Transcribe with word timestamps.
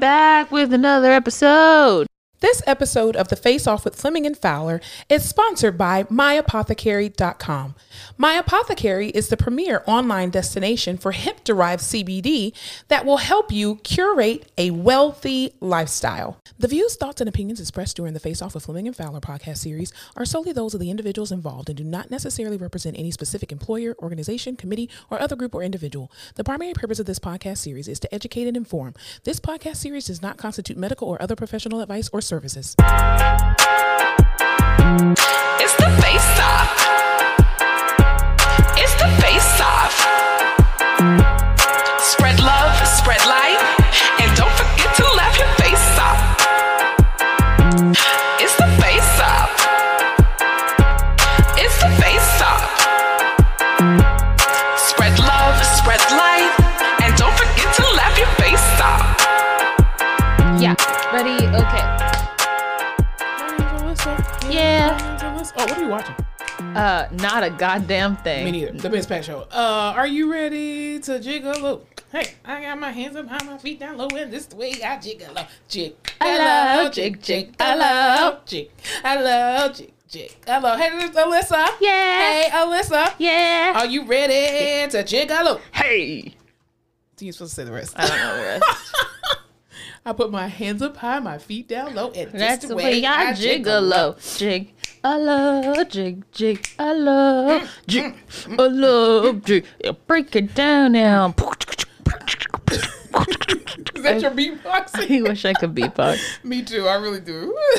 back 0.00 0.50
with 0.50 0.72
another 0.72 1.12
episode. 1.12 2.06
This 2.42 2.60
episode 2.66 3.14
of 3.14 3.28
The 3.28 3.36
Face 3.36 3.68
Off 3.68 3.84
with 3.84 3.94
Fleming 3.94 4.26
and 4.26 4.36
Fowler 4.36 4.80
is 5.08 5.28
sponsored 5.28 5.78
by 5.78 6.02
MyApothecary.com. 6.02 7.76
My 8.18 8.32
Apothecary 8.32 9.10
is 9.10 9.28
the 9.28 9.36
premier 9.36 9.84
online 9.86 10.30
destination 10.30 10.98
for 10.98 11.12
hemp 11.12 11.44
derived 11.44 11.82
CBD 11.82 12.52
that 12.88 13.06
will 13.06 13.18
help 13.18 13.52
you 13.52 13.76
curate 13.84 14.50
a 14.58 14.72
wealthy 14.72 15.54
lifestyle. 15.60 16.40
The 16.58 16.66
views, 16.66 16.96
thoughts, 16.96 17.20
and 17.20 17.28
opinions 17.28 17.60
expressed 17.60 17.96
during 17.96 18.12
the 18.12 18.18
Face 18.18 18.42
Off 18.42 18.54
with 18.54 18.64
Fleming 18.64 18.88
and 18.88 18.96
Fowler 18.96 19.20
podcast 19.20 19.58
series 19.58 19.92
are 20.16 20.24
solely 20.24 20.52
those 20.52 20.74
of 20.74 20.80
the 20.80 20.90
individuals 20.90 21.30
involved 21.30 21.68
and 21.68 21.78
do 21.78 21.84
not 21.84 22.10
necessarily 22.10 22.56
represent 22.56 22.98
any 22.98 23.12
specific 23.12 23.52
employer, 23.52 23.94
organization, 24.00 24.56
committee, 24.56 24.90
or 25.10 25.22
other 25.22 25.36
group 25.36 25.54
or 25.54 25.62
individual. 25.62 26.10
The 26.34 26.42
primary 26.42 26.74
purpose 26.74 26.98
of 26.98 27.06
this 27.06 27.20
podcast 27.20 27.58
series 27.58 27.86
is 27.86 28.00
to 28.00 28.12
educate 28.12 28.48
and 28.48 28.56
inform. 28.56 28.94
This 29.22 29.38
podcast 29.38 29.76
series 29.76 30.06
does 30.06 30.20
not 30.20 30.38
constitute 30.38 30.76
medical 30.76 31.08
or 31.08 31.22
other 31.22 31.36
professional 31.36 31.80
advice 31.80 32.10
or 32.12 32.20
services. 32.32 32.74
It's 35.60 35.76
the 35.76 35.90
face 36.00 36.40
off. 36.40 36.81
Uh, 66.74 67.08
not 67.12 67.42
a 67.44 67.50
goddamn 67.50 68.16
thing. 68.16 68.44
Me 68.46 68.50
neither. 68.52 68.72
The 68.72 68.88
Miss 68.90 69.06
Pat 69.06 69.24
Show. 69.24 69.46
Uh, 69.50 69.92
are 69.96 70.06
you 70.06 70.30
ready 70.32 70.98
to 71.00 71.20
jiggle? 71.20 71.86
Hey, 72.10 72.34
I 72.44 72.62
got 72.62 72.78
my 72.78 72.90
hands 72.90 73.16
up 73.16 73.26
high, 73.28 73.44
my 73.44 73.58
feet 73.58 73.80
down 73.80 73.96
low, 73.98 74.08
and 74.08 74.32
this 74.32 74.46
the 74.46 74.56
way 74.56 74.74
I 74.84 74.98
jiggle. 74.98 75.34
Jig, 75.68 75.94
Hello, 76.20 76.88
jig, 76.90 77.22
jig, 77.22 77.54
hello. 77.58 78.38
jig, 78.46 78.70
hello, 79.02 79.68
jig, 79.72 79.92
jig, 80.08 80.32
hello. 80.46 80.76
Hey, 80.76 80.90
this 80.98 81.10
Alyssa. 81.16 81.68
Yeah. 81.80 82.20
Hey, 82.32 82.48
Alyssa. 82.52 83.14
Yeah. 83.18 83.72
Are 83.76 83.86
you 83.86 84.04
ready 84.04 84.90
to 84.90 85.02
jiggle? 85.04 85.60
Hey. 85.72 86.34
You 87.20 87.32
supposed 87.32 87.54
to 87.54 87.60
say 87.60 87.64
the 87.64 87.72
rest. 87.72 87.94
I 87.96 88.08
don't 88.08 88.18
know 88.18 88.36
the 88.36 88.42
rest. 88.42 88.96
I 90.04 90.12
put 90.12 90.32
my 90.32 90.48
hands 90.48 90.82
up 90.82 90.96
high, 90.96 91.20
my 91.20 91.38
feet 91.38 91.68
down 91.68 91.94
low, 91.94 92.10
and 92.10 92.32
That's 92.32 92.62
this 92.62 92.68
the 92.70 92.74
way 92.76 93.04
I 93.04 93.32
jiggle. 93.34 94.16
Jig. 94.36 94.74
I 95.04 95.16
love 95.16 95.88
jig, 95.88 96.22
jig, 96.30 96.68
I 96.78 96.92
love 96.92 97.68
jig, 97.88 98.14
I 98.46 98.66
love 98.68 99.44
jig. 99.44 99.64
Yeah, 99.82 99.92
break 100.06 100.36
it 100.36 100.54
down 100.54 100.92
now. 100.92 101.34
Is 103.96 104.04
that 104.04 104.22
your 104.22 104.30
beatboxing? 104.30 105.18
I 105.18 105.22
wish 105.22 105.44
I 105.44 105.54
could 105.54 105.74
beatbox. 105.74 106.44
Me 106.44 106.62
too. 106.62 106.86
I 106.86 106.94
really 106.94 107.18
do. 107.18 107.56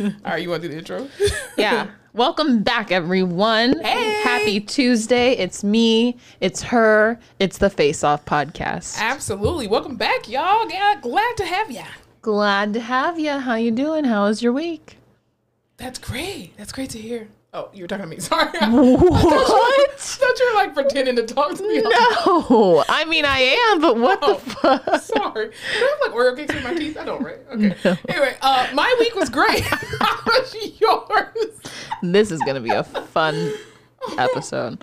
All 0.00 0.32
right, 0.32 0.42
you 0.42 0.50
want 0.50 0.62
to 0.62 0.68
do 0.68 0.74
the 0.74 0.78
intro? 0.78 1.08
Yeah. 1.56 1.88
Welcome 2.14 2.64
back, 2.64 2.90
everyone. 2.90 3.78
Hey. 3.80 4.22
Happy 4.22 4.60
Tuesday. 4.60 5.32
It's 5.34 5.62
me. 5.62 6.16
It's 6.40 6.62
her. 6.62 7.16
It's 7.38 7.58
the 7.58 7.70
Face 7.70 8.02
Off 8.02 8.24
podcast. 8.24 8.98
Absolutely. 8.98 9.68
Welcome 9.68 9.94
back, 9.94 10.28
y'all. 10.28 10.68
Yeah, 10.68 10.98
glad 11.00 11.36
to 11.36 11.44
have 11.44 11.70
ya. 11.70 11.84
Glad 12.22 12.72
to 12.74 12.80
have 12.80 13.20
you. 13.20 13.38
How 13.38 13.54
you 13.54 13.70
doing? 13.70 14.02
How 14.04 14.24
was 14.24 14.42
your 14.42 14.52
week? 14.52 14.98
That's 15.82 15.98
great. 15.98 16.56
That's 16.56 16.70
great 16.70 16.90
to 16.90 16.98
hear. 16.98 17.26
Oh, 17.52 17.68
you 17.74 17.82
were 17.82 17.88
talking 17.88 18.04
to 18.04 18.08
me. 18.08 18.18
Sorry. 18.20 18.46
What? 18.60 18.62
I 18.62 19.88
thought 19.98 20.38
you 20.38 20.50
were 20.50 20.54
like 20.54 20.74
pretending 20.74 21.16
to 21.16 21.24
talk 21.26 21.54
to 21.56 21.62
me. 21.62 21.80
No. 21.82 22.84
I 22.88 23.04
mean, 23.04 23.24
I 23.24 23.40
am, 23.72 23.80
but 23.80 23.98
what 23.98 24.20
Oh, 24.22 24.34
the 24.34 24.40
fuck? 24.50 24.84
Sorry. 25.02 25.48
Do 25.48 25.52
I 25.52 25.96
have 26.04 26.12
like 26.12 26.18
Oreo 26.18 26.36
cakes 26.36 26.54
in 26.54 26.62
my 26.62 26.74
teeth? 26.74 26.96
I 26.96 27.04
don't, 27.04 27.22
right? 27.22 27.38
Okay. 27.52 27.98
Anyway, 28.08 28.36
uh, 28.40 28.68
my 28.74 28.94
week 29.00 29.14
was 29.16 29.28
great. 29.28 29.64
How 29.64 30.18
was 30.24 30.54
yours? 30.80 31.60
This 32.02 32.30
is 32.30 32.40
going 32.42 32.54
to 32.54 32.60
be 32.60 32.70
a 32.70 32.84
fun 32.84 33.52
episode. 34.18 34.82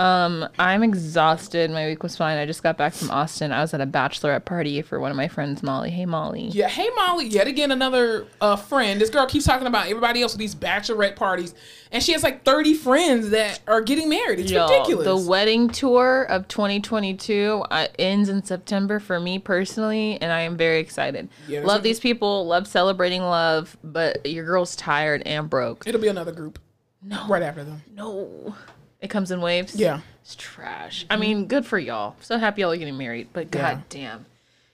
Um, 0.00 0.48
I'm 0.58 0.82
exhausted. 0.82 1.70
My 1.70 1.86
week 1.86 2.02
was 2.02 2.16
fine. 2.16 2.38
I 2.38 2.46
just 2.46 2.62
got 2.62 2.78
back 2.78 2.94
from 2.94 3.10
Austin. 3.10 3.52
I 3.52 3.60
was 3.60 3.74
at 3.74 3.82
a 3.82 3.86
bachelorette 3.86 4.46
party 4.46 4.80
for 4.80 4.98
one 4.98 5.10
of 5.10 5.16
my 5.18 5.28
friends, 5.28 5.62
Molly. 5.62 5.90
Hey, 5.90 6.06
Molly. 6.06 6.44
Yeah. 6.44 6.68
Hey, 6.68 6.88
Molly. 6.96 7.26
Yet 7.26 7.46
again, 7.46 7.70
another 7.70 8.26
uh, 8.40 8.56
friend. 8.56 8.98
This 8.98 9.10
girl 9.10 9.26
keeps 9.26 9.44
talking 9.44 9.66
about 9.66 9.88
everybody 9.88 10.22
else 10.22 10.32
with 10.32 10.38
these 10.38 10.54
bachelorette 10.54 11.16
parties, 11.16 11.54
and 11.92 12.02
she 12.02 12.12
has 12.12 12.22
like 12.22 12.44
30 12.46 12.72
friends 12.72 13.28
that 13.28 13.60
are 13.66 13.82
getting 13.82 14.08
married. 14.08 14.38
It's 14.40 14.50
Yo, 14.50 14.66
ridiculous. 14.66 15.04
The 15.04 15.28
wedding 15.28 15.68
tour 15.68 16.22
of 16.30 16.48
2022 16.48 17.64
uh, 17.70 17.88
ends 17.98 18.30
in 18.30 18.42
September 18.42 19.00
for 19.00 19.20
me 19.20 19.38
personally, 19.38 20.16
and 20.22 20.32
I 20.32 20.40
am 20.40 20.56
very 20.56 20.80
excited. 20.80 21.28
Yeah, 21.46 21.60
love 21.60 21.82
these 21.82 22.00
people, 22.00 22.46
love 22.46 22.66
celebrating 22.66 23.20
love, 23.20 23.76
but 23.84 24.24
your 24.24 24.46
girl's 24.46 24.74
tired 24.76 25.22
and 25.26 25.50
broke. 25.50 25.86
It'll 25.86 26.00
be 26.00 26.08
another 26.08 26.32
group. 26.32 26.58
No. 27.02 27.26
Right 27.28 27.42
after 27.42 27.64
them. 27.64 27.82
No. 27.94 28.54
It 29.00 29.08
comes 29.08 29.30
in 29.30 29.40
waves? 29.40 29.74
Yeah. 29.74 30.00
It's 30.22 30.34
trash. 30.36 31.06
I 31.08 31.16
mean, 31.16 31.38
mm-hmm. 31.38 31.46
good 31.46 31.66
for 31.66 31.78
y'all. 31.78 32.16
So 32.20 32.38
happy 32.38 32.60
y'all 32.60 32.72
are 32.72 32.76
getting 32.76 32.98
married, 32.98 33.28
but 33.32 33.46
Yeah. 33.54 33.74
god 33.74 33.82
damn. 33.88 34.26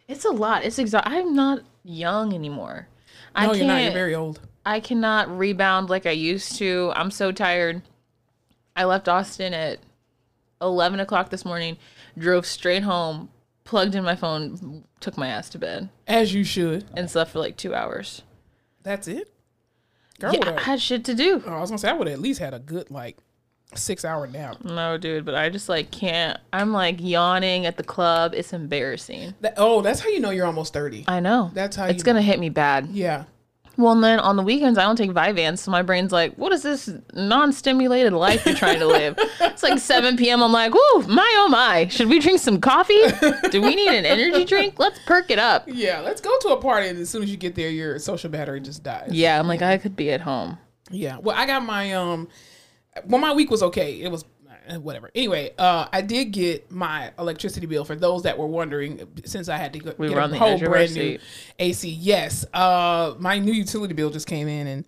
It's 0.09 0.25
a 0.25 0.31
lot. 0.31 0.65
It's 0.65 0.79
exhausting. 0.79 1.13
I'm 1.13 1.35
not 1.35 1.61
young 1.85 2.33
anymore. 2.33 2.89
I 3.35 3.43
No, 3.47 3.49
can't, 3.49 3.59
you're 3.59 3.67
not. 3.69 3.83
You're 3.83 3.93
very 3.93 4.15
old. 4.15 4.41
I 4.65 4.81
cannot 4.81 5.37
rebound 5.37 5.89
like 5.91 6.07
I 6.07 6.11
used 6.11 6.57
to. 6.59 6.93
I'm 6.97 7.11
so 7.11 7.31
tired. 7.33 7.83
I 8.75 8.85
left 8.85 9.09
Austin 9.09 9.55
at 9.55 9.79
11 10.61 11.01
o'clock 11.01 11.31
this 11.31 11.45
morning, 11.45 11.77
drove 12.19 12.47
straight 12.47 12.83
home, 12.83 13.29
plugged 13.65 13.95
in 13.95 14.05
my 14.05 14.17
phone, 14.17 14.85
took 15.01 15.17
my 15.17 15.29
ass 15.29 15.49
to 15.51 15.59
bed, 15.59 15.89
As 16.07 16.35
you 16.35 16.45
should. 16.45 16.85
and 16.95 17.11
slept 17.11 17.31
for 17.31 17.39
like 17.39 17.57
two 17.57 17.75
hours. 17.75 18.23
That's 18.83 19.07
it. 19.09 19.33
Girl, 20.19 20.33
Yeah, 20.35 20.57
I 20.57 20.63
had 20.63 20.81
shit 20.81 21.05
to 21.05 21.15
do. 21.15 21.43
oh, 21.47 21.53
I 21.53 21.61
was 21.61 21.71
gonna 21.71 21.79
say 21.79 21.89
I 21.91 21.93
would 21.93 22.07
have 22.07 22.15
at 22.15 22.21
least 22.23 22.41
had 22.41 22.55
a 22.55 22.59
good 22.59 22.91
like 22.91 23.17
six 23.77 24.05
hour 24.05 24.27
nap. 24.27 24.65
No, 24.65 24.97
dude, 24.99 25.25
but 25.25 25.35
I 25.35 25.49
just 25.49 25.69
like 25.69 25.91
can't. 25.91 26.39
I'm 26.53 26.73
like 26.73 26.97
yawning 27.01 27.67
at 27.67 27.77
the 27.77 27.85
club. 27.85 28.33
It's 28.35 28.53
embarrassing. 28.53 29.35
That, 29.41 29.55
oh, 29.57 29.81
that's 29.83 30.01
how 30.01 30.09
you 30.09 30.21
know 30.21 30.31
you're 30.31 30.47
almost 30.47 30.73
thirty. 30.73 31.05
I 31.09 31.21
know. 31.21 31.51
That's 31.55 31.77
how 31.77 31.87
it's 31.87 32.03
gonna 32.03 32.23
hit 32.23 32.39
me 32.39 32.49
bad. 32.49 32.89
yeah. 32.89 33.25
Well, 33.79 33.93
and 33.93 34.03
then 34.03 34.19
on 34.21 34.37
the 34.37 34.43
weekends, 34.43 34.79
I 34.79 34.85
don't 34.85 34.97
take 34.97 35.11
Vyvanse, 35.11 35.59
so 35.59 35.71
my 35.71 35.83
brain's 35.83 36.11
like, 36.11 36.35
"What 36.37 36.51
is 36.53 36.63
this 36.63 36.89
non-stimulated 37.13 38.15
life 38.15 38.47
you're 38.47 38.55
trying 38.55 38.79
to 38.79 38.87
live?" 38.87 39.17
it's 39.41 39.63
like 39.63 39.79
7 39.79 40.17
p.m. 40.17 40.43
I'm 40.43 40.51
like, 40.51 40.73
"Woo, 40.73 41.03
my 41.09 41.31
oh 41.41 41.49
my! 41.51 41.87
Should 41.89 42.09
we 42.09 42.19
drink 42.19 42.41
some 42.41 42.59
coffee? 42.59 43.03
Do 43.51 43.61
we 43.61 43.75
need 43.75 43.89
an 43.89 44.07
energy 44.07 44.47
drink? 44.47 44.79
Let's 44.79 44.99
perk 45.01 45.31
it 45.31 45.39
up." 45.39 45.65
Yeah, 45.67 46.01
let's 46.01 46.23
go 46.23 46.35
to 46.41 46.49
a 46.49 46.57
party, 46.57 46.89
and 46.89 46.99
as 46.99 47.11
soon 47.11 47.23
as 47.23 47.31
you 47.31 47.37
get 47.37 47.55
there, 47.55 47.69
your 47.69 47.99
social 47.99 48.31
battery 48.31 48.61
just 48.61 48.83
dies. 48.83 49.11
Yeah, 49.13 49.39
I'm 49.39 49.47
like, 49.47 49.61
I 49.61 49.77
could 49.77 49.95
be 49.95 50.11
at 50.11 50.23
home. 50.23 50.57
Yeah. 50.91 51.19
Well, 51.19 51.37
I 51.37 51.47
got 51.47 51.63
my 51.63 51.93
um. 51.93 52.29
Well, 53.05 53.21
my 53.21 53.33
week 53.33 53.51
was 53.51 53.63
okay. 53.63 54.01
It 54.01 54.11
was 54.11 54.25
uh, 54.69 54.81
whatever. 54.81 55.11
Anyway, 55.15 55.53
uh, 55.59 55.87
I 55.93 56.03
did 56.03 56.27
get 56.27 56.71
my 56.71 57.13
electricity 57.19 57.67
bill 57.67 57.85
for 57.85 57.95
those 57.95 58.23
that 58.23 58.37
were 58.37 58.47
wondering. 58.47 59.07
Since 59.25 59.49
I 59.49 59.57
had 59.57 59.73
to 59.75 59.79
go, 59.79 59.95
We 59.99 60.09
get 60.09 60.15
were 60.15 60.21
a 60.21 60.25
on 60.25 60.31
the 60.31 60.39
whole 60.39 60.59
brand 60.59 60.95
new. 60.95 61.19
AC. 61.59 61.89
Yes. 61.89 62.45
Uh, 62.53 63.15
my 63.19 63.39
new 63.39 63.53
utility 63.53 63.95
bill 63.95 64.11
just 64.11 64.27
came 64.27 64.49
in, 64.49 64.67
and 64.67 64.85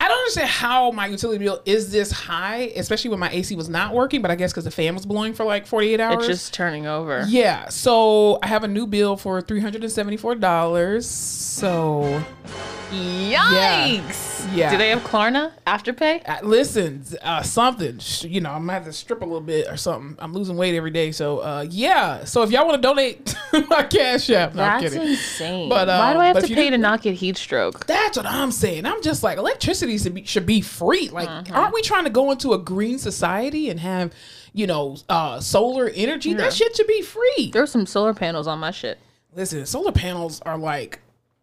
I 0.00 0.08
don't 0.08 0.18
understand 0.18 0.48
how 0.48 0.90
my 0.92 1.06
utility 1.06 1.44
bill 1.44 1.60
is 1.66 1.92
this 1.92 2.10
high, 2.10 2.72
especially 2.74 3.10
when 3.10 3.20
my 3.20 3.30
AC 3.30 3.54
was 3.54 3.68
not 3.68 3.94
working. 3.94 4.22
But 4.22 4.30
I 4.30 4.34
guess 4.34 4.52
because 4.52 4.64
the 4.64 4.70
fan 4.70 4.94
was 4.94 5.04
blowing 5.04 5.34
for 5.34 5.44
like 5.44 5.66
forty 5.66 5.92
eight 5.92 6.00
hours. 6.00 6.26
It's 6.26 6.26
just 6.26 6.54
turning 6.54 6.86
over. 6.86 7.24
Yeah, 7.28 7.68
so 7.68 8.38
I 8.42 8.46
have 8.46 8.64
a 8.64 8.68
new 8.68 8.86
bill 8.86 9.16
for 9.16 9.40
three 9.42 9.60
hundred 9.60 9.82
and 9.82 9.92
seventy 9.92 10.16
four 10.16 10.34
dollars. 10.34 11.06
So 11.06 12.24
Yikes! 12.90 14.30
Yeah. 14.52 14.70
Do 14.70 14.78
they 14.78 14.88
have 14.90 15.02
Klarna 15.04 15.52
Afterpay? 15.66 16.28
uh, 16.28 16.38
listen, 16.42 17.04
uh, 17.22 17.42
something. 17.42 18.00
You 18.22 18.40
know, 18.40 18.50
I'm 18.50 18.62
gonna 18.62 18.72
have 18.72 18.84
to 18.86 18.92
strip 18.92 19.22
a 19.22 19.24
little 19.24 19.40
bit 19.40 19.68
or 19.68 19.76
something. 19.76 20.16
I'm 20.18 20.32
losing 20.32 20.56
weight 20.56 20.74
every 20.74 20.90
day, 20.90 21.12
so 21.12 21.38
uh, 21.38 21.66
yeah. 21.68 22.24
So 22.24 22.42
if 22.42 22.50
y'all 22.50 22.66
want 22.66 22.82
to 22.82 22.88
donate 22.88 23.34
my 23.68 23.84
cash 23.84 24.28
app, 24.30 24.54
no, 24.54 24.62
I'm 24.64 24.80
That's 24.80 24.94
kidding. 24.94 25.08
insane. 25.08 25.68
But, 25.68 25.86
Why 25.86 26.10
um, 26.10 26.14
do 26.16 26.20
I 26.20 26.26
have 26.26 26.40
to 26.40 26.48
pay 26.48 26.64
do- 26.64 26.70
to 26.70 26.78
not 26.78 27.02
get 27.02 27.14
heat 27.14 27.36
stroke? 27.36 27.86
That's 27.86 28.16
what 28.16 28.26
I'm 28.26 28.50
saying. 28.50 28.86
I'm 28.86 29.02
just 29.02 29.22
like 29.22 29.38
electricity 29.38 29.89
should 29.98 30.14
be, 30.14 30.24
should 30.24 30.46
be 30.46 30.60
free. 30.60 31.08
Like, 31.08 31.28
Mm-hmm. 31.28 31.54
aren't 31.54 31.74
we 31.74 31.82
trying 31.82 32.04
to 32.04 32.10
go 32.10 32.30
into 32.30 32.52
a 32.52 32.58
green 32.58 32.98
society 32.98 33.68
and 33.70 33.80
have, 33.80 34.12
you 34.52 34.66
know, 34.66 34.96
uh, 35.08 35.40
solar 35.40 35.88
energy? 35.88 36.34
That 36.34 36.52
shit 36.52 36.76
should 36.76 36.86
be 36.86 37.02
free. 37.02 37.50
There's 37.52 37.70
some 37.70 37.86
solar 37.86 38.14
panels 38.14 38.46
on 38.46 38.58
my 38.58 38.70
shit. 38.70 38.98
Listen, 39.34 39.64
solar 39.66 39.92
panels 39.92 40.40
are 40.42 40.58
like 40.58 41.00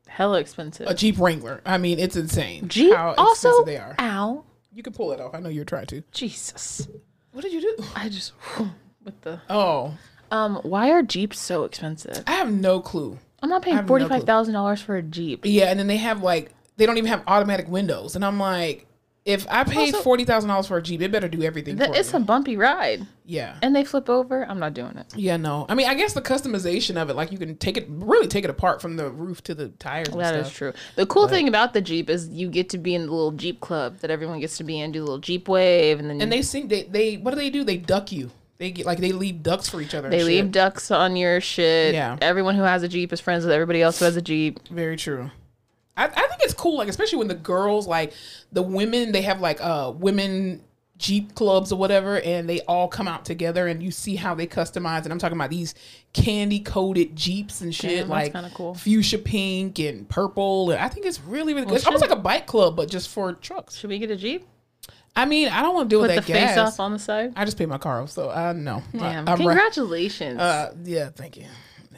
Hella 0.07 0.39
expensive. 0.39 0.87
a 0.87 0.93
Jeep 0.93 1.17
Wrangler. 1.19 1.61
I 1.65 1.77
mean, 1.77 1.99
it's 1.99 2.15
insane. 2.15 2.67
Jeep 2.67 2.93
how 2.95 3.13
also. 3.17 3.63
they 3.63 3.77
are. 3.77 3.95
Ow. 3.99 4.43
You 4.73 4.83
can 4.83 4.93
pull 4.93 5.11
it 5.11 5.19
off. 5.21 5.33
I 5.33 5.39
know 5.39 5.49
you're 5.49 5.65
trying 5.65 5.85
to. 5.87 6.03
Jesus. 6.11 6.87
What 7.31 7.41
did 7.43 7.53
you 7.53 7.61
do? 7.61 7.83
I 7.95 8.09
just 8.09 8.33
with 9.05 9.21
the 9.21 9.39
Oh, 9.49 9.95
um. 10.31 10.55
Why 10.63 10.89
are 10.91 11.01
Jeeps 11.03 11.39
so 11.39 11.63
expensive? 11.63 12.23
I 12.27 12.31
have 12.31 12.51
no 12.51 12.79
clue. 12.79 13.17
I'm 13.41 13.49
not 13.49 13.61
paying 13.61 13.77
no 13.77 13.85
forty 13.87 14.05
five 14.07 14.23
thousand 14.23 14.53
dollars 14.55 14.81
for 14.81 14.95
a 14.97 15.01
Jeep. 15.03 15.41
Yeah, 15.45 15.65
and 15.65 15.79
then 15.79 15.87
they 15.87 15.97
have 15.97 16.21
like 16.23 16.51
they 16.77 16.85
don't 16.85 16.97
even 16.97 17.09
have 17.09 17.23
automatic 17.27 17.67
windows, 17.67 18.15
and 18.15 18.23
I'm 18.23 18.39
like, 18.39 18.85
if 19.25 19.45
I 19.49 19.65
paid 19.65 19.93
Also- 19.93 20.03
forty 20.03 20.23
thousand 20.23 20.47
dollars 20.49 20.67
for 20.67 20.77
a 20.77 20.81
Jeep, 20.81 21.01
it 21.01 21.11
better 21.11 21.27
do 21.27 21.43
everything 21.43 21.77
It's 21.81 22.13
me. 22.13 22.17
a 22.17 22.21
bumpy 22.21 22.55
ride, 22.55 23.05
yeah. 23.25 23.57
and 23.61 23.75
they 23.75 23.83
flip 23.83 24.09
over. 24.09 24.45
I'm 24.49 24.57
not 24.59 24.73
doing 24.73 24.95
it. 24.95 25.07
Yeah, 25.17 25.35
no. 25.35 25.65
I 25.67 25.75
mean, 25.75 25.85
I 25.89 25.95
guess 25.95 26.13
the 26.13 26.21
customization 26.21 26.95
of 26.95 27.09
it, 27.09 27.15
like 27.17 27.33
you 27.33 27.37
can 27.37 27.57
take 27.57 27.75
it, 27.75 27.87
really 27.89 28.27
take 28.27 28.45
it 28.45 28.49
apart 28.49 28.81
from 28.81 28.95
the 28.95 29.09
roof 29.09 29.43
to 29.43 29.53
the 29.53 29.67
tires. 29.67 30.07
And 30.07 30.21
That 30.21 30.33
stuff. 30.35 30.47
is 30.47 30.53
true. 30.53 30.73
The 30.95 31.05
cool 31.07 31.27
thing 31.27 31.49
about 31.49 31.73
the 31.73 31.81
Jeep 31.81 32.09
is 32.09 32.29
you 32.29 32.47
get 32.47 32.69
to 32.69 32.77
be 32.77 32.95
in 32.95 33.07
the 33.07 33.11
little 33.11 33.31
Jeep 33.33 33.59
club 33.59 33.97
that 33.97 34.09
everyone 34.11 34.39
gets 34.39 34.55
to 34.59 34.63
be 34.63 34.79
in. 34.79 34.93
Do 34.93 35.01
a 35.01 35.03
little 35.03 35.17
Jeep 35.19 35.49
wave, 35.49 35.99
and 35.99 36.09
then 36.09 36.21
And 36.21 36.31
they 36.31 36.41
sing. 36.41 36.69
They 36.69 36.83
they 36.83 37.15
what 37.17 37.31
do 37.31 37.37
they 37.37 37.49
do? 37.49 37.65
They 37.65 37.75
duck 37.77 38.13
you. 38.13 38.31
They 38.59 38.71
get 38.71 38.85
like 38.85 38.99
they 38.99 39.11
leave 39.11 39.43
ducks 39.43 39.67
for 39.67 39.81
each 39.81 39.93
other. 39.93 40.07
and 40.07 40.13
they 40.13 40.19
shit. 40.19 40.27
leave 40.27 40.51
ducks 40.53 40.89
on 40.89 41.17
your 41.17 41.41
shit. 41.41 41.93
Yeah. 41.93 42.15
Everyone 42.21 42.55
who 42.55 42.63
has 42.63 42.81
a 42.81 42.87
Jeep 42.87 43.11
is 43.11 43.19
friends 43.19 43.43
with 43.43 43.51
everybody 43.51 43.81
else 43.81 43.99
who 43.99 44.05
has 44.05 44.15
a 44.15 44.21
Jeep. 44.21 44.65
Very 44.69 44.95
true. 44.95 45.31
I, 45.97 46.05
I 46.05 46.07
think 46.09 46.41
it's 46.41 46.53
cool, 46.53 46.77
like 46.77 46.87
especially 46.87 47.17
when 47.17 47.27
the 47.27 47.35
girls, 47.35 47.87
like 47.87 48.13
the 48.51 48.61
women, 48.61 49.11
they 49.11 49.23
have 49.23 49.41
like 49.41 49.59
uh 49.61 49.91
women 49.95 50.63
Jeep 50.97 51.35
clubs 51.35 51.71
or 51.71 51.77
whatever, 51.77 52.19
and 52.21 52.49
they 52.49 52.61
all 52.61 52.87
come 52.87 53.07
out 53.07 53.23
together, 53.23 53.67
and 53.67 53.83
you 53.83 53.91
see 53.91 54.15
how 54.15 54.33
they 54.33 54.47
customize. 54.47 55.03
And 55.03 55.11
I'm 55.11 55.19
talking 55.19 55.37
about 55.37 55.51
these 55.51 55.75
candy 56.13 56.59
coated 56.59 57.15
Jeeps 57.15 57.61
and 57.61 57.73
shit, 57.73 57.97
that's 57.97 58.09
like 58.09 58.33
kinda 58.33 58.49
cool. 58.53 58.73
fuchsia 58.73 59.19
pink 59.19 59.77
and 59.77 60.09
purple. 60.09 60.71
And 60.71 60.79
I 60.81 60.89
think 60.89 61.05
it's 61.05 61.19
really 61.21 61.53
really 61.53 61.67
good. 61.67 61.75
It's 61.75 61.85
almost 61.85 62.01
like 62.01 62.11
a 62.11 62.15
bike 62.15 62.47
club, 62.47 62.75
but 62.75 62.89
just 62.89 63.09
for 63.09 63.33
trucks. 63.33 63.75
Should 63.75 63.91
we 63.91 63.99
get 63.99 64.09
a 64.09 64.15
Jeep? 64.15 64.47
I 65.15 65.25
mean, 65.25 65.49
I 65.49 65.61
don't 65.61 65.73
want 65.73 65.89
to 65.89 65.93
deal 65.93 66.01
Put 66.01 66.15
with 66.15 66.25
the 66.25 66.33
that 66.33 66.39
face 66.39 66.55
gas. 66.55 66.73
off 66.73 66.79
on 66.79 66.93
the 66.93 66.99
side. 66.99 67.33
I 67.35 67.45
just 67.45 67.57
paid 67.57 67.69
my 67.69 67.79
car 67.79 68.01
off, 68.01 68.11
so 68.11 68.29
I 68.29 68.53
know. 68.53 68.83
Damn! 68.93 69.27
I, 69.27 69.31
right. 69.31 69.37
Congratulations. 69.37 70.39
Uh, 70.39 70.73
yeah, 70.83 71.09
thank 71.09 71.37
you. 71.37 71.45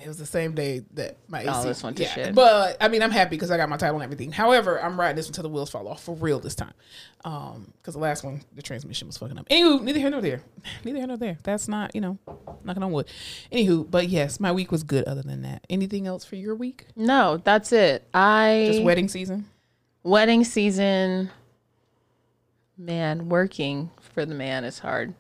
It 0.04 0.07
was 0.07 0.18
the 0.18 0.25
same 0.25 0.54
day 0.56 0.84
that 0.94 1.18
my 1.28 1.42
AC. 1.42 1.50
Oh, 1.51 1.63
this 1.63 1.84
went 1.84 1.98
to 1.98 2.04
yeah. 2.04 2.10
shit. 2.13 2.36
But 2.36 2.78
I 2.80 2.88
mean, 2.88 3.01
I'm 3.04 3.12
happy 3.12 3.31
because 3.31 3.51
I 3.51 3.57
got 3.57 3.68
my 3.69 3.78
title 3.78 3.96
and 3.96 4.04
everything. 4.04 4.31
However, 4.31 4.81
I'm 4.81 5.00
riding 5.00 5.16
this 5.16 5.28
until 5.28 5.44
the 5.44 5.50
wheels 5.50 5.69
fall 5.69 5.88
off 5.88 6.04
for 6.04 6.16
real 6.16 6.40
this 6.40 6.56
time. 6.56 6.74
Um, 7.25 7.74
because 7.78 7.96
the 7.96 8.00
last 8.00 8.24
one, 8.24 8.42
the 8.56 8.62
transmission 8.62 9.07
was 9.07 9.18
fucking 9.18 9.38
up. 9.38 9.48
Anywho, 9.50 9.81
neither 9.81 10.00
here 10.00 10.10
nor 10.10 10.22
there. 10.22 10.42
Neither 10.86 11.00
here 11.00 11.07
nor 11.07 11.18
there. 11.18 11.38
That's 11.44 11.68
not, 11.68 11.94
you 11.94 12.00
know, 12.01 12.18
knocking 12.63 12.81
on 12.84 12.92
wood. 12.92 13.07
Anywho, 13.51 13.90
but 13.92 14.07
yes, 14.07 14.40
my 14.40 14.51
week 14.51 14.72
was 14.72 14.84
good. 14.84 15.04
Other 15.06 15.22
than 15.22 15.42
that, 15.42 15.66
anything 15.69 16.07
else 16.07 16.24
for 16.24 16.36
your 16.38 16.56
week? 16.56 16.86
no, 16.95 17.38
that's 17.44 17.72
it. 17.74 18.07
I 18.13 18.69
Just 18.72 18.84
wedding 18.84 19.07
season. 19.10 19.45
wedding 20.04 20.44
season. 20.45 21.30
Man, 22.78 23.28
working 23.28 23.90
for 24.00 24.25
the 24.25 24.34
man 24.36 24.63
is 24.63 24.80
hard 24.80 25.13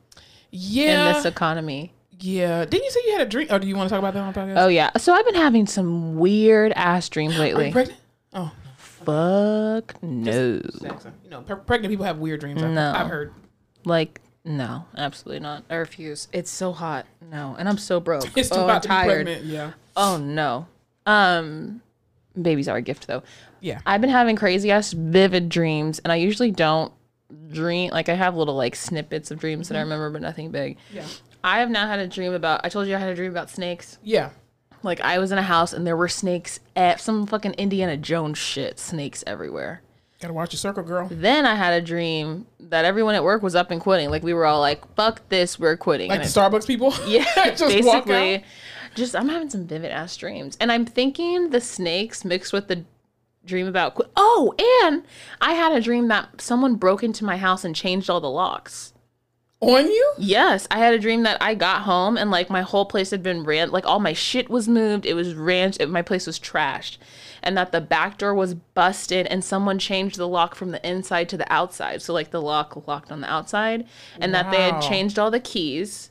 Yeah, 0.51 1.09
in 1.09 1.13
this 1.15 1.25
economy. 1.25 1.91
Yeah. 2.19 2.65
Didn't 2.65 2.83
you 2.85 2.91
say 2.91 2.99
you 3.05 3.11
had 3.13 3.21
a 3.21 3.29
dream? 3.29 3.47
Oh, 3.49 3.57
do 3.59 3.67
you 3.67 3.75
want 3.75 3.89
to 3.89 3.93
talk 3.95 3.99
about 3.99 4.13
that 4.13 4.21
on 4.21 4.33
podcast? 4.33 4.61
Oh 4.63 4.67
yeah. 4.67 4.91
So 4.97 5.13
I've 5.13 5.25
been 5.25 5.35
having 5.35 5.65
some 5.67 6.17
weird 6.17 6.71
ass 6.75 7.07
dreams 7.09 7.33
Are 7.39 7.47
you 7.47 7.55
lately. 7.55 7.71
pregnant? 7.71 7.99
Oh, 8.33 8.51
Fuck 8.77 10.01
no. 10.03 10.61
sex. 10.79 11.05
You 11.23 11.29
know, 11.29 11.41
pre- 11.41 11.55
pregnant 11.57 11.91
people 11.91 12.05
have 12.05 12.17
weird 12.19 12.39
dreams. 12.41 12.61
I've, 12.61 12.71
No. 12.71 12.93
I've 12.95 13.07
heard. 13.07 13.33
Like 13.85 14.21
no, 14.45 14.85
absolutely 14.97 15.39
not. 15.41 15.63
I 15.69 15.75
refuse. 15.75 16.27
It's 16.31 16.49
so 16.51 16.71
hot. 16.71 17.05
No, 17.31 17.55
and 17.59 17.67
I'm 17.69 17.77
so 17.77 17.99
broke. 17.99 18.25
It's 18.37 18.49
too 18.49 18.55
oh, 18.57 18.67
to 18.79 18.87
tired. 18.87 19.25
be 19.25 19.31
pregnant. 19.33 19.45
Yeah, 19.45 19.71
Oh 19.95 20.17
no. 20.17 20.67
Um, 21.05 21.81
babies 22.39 22.67
are 22.67 22.77
a 22.77 22.81
gift 22.81 23.07
though. 23.07 23.23
yeah. 23.61 23.79
I've 23.85 24.01
been 24.01 24.09
having 24.09 24.35
crazy 24.35 24.69
ass 24.71 24.91
vivid 24.93 25.49
dreams, 25.49 25.99
and 25.99 26.11
I 26.11 26.17
usually 26.17 26.51
don't 26.51 26.91
dream. 27.51 27.91
Like 27.91 28.09
I 28.09 28.13
have 28.15 28.35
little 28.35 28.55
like 28.55 28.75
snippets 28.75 29.31
of 29.31 29.39
dreams 29.39 29.69
that 29.69 29.77
I 29.77 29.81
remember, 29.81 30.09
but 30.09 30.21
nothing 30.21 30.51
big. 30.51 30.77
Mm-hmm. 30.77 30.97
Yeah. 30.97 31.05
I 31.43 31.59
have 31.59 31.69
now 31.69 31.87
had 31.87 31.99
a 31.99 32.07
dream 32.07 32.33
about. 32.33 32.61
I 32.63 32.69
told 32.69 32.87
you 32.87 32.95
I 32.95 32.99
had 32.99 33.09
a 33.09 33.15
dream 33.15 33.31
about 33.31 33.49
snakes. 33.49 33.97
Yeah. 34.03 34.31
Like 34.83 35.01
I 35.01 35.19
was 35.19 35.31
in 35.31 35.37
a 35.37 35.43
house 35.43 35.73
and 35.73 35.85
there 35.85 35.97
were 35.97 36.07
snakes 36.07 36.59
at 36.75 37.01
some 37.01 37.25
fucking 37.27 37.53
Indiana 37.53 37.97
Jones 37.97 38.37
shit. 38.37 38.79
Snakes 38.79 39.23
everywhere. 39.27 39.81
Gotta 40.21 40.33
watch 40.33 40.51
your 40.51 40.57
circle, 40.57 40.83
girl. 40.83 41.07
Then 41.09 41.45
I 41.45 41.55
had 41.55 41.81
a 41.81 41.85
dream 41.85 42.45
that 42.59 42.83
everyone 42.83 43.15
at 43.15 43.23
work 43.23 43.41
was 43.41 43.55
up 43.55 43.71
and 43.71 43.79
quitting. 43.79 44.09
Like 44.09 44.21
we 44.21 44.33
were 44.33 44.45
all 44.45 44.59
like, 44.59 44.95
"Fuck 44.95 45.27
this, 45.29 45.57
we're 45.57 45.77
quitting." 45.77 46.09
Like 46.09 46.19
And 46.19 46.29
the 46.29 46.39
Starbucks 46.39 46.67
people. 46.67 46.93
yeah, 47.07 47.23
just 47.55 47.65
basically. 47.65 48.35
out. 48.35 48.41
Just 48.95 49.15
I'm 49.15 49.29
having 49.29 49.49
some 49.49 49.65
vivid 49.65 49.91
ass 49.91 50.17
dreams, 50.17 50.57
and 50.59 50.71
I'm 50.73 50.85
thinking 50.85 51.51
the 51.51 51.61
snakes 51.61 52.25
mixed 52.25 52.51
with 52.51 52.67
the 52.67 52.83
dream 53.45 53.67
about. 53.67 53.95
Qu- 53.95 54.09
oh, 54.17 54.53
and 54.83 55.03
I 55.39 55.53
had 55.53 55.71
a 55.71 55.79
dream 55.79 56.09
that 56.09 56.41
someone 56.41 56.75
broke 56.75 57.01
into 57.01 57.23
my 57.23 57.37
house 57.37 57.63
and 57.63 57.73
changed 57.73 58.09
all 58.09 58.19
the 58.19 58.29
locks. 58.29 58.93
On 59.61 59.85
you? 59.87 60.13
Yes, 60.17 60.67
I 60.71 60.79
had 60.79 60.93
a 60.93 60.99
dream 60.99 61.23
that 61.23 61.41
I 61.41 61.53
got 61.53 61.81
home 61.81 62.17
and 62.17 62.31
like 62.31 62.49
my 62.49 62.61
whole 62.61 62.85
place 62.85 63.11
had 63.11 63.21
been 63.21 63.43
ran, 63.43 63.71
like 63.71 63.85
all 63.85 63.99
my 63.99 64.13
shit 64.13 64.49
was 64.49 64.69
moved. 64.69 65.05
It 65.05 65.15
was 65.15 65.33
ran, 65.33 65.73
it, 65.79 65.89
my 65.89 66.01
place 66.01 66.25
was 66.25 66.39
trashed, 66.39 66.97
and 67.43 67.57
that 67.57 67.73
the 67.73 67.81
back 67.81 68.17
door 68.17 68.33
was 68.33 68.53
busted 68.53 69.27
and 69.27 69.43
someone 69.43 69.77
changed 69.77 70.17
the 70.17 70.29
lock 70.29 70.55
from 70.55 70.71
the 70.71 70.87
inside 70.89 71.27
to 71.29 71.37
the 71.37 71.51
outside. 71.51 72.01
So 72.01 72.13
like 72.13 72.31
the 72.31 72.41
lock 72.41 72.87
locked 72.87 73.11
on 73.11 73.19
the 73.19 73.29
outside, 73.29 73.85
and 74.17 74.33
that 74.33 74.49
they 74.49 74.61
had 74.61 74.81
changed 74.81 75.19
all 75.19 75.29
the 75.29 75.41
keys. 75.41 76.09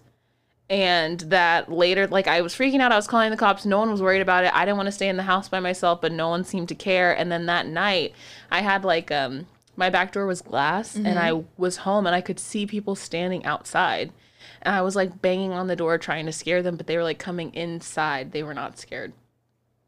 And 0.70 1.20
that 1.20 1.72
later, 1.72 2.06
like 2.06 2.26
I 2.26 2.42
was 2.42 2.54
freaking 2.54 2.80
out. 2.80 2.92
I 2.92 2.96
was 2.96 3.06
calling 3.06 3.30
the 3.30 3.38
cops. 3.38 3.64
No 3.64 3.78
one 3.78 3.90
was 3.90 4.02
worried 4.02 4.20
about 4.20 4.44
it. 4.44 4.54
I 4.54 4.66
didn't 4.66 4.76
want 4.76 4.88
to 4.88 4.92
stay 4.92 5.08
in 5.08 5.16
the 5.16 5.22
house 5.22 5.48
by 5.48 5.60
myself, 5.60 6.02
but 6.02 6.12
no 6.12 6.28
one 6.28 6.44
seemed 6.44 6.68
to 6.68 6.74
care. 6.74 7.16
And 7.16 7.32
then 7.32 7.46
that 7.46 7.66
night, 7.66 8.12
I 8.50 8.60
had 8.60 8.84
like 8.84 9.10
um 9.10 9.46
my 9.78 9.90
back 9.90 10.12
door 10.12 10.26
was 10.26 10.42
glass, 10.42 10.96
and 10.96 11.18
I 11.18 11.30
mm-hmm. 11.30 11.46
was 11.56 11.78
home, 11.78 12.06
and 12.06 12.14
I 12.14 12.20
could 12.20 12.40
see 12.40 12.66
people 12.66 12.96
standing 12.96 13.44
outside. 13.46 14.12
And 14.60 14.74
I 14.74 14.82
was 14.82 14.96
like 14.96 15.22
banging 15.22 15.52
on 15.52 15.68
the 15.68 15.76
door 15.76 15.96
trying 15.98 16.26
to 16.26 16.32
scare 16.32 16.62
them, 16.62 16.76
but 16.76 16.86
they 16.86 16.96
were 16.96 17.04
like 17.04 17.18
coming 17.18 17.54
inside. 17.54 18.32
They 18.32 18.42
were 18.42 18.54
not 18.54 18.78
scared. 18.78 19.12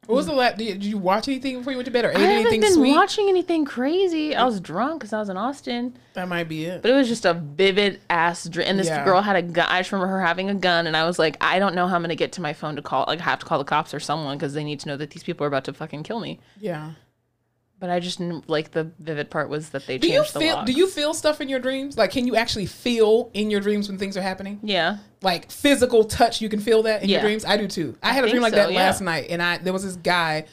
What 0.07 0.17
was 0.17 0.27
the 0.27 0.33
last? 0.33 0.59
Did, 0.59 0.85
you 0.85 0.97
watch 0.97 1.29
anything 1.29 1.59
before 1.59 1.73
you 1.73 1.77
went 1.77 1.87
to 1.87 1.93
bed 1.93 2.05
or 2.05 2.11
ate 2.11 2.17
anything 2.17 2.25
sweet? 2.25 2.31
I 2.31 2.33
haven't 2.33 2.47
anything 2.47 2.61
been 2.61 2.75
sweet? 2.75 2.95
watching 2.95 3.29
anything 3.29 3.65
crazy. 3.65 4.35
I 4.35 4.45
was 4.45 4.61
mm. 4.61 4.65
drunk 4.65 5.01
because 5.01 5.13
I 5.13 5.19
was 5.19 5.29
in 5.29 5.37
Austin. 5.37 5.97
that 6.15 6.29
might 6.29 6.49
be 6.49 6.65
it. 6.65 6.83
But 6.83 6.91
it 6.91 6.95
was 6.95 7.09
just 7.09 7.25
a 7.25 7.35
vivid 7.35 8.01
ass 8.09 8.49
dream. 8.49 8.67
And 8.69 8.79
this 8.79 8.89
Yeah. 8.89 9.05
girl 9.05 9.23
had 9.23 9.37
a 9.37 9.43
gun. 9.43 9.67
I 9.69 9.81
just 9.81 9.93
remember 9.93 10.13
her 10.13 10.25
having 10.25 10.51
a 10.51 10.55
gun, 10.55 10.87
and 10.87 10.97
I 10.97 11.05
was 11.05 11.19
like, 11.19 11.37
I 11.41 11.59
don't 11.59 11.75
know 11.75 11.87
how 11.87 11.97
I'm 11.97 12.03
gonna 12.03 12.17
get 12.17 12.33
to 12.33 12.41
my 12.41 12.53
phone 12.53 12.77
to 12.77 12.83
call. 12.83 13.05
Like, 13.07 13.21
I 13.21 13.25
have 13.25 13.41
to 13.41 13.47
call 13.47 13.59
the 13.59 13.65
cops 13.65 13.93
or 13.93 14.01
someone 14.01 14.37
because 14.37 14.55
they 14.55 14.65
need 14.65 14.81
to 14.81 14.89
know 14.89 14.97
that 14.97 15.11
these 15.11 15.23
people 15.23 15.45
are 15.45 15.49
about 15.49 15.65
to 15.65 15.73
fucking 15.73 16.03
kill 16.05 16.21
me. 16.21 16.41
yeah. 16.61 16.93
But 17.81 17.89
I 17.91 17.99
just 17.99 18.19
kn- 18.19 18.45
like 18.47 18.73
the 18.73 18.91
vivid 18.99 19.31
part 19.31 19.49
was 19.49 19.71
that 19.71 19.87
they 19.87 19.97
Do 19.99 20.07
you 20.07 20.17
changed 20.19 20.35
the 20.35 20.41
feel? 20.41 20.55
lock. 20.57 20.67
Do 20.67 20.73
you 20.73 20.87
feel 20.87 21.15
stuff 21.15 21.41
in 21.41 21.49
your 21.49 21.61
dreams? 21.61 21.97
Like, 21.97 22.11
can 22.11 22.27
you 22.27 22.37
actually 22.37 22.67
feel 22.67 23.31
in 23.35 23.51
your 23.51 23.61
dreams 23.61 23.89
when 23.89 23.97
things 23.99 24.17
are 24.19 24.23
happening? 24.23 24.61
Yeah. 24.63 24.99
Like 25.23 25.51
physical 25.51 26.05
touch, 26.05 26.41
you 26.43 26.49
can 26.51 26.61
feel 26.61 26.83
that 26.83 27.03
in 27.03 27.09
your 27.09 27.19
Yeah. 27.21 27.23
dreams. 27.25 27.45
I 27.45 27.57
do 27.57 27.67
too. 27.67 27.97
I 28.03 28.13
had 28.13 28.19
a 28.19 28.27
think 28.27 28.33
dream 28.33 28.43
like 28.43 28.53
so, 28.53 28.57
that 28.61 28.73
yeah. 28.73 28.79
last 28.79 29.01
night, 29.01 29.27
and 29.31 29.43
I 29.43 29.57
there 29.59 29.73
was 29.73 29.83
this 29.85 29.97
guy. 29.97 30.45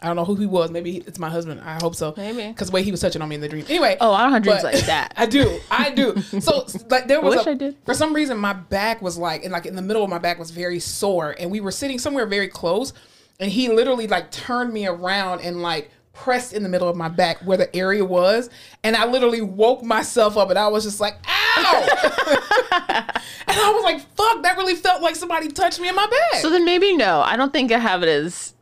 I 0.00 0.06
don't 0.08 0.16
know 0.16 0.26
who 0.26 0.36
he 0.36 0.44
was. 0.46 0.70
Maybe 0.70 0.98
it's 0.98 1.18
my 1.18 1.30
husband. 1.30 1.60
I 1.64 1.78
hope 1.82 1.94
so. 1.96 2.12
Maybe. 2.18 2.46
because 2.48 2.68
the 2.68 2.74
way 2.74 2.82
he 2.82 2.90
was 2.90 3.00
touching 3.00 3.22
on 3.22 3.28
me 3.30 3.34
in 3.34 3.40
the 3.40 3.48
dream. 3.48 3.64
Anyway. 3.66 3.96
Oh, 3.98 4.12
I 4.12 4.24
don't 4.24 4.32
have 4.32 4.42
dreams 4.42 4.62
but- 4.62 4.74
like 4.74 4.84
that. 4.86 5.14
I 5.16 5.24
do. 5.26 5.58
I 5.70 5.90
do. 5.90 6.20
So 6.40 6.66
like 6.90 7.08
there 7.08 7.20
was 7.22 7.36
wish 7.36 7.46
a- 7.46 7.50
I 7.50 7.54
did. 7.54 7.76
for 7.86 7.94
some 7.94 8.12
reason 8.12 8.36
my 8.36 8.52
back 8.52 9.00
was 9.00 9.16
like 9.16 9.42
and 9.42 9.52
like 9.52 9.64
in 9.66 9.74
the 9.74 9.80
middle 9.82 10.04
of 10.04 10.10
my 10.10 10.18
back 10.18 10.38
was 10.38 10.50
very 10.50 10.78
sore 10.80 11.34
and 11.40 11.50
we 11.50 11.60
were 11.60 11.70
sitting 11.72 11.98
somewhere 11.98 12.26
very 12.26 12.46
close 12.46 12.92
and 13.40 13.50
he 13.50 13.68
literally 13.70 14.06
like 14.06 14.30
turned 14.30 14.70
me 14.72 14.86
around 14.86 15.40
and 15.40 15.62
like 15.62 15.90
pressed 16.16 16.52
in 16.52 16.62
the 16.62 16.68
middle 16.68 16.88
of 16.88 16.96
my 16.96 17.08
back 17.08 17.38
where 17.42 17.56
the 17.58 17.74
area 17.76 18.04
was 18.04 18.48
and 18.82 18.96
I 18.96 19.04
literally 19.06 19.42
woke 19.42 19.82
myself 19.84 20.36
up 20.36 20.48
and 20.50 20.58
I 20.58 20.66
was 20.68 20.84
just 20.84 20.98
like 20.98 21.14
ow 21.28 21.86
and 22.88 23.56
I 23.60 23.72
was 23.72 23.84
like 23.84 24.00
fuck 24.16 24.42
that 24.42 24.56
really 24.56 24.74
felt 24.74 25.02
like 25.02 25.14
somebody 25.14 25.48
touched 25.48 25.78
me 25.78 25.88
in 25.88 25.94
my 25.94 26.06
back 26.06 26.40
So 26.40 26.50
then 26.50 26.64
maybe 26.64 26.96
no. 26.96 27.20
I 27.20 27.36
don't 27.36 27.52
think 27.52 27.70
I 27.70 27.78
have 27.78 28.02
it 28.02 28.08
as 28.08 28.54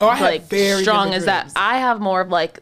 oh, 0.00 0.06
like 0.06 0.44
strong 0.80 1.12
as 1.14 1.26
that. 1.26 1.52
I 1.54 1.78
have 1.78 2.00
more 2.00 2.22
of 2.22 2.30
like 2.30 2.58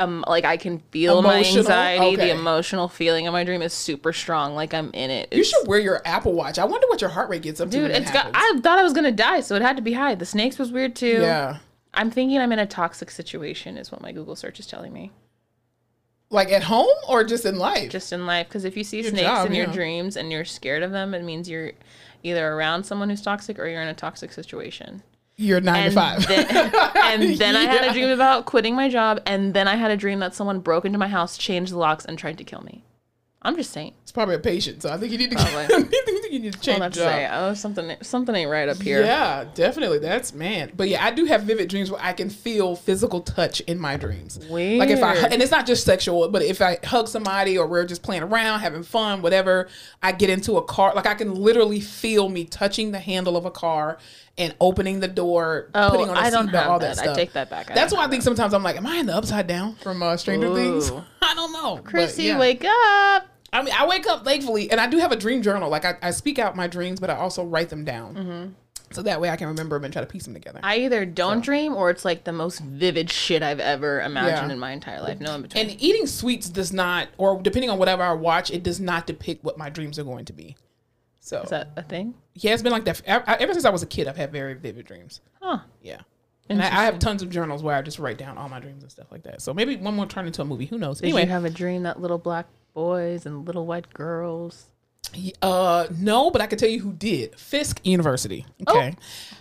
um 0.00 0.24
like 0.28 0.44
I 0.44 0.56
can 0.56 0.80
feel 0.90 1.20
Emotional? 1.20 1.64
my 1.64 1.92
anxiety. 1.94 2.06
Okay. 2.16 2.16
The 2.16 2.30
emotional 2.30 2.88
feeling 2.88 3.26
of 3.26 3.32
my 3.32 3.44
dream 3.44 3.62
is 3.62 3.72
super 3.72 4.12
strong. 4.12 4.54
Like 4.54 4.74
I'm 4.74 4.90
in 4.92 5.10
it. 5.10 5.32
you 5.32 5.44
should 5.44 5.66
wear 5.68 5.78
your 5.78 6.02
Apple 6.04 6.32
Watch 6.34 6.58
I 6.58 6.64
wonder 6.64 6.86
what 6.88 7.00
your 7.00 7.10
heart 7.10 7.30
rate 7.30 7.42
gets 7.42 7.60
up 7.60 7.70
to 7.70 7.76
Dude, 7.76 7.82
when 7.82 7.90
it 7.92 8.02
it's 8.02 8.10
got. 8.10 8.30
I 8.34 8.58
thought 8.60 8.78
I 8.78 8.82
was 8.82 8.92
gonna 8.92 9.12
die, 9.12 9.40
so 9.40 9.54
it 9.54 9.62
had 9.62 9.76
to 9.76 9.82
be 9.82 9.92
high. 9.92 10.14
The 10.14 10.26
snakes 10.26 10.58
was 10.58 10.72
weird 10.72 10.94
too. 10.96 11.20
yeah 11.20 11.58
I'm 11.98 12.10
thinking 12.10 12.38
I'm 12.38 12.52
in 12.52 12.58
a 12.58 12.66
toxic 12.66 13.10
situation, 13.10 13.76
is 13.76 13.92
what 13.92 14.00
my 14.00 14.12
Google 14.12 14.36
search 14.36 14.58
is 14.60 14.66
telling 14.66 14.92
me. 14.94 15.10
like 16.30 16.50
at 16.52 16.62
home 16.62 16.86
or 17.08 17.24
just 17.24 17.44
in 17.44 17.58
life 17.58 17.90
Just 17.90 18.12
in 18.12 18.24
life, 18.26 18.48
because 18.48 18.64
if 18.64 18.76
you 18.76 18.84
see 18.84 19.00
Your 19.02 19.10
snakes 19.10 19.26
job, 19.26 19.46
in 19.48 19.54
your 19.54 19.66
dreams 19.66 20.16
and 20.16 20.30
you're 20.32 20.44
scared 20.44 20.82
of 20.82 20.92
them, 20.92 21.12
it 21.14 21.24
means 21.24 21.48
you're 21.50 21.72
either 22.22 22.48
around 22.52 22.84
someone 22.84 23.10
who's 23.10 23.22
toxic 23.22 23.58
or 23.58 23.66
you're 23.66 23.82
in 23.82 23.88
a 23.88 23.94
toxic 23.94 24.32
situation. 24.32 25.02
you're 25.36 25.60
nine 25.60 25.84
And 25.86 25.92
to 25.92 26.00
five 26.00 26.26
then, 26.28 26.72
and 26.96 27.38
then 27.38 27.56
I 27.56 27.64
had 27.64 27.84
a 27.88 27.92
dream 27.92 28.08
about 28.10 28.44
quitting 28.46 28.74
my 28.74 28.88
job, 28.88 29.20
and 29.26 29.54
then 29.54 29.68
I 29.68 29.76
had 29.76 29.90
a 29.90 29.96
dream 29.96 30.18
that 30.20 30.34
someone 30.34 30.60
broke 30.60 30.84
into 30.84 30.98
my 30.98 31.08
house, 31.08 31.36
changed 31.38 31.72
the 31.72 31.78
locks, 31.78 32.04
and 32.04 32.18
tried 32.18 32.38
to 32.38 32.44
kill 32.44 32.62
me. 32.62 32.84
I'm 33.40 33.54
just 33.54 33.70
saying. 33.70 33.94
It's 34.02 34.10
probably 34.10 34.34
a 34.34 34.40
patient, 34.40 34.82
so 34.82 34.90
I 34.90 34.96
think 34.96 35.12
you 35.12 35.18
need 35.18 35.30
to. 35.30 35.36
Probably. 35.36 35.62
I 35.64 35.82
think 35.82 36.32
you 36.32 36.40
need 36.40 36.54
to 36.54 36.58
I'm 36.58 36.62
change 36.80 36.94
to 36.94 37.00
job. 37.00 37.08
say, 37.08 37.28
oh, 37.30 37.54
something, 37.54 37.96
something 38.02 38.34
ain't 38.34 38.50
right 38.50 38.68
up 38.68 38.82
here. 38.82 39.04
Yeah, 39.04 39.44
definitely. 39.54 40.00
That's 40.00 40.34
man. 40.34 40.72
But 40.76 40.88
yeah, 40.88 41.04
I 41.04 41.12
do 41.12 41.24
have 41.26 41.44
vivid 41.44 41.68
dreams 41.68 41.88
where 41.88 42.02
I 42.02 42.14
can 42.14 42.30
feel 42.30 42.74
physical 42.74 43.20
touch 43.20 43.60
in 43.60 43.78
my 43.78 43.96
dreams. 43.96 44.40
Weird. 44.50 44.80
Like 44.80 44.90
if 44.90 45.02
I 45.04 45.14
and 45.14 45.40
it's 45.40 45.52
not 45.52 45.66
just 45.66 45.84
sexual, 45.84 46.28
but 46.28 46.42
if 46.42 46.60
I 46.60 46.78
hug 46.82 47.06
somebody 47.06 47.56
or 47.56 47.68
we're 47.68 47.86
just 47.86 48.02
playing 48.02 48.24
around, 48.24 48.58
having 48.58 48.82
fun, 48.82 49.22
whatever, 49.22 49.68
I 50.02 50.10
get 50.10 50.30
into 50.30 50.56
a 50.56 50.62
car. 50.62 50.92
Like 50.96 51.06
I 51.06 51.14
can 51.14 51.34
literally 51.36 51.80
feel 51.80 52.28
me 52.28 52.44
touching 52.44 52.90
the 52.90 53.00
handle 53.00 53.36
of 53.36 53.44
a 53.44 53.52
car 53.52 53.98
and 54.38 54.54
opening 54.60 55.00
the 55.00 55.08
door, 55.08 55.68
Oh, 55.74 55.90
putting 55.90 56.08
on 56.08 56.16
a 56.16 56.20
I 56.20 56.30
seatbelt, 56.30 56.66
all 56.66 56.78
that, 56.78 56.96
that. 56.96 56.98
I 57.00 57.02
stuff. 57.04 57.16
take 57.16 57.32
that 57.32 57.50
back. 57.50 57.70
I 57.70 57.74
That's 57.74 57.92
why 57.92 58.04
I 58.04 58.08
think 58.08 58.22
sometimes 58.22 58.54
I'm 58.54 58.62
like, 58.62 58.76
am 58.76 58.86
I 58.86 58.96
in 58.96 59.06
the 59.06 59.14
upside 59.14 59.46
down 59.46 59.74
from 59.76 60.02
uh, 60.02 60.16
Stranger 60.16 60.54
Things? 60.54 60.90
I 61.22 61.34
don't 61.34 61.52
know. 61.52 61.78
Chrissy, 61.82 62.24
yeah. 62.24 62.38
wake 62.38 62.64
up. 62.64 63.26
I 63.52 63.62
mean, 63.62 63.74
I 63.76 63.86
wake 63.86 64.06
up 64.06 64.24
thankfully, 64.24 64.70
and 64.70 64.80
I 64.80 64.86
do 64.86 64.98
have 64.98 65.10
a 65.12 65.16
dream 65.16 65.42
journal. 65.42 65.68
Like 65.70 65.84
I, 65.84 65.94
I 66.02 66.10
speak 66.12 66.38
out 66.38 66.54
my 66.56 66.66
dreams, 66.66 67.00
but 67.00 67.10
I 67.10 67.16
also 67.16 67.44
write 67.44 67.70
them 67.70 67.84
down, 67.84 68.54
so 68.90 69.02
that 69.02 69.20
way 69.20 69.28
I 69.30 69.36
can 69.36 69.48
remember 69.48 69.76
them 69.76 69.84
and 69.84 69.92
try 69.92 70.00
to 70.00 70.06
piece 70.08 70.24
them 70.24 70.32
together. 70.34 70.58
Mm-hmm. 70.58 70.66
I 70.66 70.76
either 70.78 71.04
don't 71.04 71.42
dream 71.44 71.74
or 71.74 71.90
it's 71.90 72.04
like 72.04 72.24
the 72.24 72.32
most 72.32 72.60
vivid 72.60 73.10
shit 73.10 73.42
I've 73.42 73.60
ever 73.60 74.00
imagined 74.00 74.48
Yeah. 74.48 74.52
in 74.54 74.58
my 74.58 74.72
entire 74.72 75.00
life. 75.02 75.20
No 75.20 75.34
in 75.34 75.42
between. 75.42 75.68
and 75.70 75.82
eating 75.82 76.06
sweets 76.06 76.48
does 76.48 76.72
not, 76.72 77.08
or 77.18 77.40
depending 77.42 77.68
on 77.70 77.78
whatever 77.78 78.02
I 78.02 78.12
watch, 78.12 78.50
it 78.50 78.62
does 78.62 78.80
not 78.80 79.06
depict 79.06 79.44
what 79.44 79.58
my 79.58 79.68
dreams 79.70 79.98
are 79.98 80.04
going 80.04 80.24
to 80.26 80.32
be. 80.32 80.56
So 81.20 81.42
Is 81.42 81.50
that 81.50 81.70
a 81.76 81.82
thing? 81.82 82.14
Yeah, 82.38 82.52
it's 82.52 82.62
been 82.62 82.72
like 82.72 82.84
that 82.84 83.02
I- 83.06 83.34
I- 83.34 83.36
ever 83.36 83.52
since 83.52 83.64
I 83.64 83.70
was 83.70 83.82
a 83.82 83.86
kid. 83.86 84.08
I've 84.08 84.16
had 84.16 84.32
very 84.32 84.54
vivid 84.54 84.86
dreams. 84.86 85.20
Huh. 85.40 85.58
Yeah. 85.82 86.00
And 86.50 86.62
I, 86.62 86.66
I 86.66 86.84
have 86.84 86.98
tons 86.98 87.22
of 87.22 87.28
journals 87.28 87.62
where 87.62 87.76
I 87.76 87.82
just 87.82 87.98
write 87.98 88.16
down 88.16 88.38
all 88.38 88.48
my 88.48 88.58
dreams 88.58 88.82
and 88.82 88.90
stuff 88.90 89.12
like 89.12 89.22
that. 89.24 89.42
So 89.42 89.52
maybe 89.52 89.76
one 89.76 89.96
will 89.98 90.06
turn 90.06 90.26
into 90.26 90.40
a 90.40 90.44
movie. 90.46 90.64
Who 90.66 90.78
knows? 90.78 91.00
Did 91.00 91.08
anyway, 91.08 91.24
you 91.24 91.28
have 91.28 91.44
a 91.44 91.50
dream 91.50 91.82
that 91.82 92.00
little 92.00 92.16
black 92.16 92.46
boys 92.72 93.26
and 93.26 93.44
little 93.46 93.66
white 93.66 93.92
girls? 93.92 94.66
Uh, 95.42 95.86
no, 95.98 96.30
but 96.30 96.40
I 96.40 96.46
can 96.46 96.58
tell 96.58 96.68
you 96.68 96.80
who 96.80 96.92
did. 96.92 97.38
Fisk 97.38 97.80
University. 97.84 98.46
Okay. 98.66 98.96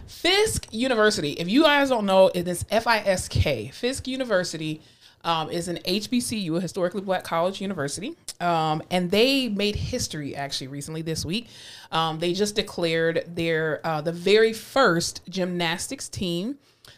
Fisk 0.06 0.68
University. 0.72 1.32
If 1.32 1.48
you 1.50 1.64
guys 1.64 1.90
don't 1.90 2.06
know, 2.06 2.30
it 2.34 2.48
is 2.48 2.66
F 2.70 2.88
I 2.88 3.00
S 3.00 3.28
K. 3.28 3.70
Fisk 3.70 4.08
University 4.08 4.82
um, 5.24 5.50
is 5.50 5.68
an 5.68 5.78
HBCU, 5.86 6.58
a 6.58 6.62
historically 6.62 7.02
black 7.02 7.24
college 7.24 7.62
university. 7.62 8.16
Um, 8.40 8.84
and 8.92 9.12
they 9.12 9.50
made 9.50 9.76
history 9.76 10.36
actually 10.36 10.68
recently 10.68 11.02
this 11.02 11.26
week. 11.26 11.48
Um, 11.92 12.20
they 12.20 12.34
just 12.34 12.56
declared 12.56 13.24
their 13.28 13.86
uh, 13.86 14.02
the 14.02 14.12
very 14.12 14.54
first 14.54 15.22
gymnastics 15.30 16.08
team 16.08 16.58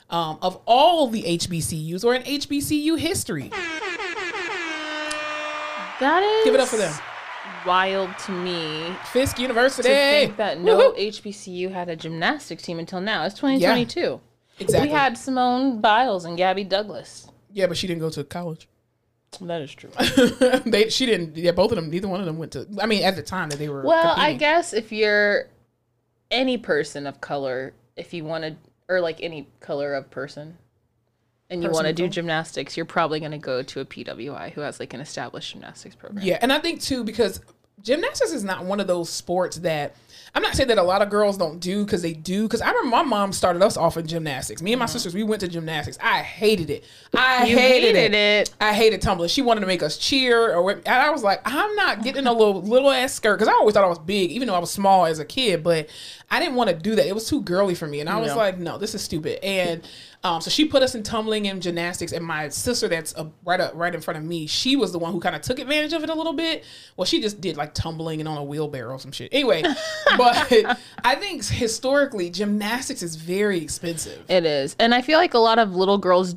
um, 0.09 0.37
of 0.41 0.59
all 0.65 1.07
the 1.07 1.23
HBCUs 1.23 2.03
or 2.03 2.15
in 2.15 2.23
HBCU 2.23 2.99
history. 2.99 3.51
That 5.99 6.23
is 6.23 6.45
Give 6.45 6.53
it 6.55 6.59
up 6.61 6.69
for 6.69 6.77
them. 6.77 6.93
Wild 7.65 8.09
to 8.19 8.31
me 8.31 8.95
Fisk 9.11 9.37
University. 9.37 9.89
to 9.89 9.93
think 9.93 10.37
that 10.37 10.61
no 10.61 10.93
Woohoo. 10.93 11.09
HBCU 11.09 11.71
had 11.71 11.89
a 11.89 11.95
gymnastics 11.95 12.63
team 12.63 12.79
until 12.79 13.01
now. 13.01 13.25
It's 13.25 13.35
2022. 13.35 14.21
Exactly. 14.59 14.87
We 14.87 14.93
had 14.93 15.17
Simone 15.17 15.81
Biles 15.81 16.25
and 16.25 16.37
Gabby 16.37 16.63
Douglas. 16.63 17.29
Yeah, 17.59 17.67
but 17.67 17.77
she 17.77 17.87
didn't 17.87 18.01
go 18.01 18.09
to 18.09 18.23
college. 18.23 18.67
That 19.41 19.61
is 19.61 19.73
true. 19.75 19.91
they 20.65 20.89
she 20.89 21.05
didn't 21.05 21.37
yeah 21.37 21.51
both 21.51 21.71
of 21.71 21.75
them 21.75 21.91
neither 21.91 22.07
one 22.07 22.19
of 22.19 22.25
them 22.25 22.39
went 22.39 22.53
to 22.53 22.67
I 22.81 22.87
mean 22.87 23.03
at 23.03 23.15
the 23.15 23.21
time 23.21 23.49
that 23.49 23.59
they 23.59 23.69
were 23.69 23.83
Well, 23.83 24.15
I 24.17 24.33
guess 24.33 24.73
if 24.73 24.91
you're 24.91 25.49
any 26.31 26.57
person 26.57 27.05
of 27.05 27.21
color, 27.21 27.73
if 27.95 28.13
you 28.13 28.23
want 28.23 28.43
to, 28.43 28.55
or 28.87 29.01
like 29.01 29.21
any 29.21 29.47
color 29.59 29.93
of 29.93 30.09
person, 30.09 30.57
and 31.49 31.63
you 31.63 31.69
want 31.69 31.85
to 31.85 31.93
do 31.93 32.07
gymnastics, 32.07 32.75
you're 32.75 32.87
probably 32.87 33.19
going 33.19 33.31
to 33.31 33.37
go 33.37 33.61
to 33.61 33.79
a 33.79 33.85
PWI 33.85 34.51
who 34.53 34.61
has 34.61 34.79
like 34.79 34.93
an 34.93 34.99
established 34.99 35.53
gymnastics 35.53 35.95
program. 35.95 36.25
yeah 36.25 36.39
and 36.41 36.51
I 36.51 36.59
think 36.59 36.81
too 36.81 37.03
because 37.03 37.39
gymnastics 37.83 38.31
is 38.31 38.43
not 38.43 38.65
one 38.65 38.79
of 38.79 38.87
those 38.87 39.09
sports 39.09 39.57
that 39.57 39.95
I'm 40.35 40.41
not 40.41 40.55
saying 40.55 40.69
that 40.69 40.77
a 40.77 40.83
lot 40.83 41.01
of 41.01 41.09
girls 41.09 41.37
don't 41.37 41.59
do 41.59 41.83
because 41.83 42.01
they 42.01 42.13
do 42.13 42.43
because 42.43 42.61
I 42.61 42.69
remember 42.69 42.89
my 42.89 43.03
mom 43.03 43.33
started 43.33 43.61
us 43.61 43.77
off 43.77 43.97
in 43.97 44.07
gymnastics. 44.07 44.61
Me 44.61 44.73
and 44.73 44.79
my 44.79 44.85
mm-hmm. 44.85 44.93
sisters 44.93 45.13
we 45.13 45.23
went 45.23 45.41
to 45.41 45.47
gymnastics. 45.47 45.97
I 46.01 46.21
hated 46.21 46.69
it. 46.69 46.83
I 47.15 47.45
hated, 47.45 47.95
hated 47.95 47.95
it. 47.95 48.13
it. 48.13 48.53
I 48.61 48.73
hated 48.73 49.01
tumbling. 49.01 49.29
She 49.29 49.41
wanted 49.41 49.61
to 49.61 49.67
make 49.67 49.83
us 49.83 49.97
cheer 49.97 50.55
or 50.55 50.71
and 50.71 50.87
I 50.87 51.09
was 51.09 51.23
like 51.23 51.41
I'm 51.45 51.75
not 51.75 52.03
getting 52.03 52.27
a 52.27 52.33
little 52.33 52.61
little 52.61 52.91
ass 52.91 53.13
skirt 53.13 53.37
because 53.37 53.47
I 53.47 53.53
always 53.53 53.73
thought 53.73 53.83
I 53.83 53.89
was 53.89 53.99
big 53.99 54.31
even 54.31 54.47
though 54.47 54.55
I 54.55 54.59
was 54.59 54.71
small 54.71 55.05
as 55.05 55.19
a 55.19 55.25
kid 55.25 55.63
but 55.63 55.89
I 56.29 56.39
didn't 56.39 56.55
want 56.55 56.69
to 56.69 56.75
do 56.75 56.95
that. 56.95 57.07
It 57.07 57.15
was 57.15 57.27
too 57.27 57.41
girly 57.41 57.75
for 57.75 57.87
me 57.87 57.99
and 57.99 58.09
I 58.09 58.17
was 58.17 58.35
like 58.35 58.57
no 58.57 58.77
this 58.77 58.93
is 58.95 59.01
stupid. 59.01 59.43
And 59.43 59.87
um, 60.23 60.41
so 60.41 60.49
she 60.49 60.65
put 60.65 60.83
us 60.83 60.95
in 60.95 61.03
tumbling 61.03 61.47
and 61.47 61.61
gymnastics 61.61 62.11
and 62.11 62.25
my 62.25 62.49
sister 62.49 62.87
that's 62.89 63.15
uh, 63.15 63.25
right 63.45 63.61
up 63.61 63.71
right 63.73 63.95
in 63.95 64.01
front 64.01 64.17
of 64.17 64.23
me 64.23 64.45
she 64.47 64.75
was 64.75 64.91
the 64.91 64.99
one 64.99 65.13
who 65.13 65.19
kind 65.19 65.35
of 65.35 65.41
took 65.41 65.59
advantage 65.59 65.93
of 65.93 66.03
it 66.03 66.09
a 66.09 66.13
little 66.13 66.33
bit 66.33 66.63
well 66.97 67.05
she 67.05 67.21
just 67.21 67.39
did 67.39 67.55
like 67.55 67.73
tumbling 67.73 68.19
and 68.19 68.27
on 68.27 68.37
a 68.37 68.43
wheelbarrow 68.43 68.95
or 68.95 68.99
some 68.99 69.11
shit 69.13 69.29
anyway 69.31 69.61
but 70.17 70.77
I 71.05 71.15
think 71.15 71.45
historically 71.45 72.29
gymnastics 72.29 73.01
is 73.01 73.15
very 73.15 73.61
expensive 73.61 74.23
It 74.29 74.45
is. 74.45 74.75
And 74.79 74.93
I 74.93 75.01
feel 75.01 75.17
like 75.17 75.33
a 75.33 75.39
lot 75.39 75.57
of 75.59 75.75
little 75.75 75.97
girls 75.97 76.35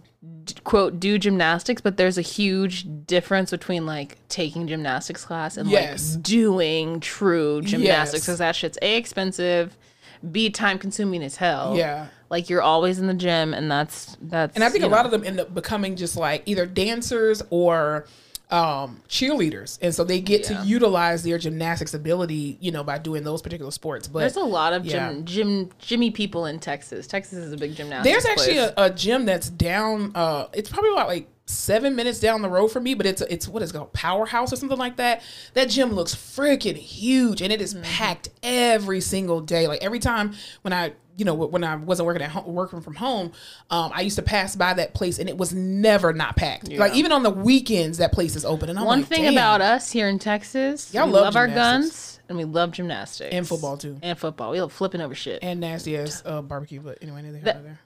quote 0.64 1.00
do 1.00 1.18
gymnastics, 1.18 1.80
but 1.80 1.96
there's 1.96 2.18
a 2.18 2.22
huge 2.22 2.86
difference 3.06 3.50
between 3.50 3.86
like 3.86 4.16
taking 4.28 4.66
gymnastics 4.68 5.24
class 5.24 5.56
and 5.56 5.68
Yes. 5.68 6.14
like 6.14 6.22
doing 6.22 7.00
true 7.00 7.60
gymnastics 7.62 8.14
Yes. 8.14 8.24
because 8.26 8.38
that 8.38 8.54
shit's 8.56 8.78
A 8.82 8.96
expensive, 8.96 9.76
B 10.30 10.50
time 10.50 10.78
consuming 10.78 11.22
as 11.22 11.36
hell. 11.36 11.74
Yeah. 11.76 12.08
Like 12.30 12.48
you're 12.48 12.62
always 12.62 12.98
in 12.98 13.06
the 13.06 13.14
gym 13.14 13.52
and 13.54 13.70
that's 13.70 14.16
that's 14.22 14.54
And 14.54 14.64
I 14.64 14.68
think 14.70 14.84
a 14.84 14.88
lot 14.88 15.04
of 15.04 15.10
them 15.10 15.24
end 15.24 15.40
up 15.40 15.52
becoming 15.54 15.96
just 15.96 16.16
like 16.16 16.42
either 16.46 16.64
dancers 16.66 17.42
or 17.50 18.06
um, 18.50 19.00
cheerleaders, 19.08 19.78
and 19.80 19.94
so 19.94 20.04
they 20.04 20.20
get 20.20 20.42
Yeah. 20.50 20.60
to 20.60 20.66
utilize 20.66 21.22
their 21.22 21.38
gymnastics 21.38 21.94
ability, 21.94 22.58
you 22.60 22.70
know, 22.70 22.84
by 22.84 22.98
doing 22.98 23.24
those 23.24 23.40
particular 23.40 23.70
sports. 23.70 24.08
But 24.08 24.18
there's 24.20 24.36
a 24.36 24.40
lot 24.40 24.74
of 24.74 24.84
Yeah. 24.84 25.10
gym 25.10 25.24
gym 25.24 25.70
Jimmy 25.78 26.10
people 26.10 26.44
in 26.44 26.58
Texas. 26.58 27.06
Texas 27.06 27.38
is 27.38 27.52
a 27.54 27.56
big 27.56 27.74
gymnastics. 27.74 28.12
there's 28.12 28.26
actually 28.26 28.58
a, 28.58 28.74
a 28.76 28.90
gym 28.90 29.24
that's 29.24 29.48
down. 29.48 30.12
Uh, 30.14 30.48
it's 30.52 30.68
probably 30.68 30.92
about 30.92 31.08
like 31.08 31.28
seven 31.52 31.94
minutes 31.94 32.18
down 32.20 32.42
the 32.42 32.48
road 32.48 32.68
from 32.68 32.82
me, 32.84 32.94
but 32.94 33.06
it's 33.06 33.20
it's 33.22 33.46
what 33.46 33.62
is 33.62 33.70
it 33.70 33.74
called 33.74 33.92
Powerhouse 33.92 34.52
or 34.52 34.56
something 34.56 34.78
like 34.78 34.96
that. 34.96 35.22
That 35.54 35.68
gym 35.68 35.92
looks 35.92 36.14
freaking 36.14 36.76
huge, 36.76 37.40
and 37.42 37.52
it 37.52 37.60
is 37.60 37.74
Mm-hmm. 37.74 37.82
packed 37.84 38.28
every 38.42 39.00
single 39.00 39.40
day. 39.40 39.66
Like 39.68 39.82
every 39.82 39.98
time 39.98 40.34
when 40.62 40.72
I 40.72 40.92
you 41.16 41.24
know 41.26 41.34
when 41.34 41.62
I 41.62 41.76
wasn't 41.76 42.06
working 42.06 42.22
at 42.22 42.30
home, 42.30 42.46
working 42.54 42.80
from 42.80 42.94
home, 42.94 43.32
um, 43.70 43.92
I 43.94 44.00
used 44.00 44.16
to 44.16 44.22
pass 44.22 44.56
by 44.56 44.72
that 44.74 44.94
place, 44.94 45.18
and 45.18 45.28
it 45.28 45.36
was 45.36 45.52
never 45.54 46.12
not 46.12 46.36
packed. 46.36 46.70
Like 46.70 46.94
even 46.94 47.12
on 47.12 47.22
the 47.22 47.30
weekends, 47.30 47.98
that 47.98 48.12
place 48.12 48.34
is 48.36 48.44
open. 48.44 48.70
And 48.70 48.78
I'm 48.78 48.84
One 48.86 49.00
like, 49.00 49.08
thing 49.08 49.22
"Damn." 49.24 49.34
about 49.34 49.60
us 49.60 49.90
here 49.92 50.08
in 50.08 50.18
Texas, 50.18 50.92
Y'all 50.94 51.06
we 51.06 51.12
love 51.12 51.24
love 51.24 51.36
our 51.36 51.48
guns 51.48 52.18
and 52.28 52.38
we 52.38 52.44
love 52.44 52.70
gymnastics 52.72 53.34
And 53.34 53.46
football, 53.46 53.76
too. 53.76 53.98
And 54.02 54.18
football, 54.18 54.52
we 54.52 54.60
love 54.62 54.72
flipping 54.72 55.02
over 55.02 55.14
shit. 55.14 55.40
and 55.42 55.60
nasty 55.60 55.98
ass 55.98 56.22
uh, 56.24 56.40
barbecue, 56.40 56.80
but 56.80 56.98
anyway, 57.02 57.20
neither 57.22 57.38
here 57.38 57.52
nor 57.54 57.62
there. 57.62 57.80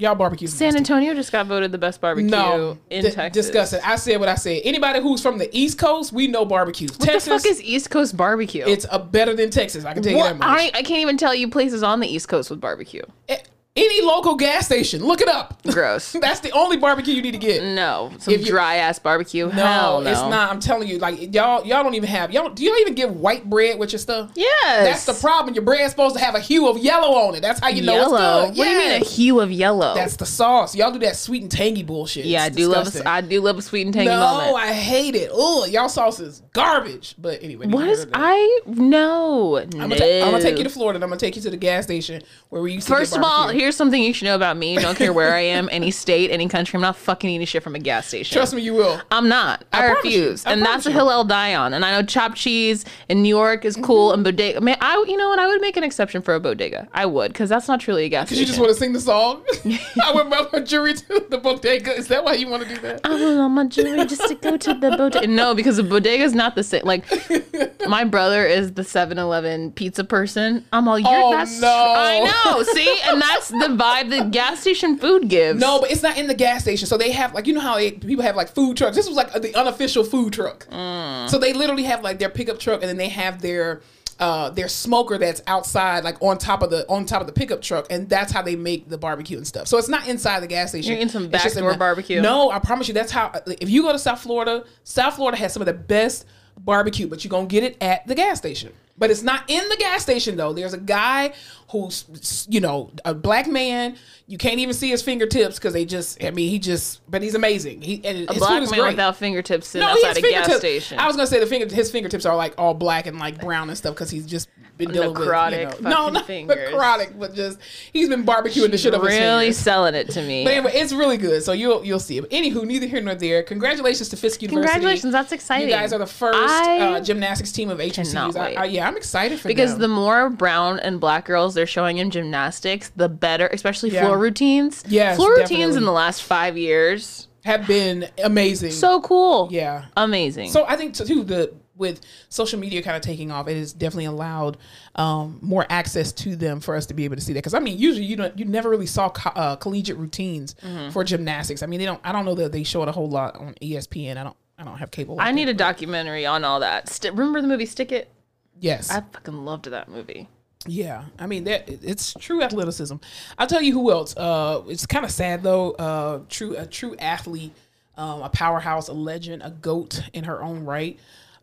Y'all 0.00 0.14
barbecue. 0.14 0.46
San 0.46 0.76
Antonio 0.76 1.12
just 1.12 1.32
got 1.32 1.46
voted 1.46 1.72
the 1.72 1.78
best 1.78 2.00
barbecue 2.00 2.30
No, 2.30 2.78
in 2.88 3.02
di- 3.02 3.10
Texas. 3.10 3.46
disgusting. 3.46 3.80
I 3.84 3.96
said 3.96 4.20
what 4.20 4.28
I 4.28 4.36
said. 4.36 4.60
Anybody 4.64 5.00
who's 5.00 5.20
from 5.20 5.38
the 5.38 5.50
East 5.56 5.76
Coast, 5.76 6.12
we 6.12 6.28
know 6.28 6.44
barbecues. 6.44 6.92
What 6.92 7.00
Texas, 7.08 7.24
the 7.24 7.30
fuck 7.30 7.46
is 7.46 7.60
East 7.64 7.90
Coast 7.90 8.16
barbecue? 8.16 8.64
it's 8.64 8.86
a 8.92 9.00
better 9.00 9.34
than 9.34 9.50
Texas. 9.50 9.84
I 9.84 9.94
can 9.94 10.04
tell 10.04 10.12
you 10.12 10.22
that 10.22 10.38
much. 10.38 10.46
I, 10.48 10.66
I 10.72 10.82
can't 10.84 11.00
even 11.00 11.16
tell 11.16 11.34
you 11.34 11.48
places 11.50 11.82
on 11.82 11.98
the 11.98 12.06
East 12.06 12.28
Coast 12.28 12.48
with 12.48 12.60
barbecue. 12.60 13.02
A- 13.28 13.42
Any 13.78 14.02
local 14.02 14.34
gas 14.34 14.66
station, 14.66 15.04
look 15.04 15.20
it 15.20 15.28
up. 15.28 15.60
Gross. 15.70 16.12
That's 16.20 16.40
the 16.40 16.50
only 16.50 16.76
barbecue 16.76 17.14
you 17.14 17.22
need 17.22 17.30
to 17.32 17.38
get. 17.38 17.62
no, 17.62 18.10
some 18.18 18.34
If 18.34 18.40
you- 18.40 18.46
dry 18.52 18.76
ass 18.76 18.98
barbecue. 18.98 19.46
No, 19.46 19.52
Hell 19.52 20.00
no, 20.00 20.10
it's 20.10 20.20
not. 20.20 20.50
I'm 20.50 20.58
telling 20.60 20.88
you, 20.88 20.98
like 20.98 21.32
y'all, 21.34 21.64
y'all 21.64 21.82
don't 21.84 21.94
even 21.94 22.08
have 22.08 22.32
y'all. 22.32 22.48
Do 22.50 22.64
y'all 22.64 22.76
even 22.78 22.94
get 22.94 23.10
white 23.10 23.48
bread 23.48 23.78
with 23.78 23.92
your 23.92 23.98
stuff? 24.00 24.30
Yes, 24.34 24.54
That's 24.64 25.04
the 25.06 25.14
problem. 25.14 25.54
Your 25.54 25.64
bread's 25.64 25.90
supposed 25.90 26.16
to 26.16 26.24
have 26.24 26.34
a 26.34 26.40
hue 26.40 26.66
of 26.68 26.78
yellow 26.78 27.14
on 27.28 27.34
it. 27.36 27.40
That's 27.40 27.60
how 27.60 27.68
you 27.68 27.82
know 27.82 27.94
Yellow. 27.94 28.16
it's 28.48 28.50
good. 28.50 28.58
What 28.58 28.64
do 28.64 28.70
you 28.70 28.78
mean 28.78 29.02
a 29.02 29.04
hue 29.04 29.40
of 29.40 29.52
yellow? 29.52 29.94
That's 29.94 30.16
the 30.16 30.26
sauce. 30.26 30.74
Y'all 30.74 30.90
do 30.90 30.98
that 31.00 31.16
sweet 31.16 31.42
and 31.42 31.50
tangy 31.50 31.82
bullshit. 31.84 32.24
yeah, 32.26 32.42
I 32.42 32.46
It's 32.46 32.56
do 32.56 32.66
love. 32.68 32.84
disgusting. 32.86 33.06
A, 33.06 33.10
I 33.10 33.20
do 33.20 33.40
love 33.40 33.58
a 33.58 33.62
sweet 33.62 33.86
and 33.86 33.94
tangy 33.94 34.08
no, 34.10 34.18
moment. 34.18 34.56
I 34.56 34.72
hate 34.72 35.14
it. 35.14 35.30
Oh, 35.32 35.64
y'all 35.66 35.88
sauce 35.88 36.18
is 36.18 36.42
garbage. 36.52 37.14
But 37.18 37.42
anyway, 37.44 37.66
what 37.68 37.86
is. 37.86 38.06
I 38.12 38.60
no? 38.66 39.58
I'm 39.58 39.70
gonna, 39.70 39.96
ta- 39.96 40.04
I'm 40.04 40.30
gonna 40.32 40.42
take 40.42 40.58
you 40.58 40.64
to 40.64 40.70
Florida. 40.70 40.96
and 40.96 41.04
I'm 41.04 41.10
gonna 41.10 41.20
take 41.20 41.36
you 41.36 41.42
to 41.42 41.50
the 41.50 41.56
gas 41.56 41.84
station 41.84 42.22
where 42.48 42.62
we 42.62 42.72
used 42.72 42.88
to. 42.88 42.94
First 42.94 43.14
of 43.16 43.22
all, 43.22 43.44
barbecue. 43.44 43.67
Here's 43.68 43.76
something 43.76 44.02
you 44.02 44.14
should 44.14 44.24
know 44.24 44.34
about 44.34 44.56
me. 44.56 44.78
Don't 44.78 44.96
care 44.96 45.12
where 45.12 45.34
I 45.34 45.40
am, 45.40 45.68
any 45.70 45.90
state, 46.04 46.30
any 46.30 46.48
country. 46.48 46.78
I'm 46.78 46.80
not 46.80 46.96
fucking 46.96 47.28
eating 47.28 47.46
shit 47.46 47.62
from 47.62 47.74
a 47.74 47.78
gas 47.78 48.06
station. 48.06 48.34
trust 48.34 48.54
me, 48.54 48.62
you 48.62 48.72
will. 48.72 48.98
I'm 49.10 49.28
not. 49.28 49.66
I, 49.74 49.88
you. 49.88 49.94
refuse. 49.94 50.46
I 50.46 50.52
and 50.52 50.62
that's 50.62 50.84
promise 50.84 50.86
a 50.86 50.90
you. 50.90 50.94
hill 50.94 51.08
I'll 51.10 51.24
die 51.24 51.54
on. 51.54 51.74
And 51.74 51.84
I 51.84 51.90
know 51.90 52.02
chopped 52.02 52.38
cheese 52.38 52.86
in 53.10 53.22
New 53.22 53.28
York 53.28 53.66
is 53.66 53.76
cool 53.76 54.08
mm-hmm. 54.08 54.14
and 54.14 54.24
bodega. 54.24 54.62
Man, 54.62 54.78
I 54.80 55.04
you 55.06 55.18
know 55.18 55.28
what? 55.28 55.38
I 55.38 55.46
would 55.46 55.60
make 55.60 55.76
an 55.76 55.84
exception 55.84 56.22
for 56.22 56.34
a 56.34 56.40
bodega. 56.40 56.88
I 56.94 57.04
would 57.04 57.34
because 57.34 57.50
that's 57.50 57.68
not 57.68 57.78
truly 57.80 58.06
a 58.06 58.08
gas 58.08 58.28
station. 58.28 58.40
you 58.40 58.46
just 58.46 58.58
want 58.58 58.70
to 58.70 58.74
sing 58.74 58.94
the 58.94 59.00
song. 59.00 59.44
I 60.02 60.12
went 60.14 60.30
by 60.30 60.46
my 60.50 60.60
jury 60.60 60.94
to 60.94 61.26
the 61.28 61.36
bodega. 61.36 61.92
Is 61.92 62.08
that 62.08 62.24
why 62.24 62.34
you 62.34 62.48
want 62.48 62.62
to 62.62 62.74
do 62.74 62.80
that? 62.80 63.02
I 63.04 63.10
went 63.10 63.38
on 63.38 63.52
my 63.52 63.66
jewelry 63.66 64.06
just 64.06 64.26
to 64.28 64.34
go 64.34 64.56
to 64.56 64.72
the 64.72 64.96
bodega. 64.96 65.26
No, 65.26 65.54
because 65.54 65.76
the 65.76 65.82
bodega 65.82 66.24
is 66.24 66.34
not 66.34 66.54
the 66.54 66.64
same. 66.64 66.84
Like 66.86 67.04
my 67.86 68.04
brother 68.04 68.46
is 68.46 68.72
the 68.72 68.82
7-Eleven 68.82 69.72
pizza 69.72 70.04
person. 70.04 70.64
I'm 70.72 70.88
all 70.88 70.98
you're 70.98 71.08
Oh, 71.10 71.32
that's 71.32 71.60
no. 71.60 71.68
I 71.68 72.32
know. 72.46 72.62
See, 72.62 72.98
and 73.06 73.20
that's 73.20 73.50
the 73.60 73.68
vibe 73.82 74.10
the 74.10 74.24
gas 74.30 74.60
station 74.60 74.98
food 74.98 75.28
gives. 75.28 75.60
No, 75.60 75.80
but 75.80 75.90
it's 75.90 76.02
not 76.02 76.16
in 76.16 76.26
the 76.26 76.34
gas 76.34 76.62
station. 76.62 76.86
So 76.86 76.96
they 76.96 77.10
have 77.12 77.34
like 77.34 77.46
you 77.46 77.54
know 77.54 77.60
how 77.60 77.76
they, 77.76 77.92
people 77.92 78.22
have 78.22 78.36
like 78.36 78.48
food 78.48 78.76
trucks. 78.76 78.96
This 78.96 79.08
was 79.08 79.16
like 79.16 79.32
the 79.32 79.54
unofficial 79.54 80.04
food 80.04 80.32
truck. 80.32 80.66
Mm. 80.68 81.28
So 81.28 81.38
they 81.38 81.52
literally 81.52 81.84
have 81.84 82.02
like 82.02 82.18
their 82.18 82.30
pickup 82.30 82.58
truck, 82.58 82.82
and 82.82 82.88
then 82.88 82.96
they 82.96 83.08
have 83.08 83.40
their 83.40 83.82
uh 84.20 84.50
their 84.50 84.68
smoker 84.68 85.18
that's 85.18 85.42
outside, 85.46 86.04
like 86.04 86.20
on 86.22 86.38
top 86.38 86.62
of 86.62 86.70
the 86.70 86.88
on 86.88 87.06
top 87.06 87.20
of 87.20 87.26
the 87.26 87.32
pickup 87.32 87.62
truck, 87.62 87.86
and 87.90 88.08
that's 88.08 88.32
how 88.32 88.42
they 88.42 88.56
make 88.56 88.88
the 88.88 88.98
barbecue 88.98 89.36
and 89.36 89.46
stuff. 89.46 89.66
So 89.68 89.78
it's 89.78 89.88
not 89.88 90.08
inside 90.08 90.40
the 90.40 90.46
gas 90.46 90.70
station. 90.70 90.92
You're 90.92 90.98
eating 90.98 91.12
some 91.12 91.24
in 91.24 91.30
backdoor 91.30 91.76
barbecue. 91.76 92.20
No, 92.20 92.50
I 92.50 92.58
promise 92.58 92.88
you, 92.88 92.94
that's 92.94 93.12
how. 93.12 93.32
If 93.46 93.70
you 93.70 93.82
go 93.82 93.92
to 93.92 93.98
South 93.98 94.20
Florida, 94.20 94.64
South 94.84 95.16
Florida 95.16 95.38
has 95.38 95.52
some 95.52 95.62
of 95.62 95.66
the 95.66 95.74
best 95.74 96.26
barbecue, 96.58 97.06
but 97.06 97.24
you're 97.24 97.30
gonna 97.30 97.46
get 97.46 97.62
it 97.62 97.76
at 97.80 98.06
the 98.06 98.14
gas 98.14 98.38
station. 98.38 98.72
But 98.98 99.10
it's 99.10 99.22
not 99.22 99.44
in 99.48 99.68
the 99.68 99.76
gas 99.76 100.02
station 100.02 100.36
though. 100.36 100.52
There's 100.52 100.74
a 100.74 100.78
guy 100.78 101.32
who's, 101.70 102.46
you 102.50 102.60
know, 102.60 102.90
a 103.04 103.14
black 103.14 103.46
man. 103.46 103.96
You 104.26 104.38
can't 104.38 104.58
even 104.58 104.74
see 104.74 104.90
his 104.90 105.02
fingertips 105.02 105.56
because 105.56 105.72
they 105.72 105.84
just. 105.84 106.22
I 106.22 106.30
mean, 106.30 106.50
he 106.50 106.58
just. 106.58 107.00
But 107.10 107.22
he's 107.22 107.34
amazing. 107.34 107.82
He 107.82 108.04
and 108.04 108.28
a 108.28 108.32
his 108.32 108.38
black 108.38 108.70
man 108.70 108.86
without 108.86 109.16
fingertips 109.16 109.68
sitting 109.68 109.86
no, 109.86 109.92
outside 109.92 110.16
a 110.16 110.20
gas 110.20 110.30
fingertips. 110.30 110.58
station. 110.58 110.98
I 110.98 111.06
was 111.06 111.16
gonna 111.16 111.28
say 111.28 111.40
the 111.40 111.46
finger, 111.46 111.72
his 111.72 111.90
fingertips 111.90 112.26
are 112.26 112.36
like 112.36 112.54
all 112.58 112.74
black 112.74 113.06
and 113.06 113.18
like 113.18 113.40
brown 113.40 113.68
and 113.68 113.78
stuff 113.78 113.94
because 113.94 114.10
he's 114.10 114.26
just 114.26 114.48
been 114.78 114.90
dealing 114.92 115.12
Necrotic 115.14 115.66
with 115.66 115.76
you 115.78 115.82
know, 115.82 115.90
no, 115.90 115.96
fucking 115.96 116.12
not 116.14 116.26
fingers. 116.26 116.72
necrotic, 116.72 117.18
but 117.18 117.34
just 117.34 117.58
he's 117.92 118.08
been 118.08 118.24
barbecuing 118.24 118.70
the 118.70 118.78
shit 118.78 118.94
up 118.94 119.02
his 119.02 119.10
really 119.10 119.40
fingers. 119.46 119.58
selling 119.58 119.94
it 119.94 120.08
to 120.10 120.22
me. 120.22 120.44
But 120.44 120.54
anyway, 120.54 120.72
it's 120.74 120.92
really 120.92 121.16
good. 121.16 121.42
So 121.42 121.52
you'll 121.52 121.84
you'll 121.84 121.98
see 122.00 122.18
it. 122.18 122.22
But 122.22 122.30
anywho, 122.30 122.64
neither 122.64 122.86
here 122.86 123.00
nor 123.00 123.14
there. 123.16 123.42
Congratulations 123.42 124.08
to 124.10 124.16
Fisk 124.16 124.40
University. 124.40 124.72
Congratulations, 124.72 125.12
that's 125.12 125.32
exciting. 125.32 125.68
You 125.68 125.74
guys 125.74 125.92
are 125.92 125.98
the 125.98 126.06
first 126.06 126.38
I 126.38 126.94
uh, 126.94 127.00
gymnastics 127.00 127.52
team 127.52 127.68
of 127.70 127.78
HBCUs. 127.78 128.36
I. 128.36 128.52
I, 128.52 128.64
yeah, 128.66 128.86
I'm 128.88 128.96
excited 128.96 129.38
for 129.38 129.48
them. 129.48 129.50
because 129.50 129.72
them. 129.72 129.80
the 129.82 129.88
more 129.88 130.30
brown 130.30 130.78
and 130.78 131.00
black 131.00 131.24
girls 131.26 131.54
they're 131.54 131.66
showing 131.66 131.98
in 131.98 132.10
gymnastics, 132.10 132.90
the 132.96 133.08
better, 133.08 133.48
especially 133.48 133.90
Yeah. 133.90 134.04
floor 134.06 134.18
routines. 134.18 134.84
Yes, 134.86 135.16
floor 135.16 135.34
routines 135.36 135.76
in 135.76 135.84
the 135.84 135.92
last 135.92 136.22
five 136.22 136.56
years, 136.56 137.26
have 137.44 137.66
been 137.66 138.08
amazing. 138.22 138.70
so 138.70 139.00
cool. 139.00 139.48
yeah. 139.50 139.86
amazing. 139.96 140.50
So 140.50 140.64
I 140.66 140.76
think 140.76 140.94
too 140.94 141.24
the 141.24 141.52
with 141.78 142.00
social 142.28 142.58
media 142.58 142.82
kind 142.82 142.96
of 142.96 143.02
taking 143.02 143.30
off, 143.30 143.48
it 143.48 143.56
has 143.56 143.72
definitely 143.72 144.04
allowed 144.06 144.58
um, 144.96 145.38
more 145.40 145.64
access 145.70 146.12
to 146.12 146.36
them 146.36 146.60
for 146.60 146.74
us 146.76 146.84
to 146.86 146.94
be 146.94 147.04
able 147.04 147.16
to 147.16 147.22
see 147.22 147.32
that. 147.32 147.38
Because 147.38 147.54
I 147.54 147.60
mean, 147.60 147.78
usually 147.78 148.04
you 148.04 148.16
don't, 148.16 148.36
you 148.38 148.44
never 148.44 148.68
really 148.68 148.86
saw 148.86 149.08
co- 149.08 149.30
uh, 149.30 149.56
collegiate 149.56 149.96
routines 149.96 150.54
Mm-hmm. 150.62 150.90
for 150.90 151.04
gymnastics. 151.04 151.62
I 151.62 151.66
mean, 151.66 151.78
they 151.80 151.86
don't. 151.86 152.00
I 152.04 152.12
don't 152.12 152.24
know 152.24 152.34
that 152.34 152.52
they 152.52 152.64
show 152.64 152.82
it 152.82 152.88
a 152.88 152.92
whole 152.92 153.08
lot 153.08 153.36
on 153.36 153.54
ESPN. 153.62 154.16
I 154.18 154.24
don't. 154.24 154.36
I 154.58 154.64
don't 154.64 154.76
have 154.78 154.90
cable. 154.90 155.14
like 155.16 155.26
I 155.26 155.30
that. 155.30 155.34
need 155.36 155.48
a 155.48 155.54
documentary 155.54 156.26
on 156.26 156.42
all 156.44 156.60
that. 156.60 156.88
St- 156.88 157.14
remember 157.14 157.40
the 157.40 157.46
movie 157.48 157.64
Stick 157.66 157.92
It? 157.92 158.10
yes. 158.58 158.90
I 158.90 159.02
fucking 159.12 159.44
loved 159.44 159.66
that 159.66 159.88
movie. 159.88 160.26
Yeah, 160.66 161.04
I 161.20 161.28
mean 161.28 161.44
that 161.44 161.68
it's 161.68 162.12
true 162.14 162.42
athleticism. 162.42 162.96
I'll 163.38 163.46
tell 163.46 163.62
you 163.62 163.72
who 163.72 163.92
else. 163.92 164.16
Uh, 164.16 164.62
it's 164.66 164.84
kind 164.84 165.04
of 165.04 165.12
sad 165.12 165.44
though. 165.44 165.70
Uh, 165.72 166.20
true 166.28 166.56
a 166.56 166.66
true 166.66 166.96
athlete, 166.96 167.52
um, 167.96 168.22
a 168.22 168.28
powerhouse, 168.28 168.88
a 168.88 168.92
legend, 168.92 169.42
a 169.44 169.50
goat 169.50 170.02
in 170.12 170.24
her 170.24 170.42
own 170.42 170.64
right. 170.64 170.98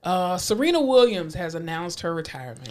Uh, 0.06 0.38
Serena 0.38 0.80
Williams 0.82 1.34
has 1.34 1.56
announced 1.56 2.02
her 2.02 2.14
retirement. 2.14 2.70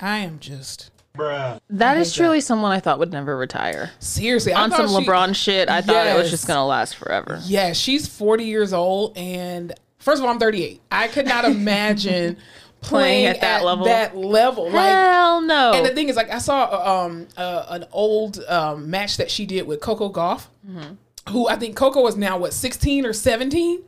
I 0.00 0.18
am 0.18 0.38
just 0.38 0.90
That 1.16 1.96
is 1.96 2.14
truly 2.14 2.40
someone 2.40 2.70
I 2.72 2.80
thought 2.80 2.98
would 2.98 3.12
never 3.12 3.36
retire. 3.36 3.90
seriously 3.98 4.52
I 4.52 4.62
On 4.62 4.70
some 4.70 4.88
she- 4.88 4.94
LeBron 4.94 5.34
shit, 5.34 5.68
I 5.68 5.80
thought 5.82 6.06
it 6.06 6.16
was 6.16 6.30
just 6.30 6.46
gonna 6.46 6.66
last 6.66 6.94
forever. 6.96 7.40
Yeah, 7.44 7.72
she's 7.72 8.06
40 8.06 8.44
years 8.44 8.72
old, 8.72 9.16
and 9.16 9.72
first 9.98 10.20
of 10.20 10.24
all, 10.26 10.30
I'm 10.30 10.38
38. 10.38 10.80
I 10.92 11.08
could 11.08 11.26
not 11.26 11.44
imagine 11.46 12.36
playing, 12.82 13.24
at 13.26 13.40
that 13.40 13.64
level? 13.64 13.86
That 13.86 14.16
level, 14.16 14.64
like 14.70 14.88
Hell 14.90 15.40
no. 15.40 15.72
And 15.74 15.84
the 15.86 15.94
thing 15.94 16.08
is, 16.10 16.14
like, 16.16 16.30
I 16.30 16.38
saw 16.38 17.04
um 17.04 17.26
uh, 17.36 17.64
an 17.70 17.86
old 17.90 18.38
um, 18.46 18.88
match 18.90 19.16
that 19.16 19.30
she 19.30 19.46
did 19.46 19.66
with 19.66 19.80
Coco 19.80 20.10
Gauff, 20.12 20.46
Mm-hmm. 20.68 21.32
who 21.32 21.48
I 21.48 21.56
think 21.56 21.74
Coco 21.76 22.06
is 22.06 22.16
now 22.16 22.36
what 22.38 22.52
16 22.52 23.04
or 23.06 23.12
17. 23.14 23.82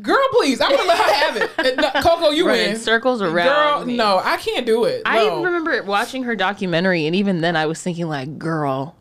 Girl, 0.00 0.28
please, 0.32 0.60
I 0.60 0.68
want 0.68 0.80
to 0.82 0.86
let 0.86 0.98
her 0.98 1.12
have 1.12 1.36
it. 1.36 1.76
No, 1.76 1.90
Coco, 2.02 2.30
you 2.30 2.46
Running 2.46 2.68
win. 2.72 2.76
circles 2.78 3.20
around 3.22 3.78
Girl, 3.78 3.84
me. 3.86 3.96
no, 3.96 4.20
I 4.22 4.36
can't 4.36 4.64
do 4.64 4.84
it. 4.84 5.02
I 5.04 5.24
No. 5.26 5.42
remember 5.42 5.82
watching 5.82 6.22
her 6.24 6.36
documentary, 6.36 7.06
and 7.06 7.16
even 7.16 7.40
then, 7.40 7.56
I 7.56 7.66
was 7.66 7.82
thinking, 7.82 8.08
like, 8.08 8.38
girl, 8.38 8.94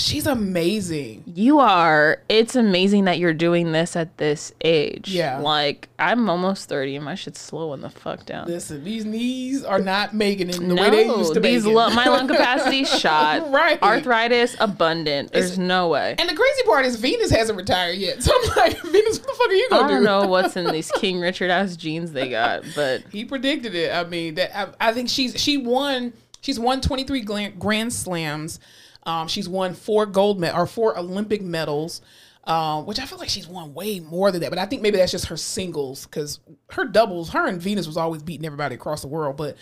she's 0.00 0.26
amazing. 0.26 1.22
you 1.26 1.58
are. 1.60 2.20
It's 2.28 2.56
amazing 2.56 3.04
that 3.04 3.18
you're 3.18 3.34
doing 3.34 3.72
this 3.72 3.96
at 3.96 4.16
this 4.18 4.52
age. 4.62 5.08
Yeah. 5.10 5.38
Like, 5.38 5.88
I'm 5.98 6.28
almost 6.28 6.68
30, 6.68 6.96
and 6.96 7.04
my 7.04 7.14
shit's 7.14 7.40
slowing 7.40 7.80
the 7.80 7.90
fuck 7.90 8.26
down. 8.26 8.46
Listen, 8.46 8.82
these 8.84 9.04
knees 9.04 9.64
are 9.64 9.78
not 9.78 10.14
making 10.14 10.48
it 10.50 10.58
the 10.58 10.74
way 10.74 10.90
they 10.90 11.06
used 11.06 11.34
to 11.34 11.40
these 11.40 11.64
lu- 11.66 11.74
my 11.90 12.06
lung 12.06 12.26
capacity 12.28 12.84
shot. 12.84 13.50
Right. 13.50 13.80
Arthritis 13.82 14.56
abundant. 14.60 15.32
There's 15.32 15.52
It's- 15.52 15.58
no 15.58 15.88
way. 15.88 16.14
And 16.18 16.28
the 16.28 16.34
crazy 16.34 16.62
part 16.64 16.84
is 16.86 16.96
Venus 16.96 17.30
hasn't 17.30 17.56
retired 17.58 17.98
yet. 17.98 18.22
So 18.22 18.32
I'm 18.34 18.56
like, 18.56 18.80
Venus, 18.82 19.18
what 19.18 19.26
the 19.28 19.34
fuck 19.34 19.48
are 19.48 19.52
you 19.54 19.68
gonna 19.70 19.88
don't 19.88 19.98
do? 20.00 20.04
know 20.04 20.26
what's 20.26 20.56
in 20.56 20.70
these 20.72 20.90
King 20.96 21.20
Richard 21.20 21.50
ass 21.50 21.76
jeans 21.76 22.12
they 22.12 22.28
got, 22.30 22.64
but 22.74 23.02
He 23.12 23.24
predicted 23.24 23.74
it. 23.74 23.92
I 23.94 24.04
mean, 24.04 24.34
that 24.34 24.56
I, 24.56 24.88
I 24.88 24.92
think 24.92 25.08
she's 25.08 25.40
she 25.40 25.56
won. 25.56 26.12
She's 26.42 26.58
won 26.58 26.80
23 26.80 27.20
gla- 27.20 27.50
Grand 27.50 27.92
Slams. 27.92 28.60
Um, 29.04 29.28
she's 29.28 29.48
won 29.48 29.74
four 29.74 30.06
gold 30.06 30.38
med- 30.40 30.54
or 30.54 30.66
four 30.66 30.96
Olympic 30.98 31.42
medals. 31.42 32.00
Um, 32.44 32.86
which 32.86 32.98
I 32.98 33.04
feel 33.04 33.18
like 33.18 33.28
she's 33.28 33.46
won 33.46 33.74
way 33.74 34.00
more 34.00 34.32
than 34.32 34.40
that, 34.40 34.48
but 34.48 34.58
I 34.58 34.64
think 34.64 34.80
maybe 34.80 34.96
that's 34.96 35.12
just 35.12 35.26
her 35.26 35.36
singles 35.36 36.06
because 36.06 36.40
her 36.70 36.86
doubles, 36.86 37.28
her 37.30 37.46
and 37.46 37.60
Venus 37.60 37.86
was 37.86 37.98
always 37.98 38.22
beating 38.22 38.46
everybody 38.46 38.74
across 38.74 39.02
the 39.02 39.08
world. 39.08 39.36
But 39.36 39.56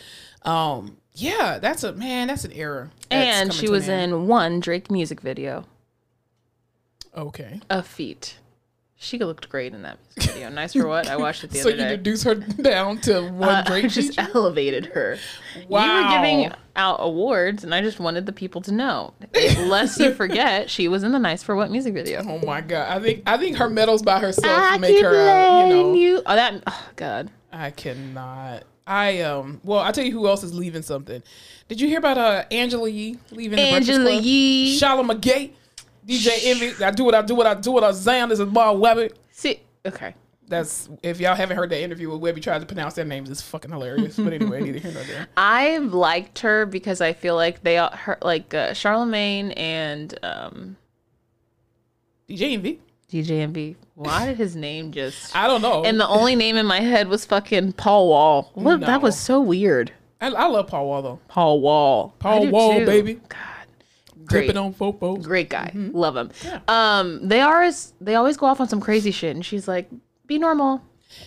um, 0.49 0.97
yeah, 1.13 1.59
that's 1.59 1.83
a 1.83 1.93
man, 1.93 2.29
that's 2.29 2.45
an 2.45 2.53
era. 2.53 2.91
that's 3.11 3.37
and 3.41 3.53
she 3.53 3.67
an 3.67 3.73
was 3.73 3.89
in 3.89 4.29
one 4.29 4.61
Drake 4.61 4.93
music 4.93 5.21
video. 5.21 5.65
Okay, 7.17 7.61
A 7.69 7.83
feat. 7.83 8.39
She 9.01 9.19
looked 9.21 9.49
great 9.49 9.75
in 9.75 9.83
that 9.83 9.97
music 10.17 10.33
video. 10.33 10.51
Nice 10.51 10.73
for 10.73 10.89
what? 10.89 11.07
I 11.07 11.17
watched 11.17 11.45
it 11.45 11.51
the 11.53 11.59
so 11.61 11.69
other 11.69 11.77
day. 11.77 11.83
So 11.83 11.85
you 11.87 11.91
reduce 11.93 12.23
her 12.25 12.35
down 12.63 12.99
to 13.03 13.29
one 13.31 13.49
Uh, 13.49 13.63
Drake 13.63 13.89
just 13.91 14.17
feature? 14.17 14.29
elevated 14.35 14.87
her. 14.87 15.17
Wow. 15.69 15.85
You 15.85 16.03
were 16.05 16.11
giving 16.17 16.53
out 16.75 16.97
awards, 16.99 17.63
and 17.63 17.73
I 17.73 17.81
just 17.81 18.01
wanted 18.01 18.27
the 18.27 18.33
people 18.33 18.61
to 18.63 18.73
know. 18.73 19.15
Lest 19.61 20.01
you 20.01 20.13
forget, 20.15 20.69
she 20.69 20.89
was 20.89 21.05
in 21.05 21.13
the 21.13 21.19
Nice 21.21 21.45
for 21.45 21.55
What 21.55 21.71
music 21.71 21.95
video. 21.95 22.25
Oh 22.27 22.45
my 22.45 22.61
god! 22.61 22.91
I 22.91 23.01
think 23.01 23.23
I 23.25 23.37
think 23.39 23.57
her 23.59 23.71
medals 23.71 24.03
by 24.03 24.19
herself 24.19 24.81
make 24.81 25.01
her, 25.01 25.09
uh, 25.31 25.67
you 25.67 25.73
know, 25.75 25.95
you. 25.95 26.23
Oh, 26.27 26.35
that. 26.35 26.61
Oh, 26.67 26.89
God. 26.97 27.31
I 27.53 27.71
cannot. 27.71 28.65
I 28.87 29.21
um. 29.21 29.61
Well, 29.63 29.79
I'll 29.81 29.93
tell 29.93 30.05
you 30.05 30.13
who 30.13 30.27
else 30.27 30.43
is 30.43 30.55
leaving 30.55 30.83
something. 30.83 31.23
Did 31.69 31.81
you 31.81 31.87
hear 31.87 31.99
about 31.99 32.19
uh 32.19 32.45
Angela 32.51 32.89
Yee 32.89 33.19
leaving? 33.31 33.57
the 33.59 33.71
Breakfast 33.71 33.91
Angela 33.91 34.11
Club? 34.13 34.25
Yee. 34.25 34.81
Shala 34.81 35.09
McGay, 35.11 35.51
DJ 36.09 36.31
Envy. 36.45 36.85
I 36.85 36.91
do 36.91 37.05
what 37.05 37.15
I 37.15 37.23
do 37.23 37.35
what 37.35 37.47
I 37.47 37.55
do 37.55 37.71
what 37.71 37.85
I 37.85 37.93
Zan. 37.93 38.31
This 38.31 38.41
is 38.41 38.47
Bob 38.47 38.79
Webber. 38.79 39.11
See, 39.31 39.61
okay. 39.85 40.15
That's 40.49 40.89
if 41.03 41.21
y'all 41.21 41.35
haven't 41.35 41.59
heard 41.59 41.69
that 41.71 41.83
interview 41.83 42.11
with 42.11 42.21
Webby 42.21 42.41
trying 42.41 42.61
to 42.61 42.67
pronounce 42.67 42.95
their 42.95 43.05
names, 43.05 43.29
it's 43.29 43.43
fucking 43.43 43.71
hilarious. 43.71 44.17
But 44.17 44.33
anyway, 44.33 44.63
neither 44.63 44.79
here 44.79 44.93
nor 44.93 45.03
there. 45.03 45.27
I've 45.37 45.93
liked 45.93 46.39
her 46.39 46.65
because 46.65 47.03
I 47.03 47.13
feel 47.13 47.35
like 47.35 47.63
they 47.63 47.77
are 47.77 47.91
her 47.91 48.19
like 48.23 48.55
uh, 48.55 48.73
Charlemagne 48.73 49.51
and 49.53 50.19
um, 50.23 50.77
DJ 52.29 52.53
Envy. 52.53 52.81
DJ 53.11 53.51
MV. 53.51 53.77
Why 53.95 54.27
did 54.27 54.37
his 54.37 54.55
name 54.55 54.93
just? 54.93 55.35
I 55.37 55.47
don't 55.47 55.63
know. 55.63 55.83
And 55.83 55.99
the 55.99 56.07
only 56.07 56.37
name 56.37 56.57
in 56.57 56.67
my 56.67 56.81
head 56.81 57.09
was 57.09 57.25
fucking 57.25 57.73
Paul 57.73 58.09
Wall. 58.09 58.51
What? 58.55 58.81
That 58.81 59.01
was 59.01 59.19
so 59.19 59.41
weird. 59.41 59.93
I, 60.21 60.29
I 60.29 60.47
love 60.47 60.67
Paul 60.67 60.87
Wall 60.87 61.03
though. 61.03 61.21
Paul 61.29 61.61
Wall. 61.61 62.15
Paul 62.19 62.49
Wall, 62.49 62.81
too. 62.81 62.87
baby. 62.87 63.15
God. 63.29 63.48
Great. 64.29 64.57
On 64.57 64.73
fofos. 64.75 65.23
Great 65.23 65.49
guy. 65.49 65.71
Mm-hmm. 65.75 65.97
Love 65.97 66.17
him. 66.17 66.31
Um, 66.69 67.27
they 67.27 67.41
are 67.41 67.63
as 67.63 67.93
they 68.01 68.15
always 68.15 68.37
go 68.37 68.47
off 68.47 68.61
on 68.61 68.69
some 68.69 68.81
crazy 68.81 69.11
shit, 69.11 69.35
and 69.35 69.45
she's 69.45 69.67
like, 69.69 69.89
"Be 70.27 70.39
normal." 70.39 70.83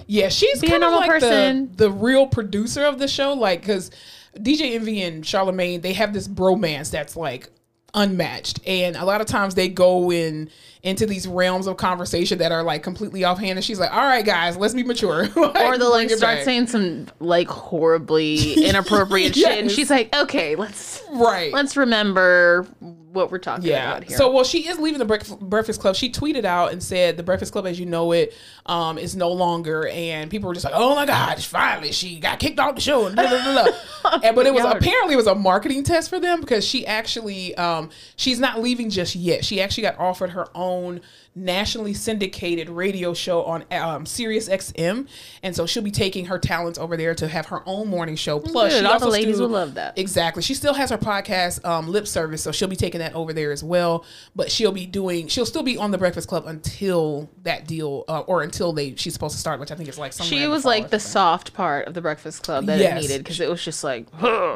Yeah, 0.07 0.29
she's 0.29 0.61
Be 0.61 0.67
a 0.67 0.69
kind 0.71 0.83
of 0.83 0.91
normal 0.91 1.07
like 1.07 1.09
person. 1.21 1.71
the 1.75 1.85
the 1.87 1.91
real 1.91 2.27
producer 2.27 2.83
of 2.85 2.99
the 2.99 3.07
show, 3.07 3.33
like 3.33 3.61
because 3.61 3.91
DJ 4.37 4.75
Envy 4.75 5.01
and 5.01 5.25
Charlemagne 5.25 5.81
they 5.81 5.93
have 5.93 6.13
this 6.13 6.27
bromance 6.27 6.91
that's 6.91 7.15
like 7.15 7.49
unmatched, 7.93 8.59
and 8.65 8.95
a 8.95 9.05
lot 9.05 9.21
of 9.21 9.27
times 9.27 9.55
they 9.55 9.67
go 9.67 10.11
in 10.11 10.49
into 10.83 11.05
these 11.05 11.27
realms 11.27 11.67
of 11.67 11.77
conversation 11.77 12.39
that 12.39 12.51
are 12.51 12.63
like 12.63 12.81
completely 12.83 13.23
offhand, 13.23 13.57
and 13.57 13.63
she's 13.63 13.79
like, 13.79 13.91
"All 13.91 13.99
right, 13.99 14.25
guys, 14.25 14.57
let's 14.57 14.73
be 14.73 14.83
mature," 14.83 15.27
Or 15.35 15.77
they'll 15.77 15.91
like 15.91 16.09
start 16.09 16.37
back. 16.37 16.43
saying 16.43 16.67
some 16.67 17.07
like 17.19 17.47
horribly 17.47 18.53
inappropriate 18.65 19.35
shit, 19.35 19.59
and 19.59 19.69
she's 19.71 19.89
like, 19.89 20.15
"Okay, 20.15 20.55
let's 20.55 21.03
right. 21.11 21.53
let's 21.53 21.77
remember 21.77 22.67
what 23.11 23.31
we're 23.31 23.37
talking 23.37 23.65
Yeah. 23.67 23.91
about 23.91 24.03
here." 24.05 24.17
So, 24.17 24.31
well, 24.31 24.43
she 24.43 24.67
is 24.67 24.79
leaving 24.79 24.99
the 24.99 25.05
Breakfast, 25.05 25.39
Breakfast 25.39 25.81
Club. 25.81 25.95
She 25.95 26.11
tweeted 26.11 26.45
out 26.45 26.71
and 26.71 26.81
said 26.81 27.17
the 27.17 27.23
Breakfast 27.23 27.51
Club, 27.51 27.65
as 27.65 27.79
you 27.79 27.85
know 27.85 28.11
it, 28.11 28.33
um, 28.65 28.97
is 28.97 29.15
no 29.15 29.29
longer. 29.31 29.87
And 29.87 30.29
people 30.29 30.47
were 30.47 30.53
just 30.53 30.65
like, 30.65 30.73
"Oh 30.75 30.95
my 30.95 31.05
God, 31.05 31.41
finally 31.43 31.91
she 31.91 32.19
got 32.19 32.39
kicked 32.39 32.59
off 32.59 32.75
the 32.75 32.81
show." 32.81 33.05
And 33.05 33.15
blah, 33.15 33.27
blah, 33.27 33.43
blah. 34.03 34.19
and, 34.23 34.35
but 34.35 34.45
it 34.45 34.53
was 34.53 34.63
apparently 34.65 35.13
it 35.13 35.17
was 35.17 35.27
a 35.27 35.35
marketing 35.35 35.83
test 35.83 36.09
for 36.09 36.19
them 36.19 36.41
because 36.41 36.65
she 36.65 36.85
actually, 36.87 37.55
um, 37.55 37.89
she's 38.15 38.39
not 38.39 38.61
leaving 38.61 38.89
just 38.89 39.15
yet. 39.15 39.43
She 39.45 39.61
actually 39.61 39.83
got 39.83 39.97
offered 39.99 40.31
her 40.31 40.47
own 40.55 41.01
nationally 41.33 41.93
syndicated 41.93 42.69
radio 42.69 43.13
show 43.13 43.43
on 43.43 43.63
um, 43.71 44.05
Sirius 44.05 44.49
XM, 44.49 45.07
and 45.43 45.55
so 45.55 45.65
she'll 45.65 45.81
be 45.83 45.91
taking 45.91 46.25
her 46.25 46.37
talents 46.37 46.77
over 46.77 46.97
there 46.97 47.15
to 47.15 47.27
have 47.27 47.45
her 47.47 47.61
own 47.65 47.87
morning 47.87 48.15
show. 48.15 48.39
Plus, 48.39 48.73
Good. 48.73 48.79
she 48.81 48.85
All 48.85 48.99
the 48.99 49.07
ladies 49.07 49.35
still- 49.35 49.47
will 49.47 49.53
love 49.53 49.75
that. 49.75 49.97
Exactly. 49.97 50.41
She 50.43 50.53
still 50.53 50.73
has 50.73 50.89
her 50.89 50.97
podcast, 50.97 51.63
um, 51.65 51.87
Lip 51.87 52.07
Service, 52.07 52.43
so 52.43 52.51
she'll 52.51 52.67
be 52.67 52.75
taking 52.75 52.99
that 52.99 53.13
over 53.15 53.31
there 53.33 53.51
as 53.51 53.63
well. 53.63 54.03
But 54.35 54.51
she'll 54.51 54.71
be 54.73 54.85
doing, 54.85 55.27
she'll 55.27 55.45
still 55.45 55.63
be 55.63 55.77
on 55.77 55.91
the 55.91 55.97
Breakfast 55.97 56.27
Club 56.27 56.45
until 56.47 57.29
that 57.43 57.67
deal, 57.67 58.03
uh, 58.07 58.19
or 58.21 58.43
until 58.43 58.73
they 58.73 58.95
she's 58.95 59.13
supposed 59.13 59.35
to 59.35 59.39
start, 59.39 59.59
which 59.59 59.71
I 59.71 59.75
think 59.75 59.87
is 59.89 59.97
like 59.97 60.13
She 60.13 60.47
was 60.47 60.65
like 60.65 60.89
the 60.89 60.99
soft 60.99 61.53
part 61.53 61.87
of 61.87 61.93
the 61.93 62.01
Breakfast 62.01 62.43
Club 62.43 62.65
that 62.65 62.79
Yes. 62.79 62.97
it 62.97 63.01
needed 63.01 63.17
because 63.23 63.39
it 63.39 63.49
was 63.49 63.63
just 63.63 63.83
like 63.83 64.07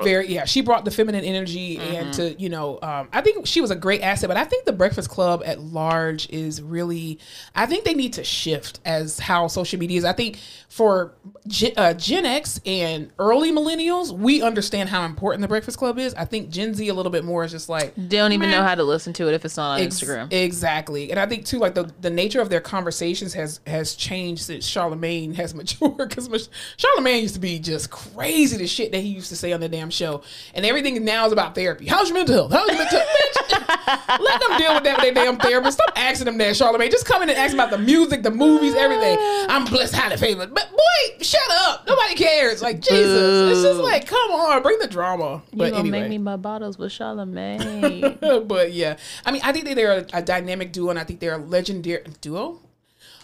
very 0.04 0.28
yeah 0.28 0.46
she 0.46 0.62
brought 0.62 0.84
the 0.86 0.92
feminine 0.92 1.24
energy 1.24 1.78
and 1.78 2.14
to 2.14 2.34
you 2.42 2.50
know 2.50 2.80
um, 2.82 3.08
i 3.14 3.22
think 3.22 3.46
she 3.46 3.62
was 3.62 3.72
a 3.72 3.76
great 3.76 4.02
asset 4.02 4.28
but 4.28 4.38
i 4.38 4.44
think 4.44 4.66
the 4.66 4.72
breakfast 4.74 5.10
club 5.10 5.42
at 5.46 5.60
large 5.62 6.30
is 6.30 6.62
really 6.70 7.20
i 7.56 7.66
think 7.66 7.84
they 7.86 7.94
need 7.94 8.14
to 8.14 8.24
shift 8.24 8.80
as 8.86 9.20
how 9.20 9.48
social 9.48 9.80
media 9.80 9.98
is 9.98 10.06
i 10.06 10.14
think 10.14 10.40
for 10.70 11.14
gen, 11.48 11.72
uh, 11.78 11.94
gen 11.94 12.26
x 12.26 12.60
and 12.66 13.12
early 13.20 13.52
millennials 13.52 14.12
we 14.12 14.42
understand 14.42 14.90
how 14.90 15.06
important 15.06 15.42
the 15.42 15.48
breakfast 15.48 15.78
club 15.78 15.98
is 15.98 16.14
i 16.16 16.26
think 16.26 16.50
gen 16.50 16.74
z 16.74 16.88
a 16.88 16.94
little 16.94 17.12
bit 17.12 17.24
more 17.24 17.44
is 17.44 17.52
just 17.52 17.70
like 17.70 17.94
they 17.96 18.18
don't 18.18 18.32
even 18.32 18.50
Meh. 18.50 18.58
know 18.58 18.64
how 18.64 18.76
to 18.76 18.84
listen 18.84 19.14
to 19.14 19.28
it 19.28 19.34
if 19.34 19.46
it's 19.46 19.58
not 19.58 19.76
on 19.76 19.82
Ex- 19.82 20.02
Instagram. 20.02 20.32
Exactly. 20.32 21.12
And 21.12 21.20
I 21.20 21.26
think 21.26 21.46
too, 21.46 21.60
like 21.60 21.76
the, 21.76 21.92
the 22.02 22.10
nature 22.10 22.42
of 22.42 22.50
their 22.50 22.62
conversations 22.62 23.34
has 23.34 23.60
has 23.66 23.96
changed 23.96 24.44
since 24.44 24.66
Charlemagne 24.66 25.34
has 25.34 25.54
matured. 25.56 25.98
Because 25.98 26.50
Charlemagne 26.78 27.22
used 27.22 27.36
to 27.36 27.40
be 27.40 27.60
just 27.60 27.90
crazy 27.92 28.58
the 28.58 28.68
shit 28.68 28.92
that 28.92 29.00
he 29.00 29.10
used 29.10 29.30
to 29.30 29.36
say 29.36 29.54
on 29.54 29.60
the 29.60 29.70
damn 29.70 29.90
show, 29.90 30.22
and 30.54 30.66
everything 30.66 31.04
now 31.04 31.26
is 31.26 31.32
about 31.32 31.56
therapy. 31.56 31.86
How's 31.86 32.10
your 32.10 32.18
mental 32.18 32.50
health? 32.50 32.52
How's 32.52 32.68
your 32.68 32.78
mental 32.78 33.00
health? 33.00 34.20
Let 34.20 34.40
them 34.42 34.58
deal 34.58 34.74
with 34.76 34.84
that 34.84 34.98
with 34.98 35.14
their 35.14 35.14
damn 35.14 35.38
therapist. 35.38 35.78
Stop 35.78 35.94
asking 35.98 36.26
them 36.26 36.38
that, 36.38 36.55
Charlemagne. 36.56 36.92
Just 36.92 37.06
come 37.06 37.22
in 37.24 37.30
and 37.30 37.38
ask 37.38 37.54
about 37.54 37.70
the 37.70 37.78
music, 37.78 38.24
the 38.24 38.32
movies, 38.32 38.74
everything. 38.76 39.18
I'm 39.50 39.66
blessed, 39.66 39.96
highly 39.96 40.18
favored. 40.18 40.54
But 40.54 40.70
boy, 40.72 41.24
shut 41.24 41.42
up. 41.52 41.86
Nobody 41.88 42.16
cares. 42.16 42.62
Like 42.62 42.80
Jesus, 42.80 43.52
it's 43.52 43.62
just 43.62 43.80
like 43.82 44.08
come 44.08 44.32
on, 44.32 44.62
bring 44.62 44.80
the 44.80 44.88
drama. 44.88 45.44
you 45.52 45.60
gonna 45.60 45.78
anyway 45.78 46.02
make 46.02 46.10
me 46.10 46.18
my 46.18 46.38
bottles 46.38 46.78
with 46.78 46.92
Charlemagne. 46.92 48.18
but 48.48 48.74
yeah, 48.74 48.98
I 49.26 49.32
mean, 49.32 49.42
I 49.44 49.52
think 49.52 49.66
that 49.66 49.76
they're 49.76 50.00
a, 50.00 50.06
a 50.14 50.22
dynamic 50.22 50.72
duo, 50.72 50.90
and 50.90 51.00
I 51.00 51.04
think 51.04 51.20
they're 51.20 51.36
a 51.36 51.38
legendary 51.38 52.04
duo, 52.22 52.62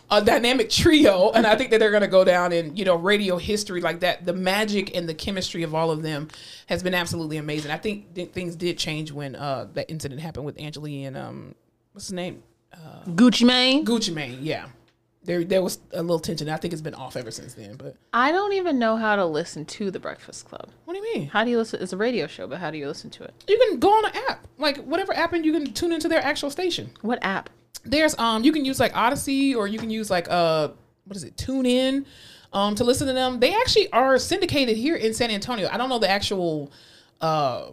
a 0.10 0.22
dynamic 0.22 0.70
trio, 0.70 1.32
and 1.32 1.48
I 1.48 1.56
think 1.56 1.72
that 1.72 1.80
they're 1.80 1.91
going 1.91 2.02
to 2.02 2.08
go 2.08 2.24
down 2.24 2.52
in 2.52 2.76
you 2.76 2.86
know 2.86 2.96
radio 2.96 3.38
history 3.38 3.82
like 3.82 4.02
that. 4.02 4.26
The 4.26 4.34
magic 4.34 4.96
and 4.96 5.08
the 5.08 5.13
chemistry 5.13 5.63
of 5.63 5.74
all 5.74 5.91
of 5.91 6.02
them 6.02 6.28
has 6.67 6.84
been 6.84 6.94
absolutely 6.94 7.38
amazing. 7.38 7.72
I 7.72 7.78
think 7.78 8.13
th- 8.13 8.32
things 8.32 8.56
did 8.56 8.78
change 8.78 9.12
when 9.12 9.36
uh, 9.36 9.67
that 9.74 9.89
incident 9.89 10.22
happened 10.22 10.46
with 10.46 10.60
Angela 10.60 10.89
and 10.89 11.15
um, 11.17 11.56
what's 11.94 12.08
his 12.08 12.13
name, 12.13 12.44
Gucci 13.08 13.46
Mane. 13.46 13.86
Gucci 13.86 14.14
Mane. 14.14 14.38
Yeah, 14.42 14.68
there 15.24 15.44
there 15.44 15.62
was 15.62 15.80
a 15.94 16.02
little 16.02 16.20
tension. 16.20 16.50
I 16.50 16.58
think 16.58 16.74
it's 16.74 16.82
been 16.82 16.94
off 16.96 17.16
ever 17.16 17.32
since 17.32 17.54
then. 17.54 17.76
But 17.76 17.96
I 18.14 18.32
don't 18.32 18.54
even 18.54 18.80
know 18.80 18.96
how 18.98 19.16
to 19.16 19.26
listen 19.26 19.66
to 19.66 19.92
the 19.92 20.00
Breakfast 20.00 20.46
Club. 20.48 20.70
what 20.86 20.94
do 20.94 21.00
you 21.00 21.14
mean? 21.16 21.28
How 21.28 21.44
do 21.44 21.50
you 21.52 21.58
listen? 21.58 21.82
It's 21.82 21.94
a 21.94 21.98
radio 21.98 22.28
show, 22.28 22.48
but 22.48 22.60
how 22.60 22.72
do 22.72 22.78
you 22.78 22.88
listen 22.88 23.10
to 23.12 23.24
it? 23.24 23.34
You 23.48 23.58
can 23.58 23.80
go 23.80 23.90
on 23.90 24.06
an 24.06 24.12
app, 24.30 24.48
like 24.58 24.78
whatever 24.84 25.14
app, 25.14 25.34
and 25.34 25.46
you 25.46 25.52
can 25.54 25.74
tune 25.74 25.92
into 25.92 26.08
their 26.08 26.24
actual 26.24 26.50
station. 26.50 26.92
What 27.02 27.20
app? 27.24 27.50
there's 27.84 28.16
um 28.20 28.44
you 28.44 28.52
can 28.52 28.64
use 28.64 28.80
like 28.80 28.94
Audacy 28.94 29.56
or 29.56 29.68
you 29.68 29.80
can 29.80 29.90
use 29.90 30.12
like 30.12 30.28
uh 30.30 30.70
what 31.06 31.18
is 31.18 31.24
it 31.24 31.36
TuneIn 31.36 32.06
um 32.54 32.76
to 32.76 32.84
listen 32.84 33.08
to 33.08 33.14
them. 33.14 33.40
They 33.40 33.56
actually 33.56 33.92
are 33.92 34.20
syndicated 34.20 34.78
here 34.78 34.96
in 34.96 35.14
San 35.16 35.32
Antonio. 35.32 35.68
I 35.72 35.78
don't 35.78 35.90
know 35.90 35.98
the 35.98 36.10
actual 36.10 36.72
uh 37.22 37.72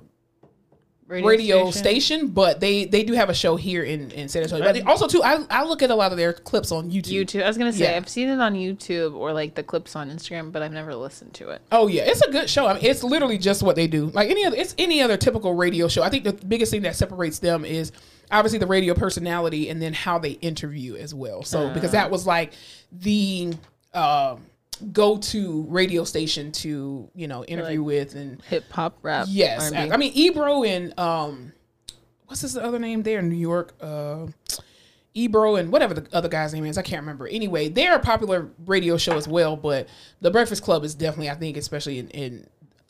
radio 1.08 1.70
station, 1.70 2.28
but 2.28 2.60
they 2.60 2.84
they 2.84 3.02
do 3.02 3.14
have 3.14 3.30
a 3.30 3.34
show 3.34 3.56
here 3.56 3.82
in 3.82 4.10
in 4.10 4.28
San 4.28 4.42
Antonio. 4.42 4.64
But 4.64 4.86
also 4.86 5.06
too, 5.06 5.22
I 5.22 5.44
I 5.50 5.64
look 5.64 5.82
at 5.82 5.90
a 5.90 5.94
lot 5.94 6.12
of 6.12 6.18
their 6.18 6.32
clips 6.32 6.70
on 6.70 6.90
YouTube. 6.90 7.24
YouTube. 7.24 7.42
I 7.42 7.48
was 7.48 7.58
gonna 7.58 7.72
say 7.72 7.90
Yeah. 7.90 7.96
I've 7.96 8.08
seen 8.08 8.28
it 8.28 8.38
on 8.38 8.54
YouTube 8.54 9.14
or 9.14 9.32
like 9.32 9.54
the 9.54 9.62
clips 9.62 9.96
on 9.96 10.10
Instagram, 10.10 10.52
but 10.52 10.62
I've 10.62 10.72
never 10.72 10.94
listened 10.94 11.34
to 11.34 11.50
it. 11.50 11.62
Oh 11.72 11.86
yeah, 11.86 12.02
it's 12.02 12.22
a 12.22 12.30
good 12.30 12.50
show. 12.50 12.66
I 12.66 12.74
mean, 12.74 12.84
it's 12.84 13.02
literally 13.02 13.38
just 13.38 13.62
what 13.62 13.76
they 13.76 13.86
do. 13.86 14.06
Like 14.06 14.30
any 14.30 14.44
other, 14.44 14.56
it's 14.56 14.74
any 14.78 15.00
other 15.00 15.16
typical 15.16 15.54
radio 15.54 15.88
show. 15.88 16.02
I 16.02 16.10
think 16.10 16.24
the 16.24 16.32
biggest 16.32 16.70
thing 16.70 16.82
that 16.82 16.96
separates 16.96 17.38
them 17.38 17.64
is 17.64 17.92
obviously 18.30 18.58
the 18.58 18.66
radio 18.66 18.94
personality 18.94 19.70
and 19.70 19.80
then 19.80 19.94
how 19.94 20.18
they 20.18 20.32
interview 20.32 20.96
as 20.96 21.14
well. 21.14 21.42
So 21.42 21.68
because 21.72 21.94
uh-huh. 21.94 22.04
that 22.04 22.10
was 22.10 22.26
like 22.26 22.52
the 22.92 23.54
um, 23.94 24.44
uh, 24.82 24.84
go-to 24.92 25.62
radio 25.68 26.04
station 26.04 26.52
to 26.52 27.10
you 27.14 27.28
know 27.28 27.44
interview 27.44 27.82
with 27.82 28.14
and 28.14 28.40
Hip 28.42 28.64
hop, 28.70 28.98
rap. 29.02 29.26
yes, 29.30 29.72
R&B. 29.72 29.92
I 29.92 29.96
mean 29.96 30.12
Ebro 30.14 30.62
and 30.64 30.98
um, 30.98 31.52
what's 32.26 32.40
his 32.42 32.56
other 32.56 32.78
name 32.78 33.02
there 33.02 33.18
in 33.20 33.28
New 33.28 33.36
York? 33.36 33.74
Uh, 33.80 34.26
Ebro 35.14 35.56
and 35.56 35.72
whatever 35.72 35.94
the 35.94 36.06
other 36.16 36.28
guy's 36.28 36.52
name 36.54 36.64
is, 36.64 36.78
I 36.78 36.82
can't 36.82 37.00
remember. 37.02 37.26
Anyway, 37.26 37.68
they're 37.68 37.96
a 37.96 38.00
popular 38.00 38.50
radio 38.66 38.96
show 38.96 39.16
as 39.16 39.26
well, 39.26 39.56
but 39.56 39.88
the 40.20 40.30
Breakfast 40.30 40.62
Club 40.62 40.84
is 40.84 40.94
definitely, 40.94 41.30
I 41.30 41.34
think, 41.34 41.56
especially 41.56 41.98
in, 41.98 42.08
in 42.10 42.46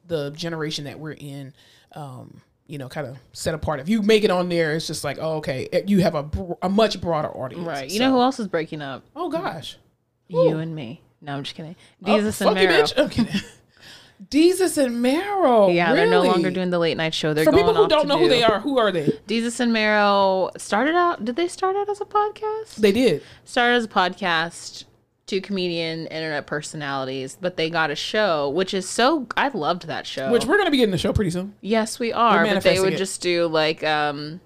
the 0.06 0.30
generation 0.32 0.84
that 0.84 0.98
we're 0.98 1.12
in, 1.12 1.54
um, 1.92 2.42
you 2.66 2.76
know, 2.76 2.88
kind 2.88 3.06
of 3.06 3.16
set 3.32 3.54
apart. 3.54 3.80
If 3.80 3.88
you 3.88 4.02
make 4.02 4.24
it 4.24 4.30
on 4.30 4.50
there, 4.50 4.74
it's 4.74 4.86
just 4.86 5.04
like, 5.04 5.16
oh, 5.18 5.36
okay, 5.36 5.68
you 5.86 6.00
have 6.02 6.14
a, 6.16 6.22
br- 6.24 6.52
a 6.60 6.68
much 6.68 7.00
broader 7.00 7.28
audience. 7.28 7.64
right. 7.66 7.88
You 7.88 7.98
So- 7.98 8.04
know 8.04 8.12
who 8.12 8.20
else 8.20 8.38
is 8.38 8.48
breaking 8.48 8.82
up? 8.82 9.04
Oh 9.16 9.30
gosh, 9.30 9.78
You 10.26 10.58
and 10.58 10.74
me. 10.74 11.00
No, 11.20 11.34
I'm 11.36 11.42
just 11.42 11.56
kidding. 11.56 11.76
Oh, 12.04 12.16
and 12.18 12.34
fuck 12.34 12.48
you, 12.58 12.68
Mero. 12.68 12.82
bitch. 12.82 12.94
I'm 12.96 13.08
kidding. 13.08 13.40
Desus 14.30 14.82
and 14.84 15.00
Mero. 15.00 15.68
Yeah, 15.68 15.94
they're 15.94 16.06
no 16.10 16.22
longer 16.22 16.50
doing 16.50 16.70
the 16.70 16.78
late 16.78 16.96
night 16.96 17.14
show. 17.14 17.34
They're 17.34 17.44
For 17.44 17.52
people 17.52 17.74
who 17.74 17.86
don't 17.86 18.08
know 18.08 18.18
who 18.18 18.28
they 18.28 18.42
are, 18.42 18.58
who 18.58 18.78
are 18.78 18.90
they? 18.90 19.06
Desus 19.28 19.60
and 19.60 19.72
Mero 19.72 20.50
started 20.56 20.96
out. 20.96 21.24
Did 21.24 21.36
they 21.36 21.46
start 21.46 21.76
out 21.76 21.88
as 21.88 22.00
a 22.00 22.04
podcast? 22.04 22.76
They 22.76 22.92
did. 22.92 23.22
started 23.44 23.74
as 23.76 23.84
a 23.84 23.88
podcast. 23.88 24.84
Two 25.26 25.42
comedian 25.42 26.06
internet 26.06 26.46
personalities, 26.46 27.36
but 27.38 27.58
they 27.58 27.68
got 27.68 27.90
a 27.90 27.94
show, 27.94 28.48
which 28.48 28.72
is 28.72 28.88
so. 28.88 29.26
I 29.36 29.48
loved 29.48 29.86
that 29.86 30.06
show. 30.06 30.32
Which 30.32 30.46
we're 30.46 30.56
gonna 30.56 30.70
be 30.70 30.78
getting 30.78 30.90
the 30.90 30.96
show 30.96 31.12
pretty 31.12 31.30
soon. 31.30 31.54
yes, 31.60 31.98
we 31.98 32.14
are. 32.14 32.46
But 32.46 32.62
they 32.62 32.80
would 32.80 32.94
it. 32.94 32.96
just 32.96 33.20
do 33.20 33.46
like 33.46 33.84
um, 33.84 34.40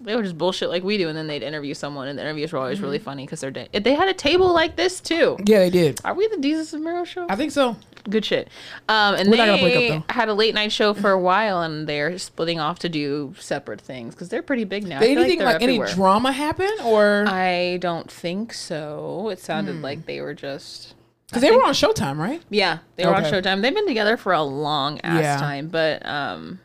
they 0.00 0.14
were 0.16 0.22
just 0.22 0.36
bullshit 0.38 0.68
like 0.68 0.82
we 0.82 0.98
do, 0.98 1.08
and 1.08 1.16
then 1.16 1.26
they'd 1.26 1.42
interview 1.42 1.74
someone, 1.74 2.08
and 2.08 2.18
the 2.18 2.22
interviews 2.22 2.52
were 2.52 2.58
always 2.58 2.78
Mm-hmm. 2.78 2.84
really 2.86 2.98
funny 2.98 3.24
because 3.26 3.40
they're 3.40 3.50
they 3.50 3.94
had 3.94 4.08
a 4.08 4.14
table 4.14 4.52
like 4.52 4.76
this 4.76 5.00
too. 5.00 5.36
Yeah, 5.44 5.60
they 5.60 5.70
did. 5.70 6.00
Are 6.04 6.14
we 6.14 6.26
the 6.28 6.36
Desus 6.36 6.72
and 6.72 6.82
Mero 6.84 7.04
show? 7.04 7.26
I 7.28 7.36
think 7.36 7.52
so. 7.52 7.76
Good 8.10 8.24
shit. 8.24 8.48
Um, 8.88 9.14
and 9.14 9.30
We're 9.30 9.36
they 9.36 9.46
not 9.46 9.46
gonna 9.46 9.62
break 9.62 9.90
up, 9.92 10.10
had 10.10 10.28
a 10.28 10.34
late 10.34 10.54
night 10.54 10.72
show 10.72 10.92
for 10.92 11.10
a 11.10 11.18
while, 11.18 11.62
and 11.62 11.86
they're 11.88 12.18
splitting 12.18 12.60
off 12.60 12.78
to 12.80 12.88
do 12.90 13.34
separate 13.38 13.80
things 13.80 14.14
because 14.14 14.28
they're 14.28 14.42
pretty 14.42 14.64
big 14.64 14.86
now. 14.86 14.98
I 14.98 15.00
Did 15.06 15.18
anything 15.18 15.38
they're 15.38 15.46
like, 15.54 15.62
any 15.62 15.78
drama 15.78 16.30
happen 16.32 16.70
or 16.84 17.24
I 17.26 17.78
don't 17.80 18.10
think 18.10 18.52
so. 18.52 19.30
It 19.30 19.38
sounded 19.38 19.76
Hmm. 19.76 19.82
like 19.82 20.04
they 20.04 20.20
were 20.20 20.34
just 20.34 20.94
because 21.28 21.40
they 21.40 21.50
were 21.50 21.62
on 21.64 21.72
Showtime, 21.72 22.18
right? 22.18 22.42
yeah, 22.50 22.78
they 22.96 23.06
were 23.06 23.14
on 23.14 23.24
Showtime. 23.24 23.62
They've 23.62 23.74
been 23.74 23.86
together 23.88 24.16
for 24.18 24.32
a 24.34 24.42
long 24.42 25.00
ass 25.00 25.22
Yeah. 25.22 25.36
time, 25.38 25.68
but 25.68 26.04
um, 26.06 26.60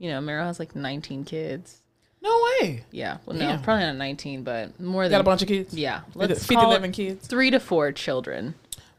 you 0.00 0.10
know, 0.10 0.20
Mero 0.20 0.42
has 0.44 0.58
like 0.58 0.74
19 0.74 1.24
kids. 1.24 1.79
No 2.22 2.40
way. 2.60 2.84
Yeah, 2.90 3.18
well, 3.24 3.36
Damn. 3.38 3.56
no, 3.56 3.62
probably 3.62 3.84
not 3.86 3.96
19, 3.96 4.42
but 4.42 4.78
more 4.78 5.04
than. 5.04 5.12
Got 5.12 5.20
a 5.20 5.24
bunch 5.24 5.42
of 5.42 5.48
kids. 5.48 5.72
yeah. 5.74 6.02
Let's 6.14 6.40
50, 6.40 6.54
call 6.54 6.70
11 6.70 6.92
kids. 6.92 7.26
three 7.26 7.50
to 7.50 7.58
four 7.60 7.92
children. 7.92 8.54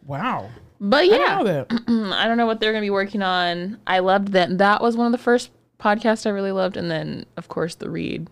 Wow. 0.06 0.50
But 0.80 1.02
I 1.02 1.04
yeah, 1.04 1.18
didn't 1.18 1.38
know 1.38 1.44
that. 1.44 2.14
I 2.16 2.28
don't 2.28 2.38
know 2.38 2.48
what 2.48 2.60
they're 2.60 2.72
gonna 2.72 2.82
be 2.82 2.90
working 2.90 3.22
on. 3.22 3.80
I 3.86 4.00
loved 4.00 4.30
that. 4.30 4.58
That 4.58 4.82
was 4.82 4.98
one 4.98 5.06
of 5.06 5.12
the 5.12 5.20
first 5.20 5.52
podcasts 5.80 6.26
I 6.26 6.32
really 6.32 6.52
loved, 6.52 6.76
and 6.78 6.90
then 6.90 7.26
of 7.38 7.48
course 7.48 7.76
the 7.76 7.90
read. 7.90 8.28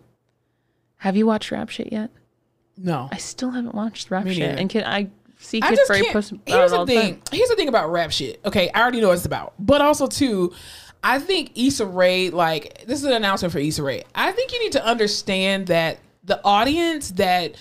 Have 0.97 1.15
you 1.15 1.27
watched 1.27 1.51
Rap 1.51 1.69
Shit 1.69 1.91
yet? 1.93 2.09
No. 2.75 3.09
I 3.11 3.17
still 3.17 3.51
haven't 3.51 3.75
watched 3.75 4.09
Rap 4.09 4.25
Me 4.25 4.33
Shit, 4.33 4.41
neither. 4.49 4.57
and 4.61 4.69
can 4.69 4.83
I 4.83 5.09
see 5.37 5.59
I 5.61 5.69
Kid 5.69 5.79
Fury 5.85 6.03
post 6.11 6.33
Here's 6.45 6.71
the 6.71 6.85
thing. 6.87 7.21
Here's 7.31 7.49
the 7.49 7.55
thing 7.55 7.67
about 7.67 7.91
rap 7.91 8.11
shit. 8.11 8.39
Okay, 8.45 8.69
I 8.73 8.81
already 8.81 8.99
know 9.01 9.09
what 9.09 9.17
it's 9.17 9.25
about, 9.25 9.53
but 9.59 9.81
also 9.81 10.07
too, 10.07 10.53
I 11.03 11.19
think 11.19 11.51
Issa 11.55 11.85
Rae. 11.85 12.29
Like 12.29 12.85
this 12.85 12.99
is 12.99 13.05
an 13.05 13.13
announcement 13.13 13.51
for 13.51 13.59
Issa 13.59 13.83
Rae. 13.83 14.03
I 14.15 14.31
think 14.31 14.53
you 14.53 14.59
need 14.59 14.73
to 14.73 14.85
understand 14.85 15.67
that 15.67 15.99
the 16.23 16.43
audience 16.43 17.11
that 17.11 17.55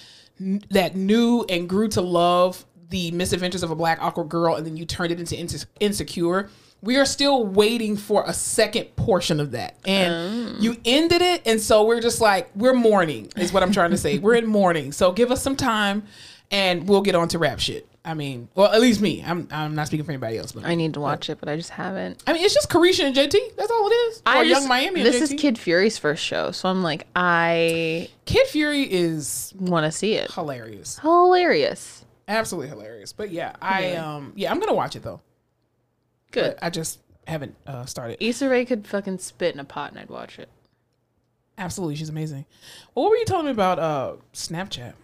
that 0.71 0.95
knew 0.95 1.45
and 1.49 1.69
grew 1.69 1.89
to 1.89 2.01
love 2.01 2.65
the 2.91 3.11
misadventures 3.11 3.63
of 3.63 3.71
a 3.71 3.75
black 3.75 3.99
awkward 4.01 4.29
girl, 4.29 4.55
and 4.55 4.67
then 4.67 4.77
you 4.77 4.85
turned 4.85 5.13
it 5.13 5.21
into 5.21 5.39
Inse- 5.39 5.67
insecure. 5.81 6.49
We 6.81 6.97
are 6.97 7.05
still 7.05 7.45
waiting 7.45 7.97
for 7.97 8.23
a 8.25 8.33
second 8.33 8.95
portion 8.95 9.41
of 9.41 9.51
that. 9.51 9.77
And 9.85 10.15
oh. 10.15 10.61
you 10.61 10.77
ended 10.85 11.23
it. 11.23 11.43
And 11.45 11.61
so 11.61 11.85
we're 11.85 12.01
just 12.01 12.21
like, 12.21 12.49
we're 12.55 12.73
mourning, 12.73 13.33
is 13.37 13.53
what 13.53 13.65
I'm 13.65 13.73
trying 13.73 13.91
to 13.91 13.97
say. 13.97 14.19
we're 14.19 14.37
in 14.37 14.47
mourning. 14.47 14.93
So 14.93 15.11
give 15.11 15.33
us 15.33 15.43
some 15.43 15.57
time 15.57 16.05
and 16.53 16.89
we'll 16.89 17.03
get 17.03 17.17
on 17.17 17.27
to 17.29 17.39
rap 17.41 17.59
shit. 17.59 17.88
I 18.05 18.15
mean, 18.15 18.49
well, 18.55 18.73
at 18.73 18.81
least 18.81 19.01
me. 19.03 19.23
I'm 19.27 19.49
I'm 19.51 19.75
not 19.75 19.89
speaking 19.89 20.05
for 20.07 20.13
anybody 20.13 20.39
else, 20.39 20.53
but 20.53 20.65
I 20.65 20.75
need 20.77 20.95
to 20.95 21.01
watch 21.01 21.29
it, 21.29 21.39
but 21.41 21.49
I 21.49 21.57
just 21.57 21.71
haven't. 21.71 22.23
I 22.27 22.33
mean, 22.33 22.43
it's 22.45 22.55
just 22.55 22.71
Carisha 22.71 23.05
and 23.05 23.15
JT. 23.15 23.57
That's 23.57 23.71
all 23.71 23.87
it 23.89 23.93
is. 23.93 24.19
Or 24.19 24.33
I 24.33 24.43
Young 24.43 24.49
just- 24.61 24.69
Miami. 24.69 25.01
And 25.01 25.07
This 25.07 25.21
is 25.21 25.39
Kid 25.39 25.59
Fury's 25.59 25.99
first 25.99 26.25
show, 26.25 26.51
so 26.53 26.69
I'm 26.71 26.83
like, 26.83 27.07
I 27.15 28.09
Kid 28.25 28.47
Fury 28.47 28.83
is 28.91 29.53
want 29.59 29.85
to 29.85 29.93
see 29.93 30.15
it. 30.15 30.31
hilarious, 30.33 30.99
Hilarious. 31.01 32.05
absolutely 32.29 32.69
hilarious. 32.71 33.13
But 33.13 33.31
yeah, 33.31 33.55
I 33.61 33.97
um 33.97 34.33
yeah, 34.37 34.51
I'm 34.51 34.61
gonna 34.61 34.75
watch 34.75 34.97
it 34.97 35.03
though. 35.03 35.21
Good. 36.31 36.57
But 36.57 36.65
I 36.65 36.71
just 36.71 37.01
haven't 37.27 37.57
uh, 37.67 37.85
started. 37.85 38.17
Issa 38.25 38.49
Rae 38.49 38.65
could 38.65 38.87
fucking 38.87 39.19
spit 39.19 39.53
in 39.55 39.61
a 39.61 39.65
pot 39.65 39.91
and 39.91 39.99
I'd 40.01 40.09
watch 40.09 40.39
it. 40.39 40.49
Absolutely, 41.59 41.97
she's 41.97 42.09
amazing. 42.09 42.47
Well, 42.95 43.05
what 43.05 43.11
were 43.11 43.17
you 43.17 43.25
telling 43.27 43.47
me 43.47 43.51
about 43.53 43.79
uh 43.79 44.13
Snapchat? 44.33 44.95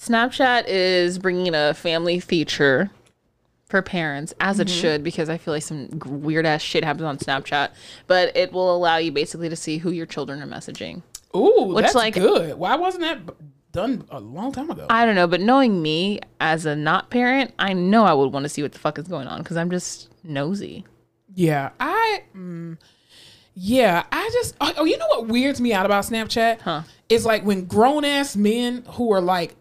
Snapchat 0.00 0.64
is 0.66 1.18
bringing 1.18 1.54
a 1.54 1.74
family 1.74 2.20
feature 2.20 2.90
for 3.66 3.82
parents, 3.82 4.32
as 4.40 4.58
it 4.58 4.66
Mm-hmm. 4.68 4.80
should, 4.80 5.04
because 5.04 5.28
I 5.28 5.36
feel 5.38 5.54
like 5.54 5.62
some 5.62 5.90
weird 6.06 6.46
ass 6.46 6.62
shit 6.62 6.82
happens 6.84 7.04
on 7.04 7.18
Snapchat. 7.18 7.70
But 8.06 8.36
it 8.36 8.52
will 8.52 8.74
allow 8.74 8.96
you 8.96 9.12
basically 9.12 9.48
to 9.48 9.56
see 9.56 9.78
who 9.78 9.90
your 9.90 10.06
children 10.06 10.42
are 10.42 10.46
messaging. 10.46 11.02
Ooh, 11.36 11.66
Which, 11.74 11.84
that's 11.84 11.94
like- 11.94 12.14
good. 12.14 12.56
Why 12.58 12.74
wasn't 12.76 13.02
that 13.02 13.20
done 13.72 14.04
a 14.10 14.18
long 14.18 14.50
time 14.52 14.70
ago? 14.70 14.86
I 14.90 15.04
don't 15.04 15.14
know, 15.14 15.28
but 15.28 15.40
knowing 15.40 15.80
me 15.82 16.18
as 16.40 16.66
a 16.66 16.74
not 16.74 17.10
parent, 17.10 17.52
I 17.58 17.72
know 17.74 18.04
I 18.04 18.12
would 18.14 18.32
want 18.32 18.44
to 18.44 18.48
see 18.48 18.62
what 18.62 18.72
the 18.72 18.78
fuck 18.80 18.98
is 18.98 19.06
going 19.06 19.28
on 19.28 19.42
because 19.42 19.56
I'm 19.56 19.70
just 19.70 20.08
nosy. 20.24 20.84
yeah, 21.34 21.70
I. 21.78 22.22
Mm, 22.34 22.78
yeah, 23.54 24.04
I 24.10 24.30
just. 24.32 24.56
Oh, 24.60 24.72
oh, 24.78 24.84
you 24.84 24.96
know 24.98 25.06
what 25.08 25.28
weirds 25.28 25.60
me 25.60 25.72
out 25.72 25.86
about 25.86 26.04
Snapchat? 26.04 26.60
Huh. 26.62 26.82
Is 27.08 27.24
like 27.26 27.44
when 27.44 27.66
grown 27.66 28.04
ass 28.04 28.34
men 28.34 28.84
who 28.92 29.12
are 29.12 29.20
like 29.20 29.54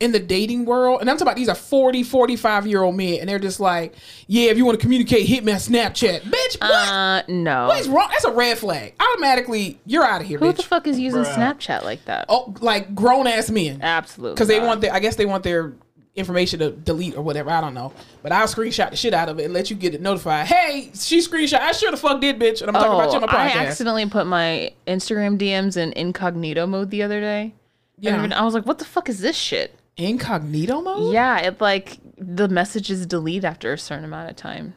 in 0.00 0.12
the 0.12 0.18
dating 0.18 0.64
world, 0.64 1.00
and 1.00 1.08
I'm 1.08 1.16
talking 1.16 1.28
about 1.28 1.36
these 1.36 1.48
are 1.48 1.54
40, 1.54 2.02
45 2.02 2.66
year 2.66 2.82
old 2.82 2.96
men, 2.96 3.20
and 3.20 3.28
they're 3.28 3.38
just 3.38 3.60
like, 3.60 3.94
yeah, 4.26 4.50
if 4.50 4.56
you 4.56 4.64
want 4.64 4.78
to 4.78 4.82
communicate, 4.82 5.26
hit 5.26 5.44
me 5.44 5.52
on 5.52 5.58
Snapchat. 5.58 6.20
Bitch, 6.22 6.60
what? 6.60 6.70
Uh, 6.70 7.22
no. 7.28 7.68
What 7.68 7.80
is 7.80 7.88
wrong? 7.88 8.08
That's 8.10 8.24
a 8.24 8.32
red 8.32 8.58
flag. 8.58 8.94
Automatically, 9.00 9.78
you're 9.86 10.04
out 10.04 10.20
of 10.20 10.26
here, 10.26 10.38
Who 10.38 10.52
bitch. 10.52 10.56
the 10.56 10.62
fuck 10.62 10.86
is 10.86 10.98
using 10.98 11.22
Snapchat 11.22 11.84
like 11.84 12.04
that? 12.06 12.26
oh, 12.28 12.54
like 12.60 12.94
grown 12.94 13.26
ass 13.26 13.50
men. 13.50 13.80
Absolutely. 13.82 14.34
because 14.34 14.48
they 14.48 14.58
not. 14.58 14.66
want 14.66 14.80
their, 14.80 14.92
I 14.92 15.00
guess 15.00 15.16
they 15.16 15.26
want 15.26 15.44
their 15.44 15.74
information 16.16 16.60
to 16.60 16.70
delete 16.70 17.16
or 17.16 17.22
whatever. 17.22 17.50
I 17.50 17.60
don't 17.60 17.74
know, 17.74 17.92
but 18.22 18.32
I'll 18.32 18.46
screenshot 18.46 18.90
the 18.90 18.96
shit 18.96 19.14
out 19.14 19.28
of 19.28 19.38
it 19.38 19.44
and 19.44 19.54
let 19.54 19.70
you 19.70 19.76
get 19.76 19.94
it 19.94 20.00
notified. 20.00 20.46
Hey, 20.46 20.90
she 20.94 21.18
screenshot. 21.18 21.60
I 21.60 21.72
sure 21.72 21.90
the 21.90 21.96
fuck 21.96 22.20
did, 22.20 22.38
bitch. 22.38 22.60
And 22.60 22.68
I'm 22.68 22.74
talking 22.74 22.92
about 22.92 23.10
you 23.10 23.16
on 23.16 23.22
my 23.22 23.26
Oh, 23.30 23.36
I 23.36 23.66
accidentally 23.66 24.06
put 24.06 24.26
my 24.26 24.72
Instagram 24.86 25.38
DMs 25.38 25.76
in 25.76 25.92
incognito 25.92 26.66
mode 26.66 26.90
the 26.90 27.02
other 27.02 27.20
day. 27.20 27.54
Yeah. 27.98 28.22
And 28.22 28.34
I 28.34 28.44
was 28.44 28.54
like, 28.54 28.66
what 28.66 28.78
the 28.78 28.84
fuck 28.84 29.08
is 29.08 29.20
this 29.20 29.36
shit? 29.36 29.76
Incognito 29.96 30.80
mode. 30.80 31.12
Yeah, 31.12 31.38
it 31.38 31.60
like 31.60 31.98
the 32.18 32.48
messages 32.48 33.06
delete 33.06 33.44
after 33.44 33.72
a 33.72 33.78
certain 33.78 34.04
amount 34.04 34.30
of 34.30 34.36
time. 34.36 34.74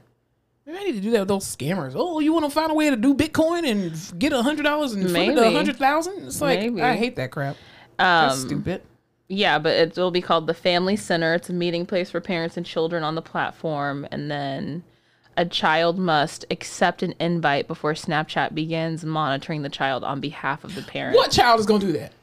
Maybe 0.66 0.78
I 0.78 0.84
need 0.84 0.96
to 0.96 1.02
do 1.02 1.12
that 1.12 1.20
with 1.20 1.28
those 1.30 1.46
scammers. 1.46 1.94
Oh, 1.96 2.20
you 2.20 2.34
want 2.34 2.46
to 2.46 2.52
find 2.52 2.72
a 2.72 2.76
way 2.76 2.90
to 2.90 2.98
do 2.98 3.16
Bitcoin 3.16 3.70
and 3.70 4.20
get 4.20 4.34
a 4.34 4.42
hundred 4.42 4.64
dollars 4.64 4.94
and 4.94 5.10
flip 5.10 5.30
it 5.30 5.36
to 5.36 5.48
a 5.48 5.52
hundred 5.52 5.78
thousand? 5.78 6.28
It's 6.28 6.42
like 6.42 6.60
Maybe. 6.60 6.82
I 6.82 6.96
hate 6.96 7.16
that 7.16 7.32
crap. 7.32 7.56
Um, 8.00 8.30
That's 8.30 8.42
stupid. 8.42 8.82
Yeah, 9.30 9.60
but 9.60 9.76
it 9.76 9.96
will 9.98 10.12
be 10.12 10.22
called 10.22 10.48
the 10.48 10.54
Family 10.54 10.96
Center. 10.96 11.34
It's 11.34 11.50
a 11.50 11.54
meeting 11.54 11.86
place 11.86 12.12
for 12.12 12.22
parents 12.22 12.58
and 12.58 12.66
children 12.66 13.04
on 13.04 13.16
the 13.16 13.22
platform. 13.22 14.08
And 14.12 14.30
then 14.32 14.84
a 15.36 15.46
child 15.46 15.98
must 15.98 16.46
accept 16.50 17.04
an 17.04 17.14
invite 17.20 17.68
before 17.68 17.94
Snapchat 17.94 18.54
begins 18.54 19.04
monitoring 19.04 19.64
the 19.64 19.70
child 19.70 20.04
on 20.04 20.20
behalf 20.20 20.64
of 20.64 20.76
the 20.76 20.82
parent. 20.82 21.16
What 21.16 21.32
child 21.32 21.60
is 21.60 21.66
gonna 21.66 21.80
do 21.80 21.92
that? 21.94 22.14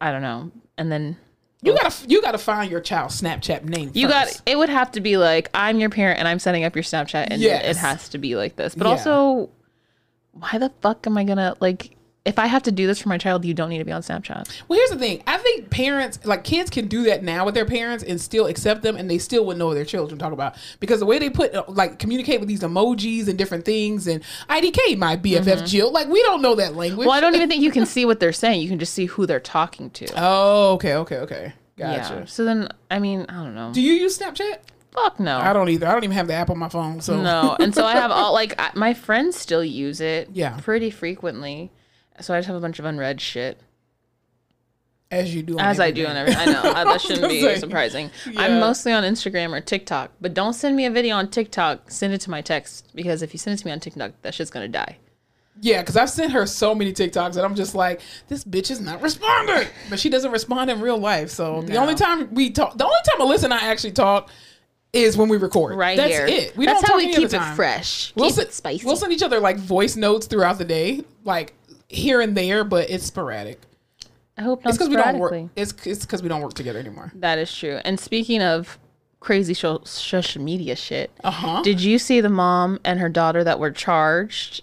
I 0.00 0.12
don't 0.12 0.22
know. 0.22 0.50
And 0.76 0.90
then 0.90 1.16
You 1.64 1.74
gotta 1.74 1.94
you 2.08 2.20
gotta 2.22 2.38
find 2.38 2.70
your 2.70 2.80
child's 2.80 3.20
Snapchat 3.20 3.64
name. 3.64 3.90
you 3.94 4.08
first. 4.08 4.38
got 4.44 4.50
it 4.50 4.56
would 4.58 4.68
have 4.68 4.92
to 4.92 5.00
be 5.00 5.16
like 5.16 5.48
I'm 5.54 5.80
your 5.80 5.90
parent 5.90 6.18
and 6.18 6.28
I'm 6.28 6.38
setting 6.38 6.64
up 6.64 6.74
your 6.76 6.82
Snapchat 6.84 7.28
and 7.30 7.40
Yes. 7.40 7.64
it 7.64 7.80
has 7.80 8.08
to 8.10 8.18
be 8.18 8.36
like 8.36 8.56
this. 8.56 8.74
But 8.74 8.84
Yeah. 8.84 8.90
also 8.90 9.50
why 10.32 10.58
the 10.58 10.70
fuck 10.82 11.06
am 11.06 11.16
I 11.16 11.24
gonna 11.24 11.56
like 11.60 11.96
if 12.24 12.38
I 12.38 12.46
have 12.46 12.62
to 12.62 12.72
do 12.72 12.86
this 12.86 13.00
for 13.00 13.10
my 13.10 13.18
child, 13.18 13.44
you 13.44 13.52
don't 13.52 13.68
need 13.68 13.78
to 13.78 13.84
be 13.84 13.92
on 13.92 14.00
Snapchat. 14.00 14.62
Well, 14.66 14.78
here's 14.78 14.90
the 14.90 14.96
thing. 14.96 15.22
I 15.26 15.36
think 15.38 15.68
parents, 15.68 16.18
like 16.24 16.42
kids, 16.42 16.70
can 16.70 16.88
do 16.88 17.02
that 17.04 17.22
now 17.22 17.44
with 17.44 17.54
their 17.54 17.66
parents 17.66 18.02
and 18.02 18.18
still 18.18 18.46
accept 18.46 18.82
them, 18.82 18.96
and 18.96 19.10
they 19.10 19.18
still 19.18 19.44
would 19.46 19.58
know 19.58 19.66
what 19.66 19.74
their 19.74 19.84
children 19.84 20.18
talk 20.18 20.32
about 20.32 20.56
because 20.80 21.00
the 21.00 21.06
way 21.06 21.18
they 21.18 21.28
put, 21.28 21.54
uh, 21.54 21.64
like, 21.68 21.98
communicate 21.98 22.40
with 22.40 22.48
these 22.48 22.60
emojis 22.60 23.28
and 23.28 23.36
different 23.36 23.64
things, 23.64 24.06
and 24.06 24.22
IDK, 24.48 24.96
my 24.96 25.16
BFF 25.16 25.66
Jill, 25.68 25.92
like, 25.92 26.08
we 26.08 26.22
don't 26.22 26.40
know 26.40 26.54
that 26.54 26.74
language. 26.74 27.00
Mm-hmm. 27.00 27.08
Well, 27.08 27.16
I 27.16 27.20
don't 27.20 27.34
even 27.34 27.48
think 27.48 27.62
you 27.62 27.70
can 27.70 27.86
see 27.94 28.06
what 28.06 28.20
they're 28.20 28.32
saying. 28.32 28.62
You 28.62 28.68
can 28.68 28.78
just 28.78 28.94
see 28.94 29.06
who 29.06 29.26
they're 29.26 29.40
talking 29.40 29.90
to. 29.90 30.06
Oh, 30.16 30.72
okay, 30.74 30.94
okay, 30.94 31.18
okay. 31.18 31.52
Gotcha. 31.76 32.14
Yeah. 32.14 32.24
So 32.24 32.44
then, 32.44 32.68
I 32.90 33.00
mean, 33.00 33.26
I 33.28 33.34
don't 33.34 33.54
know. 33.54 33.72
Do 33.72 33.82
you 33.82 33.92
use 33.92 34.18
Snapchat? 34.18 34.58
Fuck 34.92 35.18
no. 35.18 35.38
I 35.38 35.52
don't 35.52 35.68
either. 35.68 35.88
I 35.88 35.92
don't 35.92 36.04
even 36.04 36.16
have 36.16 36.28
the 36.28 36.34
app 36.34 36.50
on 36.50 36.58
my 36.58 36.68
phone. 36.68 37.00
So 37.00 37.20
no. 37.20 37.56
And 37.58 37.74
so 37.74 37.84
I 37.84 37.92
have 37.94 38.10
all 38.12 38.32
like 38.32 38.54
I, 38.58 38.70
my 38.74 38.94
friends 38.94 39.36
still 39.36 39.64
use 39.64 40.00
it. 40.00 40.30
Yeah. 40.32 40.56
Pretty 40.62 40.90
frequently. 40.90 41.72
So 42.20 42.34
I 42.34 42.38
just 42.38 42.46
have 42.46 42.56
a 42.56 42.60
bunch 42.60 42.78
of 42.78 42.84
unread 42.84 43.20
shit. 43.20 43.60
as 45.10 45.34
you 45.34 45.42
do, 45.42 45.54
on 45.54 45.60
As 45.60 45.80
I 45.80 45.90
do 45.90 46.06
on 46.06 46.16
every. 46.16 46.34
I 46.34 46.44
know 46.46 46.62
that 46.62 47.00
shouldn't 47.00 47.28
be 47.28 47.56
surprising. 47.56 48.10
Yeah. 48.30 48.42
I'm 48.42 48.60
mostly 48.60 48.92
on 48.92 49.02
Instagram 49.04 49.52
or 49.52 49.60
TikTok, 49.60 50.12
but 50.20 50.34
don't 50.34 50.54
send 50.54 50.76
me 50.76 50.86
a 50.86 50.90
video 50.90 51.16
on 51.16 51.28
TikTok. 51.28 51.90
Send 51.90 52.12
it 52.14 52.20
to 52.22 52.30
my 52.30 52.40
text 52.40 52.90
because 52.94 53.22
if 53.22 53.32
you 53.32 53.38
send 53.38 53.58
it 53.58 53.62
to 53.62 53.66
me 53.66 53.72
on 53.72 53.80
TikTok, 53.80 54.12
that 54.22 54.34
shit's 54.34 54.50
gonna 54.50 54.68
die. 54.68 54.98
Yeah, 55.60 55.82
because 55.82 55.96
I've 55.96 56.10
sent 56.10 56.32
her 56.32 56.46
so 56.46 56.74
many 56.74 56.92
TikToks 56.92 57.36
and 57.36 57.40
I'm 57.40 57.54
just 57.54 57.76
like, 57.76 58.00
this 58.28 58.44
bitch 58.44 58.72
is 58.72 58.80
not 58.80 59.00
responding. 59.00 59.68
But 59.88 60.00
she 60.00 60.08
doesn't 60.08 60.32
respond 60.32 60.68
in 60.70 60.80
real 60.80 60.98
life. 60.98 61.30
So 61.30 61.62
the 61.62 61.76
only 61.76 61.94
time 61.94 62.34
we 62.34 62.50
talk, 62.50 62.76
the 62.76 62.84
only 62.84 62.96
time 63.04 63.20
Alyssa 63.26 63.44
and 63.44 63.54
I 63.54 63.60
actually 63.60 63.92
talk 63.92 64.30
is 64.92 65.16
when 65.16 65.28
we 65.28 65.36
record. 65.36 65.76
Right 65.76 65.96
That's 65.96 66.12
here. 66.12 66.26
it. 66.26 66.56
We 66.56 66.66
That's 66.66 66.80
don't 66.80 66.90
how 66.90 66.98
talk 67.00 67.06
we 67.06 67.14
keep 67.14 67.32
it 67.32 67.54
fresh. 67.54 68.12
We'll 68.16 68.28
keep 68.28 68.34
send, 68.36 68.48
it 68.48 68.54
spicy. 68.54 68.84
We'll 68.86 68.96
send 68.96 69.12
each 69.12 69.22
other 69.22 69.38
like 69.38 69.56
voice 69.56 69.94
notes 69.94 70.26
throughout 70.26 70.58
the 70.58 70.64
day, 70.64 71.04
like 71.24 71.54
here 71.94 72.20
and 72.20 72.36
there, 72.36 72.64
but 72.64 72.90
it's 72.90 73.04
sporadic. 73.06 73.60
I 74.36 74.42
hope 74.42 74.64
not 74.64 74.70
It's 74.70 74.78
because 74.78 74.88
we 74.90 74.96
don't 74.96 75.18
work. 75.18 75.50
It's 75.56 75.72
it's 75.86 76.04
because 76.04 76.22
we 76.22 76.28
don't 76.28 76.40
work 76.42 76.54
together 76.54 76.78
anymore. 76.78 77.12
That 77.14 77.38
is 77.38 77.54
true. 77.56 77.80
And 77.84 77.98
speaking 78.00 78.42
of 78.42 78.78
crazy 79.20 79.54
social 79.54 80.42
media 80.42 80.76
shit, 80.76 81.10
Uh 81.22 81.30
huh. 81.30 81.62
did 81.62 81.80
you 81.80 81.98
see 81.98 82.20
the 82.20 82.28
mom 82.28 82.80
and 82.84 82.98
her 83.00 83.08
daughter 83.08 83.44
that 83.44 83.58
were 83.58 83.70
charged 83.70 84.62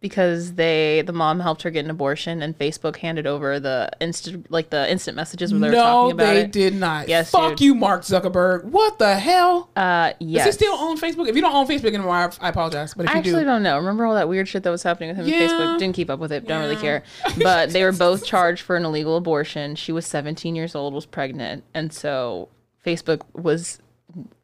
because 0.00 0.54
they 0.54 1.02
the 1.06 1.12
mom 1.12 1.40
helped 1.40 1.62
her 1.62 1.70
get 1.70 1.84
an 1.84 1.90
abortion 1.90 2.40
and 2.42 2.58
Facebook 2.58 2.96
handed 2.96 3.26
over 3.26 3.60
the 3.60 3.90
instant 4.00 4.50
like 4.50 4.70
the 4.70 4.90
instant 4.90 5.14
messages 5.14 5.52
where 5.52 5.60
they 5.60 5.66
were 5.68 5.72
No, 5.74 5.82
talking 5.84 6.12
about 6.12 6.24
they 6.34 6.40
it? 6.40 6.52
did 6.52 6.74
not. 6.74 7.08
Yes, 7.08 7.30
Fuck 7.30 7.50
dude. 7.50 7.60
you, 7.60 7.74
Mark 7.74 8.02
Zuckerberg. 8.02 8.64
What 8.64 8.98
the 8.98 9.16
hell? 9.16 9.68
Uh, 9.76 10.12
yes. 10.18 10.46
Does 10.46 10.54
he 10.54 10.64
still 10.64 10.74
own 10.74 10.98
Facebook? 10.98 11.28
If 11.28 11.36
you 11.36 11.42
don't 11.42 11.54
own 11.54 11.66
Facebook 11.66 11.88
anymore, 11.94 12.14
I, 12.14 12.30
I 12.40 12.48
apologize. 12.48 12.94
But 12.94 13.04
if 13.06 13.10
I 13.14 13.18
actually 13.18 13.40
do, 13.42 13.44
don't 13.46 13.62
know. 13.62 13.76
Remember 13.76 14.06
all 14.06 14.14
that 14.14 14.28
weird 14.28 14.48
shit 14.48 14.62
that 14.62 14.70
was 14.70 14.82
happening 14.82 15.10
with 15.10 15.18
him 15.18 15.26
Yeah. 15.28 15.42
on 15.42 15.48
Facebook? 15.50 15.78
Didn't 15.80 15.94
keep 15.96 16.08
up 16.08 16.18
with 16.18 16.32
it. 16.32 16.46
Don't 16.46 16.62
really 16.62 16.76
care. 16.80 17.02
But 17.42 17.70
they 17.70 17.84
were 17.84 17.92
both 18.06 18.24
charged 18.24 18.62
for 18.62 18.76
an 18.76 18.84
illegal 18.86 19.16
abortion. 19.18 19.74
She 19.76 19.92
was 19.92 20.06
17 20.06 20.56
years 20.56 20.74
old, 20.74 20.94
was 20.94 21.04
pregnant, 21.06 21.64
and 21.74 21.92
so 21.92 22.48
Facebook 22.86 23.20
was 23.34 23.80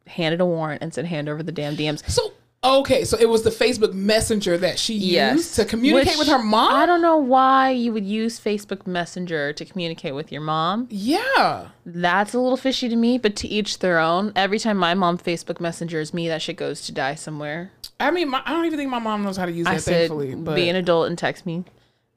handed 0.05 0.39
a 0.39 0.45
warrant 0.45 0.81
and 0.81 0.93
said 0.93 1.05
hand 1.05 1.27
over 1.27 1.41
the 1.43 1.51
damn 1.51 1.75
DMs. 1.75 2.07
So 2.09 2.33
okay, 2.63 3.03
so 3.05 3.17
it 3.19 3.29
was 3.29 3.43
the 3.43 3.49
Facebook 3.49 3.93
Messenger 3.93 4.57
that 4.59 4.77
she 4.79 4.93
Yes. 4.95 5.35
used 5.37 5.55
to 5.55 5.65
communicate 5.65 6.13
Which 6.17 6.19
with 6.19 6.27
her 6.27 6.39
mom. 6.43 6.73
I 6.73 6.85
don't 6.85 7.01
know 7.01 7.17
why 7.17 7.69
you 7.71 7.93
would 7.93 8.05
use 8.05 8.39
Facebook 8.39 8.85
Messenger 8.87 9.53
to 9.53 9.65
communicate 9.65 10.15
with 10.15 10.31
your 10.31 10.41
mom. 10.41 10.87
yeah, 10.89 11.67
That's 11.85 12.33
a 12.33 12.39
little 12.39 12.57
fishy 12.57 12.89
to 12.89 12.95
me, 12.95 13.17
but 13.17 13.35
to 13.37 13.47
each 13.47 13.79
their 13.79 13.99
own. 13.99 14.33
Every 14.35 14.59
time 14.59 14.77
my 14.77 14.93
mom 14.93 15.17
Facebook 15.17 15.59
messengers 15.59 16.13
me, 16.13 16.27
that 16.27 16.41
shit 16.41 16.57
goes 16.57 16.81
to 16.87 16.91
die 16.91 17.15
somewhere. 17.15 17.71
I 17.99 18.11
mean, 18.11 18.29
my, 18.29 18.41
I 18.45 18.51
don't 18.53 18.65
even 18.65 18.77
think 18.77 18.91
my 18.91 18.99
mom 18.99 19.23
knows 19.23 19.37
how 19.37 19.45
to 19.45 19.51
use 19.51 19.65
that. 19.65 19.73
I 19.75 19.77
said, 19.77 20.09
thankfully, 20.09 20.35
but 20.35 20.55
be 20.55 20.69
an 20.69 20.75
adult 20.75 21.07
and 21.07 21.17
text 21.17 21.45
me. 21.45 21.63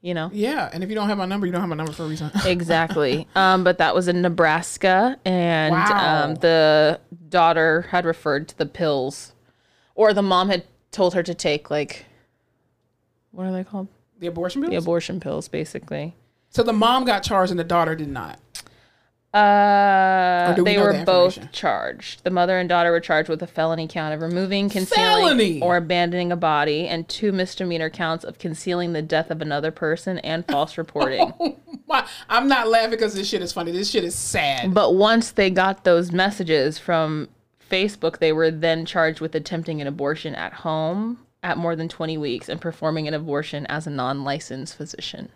You 0.02 0.14
know. 0.14 0.30
yeah, 0.32 0.70
and 0.72 0.82
if 0.82 0.88
you 0.88 0.94
don't 0.94 1.08
have 1.10 1.18
my 1.18 1.26
number, 1.26 1.44
you 1.46 1.52
don't 1.52 1.60
have 1.60 1.68
my 1.68 1.76
number 1.76 1.92
for 1.92 2.04
a 2.04 2.08
reason. 2.08 2.30
exactly. 2.46 3.28
Um, 3.36 3.64
but 3.64 3.76
that 3.78 3.94
was 3.94 4.08
in 4.08 4.22
Nebraska, 4.22 5.18
and 5.26 5.72
Wow. 5.74 6.24
um, 6.24 6.34
the 6.36 6.98
daughter 7.28 7.82
had 7.90 8.06
referred 8.06 8.48
to 8.48 8.56
the 8.56 8.64
pills, 8.64 9.34
or 9.94 10.12
the 10.12 10.22
mom 10.22 10.48
had 10.48 10.64
told 10.90 11.14
her 11.14 11.22
to 11.22 11.34
take 11.34 11.70
like, 11.70 12.06
what 13.30 13.46
are 13.46 13.52
they 13.52 13.64
called? 13.64 13.88
the 14.20 14.26
abortion 14.26 14.60
pills. 14.62 14.70
The 14.70 14.76
abortion 14.76 15.18
pills, 15.18 15.48
basically. 15.48 16.14
so 16.50 16.62
the 16.62 16.72
mom 16.74 17.04
got 17.04 17.22
charged 17.22 17.50
and 17.50 17.58
the 17.58 17.64
daughter 17.64 17.94
did 17.94 18.08
not. 18.08 18.38
Uh, 19.32 20.54
we 20.58 20.64
they 20.64 20.78
were 20.78 20.92
the 20.92 21.04
both 21.04 21.52
charged. 21.52 22.24
The 22.24 22.30
mother 22.30 22.58
and 22.58 22.68
daughter 22.68 22.90
were 22.90 22.98
charged 22.98 23.28
with 23.28 23.40
a 23.42 23.46
felony 23.46 23.86
count 23.86 24.12
of 24.12 24.20
removing, 24.20 24.68
concealing, 24.68 25.22
Felony? 25.22 25.60
or 25.62 25.76
abandoning 25.76 26.32
a 26.32 26.36
body, 26.36 26.88
and 26.88 27.08
two 27.08 27.30
misdemeanor 27.30 27.90
counts 27.90 28.24
of 28.24 28.38
concealing 28.38 28.92
the 28.92 29.02
death 29.02 29.30
of 29.30 29.40
another 29.40 29.70
person 29.70 30.18
and 30.18 30.44
false 30.48 30.76
reporting. 30.78 31.32
Why? 31.86 32.06
I'm 32.28 32.48
not 32.48 32.66
laughing 32.68 32.90
because 32.90 33.14
this 33.14 33.28
shit 33.28 33.40
is 33.40 33.52
funny. 33.52 33.70
This 33.70 33.88
shit 33.88 34.02
is 34.02 34.16
sad. 34.16 34.74
But 34.74 34.96
once 34.96 35.30
they 35.30 35.48
got 35.48 35.84
those 35.84 36.10
messages 36.10 36.78
from 36.78 37.28
Facebook, 37.70 38.18
they 38.18 38.32
were 38.32 38.50
then 38.50 38.84
charged 38.84 39.20
with 39.20 39.34
attempting 39.34 39.80
an 39.80 39.86
abortion 39.86 40.34
at 40.34 40.52
home 40.52 41.20
at 41.42 41.56
more 41.56 41.74
than 41.74 41.88
20 41.88 42.18
weeks 42.18 42.48
and 42.48 42.60
performing 42.60 43.08
an 43.08 43.14
abortion 43.14 43.64
as 43.66 43.86
a 43.86 43.90
non 43.90 44.24
licensed 44.24 44.76
physician. 44.76 45.30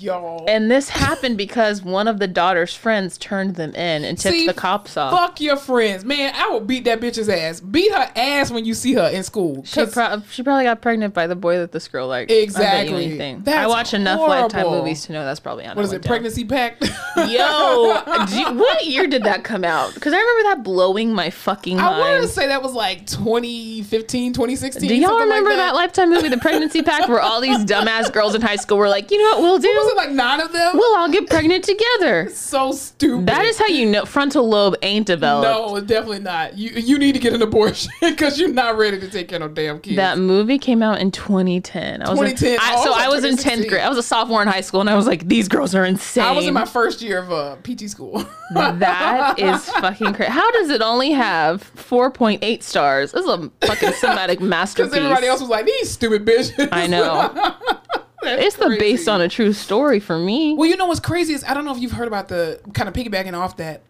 Y'all. 0.00 0.44
And 0.46 0.70
this 0.70 0.88
happened 0.90 1.36
because 1.36 1.82
one 1.82 2.06
of 2.06 2.20
the 2.20 2.28
daughter's 2.28 2.72
friends 2.72 3.18
turned 3.18 3.56
them 3.56 3.74
in 3.74 4.04
and 4.04 4.16
tipped 4.16 4.32
See, 4.36 4.46
the 4.46 4.54
cops 4.54 4.96
off. 4.96 5.10
Fuck 5.12 5.40
your 5.40 5.56
friends, 5.56 6.04
man. 6.04 6.32
I 6.36 6.46
will 6.50 6.60
beat 6.60 6.84
that 6.84 7.00
bitch's 7.00 7.28
ass. 7.28 7.58
Beat 7.58 7.90
her 7.92 8.08
ass 8.14 8.52
when 8.52 8.64
you 8.64 8.74
see 8.74 8.94
her 8.94 9.08
in 9.08 9.24
school. 9.24 9.64
She, 9.64 9.84
pro- 9.86 10.22
she 10.30 10.44
probably 10.44 10.62
got 10.64 10.80
pregnant 10.82 11.14
by 11.14 11.26
the 11.26 11.34
boy 11.34 11.58
that 11.58 11.72
this 11.72 11.88
girl 11.88 12.06
liked. 12.06 12.30
I 12.30 12.34
bet 12.34 12.38
you 12.38 12.44
Exactly. 12.44 13.04
anything. 13.06 13.36
I 13.38 13.40
That's 13.40 13.68
watch 13.68 13.92
enough 13.92 14.20
Lifetime 14.20 14.66
movies 14.68 15.04
to 15.06 15.12
know 15.14 15.24
that's 15.24 15.40
probably 15.40 15.66
on 15.66 15.74
what 15.74 15.84
is 15.84 15.92
it? 15.92 16.04
Pregnancy 16.04 16.44
pact. 16.44 16.82
Yo, 17.16 17.24
you- 17.26 18.54
what 18.56 18.84
year 18.86 19.08
did 19.08 19.24
that 19.24 19.42
come 19.42 19.64
out? 19.64 19.94
Because 19.94 20.12
I 20.12 20.18
remember 20.18 20.42
that 20.50 20.62
blowing 20.62 21.12
my 21.12 21.30
fucking 21.30 21.76
mind. 21.76 21.88
I 21.88 21.98
want 21.98 22.22
to 22.22 22.28
say 22.28 22.46
that 22.46 22.62
was 22.62 22.72
like 22.72 23.04
2015, 23.06 24.32
2016. 24.32 24.88
Do 24.88 24.94
y'all 24.94 25.08
something 25.08 25.28
like 25.28 25.38
remember 25.40 25.56
that. 25.56 25.74
Lifetime 25.74 26.10
movie, 26.10 26.28
The 26.28 26.38
Pregnancy 26.38 26.82
Pact, 26.84 27.08
where 27.08 27.20
all 27.20 27.40
these 27.40 27.58
dumbass 27.64 28.12
girls 28.12 28.36
in 28.36 28.42
high 28.42 28.54
school 28.56 28.78
were 28.78 28.88
like, 28.88 29.10
you 29.10 29.18
know 29.18 29.38
what 29.38 29.42
we'll 29.42 29.58
do? 29.58 29.87
Was 29.88 29.94
Was 29.94 30.04
it 30.04 30.08
like 30.08 30.16
nine 30.16 30.40
of 30.40 30.52
them? 30.52 30.76
We'll 30.76 30.96
all 30.96 31.08
get 31.10 31.28
pregnant 31.28 31.64
together. 31.64 32.30
so 32.34 32.72
stupid. 32.72 33.26
That 33.26 33.44
is 33.44 33.58
how 33.58 33.66
you 33.66 33.86
know 33.86 34.04
frontal 34.04 34.48
lobe 34.48 34.74
ain't 34.82 35.06
developed. 35.06 35.48
no, 35.48 35.80
definitely 35.80 36.20
not. 36.20 36.56
You 36.56 36.70
you 36.70 36.98
need 36.98 37.12
to 37.12 37.18
get 37.20 37.32
an 37.32 37.42
abortion 37.42 37.90
because 38.00 38.38
you're 38.38 38.52
not 38.52 38.76
ready 38.76 38.98
to 39.00 39.08
take 39.10 39.28
care 39.28 39.36
of 39.36 39.42
no 39.42 39.48
damn 39.48 39.80
kids. 39.80 39.96
That 39.96 40.18
movie 40.18 40.58
came 40.58 40.82
out 40.82 41.00
in 41.00 41.10
2010. 41.10 42.02
I 42.02 42.10
was 42.10 42.18
2010. 42.18 42.54
In, 42.54 42.58
I, 42.60 42.74
Oh, 42.78 42.84
so 42.84 42.92
I 42.92 43.04
I 43.04 43.08
was 43.08 43.22
was 43.22 43.32
in 43.32 43.36
10th 43.36 43.68
grade. 43.68 43.80
I 43.82 43.88
was 43.88 43.98
a 43.98 44.02
sophomore 44.02 44.42
in 44.42 44.48
high 44.48 44.60
school, 44.60 44.80
and 44.80 44.88
I 44.90 44.94
was 44.94 45.06
like, 45.06 45.26
these 45.28 45.48
girls 45.48 45.74
are 45.74 45.84
insane. 45.84 46.24
I 46.24 46.32
was 46.32 46.46
in 46.46 46.54
my 46.54 46.64
first 46.64 47.02
year 47.02 47.18
of 47.18 47.32
uh, 47.32 47.56
PT 47.62 47.88
school. 47.88 48.24
that 48.52 49.38
is 49.38 49.68
fucking 49.70 50.14
crazy. 50.14 50.30
How 50.30 50.50
does 50.52 50.70
it 50.70 50.82
only 50.82 51.10
have 51.12 51.72
4.8 51.74 52.62
stars? 52.62 53.12
This 53.12 53.24
is 53.24 53.30
a 53.30 53.50
fucking 53.66 53.90
cinematic 53.90 54.40
masterpiece. 54.40 54.90
Because 54.92 55.04
everybody 55.04 55.26
else 55.26 55.40
was 55.40 55.48
like, 55.50 55.66
these 55.66 55.90
stupid 55.90 56.24
bitches. 56.24 56.68
I 56.72 56.86
know. 56.86 57.54
It's 58.22 58.56
the 58.56 58.76
based 58.78 59.08
on 59.08 59.20
a 59.20 59.28
true 59.28 59.52
story 59.52 60.00
for 60.00 60.18
me. 60.18 60.54
Well, 60.54 60.68
you 60.68 60.76
know 60.76 60.86
what's 60.86 61.00
crazy 61.00 61.32
is 61.34 61.44
I 61.44 61.54
don't 61.54 61.64
know 61.64 61.72
if 61.72 61.78
you've 61.78 61.92
heard 61.92 62.08
about 62.08 62.28
the 62.28 62.60
kind 62.74 62.88
of 62.88 62.94
piggybacking 62.94 63.34
off 63.34 63.56
that. 63.58 63.82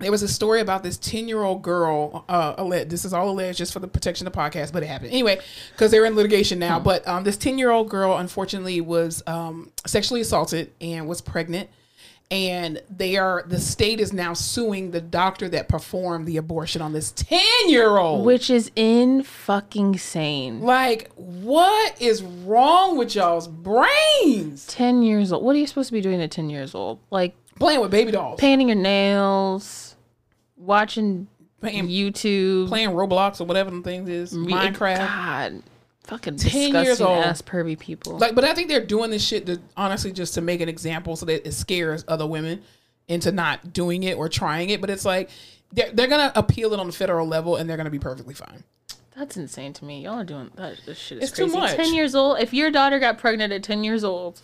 There 0.00 0.12
was 0.12 0.22
a 0.22 0.28
story 0.28 0.60
about 0.60 0.84
this 0.84 0.96
ten-year-old 0.96 1.62
girl. 1.62 2.24
Uh, 2.28 2.54
alleged, 2.56 2.90
this 2.90 3.04
is 3.04 3.12
all 3.12 3.30
alleged 3.30 3.58
just 3.58 3.72
for 3.72 3.80
the 3.80 3.88
protection 3.88 4.28
of 4.28 4.32
the 4.32 4.38
podcast, 4.38 4.72
but 4.72 4.84
it 4.84 4.86
happened 4.86 5.10
anyway 5.10 5.40
because 5.72 5.90
they're 5.90 6.04
in 6.04 6.14
litigation 6.14 6.60
now. 6.60 6.78
But 6.78 7.06
um, 7.08 7.24
this 7.24 7.36
ten-year-old 7.36 7.88
girl, 7.90 8.16
unfortunately, 8.16 8.80
was 8.80 9.24
um, 9.26 9.72
sexually 9.86 10.20
assaulted 10.20 10.72
and 10.80 11.08
was 11.08 11.20
pregnant, 11.20 11.68
and 12.30 12.82
they 12.94 13.16
are 13.16 13.42
the 13.46 13.58
state 13.58 14.00
is 14.00 14.12
now 14.12 14.34
suing 14.34 14.90
the 14.90 15.00
doctor 15.00 15.48
that 15.48 15.68
performed 15.68 16.26
the 16.26 16.36
abortion 16.36 16.82
on 16.82 16.92
this 16.92 17.10
ten-year-old. 17.12 18.24
Which 18.26 18.50
is 18.50 18.70
in 18.76 19.22
fucking 19.22 19.98
sane. 19.98 20.60
like, 20.60 21.10
what 21.14 22.00
is 22.00 22.22
wrong 22.22 22.98
with 22.98 23.14
y'all's 23.14 23.48
brains? 23.48 24.66
10 24.66 25.02
years 25.02 25.32
old. 25.32 25.42
What 25.42 25.56
are 25.56 25.58
you 25.58 25.66
supposed 25.66 25.88
to 25.88 25.92
be 25.94 26.00
doing 26.00 26.20
at 26.20 26.30
10 26.30 26.50
years 26.50 26.74
old? 26.74 26.98
Like 27.10 27.34
Playing 27.58 27.80
with 27.80 27.90
baby 27.90 28.12
dolls, 28.12 28.38
painting 28.38 28.68
your 28.68 28.76
nails, 28.76 29.96
watching 30.56 31.28
playing, 31.60 31.88
YouTube, 31.88 32.68
playing 32.68 32.90
Roblox 32.90 33.40
or 33.40 33.44
whatever 33.44 33.70
them 33.70 33.82
things 33.82 34.08
is, 34.08 34.32
Minecraft. 34.34 34.98
God, 34.98 35.62
fucking 36.08 36.36
10 36.36 36.84
years 36.84 37.00
old. 37.00 37.24
ass 37.24 37.42
pervy 37.42 37.78
people. 37.78 38.18
Like, 38.18 38.34
but 38.34 38.44
I 38.44 38.54
think 38.54 38.68
they're 38.68 38.84
doing 38.84 39.10
this 39.10 39.24
shit 39.24 39.46
to 39.46 39.60
honestly 39.76 40.10
just 40.10 40.34
to 40.34 40.40
make 40.40 40.60
an 40.60 40.68
example 40.68 41.14
so 41.14 41.26
that 41.26 41.46
it 41.46 41.52
scares 41.52 42.04
other 42.08 42.26
women 42.26 42.62
into 43.06 43.30
not 43.30 43.72
doing 43.72 44.02
it 44.02 44.16
or 44.16 44.28
trying 44.28 44.70
it. 44.70 44.80
But 44.80 44.90
it's 44.90 45.04
like 45.04 45.30
they're 45.72 45.92
they're 45.92 46.08
gonna 46.08 46.32
appeal 46.34 46.72
it 46.72 46.80
on 46.80 46.86
the 46.86 46.92
federal 46.92 47.26
level 47.26 47.56
and 47.56 47.68
they're 47.68 47.76
gonna 47.76 47.90
be 47.90 47.98
perfectly 47.98 48.34
fine. 48.34 48.64
That's 49.16 49.36
insane 49.36 49.72
to 49.74 49.84
me. 49.84 50.04
Y'all 50.04 50.20
are 50.20 50.24
doing 50.24 50.50
that. 50.54 50.76
This 50.86 50.96
shit 50.98 51.18
is 51.18 51.30
It's 51.30 51.36
too 51.36 51.48
much. 51.48 51.74
10 51.74 51.92
years 51.92 52.14
old. 52.14 52.38
If 52.38 52.54
your 52.54 52.70
daughter 52.70 52.98
got 53.00 53.18
pregnant 53.18 53.52
at 53.52 53.64
10 53.64 53.82
years 53.82 54.04
old, 54.04 54.40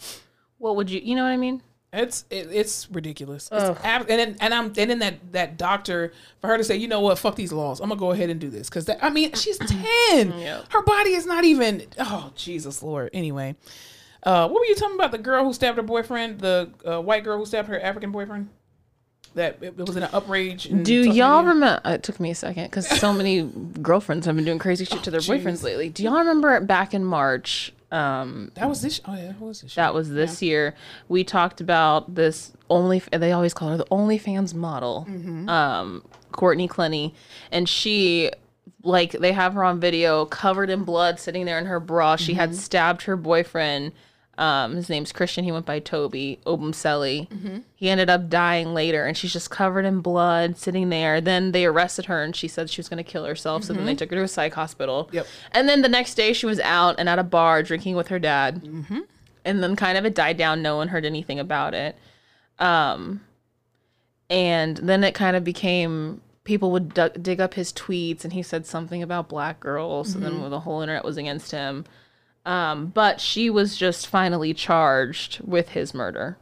what 0.59 0.75
would 0.75 0.91
you, 0.91 1.01
you 1.01 1.15
know 1.15 1.23
what 1.23 1.31
I 1.31 1.37
mean? 1.37 1.63
It's 1.95 2.25
it, 2.31 2.49
it's 2.51 2.91
ridiculous. 2.91 3.49
It's 3.53 3.81
ab- 3.85 4.07
and 4.09 4.19
then, 4.21 4.37
and 4.41 4.53
I'm 4.53 4.67
and 4.77 4.91
then 4.91 4.99
that 4.99 5.33
that 5.33 5.57
doctor 5.57 6.13
for 6.41 6.49
her 6.49 6.59
to 6.59 6.65
say, 6.65 6.77
you 6.77 6.89
know 6.89 7.01
what, 7.01 7.19
fuck 7.19 7.37
these 7.37 7.53
laws. 7.53 7.81
I'm 7.81 7.89
gonna 7.89 7.99
go 7.99 8.11
ahead 8.11 8.31
and 8.31 8.41
do 8.41 8.51
this 8.51 8.69
because 8.69 8.91
I 9.01 9.11
mean 9.11 9.33
she's 9.35 9.59
ten. 10.09 10.39
Yep. 10.39 10.73
Her 10.73 10.83
body 10.83 11.11
is 11.15 11.27
not 11.27 11.45
even. 11.45 11.85
Oh 11.99 12.33
Jesus 12.37 12.83
Lord. 12.83 13.11
Anyway, 13.13 13.57
uh, 14.25 14.49
what 14.49 14.61
were 14.61 14.67
you 14.67 14.75
talking 14.75 14.97
about? 14.97 15.13
The 15.13 15.19
girl 15.19 15.45
who 15.45 15.53
stabbed 15.53 15.77
her 15.77 15.83
boyfriend, 15.83 16.41
the 16.41 16.71
uh, 16.85 17.01
white 17.01 17.25
girl 17.25 17.39
who 17.39 17.47
stabbed 17.47 17.69
her 17.69 17.81
African 17.81 18.11
boyfriend. 18.11 18.49
That 19.35 19.59
it, 19.61 19.75
it 19.77 19.87
was 19.87 19.97
in 19.97 20.05
an 20.05 20.11
uprage. 20.11 20.85
Do 20.85 20.95
y'all 21.11 21.43
remember? 21.45 21.81
It 21.85 22.05
took 22.05 22.21
me 22.21 22.31
a 22.31 22.35
second 22.37 22.65
because 22.67 22.87
so 22.87 23.13
many 23.13 23.43
girlfriends 23.83 24.27
have 24.27 24.37
been 24.37 24.45
doing 24.45 24.61
crazy 24.61 24.85
shit 24.85 25.03
to 25.03 25.11
their 25.11 25.19
Oh, 25.25 25.25
boyfriends 25.25 25.65
lately. 25.65 25.89
Do 25.89 26.05
y'all 26.05 26.19
remember 26.19 26.61
back 26.61 26.95
in 26.95 27.05
March? 27.05 27.73
Um, 27.93 28.51
That 28.55 28.69
was 28.69 28.83
this. 28.83 29.01
Oh 29.05 29.15
yeah, 29.15 29.29
what 29.39 29.49
was 29.49 29.61
this? 29.63 29.75
that 29.77 29.95
was 29.95 30.11
this 30.11 30.43
year. 30.43 30.75
We 31.09 31.23
talked 31.25 31.61
about 31.61 32.15
this 32.15 32.53
only. 32.69 33.03
They 33.13 33.33
always 33.33 33.55
call 33.55 33.69
her 33.71 33.77
the 33.77 33.87
OnlyFans 33.87 34.55
model, 34.55 35.07
Mm-hmm. 35.09 35.49
um, 35.49 36.05
Courtney 36.33 36.69
Clenney, 36.69 37.15
and 37.53 37.69
she. 37.69 38.31
Like 38.87 39.13
they 39.13 39.33
have 39.33 39.55
her 39.55 39.65
on 39.65 39.81
video 39.81 40.27
covered 40.27 40.69
in 40.69 40.85
blood 40.85 41.19
sitting 41.19 41.47
there 41.47 41.59
in 41.59 41.65
her 41.67 41.81
bra. 41.81 42.17
She 42.17 42.33
Mm-hmm. 42.33 42.41
had 42.41 42.55
stabbed 42.55 43.03
her 43.05 43.17
boyfriend. 43.17 43.93
Um, 44.37 44.75
his 44.77 44.89
name's 44.89 45.13
Christian. 45.13 45.45
He 45.45 45.53
went 45.53 45.65
by 45.67 45.79
Toby 45.79 46.41
Obumseli. 46.47 47.29
Mm-hmm. 47.29 47.59
He 47.75 47.89
ended 47.89 48.11
up 48.11 48.29
dying 48.29 48.75
later, 48.75 49.05
and 49.07 49.17
she's 49.17 49.33
just 49.33 49.51
covered 49.51 49.85
in 49.85 50.01
blood, 50.01 50.57
sitting 50.59 50.89
there. 50.89 51.21
Then 51.21 51.53
they 51.53 51.65
arrested 51.67 52.07
her, 52.07 52.23
and 52.23 52.35
she 52.35 52.49
said 52.49 52.69
she 52.71 52.81
was 52.81 52.89
going 52.89 53.03
to 53.05 53.09
kill 53.09 53.25
herself. 53.25 53.65
So 53.65 53.73
then 53.73 53.85
they 53.87 53.95
took 53.95 54.11
her 54.11 54.17
to 54.17 54.23
a 54.23 54.29
psych 54.29 54.55
hospital. 54.55 55.05
Mm-hmm. 55.07 55.17
Yep. 55.17 55.27
And 55.53 55.69
then 55.69 55.83
the 55.83 55.89
next 55.89 56.15
day, 56.15 56.33
she 56.33 56.47
was 56.47 56.59
out 56.61 56.97
and 56.99 57.09
at 57.09 57.19
a 57.19 57.23
bar 57.25 57.63
drinking 57.63 57.97
with 57.97 58.09
her 58.09 58.19
dad 58.19 58.63
Mm-hmm. 58.65 59.01
and 59.45 59.63
then 59.63 59.77
kind 59.77 59.97
of 59.99 60.05
it 60.05 60.15
died 60.15 60.37
down 60.37 60.63
no 60.63 60.77
one 60.77 60.89
heard 60.89 61.05
anything 61.05 61.39
about 61.39 61.75
it 61.75 61.97
um 62.59 63.21
and 64.31 64.79
then 64.79 65.05
it 65.05 65.15
kind 65.15 65.37
of 65.37 65.45
became 65.45 66.21
people 66.45 66.71
would 66.71 66.95
du- 66.95 67.11
dig 67.11 67.41
up 67.41 67.55
his 67.55 67.73
tweets 67.73 68.25
and 68.25 68.33
he 68.33 68.43
said 68.43 68.67
something 68.67 69.03
about 69.03 69.29
black 69.29 69.61
girls 69.61 70.15
and 70.15 70.25
Mm-hmm. 70.25 70.41
then 70.43 70.51
the 70.51 70.61
whole 70.61 70.81
internet 70.81 71.05
was 71.05 71.17
against 71.17 71.51
him 71.51 71.85
um 72.47 72.87
but 72.87 73.21
she 73.21 73.49
was 73.51 73.77
just 73.77 74.07
finally 74.07 74.53
charged 74.53 75.41
with 75.45 75.71
his 75.71 75.95
murder 75.95 76.37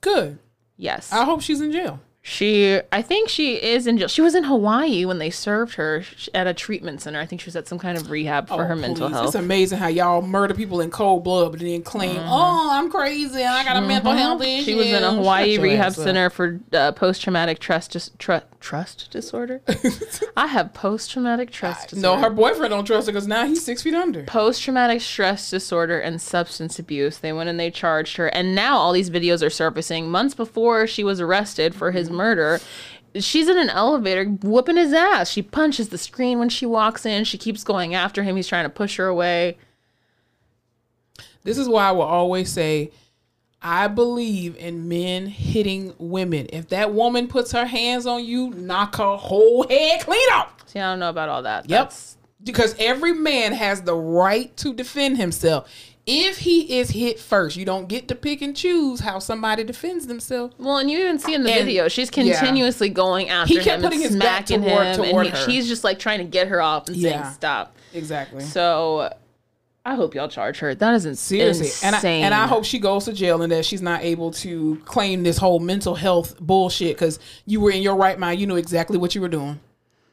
good. 0.00 0.38
yes 0.76 1.12
I 1.12 1.24
hope 1.24 1.40
she's 1.42 1.60
in 1.60 1.72
jail. 1.72 2.00
She 2.28 2.80
i 2.90 3.00
think 3.00 3.28
she 3.28 3.54
is 3.54 3.86
in 3.86 3.96
jail 3.96 4.08
she 4.08 4.20
was 4.20 4.34
in 4.34 4.42
hawaii 4.42 5.04
when 5.04 5.18
they 5.18 5.30
served 5.30 5.74
her 5.76 6.02
at 6.34 6.48
a 6.48 6.52
treatment 6.52 7.00
center 7.00 7.20
i 7.20 7.24
think 7.24 7.40
she 7.40 7.46
was 7.46 7.54
at 7.54 7.68
some 7.68 7.78
kind 7.78 7.96
of 7.96 8.10
rehab 8.10 8.48
for 8.48 8.54
Oh, 8.54 8.66
her 8.66 8.74
mental 8.74 9.08
health 9.08 9.26
It's 9.26 9.34
amazing 9.36 9.78
how 9.78 9.86
y'all 9.86 10.22
murder 10.22 10.52
people 10.52 10.80
in 10.80 10.90
cold 10.90 11.22
blood, 11.22 11.52
but 11.52 11.60
then 11.60 11.82
claim, 11.82 12.18
"Oh, 12.24 12.68
I'm 12.72 12.90
crazy 12.90 13.42
and 13.42 13.48
I 13.54 13.62
got 13.64 13.76
a 13.76 13.86
mental 13.86 14.10
health 14.12 14.42
issue." 14.42 14.48
Mm-hmm. 14.50 14.64
She 14.64 14.74
was 14.74 14.86
in 14.88 15.04
a 15.04 15.12
Hawaii 15.14 15.58
rehab 15.58 15.86
ass 15.92 15.96
center 15.96 16.28
for 16.30 16.58
uh, 16.72 16.92
post 16.92 17.22
traumatic 17.22 17.58
trust 17.60 17.92
dis- 17.92 18.10
tru- 18.18 18.40
trust 18.60 19.10
disorder. 19.12 19.60
I 20.36 20.46
have 20.48 20.72
post 20.74 21.10
traumatic 21.12 21.50
trust 21.52 21.92
No, 21.94 22.16
disorder. 22.16 22.22
her 22.22 22.30
boyfriend 22.30 22.70
don't 22.72 22.84
trust 22.84 23.06
her 23.06 23.12
because 23.12 23.28
now 23.28 23.46
he's 23.46 23.64
six 23.64 23.82
feet 23.82 23.94
under. 23.94 24.24
Post 24.24 24.62
traumatic 24.62 25.00
stress 25.00 25.48
disorder 25.50 26.00
and 26.00 26.20
substance 26.20 26.78
abuse. 26.78 27.18
They 27.18 27.32
went 27.32 27.48
and 27.48 27.60
they 27.60 27.70
charged 27.70 28.16
her, 28.16 28.26
and 28.28 28.54
now 28.54 28.78
all 28.78 28.92
these 28.92 29.10
videos 29.10 29.44
are 29.46 29.50
surfacing. 29.50 30.10
Months 30.10 30.34
before 30.34 30.86
she 30.86 31.04
was 31.04 31.20
arrested 31.20 31.74
for 31.74 31.90
his 31.92 32.08
Mm-hmm. 32.08 32.15
Murder, 32.16 32.60
she's 33.14 33.48
in 33.48 33.58
an 33.58 33.68
elevator 33.70 34.24
whooping 34.24 34.76
his 34.76 34.92
ass. 34.92 35.30
She 35.30 35.42
punches 35.42 35.90
the 35.90 35.98
screen 35.98 36.38
when 36.38 36.48
she 36.48 36.66
walks 36.66 37.06
in. 37.06 37.24
She 37.24 37.38
keeps 37.38 37.62
going 37.64 37.94
after 37.94 38.22
him. 38.22 38.36
He's 38.36 38.48
trying 38.48 38.64
to 38.64 38.70
push 38.70 38.96
her 38.96 39.06
away. 39.06 39.58
This 41.44 41.58
is 41.58 41.68
why 41.68 41.88
I 41.88 41.92
will 41.92 42.02
always 42.02 42.50
say, 42.52 42.90
I 43.62 43.88
believe 43.88 44.56
in 44.56 44.88
men 44.88 45.26
hitting 45.26 45.94
women. 45.98 46.46
If 46.52 46.68
that 46.68 46.92
woman 46.92 47.28
puts 47.28 47.52
her 47.52 47.66
hands 47.66 48.06
on 48.06 48.24
you, 48.24 48.50
knock 48.50 48.96
her 48.96 49.16
whole 49.16 49.66
head 49.68 50.00
clean 50.02 50.28
off. 50.32 50.52
See, 50.66 50.78
I 50.80 50.90
don't 50.90 50.98
know 50.98 51.10
about 51.10 51.28
all 51.28 51.42
that. 51.42 51.68
Yep. 51.68 51.78
That's- 51.78 52.16
Because 52.42 52.74
every 52.78 53.12
man 53.12 53.52
has 53.52 53.82
the 53.82 53.94
right 53.94 54.54
to 54.58 54.74
defend 54.74 55.16
himself. 55.16 55.70
If 56.06 56.38
he 56.38 56.78
is 56.78 56.90
hit 56.90 57.18
first, 57.18 57.56
you 57.56 57.64
don't 57.64 57.88
get 57.88 58.06
to 58.08 58.14
pick 58.14 58.40
and 58.40 58.56
choose 58.56 59.00
how 59.00 59.18
somebody 59.18 59.64
defends 59.64 60.06
themselves. 60.06 60.54
Well, 60.56 60.76
and 60.78 60.88
you 60.88 61.00
even 61.00 61.18
see 61.18 61.34
in 61.34 61.42
the 61.42 61.50
And- 61.52 61.64
video, 61.64 61.88
she's 61.88 62.08
yeah. 62.16 62.38
continuously 62.38 62.90
going 62.90 63.28
after 63.28 63.54
He 63.54 63.60
kept 63.60 63.82
him 63.82 63.90
putting 63.90 64.02
and 64.04 64.12
his 64.12 64.16
back 64.16 64.46
smacking 64.46 64.62
toward- 64.68 64.86
him, 64.86 64.96
toward 64.96 65.26
and 65.26 65.34
he- 65.36 65.42
her. 65.42 65.50
she's 65.50 65.66
just 65.66 65.82
like 65.82 65.98
trying 65.98 66.18
to 66.18 66.24
get 66.24 66.46
her 66.48 66.62
off 66.62 66.86
and 66.86 66.96
Yeah. 66.96 67.22
saying 67.22 67.34
stop. 67.34 67.74
Exactly. 67.92 68.44
So, 68.44 69.12
I 69.84 69.94
hope 69.96 70.14
y'all 70.14 70.28
charge 70.28 70.58
her. 70.60 70.74
That 70.76 70.94
isn't 70.94 71.16
Seriously, 71.16 71.66
insane. 71.66 71.86
and 71.94 71.96
I, 71.96 72.08
and 72.26 72.34
I 72.34 72.46
hope 72.46 72.64
she 72.64 72.78
goes 72.78 73.04
to 73.06 73.12
jail 73.12 73.42
and 73.42 73.50
that 73.52 73.64
she's 73.64 73.82
not 73.82 74.02
able 74.04 74.30
to 74.32 74.80
claim 74.84 75.24
this 75.24 75.38
whole 75.38 75.58
mental 75.60 75.94
health 75.96 76.36
bullshit 76.40 76.96
because 76.96 77.18
you 77.46 77.60
were 77.60 77.70
in 77.70 77.82
your 77.82 77.96
right 77.96 78.18
mind. 78.18 78.40
You 78.40 78.46
knew 78.46 78.56
exactly 78.56 78.96
what 78.98 79.14
you 79.16 79.20
were 79.20 79.28
doing. 79.28 79.58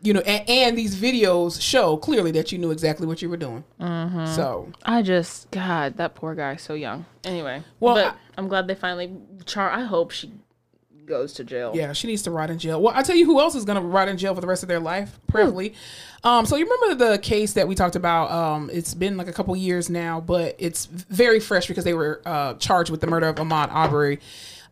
You 0.03 0.13
know, 0.13 0.19
and, 0.19 0.49
and 0.49 0.77
these 0.77 0.95
videos 0.95 1.61
show 1.61 1.95
clearly 1.97 2.31
that 2.31 2.51
you 2.51 2.57
knew 2.57 2.71
exactly 2.71 3.07
what 3.07 3.21
you 3.21 3.29
were 3.29 3.37
doing. 3.37 3.63
Mm-hmm. 3.79 4.25
So 4.35 4.69
I 4.83 5.01
just 5.01 5.49
God, 5.51 5.95
that 5.97 6.13
poor 6.13 6.35
guy, 6.35 6.57
so 6.57 6.73
young. 6.73 7.05
Anyway, 7.23 7.63
Well, 7.79 7.95
but 7.95 8.05
I- 8.37 8.39
am 8.41 8.47
glad 8.49 8.67
they 8.67 8.75
finally 8.75 9.13
char. 9.45 9.69
I 9.69 9.83
hope 9.85 10.11
she 10.11 10.31
goes 11.05 11.33
to 11.33 11.43
jail. 11.43 11.71
yeah, 11.75 11.91
she 11.93 12.07
needs 12.07 12.21
to 12.23 12.31
rot 12.31 12.49
in 12.49 12.57
jail. 12.57 12.81
Well, 12.81 12.93
I 12.95 13.03
tell 13.03 13.15
you 13.15 13.25
who 13.25 13.39
else 13.41 13.55
is 13.55 13.65
going 13.65 13.75
to 13.81 13.85
rot 13.85 14.07
in 14.07 14.17
jail 14.17 14.33
for 14.35 14.39
the 14.41 14.47
rest 14.47 14.63
of 14.63 14.69
their 14.69 14.79
life, 14.79 15.19
preferably. 15.27 15.73
Um, 16.23 16.45
so 16.45 16.55
you 16.55 16.63
remember 16.65 17.11
the 17.11 17.17
case 17.17 17.53
that 17.53 17.67
we 17.67 17.75
talked 17.75 17.97
about? 17.97 18.31
Um, 18.31 18.69
it's 18.71 18.93
been 18.93 19.17
like 19.17 19.27
a 19.27 19.33
couple 19.33 19.53
years 19.57 19.89
now, 19.89 20.21
but 20.21 20.55
it's 20.59 20.85
very 20.85 21.41
fresh 21.41 21.67
because 21.67 21.83
they 21.83 21.93
were 21.93 22.21
uh, 22.25 22.53
charged 22.53 22.89
with 22.89 23.01
the 23.01 23.07
murder 23.07 23.27
of 23.27 23.35
Ahmaud 23.35 23.69
Arbery. 23.71 24.19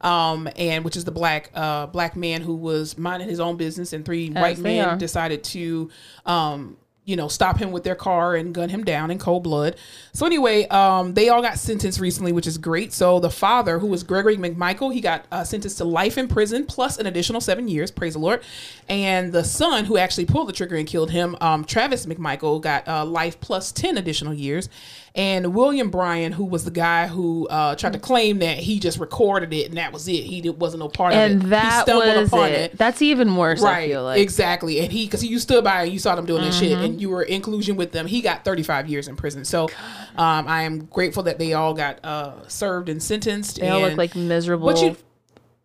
Um, 0.02 0.50
and 0.56 0.84
which 0.84 0.98
is 0.98 1.06
the 1.06 1.12
black 1.12 1.52
uh, 1.54 1.86
black 1.86 2.16
man 2.16 2.42
who 2.42 2.56
was 2.56 2.98
minding 2.98 3.30
his 3.30 3.40
own 3.40 3.56
business, 3.58 3.94
and 3.94 4.04
three 4.04 4.30
white 4.32 4.58
men 4.58 4.86
are. 4.86 4.98
decided 4.98 5.44
to 5.44 5.92
um, 6.26 6.78
you 7.04 7.16
know, 7.16 7.28
stop 7.28 7.58
him 7.58 7.72
with 7.72 7.84
their 7.84 7.96
car 7.96 8.36
and 8.36 8.54
gun 8.54 8.70
him 8.70 8.84
down 8.84 9.10
in 9.10 9.18
cold 9.18 9.44
blood. 9.44 9.76
So 10.14 10.26
anyway, 10.26 10.68
um, 10.68 11.16
they 11.16 11.30
all 11.30 11.42
got 11.42 11.58
sentenced 11.58 12.00
recently, 12.00 12.32
which 12.32 12.46
is 12.46 12.60
great. 12.60 12.94
So 12.94 13.20
the 13.20 13.30
father, 13.30 13.80
who 13.80 13.88
was 13.88 14.04
Gregory 14.04 14.38
McMichael, 14.38 14.94
he 14.94 15.02
got 15.02 15.26
uh, 15.32 15.44
sentenced 15.44 15.80
to 15.80 15.84
life 15.84 16.18
in 16.18 16.28
prison 16.28 16.66
plus 16.66 16.98
an 16.98 17.08
additional 17.08 17.42
seven 17.42 17.68
years. 17.68 17.90
Praise 17.90 18.14
the 18.14 18.20
Lord. 18.20 18.44
And 18.88 19.34
the 19.34 19.44
son, 19.44 19.86
who 19.86 19.98
actually 19.98 20.26
pulled 20.26 20.48
the 20.48 20.54
trigger 20.54 20.76
and 20.76 20.88
killed 20.88 21.10
him, 21.10 21.36
um, 21.42 21.66
Travis 21.66 22.06
McMichael, 22.06 22.62
got 22.62 22.88
uh, 22.88 23.04
life 23.04 23.40
plus 23.40 23.72
ten 23.72 23.98
additional 23.98 24.34
years. 24.34 24.70
And 25.14 25.54
William 25.54 25.90
Bryan, 25.90 26.32
who 26.32 26.46
was 26.46 26.64
the 26.64 26.72
guy 26.72 27.08
who 27.08 27.46
uh, 27.50 27.76
tried 27.76 27.94
to 27.94 28.00
claim 28.00 28.40
that 28.40 28.58
he 28.58 28.80
just 28.80 28.98
recorded 28.98 29.52
it 29.54 29.68
and 29.68 29.78
that 29.78 29.92
was 29.92 30.08
it, 30.08 30.24
he 30.24 30.50
wasn't 30.50 30.80
no 30.80 30.88
part 30.88 31.14
of 31.14 31.20
it. 31.20 31.32
And 31.32 31.44
He 31.44 31.50
that 31.50 31.82
stumbled 31.84 32.16
was 32.16 32.28
upon 32.30 32.50
it. 32.52 32.78
That's 32.78 33.02
even 33.02 33.36
worse. 33.36 33.62
I 33.62 33.88
feel 33.90 34.04
like. 34.06 34.22
exactly. 34.22 34.80
And 34.80 34.90
he, 34.92 35.06
because 35.06 35.26
you 35.26 35.38
stood 35.40 35.66
by 35.66 35.84
and 35.84 35.92
you 35.92 36.00
saw 36.00 36.16
them 36.16 36.26
doing 36.26 36.44
this 36.44 36.58
shit, 36.58 36.72
Mm-hmm. 36.72 36.84
and 36.86 37.02
you 37.02 37.10
were 37.10 37.24
in 37.24 37.42
collusion 37.42 37.76
with 37.76 37.92
them. 37.92 38.08
He 38.08 38.22
got 38.22 38.46
35 38.46 38.88
years 38.88 39.10
in 39.10 39.18
prison. 39.18 39.44
So, 39.44 39.66
um, 40.16 40.48
I 40.48 40.64
am 40.64 40.86
grateful 40.86 41.24
that 41.24 41.38
they 41.40 41.52
all 41.54 41.74
got 41.74 42.00
uh, 42.06 42.48
served 42.48 42.88
and 42.88 43.04
sentenced. 43.04 43.60
They 43.60 43.68
all 43.68 43.82
look 43.82 43.98
like 43.98 44.16
miserable, 44.16 44.66
What 44.68 44.82
you- 44.82 44.96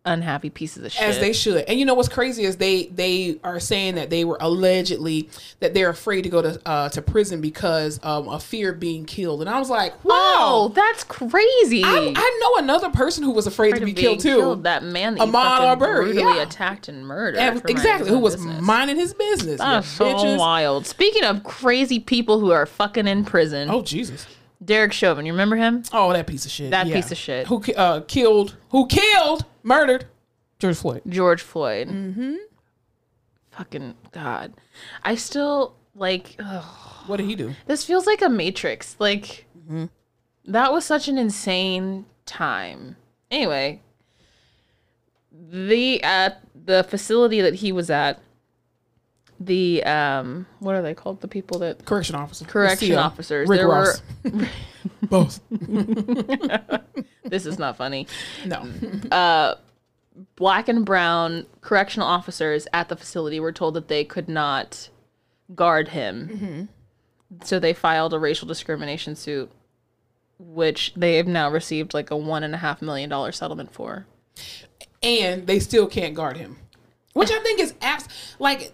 unhappy 0.07 0.49
pieces 0.49 0.85
of 0.85 0.91
shit. 0.91 1.01
as 1.03 1.19
they 1.19 1.33
should. 1.33 1.65
And 1.65 1.79
you 1.79 1.85
know 1.85 1.93
what's 1.93 2.09
crazy 2.09 2.43
is 2.43 2.57
they 2.57 2.85
they 2.87 3.39
are 3.43 3.59
saying 3.59 3.95
that 3.95 4.09
they 4.09 4.25
were 4.25 4.37
allegedly 4.39 5.29
that 5.59 5.73
they're 5.73 5.89
afraid 5.89 6.23
to 6.23 6.29
go 6.29 6.41
to 6.41 6.61
uh, 6.65 6.89
to 6.89 7.01
prison 7.01 7.41
because 7.41 7.99
um, 8.03 8.27
of 8.29 8.43
fear 8.43 8.71
of 8.71 8.79
being 8.79 9.05
killed. 9.05 9.41
And 9.41 9.49
I 9.49 9.59
was 9.59 9.69
like, 9.69 9.93
wow. 10.03 10.13
Oh, 10.13 10.71
that's 10.73 11.03
crazy. 11.03 11.83
I, 11.83 12.13
I 12.15 12.39
know 12.41 12.63
another 12.63 12.89
person 12.89 13.23
who 13.23 13.31
was 13.31 13.47
afraid 13.47 13.75
to 13.75 13.85
be 13.85 13.93
killed 13.93 14.19
too. 14.19 14.59
That 14.63 14.83
man 14.83 15.15
that 15.15 15.27
you 15.27 15.35
Arbery, 15.35 16.13
brutally 16.13 16.35
yeah. 16.37 16.43
attacked 16.43 16.87
and 16.87 17.05
murdered. 17.05 17.39
And- 17.39 17.69
exactly, 17.69 18.09
who 18.09 18.19
was 18.19 18.35
business. 18.35 18.61
minding 18.61 18.95
his 18.95 19.13
business. 19.13 19.59
That's 19.59 19.87
so 19.87 20.05
bitches. 20.05 20.37
wild. 20.37 20.85
Speaking 20.85 21.23
of 21.23 21.43
crazy 21.43 21.99
people 21.99 22.39
who 22.39 22.51
are 22.51 22.65
fucking 22.65 23.07
in 23.07 23.25
prison, 23.25 23.69
Oh 23.69 23.81
Jesus. 23.81 24.27
Derek 24.63 24.91
Chauvin, 24.93 25.25
you 25.25 25.33
remember 25.33 25.55
him? 25.55 25.83
Oh, 25.93 26.11
that 26.13 26.25
piece 26.27 26.45
of 26.45 26.51
shit. 26.51 26.71
That 26.71 26.87
Yeah. 26.87 26.95
piece 26.95 27.11
of 27.11 27.17
shit. 27.17 27.47
Who 27.47 27.63
uh, 27.75 28.01
killed? 28.01 28.57
Who 28.69 28.87
killed? 28.87 29.45
Murdered 29.63 30.07
George 30.59 30.77
Floyd. 30.77 31.01
George 31.07 31.41
Floyd. 31.41 31.87
Mm-hmm. 31.89 32.35
Fucking 33.51 33.95
God. 34.11 34.53
I 35.03 35.15
still 35.15 35.75
like. 35.95 36.35
ugh. 36.39 36.63
What 37.07 37.17
did 37.17 37.27
he 37.27 37.35
do? 37.35 37.53
This 37.67 37.83
feels 37.85 38.05
like 38.05 38.21
a 38.21 38.29
Matrix. 38.29 38.95
Like 38.99 39.45
that 40.45 40.71
was 40.71 40.85
such 40.85 41.07
an 41.07 41.17
insane 41.17 42.05
time. 42.25 42.97
Anyway, 43.31 43.81
the 45.31 46.01
at 46.03 46.41
the 46.55 46.83
facility 46.83 47.41
that 47.41 47.55
he 47.55 47.71
was 47.71 47.89
at, 47.89 48.19
the 49.39 49.83
um, 49.83 50.45
what 50.59 50.75
are 50.75 50.81
they 50.81 50.93
called? 50.93 51.21
The 51.21 51.27
people 51.27 51.59
that 51.59 51.85
Correction 51.85 52.15
officer. 52.15 52.45
correction 52.45 52.89
The 52.89 52.95
officers. 52.97 53.47
Rick 53.47 53.59
there 53.59 53.67
Ross. 53.67 54.01
were. 54.23 54.47
Both. 55.03 55.41
This 57.23 57.45
is 57.45 57.59
not 57.59 57.77
funny. 57.77 58.07
No. 58.45 58.67
uh 59.11 59.55
Black 60.35 60.67
and 60.67 60.83
brown 60.83 61.45
correctional 61.61 62.07
officers 62.07 62.67
at 62.73 62.89
the 62.89 62.95
facility 62.95 63.39
were 63.39 63.51
told 63.51 63.75
that 63.75 63.87
they 63.87 64.03
could 64.03 64.27
not 64.27 64.89
guard 65.53 65.89
him. 65.89 66.69
So 67.43 67.59
they 67.59 67.73
filed 67.73 68.13
a 68.15 68.19
racial 68.19 68.47
discrimination 68.47 69.15
suit, 69.15 69.51
which 70.39 70.93
they 70.95 71.17
have 71.17 71.27
now 71.27 71.51
received 71.51 71.93
like 71.93 72.09
a 72.09 72.17
one 72.17 72.41
and 72.43 72.55
a 72.55 72.57
half 72.57 72.81
million 72.81 73.09
dollar 73.11 73.31
settlement 73.31 73.71
for. 73.73 74.07
and 75.03 75.45
they 75.45 75.59
still 75.59 75.85
can't 75.85 76.15
guard 76.15 76.37
him, 76.37 76.57
which 77.13 77.29
I 77.29 77.39
think 77.43 77.59
is 77.59 77.75
abs- 77.81 78.07
like. 78.39 78.73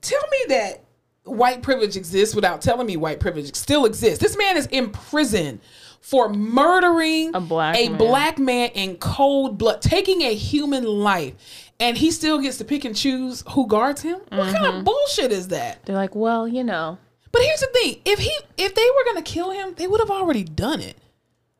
Tell 0.00 0.22
me 0.30 0.38
that 0.48 0.84
white 1.24 1.62
privilege 1.62 1.96
exists 1.96 2.34
without 2.34 2.60
telling 2.62 2.86
me 2.86 2.96
white 2.96 3.20
privilege 3.20 3.54
still 3.54 3.84
exists. 3.84 4.18
This 4.18 4.36
man 4.36 4.56
is 4.56 4.66
in 4.66 4.90
prison 4.90 5.60
for 6.00 6.28
murdering 6.28 7.34
A 7.34 7.40
black 7.40 7.76
a 7.76 7.88
man. 7.88 7.98
black 7.98 8.38
man 8.38 8.70
in 8.70 8.96
cold 8.96 9.58
blood, 9.58 9.82
taking 9.82 10.22
a 10.22 10.34
human 10.34 10.84
life, 10.84 11.34
and 11.80 11.96
he 11.98 12.10
still 12.10 12.38
gets 12.40 12.56
to 12.58 12.64
pick 12.64 12.84
and 12.84 12.94
choose 12.96 13.42
who 13.50 13.66
guards 13.66 14.02
him. 14.02 14.20
What 14.30 14.52
kind 14.54 14.64
Mm-hmm. 14.64 14.78
of 14.78 14.84
bullshit 14.84 15.32
is 15.32 15.48
that? 15.48 15.84
They're 15.84 15.96
like, 15.96 16.14
well, 16.14 16.46
you 16.48 16.64
know, 16.64 16.98
But 17.32 17.42
here's 17.42 17.60
the 17.60 17.66
thing: 17.66 17.96
if 18.04 18.20
he, 18.20 18.32
if 18.56 18.74
they 18.74 18.86
were 18.96 19.04
gonna 19.06 19.22
kill 19.22 19.50
him, 19.50 19.74
they 19.76 19.86
would 19.86 20.00
have 20.00 20.10
already 20.10 20.44
done 20.44 20.80
it. 20.80 20.96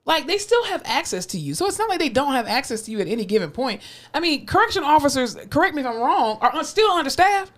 Like 0.07 0.27
they 0.27 0.39
still 0.39 0.65
have 0.65 0.81
access 0.87 1.27
to 1.27 1.39
you, 1.39 1.55
so 1.55 1.67
it's 1.67 1.79
not 1.79 1.91
like 1.91 1.99
they 1.99 2.09
don't 2.09 2.33
have 2.33 2.47
access 2.47 2.81
to 2.83 2.91
you 2.91 3.01
at 3.01 3.09
any 3.09 3.27
given 3.27 3.51
point. 3.51 3.83
I 4.15 4.21
mean, 4.21 4.47
correction 4.47 4.83
officers, 4.83 5.35
correct 5.51 5.75
me 5.75 5.83
if 5.83 5.87
I'm 5.87 5.99
wrong, 6.01 6.39
are 6.41 6.65
still 6.65 6.91
understaffed. 6.91 7.53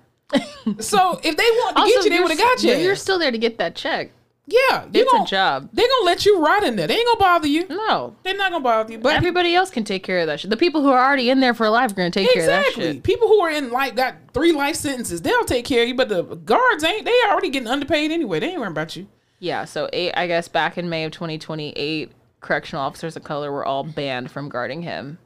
So 0.78 1.20
if 1.22 1.36
they 1.36 1.42
want 1.42 1.76
to 1.76 1.82
get 1.84 2.04
you, 2.04 2.10
they 2.10 2.20
would 2.20 2.30
have 2.30 2.38
got 2.38 2.62
you. 2.62 2.74
You're 2.74 2.96
still 2.96 3.18
there 3.18 3.30
to 3.30 3.38
get 3.38 3.58
that 3.58 3.74
check. 3.74 4.10
yeah, 4.46 4.84
you 4.84 4.90
It's 5.02 5.12
a 5.12 5.24
job. 5.24 5.68
They're 5.72 5.86
gonna 5.86 6.04
let 6.06 6.26
you 6.26 6.44
rot 6.44 6.64
in 6.64 6.76
there. 6.76 6.86
They 6.86 6.96
ain't 6.96 7.06
gonna 7.06 7.18
bother 7.20 7.46
you. 7.46 7.66
No. 7.68 8.16
They're 8.22 8.36
not 8.36 8.50
gonna 8.50 8.64
bother 8.64 8.92
you. 8.92 8.98
But 8.98 9.14
Everybody 9.14 9.54
else 9.54 9.70
can 9.70 9.84
take 9.84 10.02
care 10.02 10.18
of 10.20 10.26
that 10.26 10.40
shit. 10.40 10.50
The 10.50 10.56
people 10.56 10.82
who 10.82 10.90
are 10.90 11.04
already 11.04 11.30
in 11.30 11.40
there 11.40 11.54
for 11.54 11.68
life 11.68 11.92
are 11.92 11.94
going 11.94 12.10
to 12.10 12.20
take 12.20 12.32
care 12.32 12.42
of 12.42 12.46
that 12.48 12.60
exactly, 12.66 12.92
shit. 12.94 13.02
people 13.02 13.28
who 13.28 13.40
are 13.40 13.50
in 13.50 13.70
like 13.70 13.94
got 13.96 14.16
three 14.32 14.52
life 14.52 14.76
sentences, 14.76 15.22
they'll 15.22 15.44
take 15.44 15.64
care 15.64 15.82
of 15.82 15.88
you. 15.88 15.94
But 15.94 16.08
the 16.08 16.22
guards 16.22 16.82
ain't. 16.84 17.04
They 17.04 17.14
already 17.28 17.50
getting 17.50 17.68
underpaid 17.68 18.10
anyway. 18.10 18.40
They 18.40 18.48
ain't 18.48 18.58
worrying 18.58 18.72
about 18.72 18.96
you. 18.96 19.06
Yeah, 19.38 19.64
so 19.64 19.88
eight, 19.92 20.12
I 20.16 20.26
guess 20.26 20.48
back 20.48 20.76
in 20.76 20.88
May 20.90 21.04
of 21.04 21.12
2028, 21.12 22.12
correctional 22.40 22.82
officers 22.84 23.16
of 23.16 23.24
color 23.24 23.50
were 23.50 23.64
all 23.64 23.84
banned 23.84 24.30
from 24.30 24.48
guarding 24.50 24.82
him. 24.82 25.18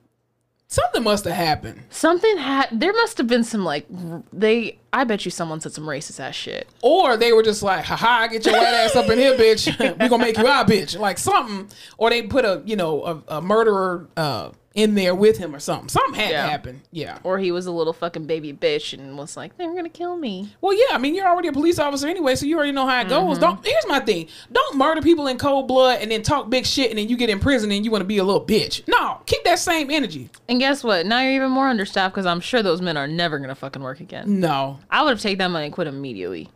Something 0.74 1.04
must 1.04 1.24
have 1.24 1.36
happened. 1.36 1.80
Something 1.90 2.36
had 2.36 2.68
there 2.72 2.92
must 2.92 3.16
have 3.18 3.28
been 3.28 3.44
some 3.44 3.64
like 3.64 3.86
they 4.32 4.80
I 4.92 5.04
bet 5.04 5.24
you 5.24 5.30
someone 5.30 5.60
said 5.60 5.72
some 5.72 5.84
racist 5.84 6.18
ass 6.18 6.34
shit. 6.34 6.68
Or 6.82 7.16
they 7.16 7.32
were 7.32 7.44
just 7.44 7.62
like, 7.62 7.84
haha, 7.84 8.26
get 8.26 8.44
your 8.44 8.56
white 8.56 8.74
ass 8.74 8.96
up 8.96 9.08
in 9.08 9.16
here, 9.16 9.36
bitch. 9.36 9.66
we 10.00 10.08
gonna 10.08 10.24
make 10.24 10.36
you 10.36 10.44
our 10.48 10.64
bitch. 10.64 10.98
Like 10.98 11.18
something. 11.18 11.68
Or 11.96 12.10
they 12.10 12.22
put 12.22 12.44
a, 12.44 12.60
you 12.64 12.74
know, 12.74 13.04
a, 13.04 13.36
a 13.36 13.40
murderer 13.40 14.08
uh, 14.16 14.50
in 14.74 14.96
there 14.96 15.14
with 15.14 15.38
him 15.38 15.54
or 15.54 15.60
something. 15.60 15.88
Something 15.88 16.14
had 16.20 16.30
Yeah. 16.30 16.42
to 16.44 16.50
happen. 16.50 16.82
Yeah. 16.90 17.18
Or 17.22 17.38
he 17.38 17.52
was 17.52 17.66
a 17.66 17.70
little 17.70 17.92
fucking 17.92 18.26
baby 18.26 18.52
bitch 18.52 18.92
and 18.92 19.16
was 19.16 19.36
like, 19.36 19.56
they 19.56 19.66
were 19.68 19.74
gonna 19.74 19.88
kill 19.88 20.16
me. 20.16 20.52
Well, 20.60 20.74
yeah, 20.74 20.94
I 20.96 20.98
mean, 20.98 21.14
you're 21.14 21.28
already 21.28 21.46
a 21.46 21.52
police 21.52 21.78
officer 21.78 22.08
anyway, 22.08 22.34
so 22.34 22.44
you 22.44 22.56
already 22.56 22.72
know 22.72 22.84
how 22.84 23.00
it 23.00 23.06
Mm-hmm. 23.06 23.28
goes. 23.28 23.38
Don't 23.38 23.64
here's 23.64 23.86
my 23.86 24.00
thing. 24.00 24.26
Don't 24.50 24.76
murder 24.76 25.00
people 25.00 25.28
in 25.28 25.38
cold 25.38 25.68
blood 25.68 26.00
and 26.02 26.10
then 26.10 26.22
talk 26.22 26.50
big 26.50 26.66
shit 26.66 26.90
and 26.90 26.98
then 26.98 27.08
you 27.08 27.16
get 27.16 27.30
in 27.30 27.38
prison 27.38 27.70
and 27.70 27.84
you 27.84 27.92
want 27.92 28.00
to 28.02 28.06
be 28.06 28.18
a 28.18 28.24
little 28.24 28.44
bitch. 28.44 28.82
No, 28.88 29.20
keep 29.26 29.44
that 29.44 29.60
same 29.60 29.92
energy. 29.92 30.28
And 30.48 30.58
guess 30.58 30.82
what? 30.82 31.06
Now 31.06 31.20
you're 31.22 31.34
even 31.34 31.50
more 31.52 31.68
understaffed 31.68 32.12
because 32.14 32.26
I'm 32.26 32.40
sure 32.40 32.60
those 32.60 32.82
men 32.82 32.96
are 32.96 33.06
never 33.06 33.38
gonna 33.38 33.54
fucking 33.54 33.80
work 33.82 34.00
again. 34.00 34.40
No. 34.40 34.80
I 34.90 35.02
would 35.04 35.10
have 35.10 35.20
taken 35.20 35.38
that 35.38 35.48
money 35.50 35.66
and 35.66 35.74
quit 35.74 35.86
immediately. 35.86 36.48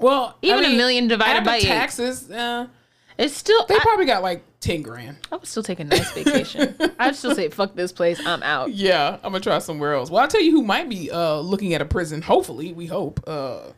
Well, 0.00 0.36
Even 0.42 0.64
a 0.64 0.68
a 0.68 0.76
million 0.76 1.08
divided 1.08 1.42
by 1.44 1.56
eight. 1.56 1.62
taxes, 1.64 2.30
uh, 2.30 2.68
It's 3.18 3.34
still 3.34 3.66
they 3.66 3.74
I, 3.74 3.78
probably 3.80 4.06
got 4.06 4.22
like 4.22 4.44
ten 4.60 4.82
grand. 4.82 5.18
I 5.32 5.36
would 5.36 5.46
still 5.46 5.62
take 5.62 5.80
a 5.80 5.84
nice 5.84 6.12
vacation. 6.12 6.76
I'd 6.98 7.16
still 7.16 7.34
say 7.34 7.48
fuck 7.48 7.74
this 7.74 7.92
place. 7.92 8.24
I'm 8.24 8.42
out. 8.42 8.72
Yeah, 8.72 9.14
I'm 9.22 9.32
gonna 9.32 9.40
try 9.40 9.58
somewhere 9.58 9.94
else. 9.94 10.10
Well, 10.10 10.22
I'll 10.22 10.28
tell 10.28 10.40
you 10.42 10.52
who 10.52 10.62
might 10.62 10.88
be 10.88 11.10
uh, 11.10 11.40
looking 11.40 11.74
at 11.74 11.80
a 11.80 11.84
prison. 11.84 12.22
Hopefully, 12.22 12.72
we 12.72 12.86
hope. 12.86 13.20
Uh, 13.26 13.72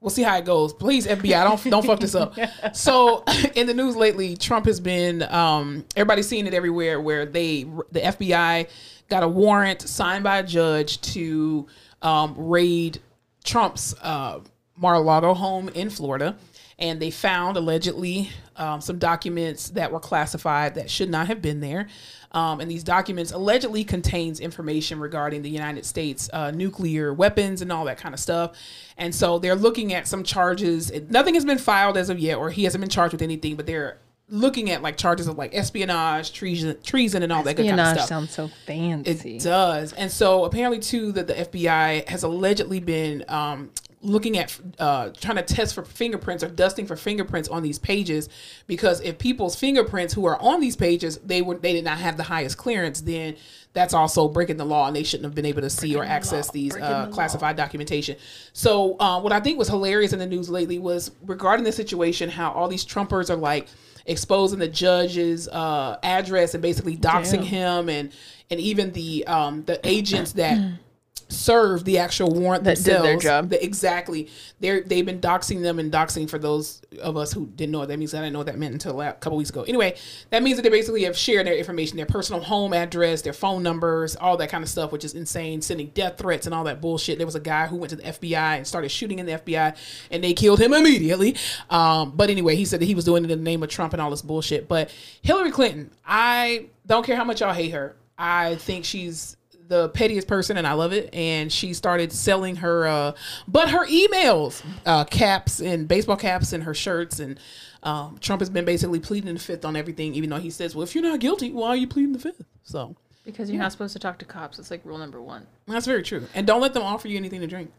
we'll 0.00 0.10
see 0.10 0.22
how 0.22 0.36
it 0.38 0.46
goes. 0.46 0.72
Please, 0.72 1.06
FBI, 1.06 1.44
don't 1.44 1.70
don't 1.70 1.84
fuck 1.84 2.00
this 2.00 2.14
up. 2.14 2.36
So, 2.74 3.22
in 3.54 3.66
the 3.66 3.74
news 3.74 3.96
lately, 3.96 4.36
Trump 4.36 4.66
has 4.66 4.80
been. 4.80 5.22
Um, 5.22 5.84
everybody's 5.94 6.28
seeing 6.28 6.46
it 6.46 6.54
everywhere. 6.54 7.00
Where 7.00 7.26
they, 7.26 7.64
the 7.92 8.00
FBI, 8.00 8.68
got 9.08 9.22
a 9.22 9.28
warrant 9.28 9.82
signed 9.82 10.24
by 10.24 10.38
a 10.38 10.42
judge 10.42 11.00
to 11.12 11.66
um, 12.02 12.34
raid 12.36 13.00
Trump's 13.44 13.94
uh, 14.00 14.40
Mar-a-Lago 14.76 15.34
home 15.34 15.68
in 15.70 15.90
Florida, 15.90 16.36
and 16.78 17.00
they 17.00 17.10
found 17.10 17.56
allegedly 17.56 18.30
um, 18.56 18.80
some 18.80 18.98
documents 18.98 19.70
that 19.70 19.90
were 19.90 20.00
classified 20.00 20.74
that 20.74 20.90
should 20.90 21.10
not 21.10 21.26
have 21.26 21.40
been 21.40 21.60
there. 21.60 21.88
Um, 22.32 22.60
and 22.60 22.70
these 22.70 22.84
documents 22.84 23.32
allegedly 23.32 23.82
contains 23.82 24.40
information 24.40 25.00
regarding 25.00 25.40
the 25.40 25.48
United 25.48 25.86
States 25.86 26.28
uh, 26.34 26.50
nuclear 26.50 27.14
weapons 27.14 27.62
and 27.62 27.72
all 27.72 27.86
that 27.86 27.96
kind 27.96 28.12
of 28.12 28.20
stuff. 28.20 28.56
And 28.98 29.14
so 29.14 29.38
they're 29.38 29.54
looking 29.54 29.94
at 29.94 30.06
some 30.06 30.22
charges. 30.22 30.92
Nothing 31.08 31.34
has 31.34 31.46
been 31.46 31.58
filed 31.58 31.96
as 31.96 32.10
of 32.10 32.18
yet, 32.18 32.36
or 32.36 32.50
he 32.50 32.64
hasn't 32.64 32.82
been 32.82 32.90
charged 32.90 33.12
with 33.12 33.22
anything, 33.22 33.56
but 33.56 33.64
they're 33.64 33.98
looking 34.28 34.70
at 34.70 34.82
like 34.82 34.96
charges 34.96 35.28
of 35.28 35.38
like 35.38 35.54
espionage, 35.54 36.32
treason, 36.32 36.76
treason, 36.82 37.22
and 37.22 37.32
all 37.32 37.42
that 37.44 37.56
good 37.56 37.68
kind 37.68 37.80
of 37.80 37.86
Espionage 37.86 38.06
stuff. 38.06 38.08
sounds 38.08 38.32
so 38.32 38.50
fancy. 38.66 39.36
It 39.36 39.42
does. 39.42 39.92
And 39.92 40.10
so 40.10 40.44
apparently 40.44 40.80
too 40.80 41.12
that 41.12 41.28
the 41.28 41.34
FBI 41.34 42.08
has 42.08 42.22
allegedly 42.22 42.80
been 42.80 43.24
um 43.28 43.70
looking 44.02 44.36
at 44.38 44.58
uh 44.78 45.08
trying 45.10 45.36
to 45.36 45.42
test 45.42 45.74
for 45.74 45.84
fingerprints 45.84 46.44
or 46.44 46.48
dusting 46.48 46.86
for 46.86 46.96
fingerprints 46.96 47.48
on 47.48 47.62
these 47.62 47.78
pages 47.78 48.28
because 48.66 49.00
if 49.00 49.18
people's 49.18 49.56
fingerprints 49.56 50.12
who 50.12 50.26
are 50.26 50.40
on 50.40 50.60
these 50.60 50.76
pages 50.76 51.16
they 51.18 51.40
were 51.40 51.56
they 51.56 51.72
did 51.72 51.82
not 51.82 51.98
have 51.98 52.16
the 52.16 52.22
highest 52.22 52.58
clearance 52.58 53.00
then 53.00 53.34
that's 53.76 53.92
also 53.92 54.26
breaking 54.26 54.56
the 54.56 54.64
law 54.64 54.86
and 54.86 54.96
they 54.96 55.02
shouldn't 55.02 55.24
have 55.24 55.34
been 55.34 55.44
able 55.44 55.60
to 55.60 55.68
see 55.68 55.94
or 55.94 56.02
access 56.02 56.50
these 56.50 56.74
uh, 56.74 57.08
classified 57.08 57.56
documentation. 57.56 58.16
So 58.54 58.98
uh, 58.98 59.20
what 59.20 59.34
I 59.34 59.40
think 59.40 59.58
was 59.58 59.68
hilarious 59.68 60.14
in 60.14 60.18
the 60.18 60.26
news 60.26 60.48
lately 60.48 60.78
was 60.78 61.10
regarding 61.26 61.62
the 61.62 61.72
situation 61.72 62.30
how 62.30 62.52
all 62.52 62.68
these 62.68 62.86
Trumpers 62.86 63.28
are 63.28 63.36
like 63.36 63.68
exposing 64.06 64.58
the 64.58 64.68
judge's 64.68 65.46
uh, 65.48 65.98
address 66.02 66.54
and 66.54 66.62
basically 66.62 66.96
doxing 66.96 67.44
him 67.44 67.90
and 67.90 68.12
and 68.50 68.60
even 68.60 68.92
the 68.92 69.26
um, 69.26 69.62
the 69.64 69.78
agents 69.86 70.32
that 70.32 70.58
served 71.28 71.84
the 71.84 71.98
actual 71.98 72.32
warrant 72.32 72.64
That 72.64 72.76
did 72.76 73.02
their 73.02 73.16
job. 73.16 73.50
The- 73.50 73.62
exactly. 73.62 74.28
They're 74.60 74.80
they've 74.80 75.04
been 75.04 75.20
doxing 75.20 75.62
them 75.62 75.78
and 75.78 75.92
doxing 75.92 76.30
for 76.30 76.38
those 76.38 76.82
of 77.00 77.16
us 77.16 77.32
who 77.32 77.46
didn't 77.46 77.72
know 77.72 77.80
what 77.80 77.88
that 77.88 77.98
means. 77.98 78.14
I 78.14 78.18
didn't 78.18 78.32
know 78.32 78.40
what 78.40 78.46
that 78.46 78.58
meant 78.58 78.72
until 78.72 79.00
a 79.00 79.12
couple 79.12 79.36
weeks 79.36 79.50
ago. 79.50 79.62
Anyway, 79.62 79.96
that 80.30 80.42
means 80.42 80.56
that 80.56 80.62
they 80.62 80.68
basically 80.68 81.02
have 81.04 81.16
shared 81.16 81.46
their 81.46 81.56
information, 81.56 81.96
their 81.96 82.06
personal 82.06 82.40
home 82.40 82.72
address, 82.72 83.22
their 83.22 83.32
phone 83.32 83.62
numbers, 83.62 84.16
all 84.16 84.36
that 84.36 84.48
kind 84.50 84.62
of 84.62 84.70
stuff, 84.70 84.92
which 84.92 85.04
is 85.04 85.14
insane. 85.14 85.60
Sending 85.60 85.88
death 85.88 86.18
threats 86.18 86.46
and 86.46 86.54
all 86.54 86.64
that 86.64 86.80
bullshit. 86.80 87.18
There 87.18 87.26
was 87.26 87.34
a 87.34 87.40
guy 87.40 87.66
who 87.66 87.76
went 87.76 87.90
to 87.90 87.96
the 87.96 88.04
FBI 88.04 88.56
and 88.56 88.66
started 88.66 88.90
shooting 88.90 89.18
in 89.18 89.26
the 89.26 89.32
FBI, 89.32 89.76
and 90.10 90.22
they 90.22 90.32
killed 90.32 90.60
him 90.60 90.72
immediately. 90.72 91.36
Um, 91.70 92.12
but 92.14 92.30
anyway, 92.30 92.56
he 92.56 92.64
said 92.64 92.80
that 92.80 92.86
he 92.86 92.94
was 92.94 93.04
doing 93.04 93.24
it 93.24 93.30
in 93.30 93.38
the 93.38 93.44
name 93.44 93.62
of 93.62 93.68
Trump 93.68 93.92
and 93.92 94.00
all 94.00 94.10
this 94.10 94.22
bullshit. 94.22 94.68
But 94.68 94.90
Hillary 95.22 95.50
Clinton, 95.50 95.90
I 96.06 96.66
don't 96.86 97.04
care 97.04 97.16
how 97.16 97.24
much 97.24 97.40
y'all 97.40 97.52
hate 97.52 97.72
her. 97.72 97.96
I 98.18 98.54
think 98.54 98.84
she's 98.84 99.36
the 99.68 99.88
pettiest 99.90 100.28
person 100.28 100.56
and 100.56 100.66
I 100.66 100.74
love 100.74 100.92
it. 100.92 101.12
And 101.14 101.52
she 101.52 101.74
started 101.74 102.12
selling 102.12 102.56
her, 102.56 102.86
uh, 102.86 103.12
but 103.48 103.70
her 103.70 103.86
emails, 103.86 104.64
uh, 104.84 105.04
caps 105.04 105.60
and 105.60 105.88
baseball 105.88 106.16
caps 106.16 106.52
and 106.52 106.64
her 106.64 106.74
shirts. 106.74 107.18
And 107.20 107.38
um, 107.82 108.18
Trump 108.20 108.40
has 108.40 108.50
been 108.50 108.64
basically 108.64 109.00
pleading 109.00 109.32
the 109.34 109.40
fifth 109.40 109.64
on 109.64 109.76
everything, 109.76 110.14
even 110.14 110.30
though 110.30 110.38
he 110.38 110.50
says, 110.50 110.74
well, 110.74 110.82
if 110.84 110.94
you're 110.94 111.04
not 111.04 111.20
guilty, 111.20 111.50
why 111.52 111.68
are 111.68 111.76
you 111.76 111.86
pleading 111.86 112.12
the 112.12 112.18
fifth? 112.18 112.44
So 112.64 112.94
Because 113.24 113.50
you're 113.50 113.60
not 113.60 113.72
supposed 113.72 113.92
to 113.94 113.98
talk 113.98 114.18
to 114.18 114.24
cops. 114.24 114.58
It's 114.58 114.70
like 114.70 114.80
rule 114.84 114.98
number 114.98 115.20
one. 115.20 115.46
that's 115.66 115.86
very 115.86 116.02
true. 116.02 116.26
And 116.34 116.46
don't 116.46 116.60
let 116.60 116.74
them 116.74 116.82
offer 116.82 117.08
you 117.08 117.16
anything 117.16 117.40
to 117.40 117.46
drink. 117.46 117.72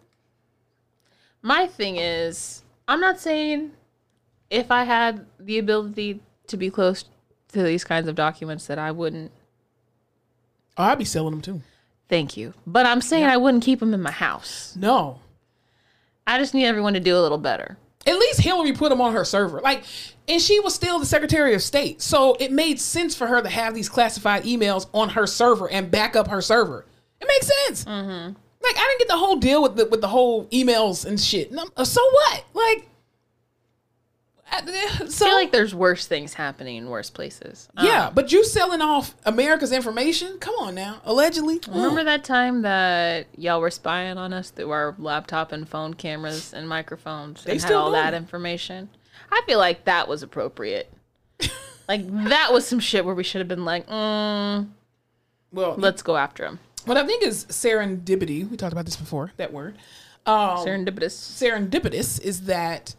My 1.41 1.67
thing 1.67 1.97
is, 1.97 2.63
I'm 2.87 2.99
not 2.99 3.19
saying 3.19 3.71
if 4.49 4.71
I 4.71 4.83
had 4.83 5.25
the 5.39 5.57
ability 5.59 6.21
to 6.47 6.57
be 6.57 6.69
close 6.69 7.05
to 7.49 7.63
these 7.63 7.83
kinds 7.83 8.07
of 8.07 8.15
documents 8.15 8.65
that 8.67 8.79
I 8.79 8.91
wouldn't. 8.91 9.31
Oh, 10.77 10.83
I'd 10.83 10.97
be 10.97 11.05
selling 11.05 11.31
them 11.31 11.41
too. 11.41 11.61
Thank 12.09 12.37
you. 12.37 12.53
But 12.65 12.85
I'm 12.85 13.01
saying 13.01 13.25
I 13.25 13.37
wouldn't 13.37 13.63
keep 13.63 13.79
them 13.79 13.93
in 13.93 14.01
my 14.01 14.11
house. 14.11 14.75
No. 14.77 15.19
I 16.25 16.37
just 16.39 16.53
need 16.53 16.65
everyone 16.65 16.93
to 16.93 16.99
do 16.99 17.17
a 17.17 17.21
little 17.21 17.37
better. 17.37 17.77
At 18.05 18.17
least 18.17 18.41
Hillary 18.41 18.71
put 18.71 18.89
them 18.89 19.01
on 19.01 19.13
her 19.13 19.25
server. 19.25 19.59
Like, 19.59 19.83
and 20.27 20.41
she 20.41 20.59
was 20.61 20.73
still 20.73 20.99
the 20.99 21.05
Secretary 21.05 21.53
of 21.53 21.61
State. 21.61 22.01
So 22.01 22.35
it 22.39 22.51
made 22.51 22.79
sense 22.79 23.15
for 23.15 23.27
her 23.27 23.41
to 23.41 23.49
have 23.49 23.73
these 23.73 23.89
classified 23.89 24.43
emails 24.43 24.87
on 24.93 25.09
her 25.09 25.27
server 25.27 25.69
and 25.69 25.91
back 25.91 26.15
up 26.15 26.29
her 26.29 26.41
server. 26.41 26.85
It 27.19 27.27
makes 27.27 27.51
sense. 27.65 27.85
Mm-hmm. 27.85 28.33
Like, 28.63 28.75
I 28.77 28.79
didn't 28.79 28.99
get 28.99 29.07
the 29.09 29.17
whole 29.17 29.35
deal 29.35 29.61
with 29.61 29.75
the 29.75 29.85
with 29.87 30.01
the 30.01 30.07
whole 30.07 30.45
emails 30.47 31.05
and 31.05 31.19
shit. 31.19 31.51
And 31.51 31.59
So 31.87 32.01
what? 32.01 32.45
Like, 32.53 32.89
so 34.51 34.65
I 34.71 35.07
feel 35.07 35.33
like 35.33 35.51
there's 35.51 35.75
worse 35.75 36.07
things 36.07 36.33
happening 36.33 36.77
in 36.77 36.89
worse 36.89 37.09
places. 37.09 37.67
Um, 37.77 37.85
yeah, 37.85 38.09
but 38.13 38.31
you 38.31 38.43
selling 38.45 38.81
off 38.81 39.15
America's 39.25 39.71
information? 39.71 40.37
Come 40.39 40.55
on 40.59 40.75
now, 40.75 41.01
allegedly. 41.03 41.59
Remember 41.67 42.03
that 42.03 42.23
time 42.23 42.61
that 42.61 43.27
y'all 43.37 43.59
were 43.59 43.71
spying 43.71 44.17
on 44.17 44.33
us 44.33 44.49
through 44.49 44.71
our 44.71 44.95
laptop 44.97 45.51
and 45.51 45.67
phone 45.67 45.93
cameras 45.93 46.53
and 46.53 46.67
microphones 46.67 47.45
and 47.45 47.61
had 47.61 47.71
all 47.73 47.91
that 47.91 48.13
it. 48.13 48.17
information? 48.17 48.89
I 49.31 49.41
feel 49.45 49.59
like 49.59 49.85
that 49.85 50.07
was 50.07 50.23
appropriate. 50.23 50.91
like 51.89 52.07
that 52.29 52.51
was 52.53 52.65
some 52.65 52.79
shit 52.79 53.03
where 53.05 53.15
we 53.15 53.23
should 53.23 53.39
have 53.39 53.47
been 53.47 53.65
like, 53.65 53.85
mm, 53.87 54.67
Well, 55.51 55.75
let's 55.77 56.01
go 56.01 56.15
after 56.15 56.45
him. 56.45 56.59
what 56.85 56.97
I 56.97 57.05
think 57.05 57.23
is 57.23 57.45
serendipity. 57.45 58.49
We 58.49 58.55
talked 58.57 58.73
about 58.73 58.85
this 58.85 58.95
before. 58.95 59.33
That 59.37 59.51
word. 59.51 59.77
Um, 60.25 60.57
Serendipitous. 60.65 61.13
serendipitous 61.13 62.19
is 62.21 62.41
that 62.43 62.95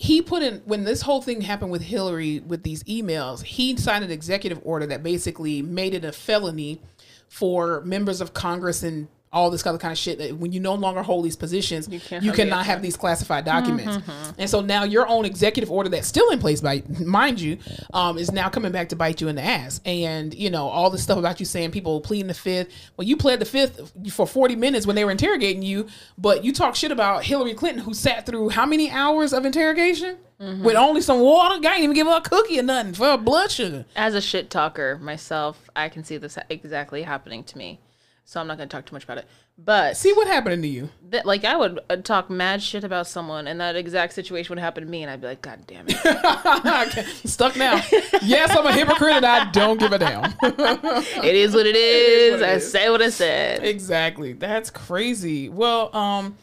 he 0.00 0.22
put 0.22 0.42
in 0.42 0.62
when 0.64 0.84
this 0.84 1.02
whole 1.02 1.20
thing 1.20 1.42
happened 1.42 1.70
with 1.70 1.82
Hillary 1.82 2.40
with 2.40 2.62
these 2.62 2.82
emails, 2.84 3.42
he 3.42 3.76
signed 3.76 4.02
an 4.02 4.10
executive 4.10 4.58
order 4.64 4.86
that 4.86 5.02
basically 5.02 5.60
made 5.60 5.92
it 5.92 6.06
a 6.06 6.10
felony 6.10 6.80
for 7.28 7.82
members 7.82 8.22
of 8.22 8.32
Congress 8.32 8.82
and 8.82 9.08
all 9.32 9.50
this 9.50 9.64
other 9.64 9.78
kind 9.78 9.92
of 9.92 9.98
shit 9.98 10.18
that 10.18 10.36
when 10.36 10.50
you 10.50 10.58
no 10.58 10.74
longer 10.74 11.02
hold 11.02 11.24
these 11.24 11.36
positions, 11.36 11.88
you, 11.88 12.00
can't 12.00 12.24
have 12.24 12.34
cannot 12.34 12.66
have 12.66 12.82
these 12.82 12.96
classified 12.96 13.44
documents. 13.44 13.98
Mm-hmm, 13.98 14.10
mm-hmm. 14.10 14.40
And 14.40 14.50
so 14.50 14.60
now 14.60 14.82
your 14.82 15.06
own 15.06 15.24
executive 15.24 15.70
order 15.70 15.88
that's 15.88 16.08
still 16.08 16.30
in 16.30 16.40
place 16.40 16.60
by 16.60 16.82
mind 16.98 17.40
you, 17.40 17.58
um, 17.94 18.18
is 18.18 18.32
now 18.32 18.48
coming 18.48 18.72
back 18.72 18.88
to 18.88 18.96
bite 18.96 19.20
you 19.20 19.28
in 19.28 19.36
the 19.36 19.42
ass. 19.42 19.80
And 19.84 20.34
you 20.34 20.50
know, 20.50 20.66
all 20.66 20.90
this 20.90 21.04
stuff 21.04 21.18
about 21.18 21.38
you 21.38 21.46
saying 21.46 21.70
people 21.70 22.00
pleading 22.00 22.26
the 22.26 22.34
fifth. 22.34 22.72
Well, 22.96 23.06
you 23.06 23.16
pled 23.16 23.38
the 23.38 23.44
fifth 23.44 23.92
for 24.12 24.26
40 24.26 24.56
minutes 24.56 24.86
when 24.86 24.96
they 24.96 25.04
were 25.04 25.12
interrogating 25.12 25.62
you, 25.62 25.86
but 26.18 26.44
you 26.44 26.52
talk 26.52 26.74
shit 26.74 26.90
about 26.90 27.24
Hillary 27.24 27.54
Clinton 27.54 27.84
who 27.84 27.94
sat 27.94 28.26
through 28.26 28.48
how 28.48 28.66
many 28.66 28.90
hours 28.90 29.32
of 29.32 29.44
interrogation? 29.44 30.16
Mm-hmm. 30.40 30.64
With 30.64 30.74
only 30.74 31.02
some 31.02 31.20
water, 31.20 31.60
guy 31.60 31.74
ain't 31.74 31.84
even 31.84 31.94
give 31.94 32.06
her 32.06 32.16
a 32.16 32.20
cookie 32.22 32.58
or 32.58 32.62
nothing 32.62 32.94
for 32.94 33.04
her 33.04 33.18
blood 33.18 33.50
sugar. 33.50 33.84
As 33.94 34.14
a 34.14 34.22
shit 34.22 34.48
talker 34.48 34.98
myself, 34.98 35.68
I 35.76 35.90
can 35.90 36.02
see 36.02 36.16
this 36.16 36.38
exactly 36.48 37.02
happening 37.02 37.44
to 37.44 37.58
me. 37.58 37.78
So 38.30 38.40
I'm 38.40 38.46
not 38.46 38.58
going 38.58 38.68
to 38.68 38.76
talk 38.76 38.86
too 38.86 38.94
much 38.94 39.02
about 39.02 39.18
it. 39.18 39.26
But 39.58 39.96
See 39.96 40.12
what 40.12 40.28
happened 40.28 40.62
to 40.62 40.68
you. 40.68 40.88
that, 41.08 41.26
like 41.26 41.44
I 41.44 41.56
would 41.56 41.80
uh, 41.90 41.96
talk 41.96 42.30
mad 42.30 42.62
shit 42.62 42.84
about 42.84 43.08
someone 43.08 43.48
and 43.48 43.60
that 43.60 43.74
exact 43.74 44.12
situation 44.12 44.54
would 44.54 44.62
happen 44.62 44.84
to 44.84 44.88
me 44.88 45.02
and 45.02 45.10
I'd 45.10 45.20
be 45.20 45.26
like, 45.26 45.42
God 45.42 45.66
damn 45.66 45.86
it. 45.88 47.06
Stuck 47.28 47.56
now. 47.56 47.82
yes, 48.22 48.56
I'm 48.56 48.64
a 48.66 48.72
hypocrite 48.72 49.14
and 49.14 49.26
I 49.26 49.50
don't 49.50 49.80
give 49.80 49.90
a 49.90 49.98
damn. 49.98 50.32
it 50.44 51.34
is 51.34 51.54
what 51.54 51.66
it 51.66 51.74
is. 51.74 52.34
what 52.34 52.42
it 52.42 52.52
I 52.52 52.52
is. 52.52 52.70
say 52.70 52.88
what 52.88 53.02
I 53.02 53.10
said. 53.10 53.64
exactly. 53.64 54.32
That's 54.32 54.70
crazy. 54.70 55.48
Well, 55.48 55.94
um, 55.94 56.36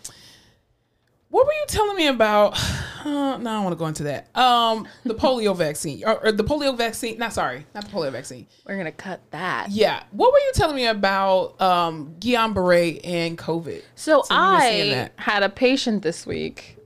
what 1.30 1.46
were 1.46 1.52
you 1.54 1.66
telling 1.68 1.96
me 1.98 2.08
about? 2.08 2.58
Uh, 2.98 3.38
no, 3.38 3.50
I 3.52 3.54
don't 3.54 3.64
want 3.64 3.74
to 3.74 3.78
go 3.80 3.86
into 3.86 4.04
that. 4.04 4.36
Um, 4.38 4.86
the 5.06 5.14
polio 5.16 5.56
vaccine 5.56 6.04
or, 6.06 6.26
or 6.26 6.32
the 6.34 6.44
polio 6.44 6.76
vaccine. 6.78 7.18
Not 7.18 7.32
sorry, 7.32 7.66
not 7.74 7.86
the 7.86 7.90
polio 7.92 8.12
vaccine. 8.12 8.48
We're 8.66 8.74
going 8.74 8.86
to 8.86 8.92
cut 8.92 9.22
that. 9.32 9.68
Yeah. 9.70 10.04
What 10.12 10.34
were 10.34 10.40
you 10.40 10.52
telling 10.56 10.76
me 10.76 10.88
about 10.88 11.62
um 11.62 12.16
Guillain 12.20 12.54
Barre 12.54 13.00
and 13.06 13.38
COVID? 13.38 13.82
So, 13.96 14.24
So 14.24 14.34
you 14.36 14.52
were 14.52 14.60
saying 14.60 15.10
I 15.18 15.22
had 15.22 15.42
a 15.44 15.48
patient 15.48 16.02
this 16.02 16.26
week 16.26 16.80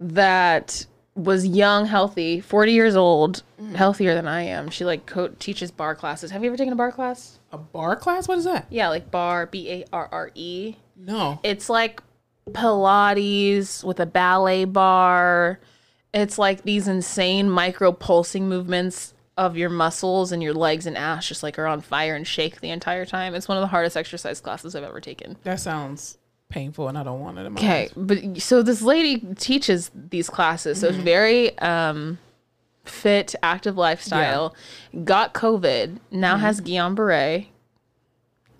that 0.00 0.86
was 1.14 1.46
young, 1.46 1.86
healthy, 1.86 2.40
40 2.40 2.72
years 2.72 2.96
old, 2.96 3.42
Mm. 3.60 3.74
healthier 3.74 4.14
than 4.14 4.26
I 4.26 4.42
am. 4.42 4.70
She 4.70 4.84
like 4.86 5.04
co- 5.04 5.28
teaches 5.38 5.70
bar 5.70 5.94
classes. 5.94 6.30
Have 6.30 6.42
you 6.42 6.48
ever 6.48 6.56
taken 6.56 6.72
a 6.72 6.76
bar 6.76 6.90
class? 6.92 7.38
A 7.52 7.58
bar 7.58 7.96
class? 7.96 8.26
What 8.28 8.38
is 8.38 8.44
that? 8.44 8.66
Yeah, 8.70 8.88
like 8.88 9.10
bar, 9.10 9.46
B 9.46 9.68
A 9.70 9.84
R 9.92 10.08
R 10.10 10.30
E. 10.34 10.76
No. 10.96 11.38
It's 11.42 11.68
like 11.68 12.02
Pilates 12.50 13.82
with 13.84 14.00
a 14.00 14.06
ballet 14.06 14.64
bar. 14.64 15.60
It's 16.12 16.38
like 16.38 16.62
these 16.62 16.86
insane 16.88 17.50
micro 17.50 17.92
pulsing 17.92 18.48
movements 18.48 19.14
of 19.36 19.56
your 19.56 19.70
muscles 19.70 20.30
and 20.30 20.42
your 20.42 20.54
legs 20.54 20.86
and 20.86 20.96
ass 20.96 21.26
just 21.26 21.42
like 21.42 21.58
are 21.58 21.66
on 21.66 21.80
fire 21.80 22.14
and 22.14 22.26
shake 22.26 22.60
the 22.60 22.70
entire 22.70 23.04
time. 23.04 23.34
It's 23.34 23.48
one 23.48 23.56
of 23.56 23.62
the 23.62 23.66
hardest 23.68 23.96
exercise 23.96 24.40
classes 24.40 24.76
I've 24.76 24.84
ever 24.84 25.00
taken. 25.00 25.36
That 25.42 25.58
sounds 25.58 26.18
painful, 26.50 26.86
and 26.88 26.96
I 26.96 27.02
don't 27.02 27.18
want 27.20 27.38
it 27.38 27.46
Okay, 27.46 27.88
but 27.96 28.40
so 28.40 28.62
this 28.62 28.80
lady 28.80 29.18
teaches 29.34 29.90
these 29.92 30.30
classes, 30.30 30.80
so 30.80 30.88
it's 30.88 30.96
Mm-hmm. 30.96 31.04
very 31.04 31.58
um, 31.58 32.18
fit, 32.84 33.34
active 33.42 33.76
lifestyle. 33.76 34.54
Got 35.04 35.34
COVID, 35.34 35.98
now 36.12 36.36
has 36.36 36.60
Guillain 36.60 36.94
Barre. 36.94 37.46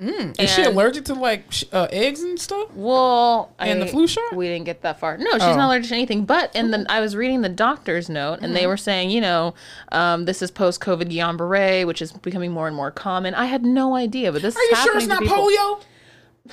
Mm-hmm. 0.01 0.41
Is 0.43 0.51
she 0.51 0.63
allergic 0.65 1.05
to 1.07 1.15
like 1.15 1.51
sh- 1.53 1.65
uh, 1.73 1.87
eggs 1.93 2.21
and 2.23 2.39
stuff? 2.39 2.69
Well, 2.75 3.53
And 3.61 3.81
the 3.81 3.87
flu 3.87 4.09
shot? 4.09 4.35
We 4.35 4.47
didn't 4.49 4.65
get 4.65 4.83
that 4.83 4.99
far. 4.99 5.17
No, 5.17 5.31
she's 5.33 5.43
Oh. 5.43 5.55
not 5.57 5.67
allergic 5.69 5.89
to 5.91 5.95
anything. 5.95 6.25
But 6.25 6.51
and 6.55 6.73
then 6.73 6.85
I 6.89 7.01
was 7.01 7.15
reading 7.15 7.43
the 7.43 7.49
doctor's 7.49 8.09
note, 8.09 8.35
and 8.35 8.47
Mm-hmm. 8.47 8.55
they 8.55 8.67
were 8.67 8.77
saying, 8.77 9.11
you 9.11 9.21
know, 9.21 9.55
um, 9.93 10.25
this 10.25 10.43
is 10.43 10.51
post-COVID 10.51 11.13
Guillain 11.13 11.37
Barre, 11.37 11.85
which 11.85 12.03
is 12.03 12.11
becoming 12.13 12.51
more 12.51 12.67
and 12.67 12.77
more 12.77 12.91
common. 12.91 13.35
I 13.35 13.47
had 13.47 13.65
no 13.65 13.95
idea, 13.95 14.33
but 14.33 14.43
this 14.43 14.57
Are 14.57 14.63
you 14.63 14.77
sure 14.77 14.97
it's 14.97 15.07
not 15.07 15.23
polio? 15.23 15.81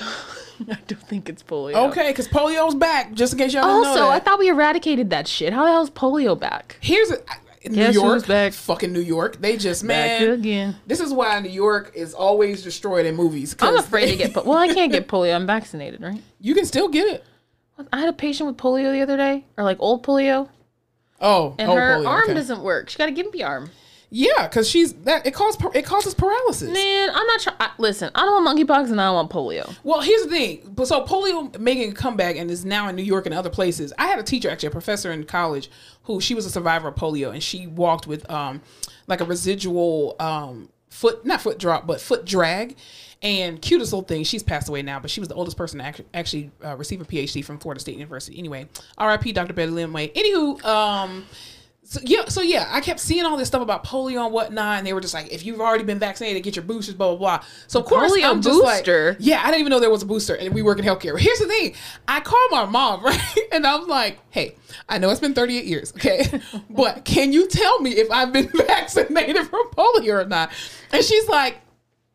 I 0.70 0.78
don't 0.88 1.02
think 1.08 1.28
it's 1.28 1.42
polio. 1.42 1.74
Okay, 1.90 2.10
because 2.10 2.28
polio's 2.28 2.76
back. 2.76 3.14
Just 3.14 3.34
in 3.34 3.40
case 3.40 3.54
y'all 3.54 3.64
didn't 3.64 3.82
know 3.82 3.90
Also. 3.90 4.08
I 4.10 4.20
thought 4.20 4.38
we 4.38 4.50
eradicated 4.50 5.10
that 5.10 5.28
shit. 5.28 5.52
How 5.54 5.66
the 5.66 5.72
hell 5.72 5.82
is 5.84 5.90
polio 5.90 6.40
back? 6.40 6.78
Here's 6.82 7.10
a, 7.10 7.18
New 7.66 7.76
Guess 7.76 7.94
York, 7.94 8.28
back? 8.28 8.54
fucking 8.54 8.92
New 8.92 9.02
York. 9.02 9.38
They 9.40 9.56
just 9.58 9.86
Back 9.88 10.22
man. 10.22 10.32
again. 10.32 10.76
This 10.88 11.00
is 11.00 11.14
why 11.14 11.40
New 11.40 11.50
York 11.50 11.92
is 11.94 12.14
always 12.14 12.64
destroyed 12.64 13.06
in 13.06 13.16
movies. 13.16 13.56
I'm 13.62 13.78
afraid 13.78 14.08
they- 14.08 14.12
to 14.14 14.18
get. 14.18 14.34
Po- 14.34 14.44
well, 14.44 14.58
I 14.58 14.74
can't 14.74 14.92
get 14.92 15.08
polio. 15.10 15.36
I'm 15.36 15.46
vaccinated, 15.46 16.02
right? 16.02 16.22
You 16.40 16.56
can 16.56 16.66
still 16.66 16.88
get 16.90 17.08
it. 17.08 17.24
I 17.94 18.00
had 18.00 18.10
a 18.10 18.14
patient 18.14 18.48
with 18.48 18.58
polio 18.58 18.92
the 18.92 19.02
other 19.02 19.18
day, 19.18 19.46
or 19.58 19.64
like 19.64 19.78
old 19.80 20.04
polio, 20.06 20.50
Oh, 21.20 21.56
and 21.60 21.70
oh, 21.70 21.76
her 21.76 21.98
polio, 21.98 22.08
arm 22.08 22.24
okay. 22.26 22.34
doesn't 22.34 22.62
work. 22.62 22.90
She 22.90 22.98
got 22.98 23.10
a 23.10 23.12
gimpy 23.12 23.46
arm. 23.46 23.70
Yeah, 24.14 24.46
because 24.46 24.70
she's 24.70 24.92
that. 24.92 25.26
It 25.26 25.34
causes 25.34 25.62
it 25.74 25.86
causes 25.86 26.14
paralysis. 26.14 26.70
Man, 26.70 27.10
I'm 27.14 27.26
not 27.28 27.40
trying. 27.40 27.72
Listen, 27.78 28.12
I 28.14 28.26
don't 28.26 28.44
want 28.44 28.60
monkeypox 28.60 28.92
and 28.92 29.00
I 29.00 29.06
don't 29.06 29.16
want 29.16 29.32
polio. 29.32 29.74
Well, 29.84 30.02
here's 30.02 30.24
the 30.24 30.30
thing. 30.30 30.70
But 30.76 30.90
so 30.90 31.06
polio 31.06 31.58
making 31.58 31.92
a 31.92 31.94
comeback 31.94 32.36
and 32.36 32.52
is 32.52 32.66
now 32.66 32.90
in 32.90 32.98
New 32.98 33.04
York 33.04 33.26
and 33.26 33.34
other 33.34 33.50
places. 33.50 33.94
I 33.98 34.08
had 34.08 34.20
a 34.20 34.24
teacher, 34.24 34.50
actually, 34.50 34.68
a 34.68 34.72
professor 34.72 35.14
in 35.14 35.24
college, 35.24 35.72
who 36.04 36.20
she 36.20 36.36
was 36.36 36.46
a 36.46 36.50
survivor 36.50 36.90
of 36.90 36.96
polio, 36.96 37.32
and 37.32 37.42
she 37.42 37.68
walked 37.68 38.06
with 38.06 38.30
um 38.30 38.62
like 39.08 39.22
a 39.22 39.26
residual 39.26 40.18
um 40.20 40.68
foot 40.90 41.26
not 41.26 41.40
foot 41.40 41.58
drop 41.58 41.88
but 41.88 42.02
foot 42.02 42.26
drag. 42.26 42.76
And 43.24 43.62
cutest 43.62 43.94
little 43.94 44.06
thing, 44.06 44.24
she's 44.24 44.44
passed 44.44 44.68
away 44.68 44.82
now, 44.82 45.00
but 45.00 45.12
she 45.12 45.22
was 45.22 45.30
the 45.30 45.36
oldest 45.36 45.56
person 45.56 45.78
to 45.78 45.86
actually, 45.86 46.08
actually 46.12 46.52
uh, 46.66 46.76
receive 46.76 47.02
a 47.02 47.06
PhD 47.06 47.46
from 47.46 47.60
Florida 47.60 47.80
State 47.80 47.94
University. 47.94 48.36
Anyway, 48.38 48.68
R.I.P. 48.98 49.32
Dr. 49.32 49.54
Betty 49.54 49.72
Lynn 49.72 49.94
Way. 49.94 50.10
Anywho, 50.10 50.66
um, 50.66 51.28
so 51.92 52.00
yeah, 52.06 52.24
so 52.30 52.42
yeah, 52.42 52.70
I 52.70 52.80
kept 52.80 53.02
seeing 53.02 53.26
all 53.26 53.36
this 53.36 53.50
stuff 53.50 53.62
about 53.62 53.84
polio 53.84 54.24
and 54.24 54.34
whatnot, 54.34 54.78
and 54.78 54.88
they 54.88 54.94
were 54.94 55.02
just 55.02 55.14
like, 55.14 55.30
if 55.30 55.46
you've 55.46 55.60
already 55.60 55.84
been 55.84 56.00
vaccinated, 56.00 56.42
get 56.42 56.56
your 56.56 56.64
boosters, 56.64 56.96
blah 56.96 57.10
blah 57.10 57.18
blah. 57.18 57.46
So 57.68 57.82
of 57.82 57.86
course, 57.86 58.14
Polio 58.14 58.30
I'm 58.30 58.42
just 58.42 58.64
like, 58.64 58.86
booster? 58.86 59.18
yeah, 59.20 59.42
I 59.42 59.48
didn't 59.48 59.60
even 59.60 59.72
know 59.72 59.82
there 59.82 59.90
was 59.90 60.02
a 60.02 60.06
booster, 60.06 60.34
and 60.34 60.54
we 60.54 60.62
work 60.62 60.80
in 60.80 60.86
healthcare. 60.86 61.12
But 61.12 61.22
here's 61.22 61.40
the 61.40 61.48
thing: 61.48 61.76
I 62.08 62.22
called 62.22 62.50
my 62.50 62.64
mom, 62.64 63.04
right, 63.04 63.38
and 63.52 63.68
I 63.68 63.76
was 63.76 63.90
like, 63.90 64.20
hey, 64.30 64.56
I 64.88 65.00
know 65.00 65.10
it's 65.10 65.20
been 65.20 65.34
38 65.34 65.66
years, 65.66 65.92
okay, 65.98 66.40
but 66.70 67.04
can 67.04 67.34
you 67.34 67.46
tell 67.50 67.82
me 67.82 67.92
if 67.92 68.10
I've 68.10 68.32
been 68.32 68.48
vaccinated 68.54 69.48
from 69.48 69.70
polio 69.72 70.24
or 70.24 70.26
not? 70.26 70.50
And 70.94 71.04
she's 71.04 71.28
like. 71.28 71.58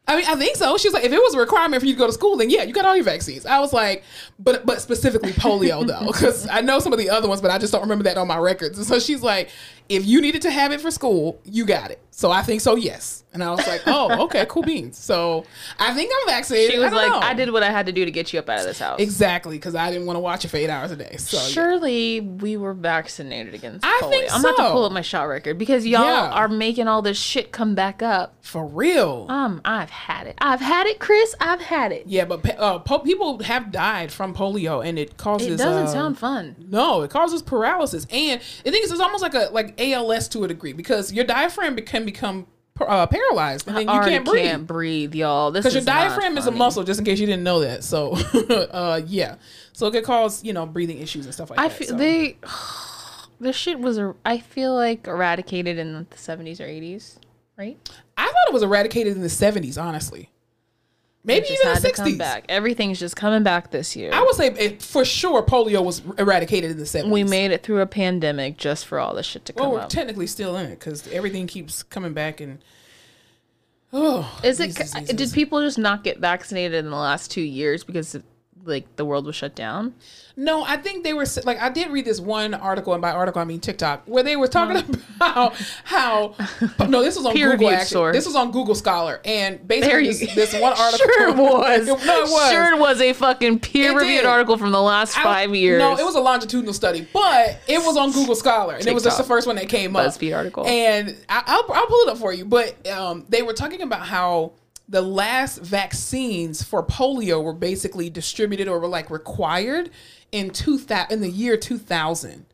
I 0.09 0.17
mean, 0.17 0.25
I 0.27 0.37
think 0.37 0.57
so. 0.57 0.77
She 0.79 0.87
was 0.89 0.95
like, 0.95 1.05
if 1.05 1.13
it 1.13 1.19
was 1.19 1.35
a 1.35 1.39
requirement 1.39 1.81
for 1.83 1.87
you 1.87 1.95
to 1.95 1.99
go 1.99 2.07
to 2.07 2.13
school, 2.13 2.37
then 2.37 2.49
yeah, 2.49 2.63
you 2.63 2.73
got 2.73 2.85
all 2.85 2.95
your 2.95 3.05
vaccines. 3.05 3.45
I 3.45 3.59
was 3.59 3.73
like, 3.73 4.05
but 4.39 4.65
but 4.65 4.81
specifically 4.81 5.33
polio 5.33 5.87
though, 5.87 6.07
because 6.07 6.47
I 6.49 6.61
know 6.61 6.79
some 6.79 6.93
of 6.93 6.99
the 6.99 7.11
other 7.11 7.29
ones, 7.29 7.41
but 7.41 7.51
I 7.51 7.59
just 7.59 7.73
don't 7.73 7.83
remember 7.83 8.05
that 8.05 8.17
on 8.17 8.29
my 8.29 8.39
records. 8.39 8.79
And 8.79 8.87
so 8.87 9.01
she's 9.01 9.23
like, 9.23 9.51
if 9.89 10.07
you 10.07 10.21
needed 10.21 10.43
to 10.43 10.51
have 10.51 10.73
it 10.73 10.81
for 10.81 10.91
school, 10.91 11.41
you 11.45 11.67
got 11.67 11.91
it. 11.91 12.01
So 12.19 12.31
I 12.31 12.41
think 12.41 12.62
so, 12.62 12.77
yes. 12.77 13.25
And 13.35 13.45
I 13.45 13.51
was 13.51 13.67
like, 13.67 13.83
oh, 13.87 14.25
okay, 14.25 14.47
cool 14.49 14.62
beans. 14.62 14.97
So 14.97 15.45
I 15.79 15.93
think 15.93 16.11
I'm 16.19 16.27
vaccinated. 16.29 16.73
She 16.73 16.79
was 16.79 16.91
I 16.91 16.97
like, 16.97 17.11
know. 17.11 17.19
I 17.19 17.35
did 17.35 17.53
what 17.53 17.62
I 17.62 17.71
had 17.71 17.85
to 17.85 17.93
do 17.93 18.07
to 18.07 18.11
get 18.11 18.33
you 18.33 18.39
up 18.39 18.49
out 18.49 18.61
of 18.61 18.64
this 18.64 18.79
house. 18.79 18.99
exactly 18.99 19.59
because 19.59 19.75
I 19.75 19.91
didn't 19.91 20.07
want 20.07 20.17
to 20.17 20.21
watch 20.21 20.43
it 20.47 20.49
for 20.49 20.57
eight 20.57 20.71
hours 20.71 20.91
a 20.93 20.97
day. 20.97 21.17
So 21.19 21.37
yeah. 21.37 21.43
Surely 21.43 22.21
we 22.23 22.57
were 22.57 22.73
vaccinated 22.73 23.53
against 23.53 23.85
I 23.85 24.01
polio. 24.03 24.09
think 24.11 24.33
I'm 24.35 24.41
about 24.41 24.57
to 24.57 24.71
pull 24.73 24.87
up 24.87 24.93
my 24.93 25.03
shot 25.03 25.25
record 25.25 25.59
because 25.59 25.85
y'all 25.87 26.05
Yeah. 26.05 26.31
are 26.31 26.49
making 26.49 26.89
all 26.89 27.03
this 27.03 27.19
shit 27.19 27.53
come 27.53 27.75
back 27.75 28.03
up. 28.03 28.33
for 28.41 28.64
real. 28.64 29.27
Um, 29.29 29.61
I've 29.67 29.91
had 29.91 30.27
it. 30.29 30.37
I've 30.39 30.61
had 30.61 30.87
it, 30.87 30.99
Chris. 30.99 31.35
I've 31.39 31.61
had 31.61 31.93
it. 31.93 32.05
yeah, 32.07 32.25
but 32.25 32.59
uh, 32.59 32.79
po- 32.79 33.01
people 33.01 33.43
have 33.43 33.71
died 33.71 34.11
from 34.11 34.33
polio, 34.35 34.83
and 34.83 34.99
it 34.99 35.19
causes. 35.19 35.49
It 35.49 35.57
doesn't 35.59 35.89
uh, 35.89 35.93
sound 35.93 36.17
fun. 36.19 36.57
No, 36.71 37.03
it 37.03 37.11
causes 37.11 37.43
paralysis, 37.43 38.07
and 38.09 38.41
the 38.64 38.71
thing 38.71 38.83
is, 38.83 38.91
it's 38.91 39.01
almost 39.03 39.21
like 39.23 39.35
a 39.35 39.51
like 39.53 39.79
ALS 39.79 40.29
to 40.29 40.45
a 40.45 40.49
degree 40.49 40.73
because 40.73 41.12
your 41.12 41.25
diaphragm 41.27 41.75
be- 41.75 41.83
can 41.83 42.06
become 42.07 42.47
uh, 42.81 43.07
paralyzed, 43.07 43.67
and 43.69 43.77
then 43.77 43.89
you 43.89 44.01
can't 44.01 44.25
breathe. 44.25 44.45
can't 44.45 44.67
breathe, 44.67 45.15
y'all. 45.15 45.51
This 45.51 45.63
Because 45.63 45.75
your 45.75 45.85
diaphragm 45.85 46.37
is 46.39 46.47
a 46.47 46.51
muscle, 46.51 46.85
just 46.85 46.99
in 47.01 47.05
case 47.07 47.19
you 47.19 47.27
didn't 47.27 47.45
know 47.45 47.61
that. 47.61 47.85
So, 47.85 48.13
uh, 48.71 49.01
yeah, 49.07 49.37
so 49.73 49.87
it 49.87 49.93
could 49.93 50.05
cause 50.05 50.45
you 50.45 50.53
know 50.53 50.67
breathing 50.67 50.99
issues 50.99 51.25
and 51.27 51.35
stuff 51.35 51.51
like 51.51 51.59
I 51.59 51.69
that. 51.69 51.77
feel 51.77 51.89
so. 51.89 51.97
they. 51.97 52.37
This 53.39 53.55
shit 53.55 53.79
was. 53.79 54.01
I 54.25 54.39
feel 54.39 54.75
like 54.75 55.07
eradicated 55.07 55.77
in 55.77 55.93
the 55.93 56.05
70s 56.17 56.59
or 56.59 56.65
80s, 56.65 57.19
right? 57.59 57.77
I 58.17 58.25
thought 58.25 58.49
it 58.49 58.53
was 58.55 58.63
eradicated 58.63 59.15
in 59.15 59.21
the 59.21 59.29
seventies, 59.29 59.77
honestly. 59.77 60.31
Maybe 61.27 61.47
even 61.49 61.74
the 61.74 61.81
sixties. 61.81 62.16
back. 62.16 62.45
Everything's 62.49 62.99
just 63.01 63.16
coming 63.16 63.43
back 63.43 63.70
this 63.70 63.97
year. 63.97 64.11
I 64.14 64.22
would 64.22 64.35
say 64.37 64.49
it, 64.53 64.81
for 64.83 65.05
sure 65.05 65.43
polio 65.43 65.85
was 65.85 66.01
eradicated 66.18 66.70
in 66.70 66.79
the 66.79 66.87
seventies. 66.87 67.12
we 67.12 67.24
made 67.24 67.51
it 67.51 67.62
through 67.62 67.81
a 67.81 67.87
pandemic 67.87 68.57
just 68.57 68.87
for 68.87 68.99
all 68.99 69.14
this 69.14 69.27
shit 69.27 69.45
to 69.47 69.53
come 69.53 69.66
Well, 69.66 69.72
we're 69.74 69.81
up. 69.83 69.89
technically 69.89 70.27
still 70.29 70.57
in 70.57 70.66
it 70.66 70.79
because 70.79 71.07
everything 71.09 71.47
keeps 71.47 71.83
coming 71.83 72.12
back 72.12 72.41
and. 72.41 72.59
Oh, 73.93 74.39
Is 74.43 74.61
it? 74.61 74.74
diseases. 74.74 75.14
Did 75.16 75.33
people 75.33 75.61
just 75.62 75.79
not 75.79 76.03
get 76.05 76.18
vaccinated 76.18 76.85
in 76.85 76.91
the 76.91 76.97
last 76.97 77.31
two 77.31 77.41
years 77.41 77.85
because 77.85 78.16
like 78.67 78.97
the 78.97 79.05
world 79.05 79.27
was 79.27 79.37
shut 79.37 79.55
down? 79.55 79.95
No, 80.39 80.62
I 80.64 80.77
think 80.77 81.03
they 81.03 81.14
were 81.14 81.25
like 81.45 81.59
I 81.62 81.71
did 81.71 81.91
read 81.91 82.05
this 82.05 82.21
one 82.21 82.53
article, 82.53 82.93
and 82.93 83.01
by 83.01 83.11
article 83.11 83.41
I 83.41 83.47
mean 83.47 83.59
TikTok, 83.61 84.03
where 84.05 84.23
they 84.23 84.37
were 84.37 84.49
talking 84.49 84.77
about 85.17 85.55
how. 85.85 86.35
No, 86.89 87.03
this 87.03 87.17
was 87.17 87.25
on 87.27 87.33
Google. 87.33 87.49
Peer-reviewed 87.49 87.73
Actually, 87.73 87.87
source. 87.87 88.17
this 88.17 88.27
was 88.27 88.37
on 88.37 88.51
Google 88.53 88.75
Scholar, 88.75 89.21
and 89.25 89.67
basically 89.67 90.07
this, 90.09 90.35
this 90.35 90.53
one 90.55 90.73
article. 90.79 91.07
Sure 91.17 91.29
it 91.31 91.37
was. 91.37 91.87
no, 91.87 91.95
it 91.97 92.31
was. 92.31 92.51
Sure 92.53 92.75
it 92.75 92.79
was 92.79 93.01
a 93.01 93.12
fucking 93.14 93.59
peer-reviewed 93.61 94.25
article 94.25 94.57
from 94.59 94.73
the 94.73 94.81
last 94.83 95.19
I- 95.19 95.23
five 95.23 95.55
years. 95.55 95.79
No, 95.79 95.97
it 95.97 96.05
was 96.05 96.14
a 96.14 96.21
longitudinal 96.21 96.75
study, 96.75 97.09
but 97.12 97.59
it 97.67 97.79
was 97.79 97.97
on 97.97 98.12
Google 98.12 98.35
Scholar, 98.37 98.75
and 98.75 98.87
it 98.87 98.93
was 98.95 99.03
just 99.05 99.19
the 99.19 99.25
first 99.25 99.47
one 99.47 99.57
that 99.57 99.69
came 99.69 99.97
up. 99.97 100.07
BuzzFeed 100.07 100.37
article. 100.37 100.67
And 100.67 101.17
I, 101.29 101.43
I'll, 101.47 101.73
I'll 101.73 101.87
pull 101.87 102.01
it 102.01 102.09
up 102.11 102.19
for 102.19 102.33
you. 102.35 102.45
But 102.45 102.87
um, 102.89 103.25
they 103.29 103.43
were 103.43 103.55
talking 103.55 103.83
about 103.83 104.03
how 104.03 104.53
the 104.89 105.03
last 105.03 105.59
vaccines 105.59 106.62
for 106.62 106.82
polio 106.82 107.43
were 107.43 107.53
basically 107.53 108.09
distributed 108.11 108.68
or 108.68 108.78
were 108.78 108.87
like 108.89 109.11
required 109.11 109.91
in 110.32 110.51
two 110.51 110.78
thousand 110.78 111.12
in 111.12 111.20
the 111.20 111.30
year 111.30 111.57
two 111.57 111.78
thousand. 111.78 112.47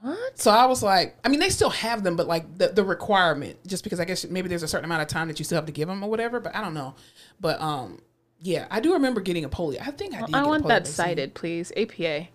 What? 0.00 0.38
So 0.38 0.50
I 0.50 0.66
was 0.66 0.82
like, 0.82 1.16
I 1.24 1.28
mean, 1.28 1.40
they 1.40 1.48
still 1.48 1.70
have 1.70 2.02
them, 2.04 2.14
but 2.16 2.26
like 2.26 2.58
the, 2.58 2.68
the 2.68 2.84
requirement, 2.84 3.56
just 3.66 3.84
because 3.84 4.00
I 4.00 4.04
guess 4.04 4.26
maybe 4.26 4.48
there's 4.48 4.62
a 4.62 4.68
certain 4.68 4.84
amount 4.84 5.00
of 5.02 5.08
time 5.08 5.28
that 5.28 5.38
you 5.38 5.44
still 5.46 5.56
have 5.56 5.66
to 5.66 5.72
give 5.72 5.88
them 5.88 6.02
or 6.04 6.10
whatever. 6.10 6.40
But 6.40 6.54
I 6.54 6.60
don't 6.60 6.74
know. 6.74 6.94
But 7.40 7.58
um, 7.60 8.00
yeah, 8.40 8.66
I 8.70 8.80
do 8.80 8.92
remember 8.92 9.20
getting 9.22 9.44
a 9.44 9.48
polio. 9.48 9.80
I 9.80 9.90
think 9.92 10.14
I 10.14 10.20
did. 10.26 10.34
I 10.34 10.40
get 10.40 10.44
a 10.44 10.48
want 10.48 10.62
that 10.68 10.80
vaccine. 10.86 10.94
cited, 10.94 11.34
please. 11.34 11.72
APA. 11.76 12.28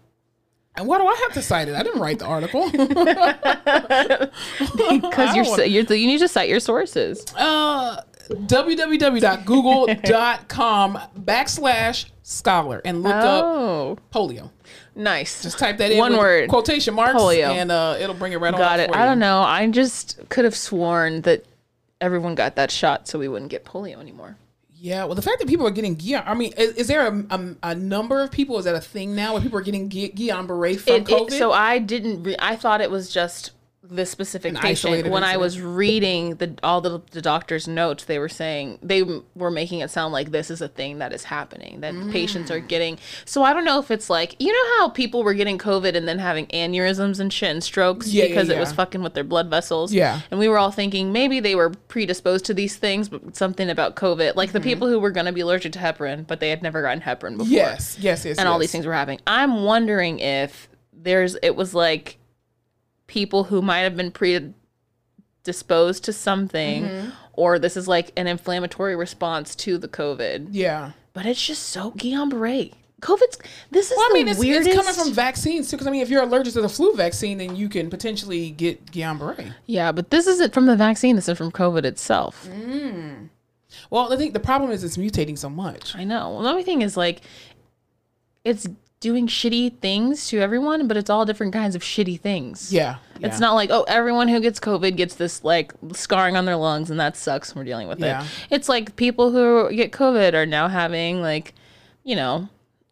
And 0.75 0.87
why 0.87 0.97
do 0.97 1.05
I 1.05 1.15
have 1.23 1.33
to 1.33 1.41
cite 1.41 1.67
it? 1.67 1.75
I 1.75 1.83
didn't 1.83 1.99
write 2.01 2.19
the 2.19 2.25
article. 2.25 2.69
Because 5.01 5.35
you're, 5.35 5.45
wanna- 5.45 5.65
you're 5.65 5.83
you 5.93 6.07
need 6.07 6.19
to 6.19 6.27
cite 6.27 6.49
your 6.49 6.59
sources. 6.59 7.25
uh, 7.35 8.01
www.google.com 8.29 10.99
backslash 11.19 12.05
scholar 12.23 12.81
and 12.85 13.03
look 13.03 13.13
up 13.13 13.43
Oh, 13.43 13.97
polio. 14.13 14.49
nice. 14.95 15.41
Just 15.43 15.59
type 15.59 15.77
that 15.77 15.91
in. 15.91 15.97
One 15.97 16.17
word. 16.17 16.49
Quotation 16.49 16.93
marks. 16.93 17.19
Polio. 17.19 17.49
And 17.49 17.71
uh, 17.71 17.97
it'll 17.99 18.15
bring 18.15 18.33
it 18.33 18.37
right 18.37 18.53
on. 18.53 18.59
got 18.59 18.79
it. 18.79 18.95
I 18.95 19.05
don't 19.05 19.19
know. 19.19 19.41
I 19.41 19.67
just 19.69 20.19
could 20.29 20.45
have 20.45 20.55
sworn 20.55 21.21
that 21.21 21.45
everyone 22.01 22.35
got 22.35 22.55
that 22.55 22.71
shot 22.71 23.07
so 23.07 23.19
we 23.19 23.27
wouldn't 23.27 23.51
get 23.51 23.65
polio 23.65 23.99
anymore. 23.99 24.37
Yeah, 24.81 25.03
well, 25.03 25.15
the 25.15 25.21
fact 25.21 25.39
that 25.39 25.47
people 25.49 25.67
are 25.67 25.71
getting 25.71 25.97
Guillain, 25.97 26.23
I 26.25 26.33
mean, 26.35 26.53
is, 26.55 26.71
is 26.75 26.87
there 26.87 27.05
a, 27.05 27.25
a, 27.31 27.55
a 27.63 27.75
number 27.75 28.21
of 28.21 28.31
people? 28.31 28.57
Is 28.59 28.65
that 28.65 28.75
a 28.75 28.79
thing 28.79 29.13
now 29.13 29.33
where 29.33 29.41
people 29.41 29.59
are 29.59 29.61
getting 29.61 29.89
Gui- 29.89 30.13
Guillain-Barré 30.15 30.79
from 30.79 30.93
It- 30.93 31.01
it- 31.01 31.07
COVID? 31.09 31.37
so 31.37 31.51
I 31.51 31.79
didn't. 31.79 32.23
Re- 32.23 32.37
I 32.39 32.55
thought 32.55 32.79
it 32.79 32.89
was 32.89 33.11
just 33.11 33.51
this 33.91 34.09
specific 34.11 34.53
An 34.53 34.59
patient. 34.61 35.07
When 35.09 35.23
I 35.23 35.37
was 35.37 35.59
reading 35.59 36.35
the 36.35 36.55
all 36.61 36.79
the, 36.81 37.01
the 37.11 37.21
doctor's 37.21 37.67
notes, 37.67 38.05
they 38.05 38.19
were 38.19 38.29
saying 38.29 38.77
they 38.83 39.03
were 39.35 39.49
making 39.49 39.79
it 39.79 39.89
sound 39.89 40.13
like 40.13 40.31
this 40.31 40.51
is 40.51 40.61
a 40.61 40.67
thing 40.67 40.99
that 40.99 41.11
is 41.11 41.23
happening 41.23 41.81
that 41.81 41.93
patients 42.11 42.51
Mm. 42.51 42.55
are 42.55 42.59
getting. 42.59 42.99
So 43.25 43.43
I 43.43 43.53
don't 43.53 43.65
know 43.65 43.79
if 43.79 43.89
it's 43.89 44.09
like 44.09 44.35
you 44.39 44.51
know 44.51 44.77
how 44.77 44.89
people 44.89 45.23
were 45.23 45.33
getting 45.33 45.57
COVID 45.57 45.95
and 45.95 46.07
then 46.07 46.19
having 46.19 46.45
aneurysms 46.47 47.19
and 47.19 47.33
shit 47.33 47.49
and 47.49 47.63
strokes 47.63 48.07
Yeah, 48.09 48.25
yeah, 48.25 48.27
because 48.29 48.49
it 48.49 48.59
was 48.59 48.71
fucking 48.71 49.01
with 49.01 49.15
their 49.15 49.23
blood 49.23 49.49
vessels. 49.49 49.91
Yeah. 49.91 50.21
and 50.29 50.39
we 50.39 50.47
were 50.47 50.57
all 50.59 50.71
thinking 50.71 51.11
maybe 51.11 51.39
they 51.39 51.55
were 51.55 51.71
predisposed 51.87 52.45
to 52.45 52.53
these 52.53 52.75
things, 52.77 53.09
but 53.09 53.35
something 53.35 53.69
about 53.69 53.95
COVID, 53.95 54.35
like 54.35 54.49
Mm-hmm. 54.49 54.53
the 54.53 54.61
people 54.61 54.87
who 54.87 54.99
were 54.99 55.11
going 55.11 55.25
to 55.25 55.31
be 55.31 55.41
allergic 55.41 55.71
to 55.73 55.79
heparin, 55.79 56.27
but 56.27 56.39
they 56.39 56.49
had 56.51 56.61
never 56.61 56.81
gotten 56.83 57.01
heparin 57.01 57.37
before 57.37 57.51
yes, 57.51 57.97
yes, 57.99 58.23
yes. 58.23 58.37
and 58.37 58.47
all 58.47 58.59
these 58.59 58.71
things 58.71 58.85
were 58.85 58.93
happening. 58.93 59.19
I'm 59.25 59.63
wondering 59.63 60.19
if 60.19 60.69
there's 60.93 61.35
it 61.41 61.55
was 61.55 61.73
like 61.73 62.17
people 63.09 63.45
who 63.45 63.61
might 63.61 63.79
have 63.79 63.97
been 63.97 64.11
predisposed 64.11 66.03
to 66.05 66.13
something 66.13 66.83
Mm-hmm. 66.83 67.09
or 67.33 67.59
this 67.59 67.75
is 67.75 67.87
like 67.87 68.13
an 68.15 68.27
inflammatory 68.27 68.95
response 68.95 69.55
to 69.57 69.77
the 69.77 69.87
COVID. 69.89 70.49
Yeah. 70.51 70.91
But 71.13 71.25
it's 71.25 71.45
just 71.45 71.63
so 71.63 71.91
Guillain-Barré. 71.91 72.73
COVID's 73.01 73.37
this 73.71 73.91
is 73.91 73.97
Well, 73.97 74.07
I 74.11 74.13
mean, 74.13 74.27
it's, 74.27 74.39
weirdest. 74.39 74.67
it's 74.67 74.75
coming 74.77 74.93
from 74.93 75.13
vaccines 75.13 75.69
too. 75.69 75.77
Because 75.77 75.87
I 75.87 75.91
mean, 75.91 76.01
if 76.01 76.09
you're 76.09 76.21
allergic 76.21 76.53
to 76.53 76.61
the 76.61 76.67
flu 76.69 76.93
vaccine, 76.95 77.37
then 77.39 77.55
you 77.55 77.67
can 77.69 77.89
potentially 77.89 78.51
get 78.51 78.85
Guillain-Barré. 78.91 79.53
yeah, 79.65 79.91
but 79.91 80.11
this 80.11 80.27
isn't 80.27 80.53
from 80.53 80.65
the 80.67 80.75
vaccine. 80.75 81.15
This 81.15 81.27
is 81.29 81.37
from 81.37 81.51
COVID 81.51 81.83
itself. 81.85 82.47
Well, 83.89 84.11
I 84.13 84.17
think 84.17 84.33
the 84.33 84.39
problem 84.39 84.71
is 84.71 84.83
it's 84.83 84.97
mutating 84.97 85.37
so 85.37 85.49
much. 85.49 85.95
I 85.95 86.03
know. 86.03 86.31
Well, 86.31 86.41
the 86.43 86.49
only 86.49 86.63
thing 86.63 86.81
is 86.81 86.95
like, 86.97 87.21
it's 88.43 88.67
doing 88.99 89.27
shitty 89.27 89.77
things 89.79 90.27
to 90.27 90.39
everyone, 90.39 90.87
but 90.87 90.97
it's 90.97 91.09
all 91.09 91.25
different 91.25 91.53
kinds 91.53 91.73
of 91.75 91.81
shitty 91.81 92.19
things. 92.19 92.73
Yeah. 92.73 92.97
It's 93.21 93.35
yeah. 93.35 93.39
not 93.39 93.53
like, 93.53 93.69
oh, 93.69 93.83
everyone 93.83 94.27
who 94.27 94.39
gets 94.41 94.59
COVID 94.59 94.97
gets 94.97 95.15
this 95.15 95.43
like 95.43 95.73
scarring 95.93 96.35
on 96.35 96.45
their 96.45 96.57
lungs 96.57 96.89
and 96.89 96.99
that 96.99 97.15
sucks. 97.15 97.55
We're 97.55 97.63
dealing 97.63 97.87
with 97.87 97.99
Yeah. 97.99 98.23
it. 98.23 98.29
It's 98.49 98.67
like 98.69 98.95
people 98.97 99.31
who 99.31 99.73
get 99.73 99.91
COVID 99.91 100.33
are 100.33 100.45
now 100.45 100.67
having 100.67 101.21
like, 101.21 101.53
you 102.03 102.15
know, 102.15 102.49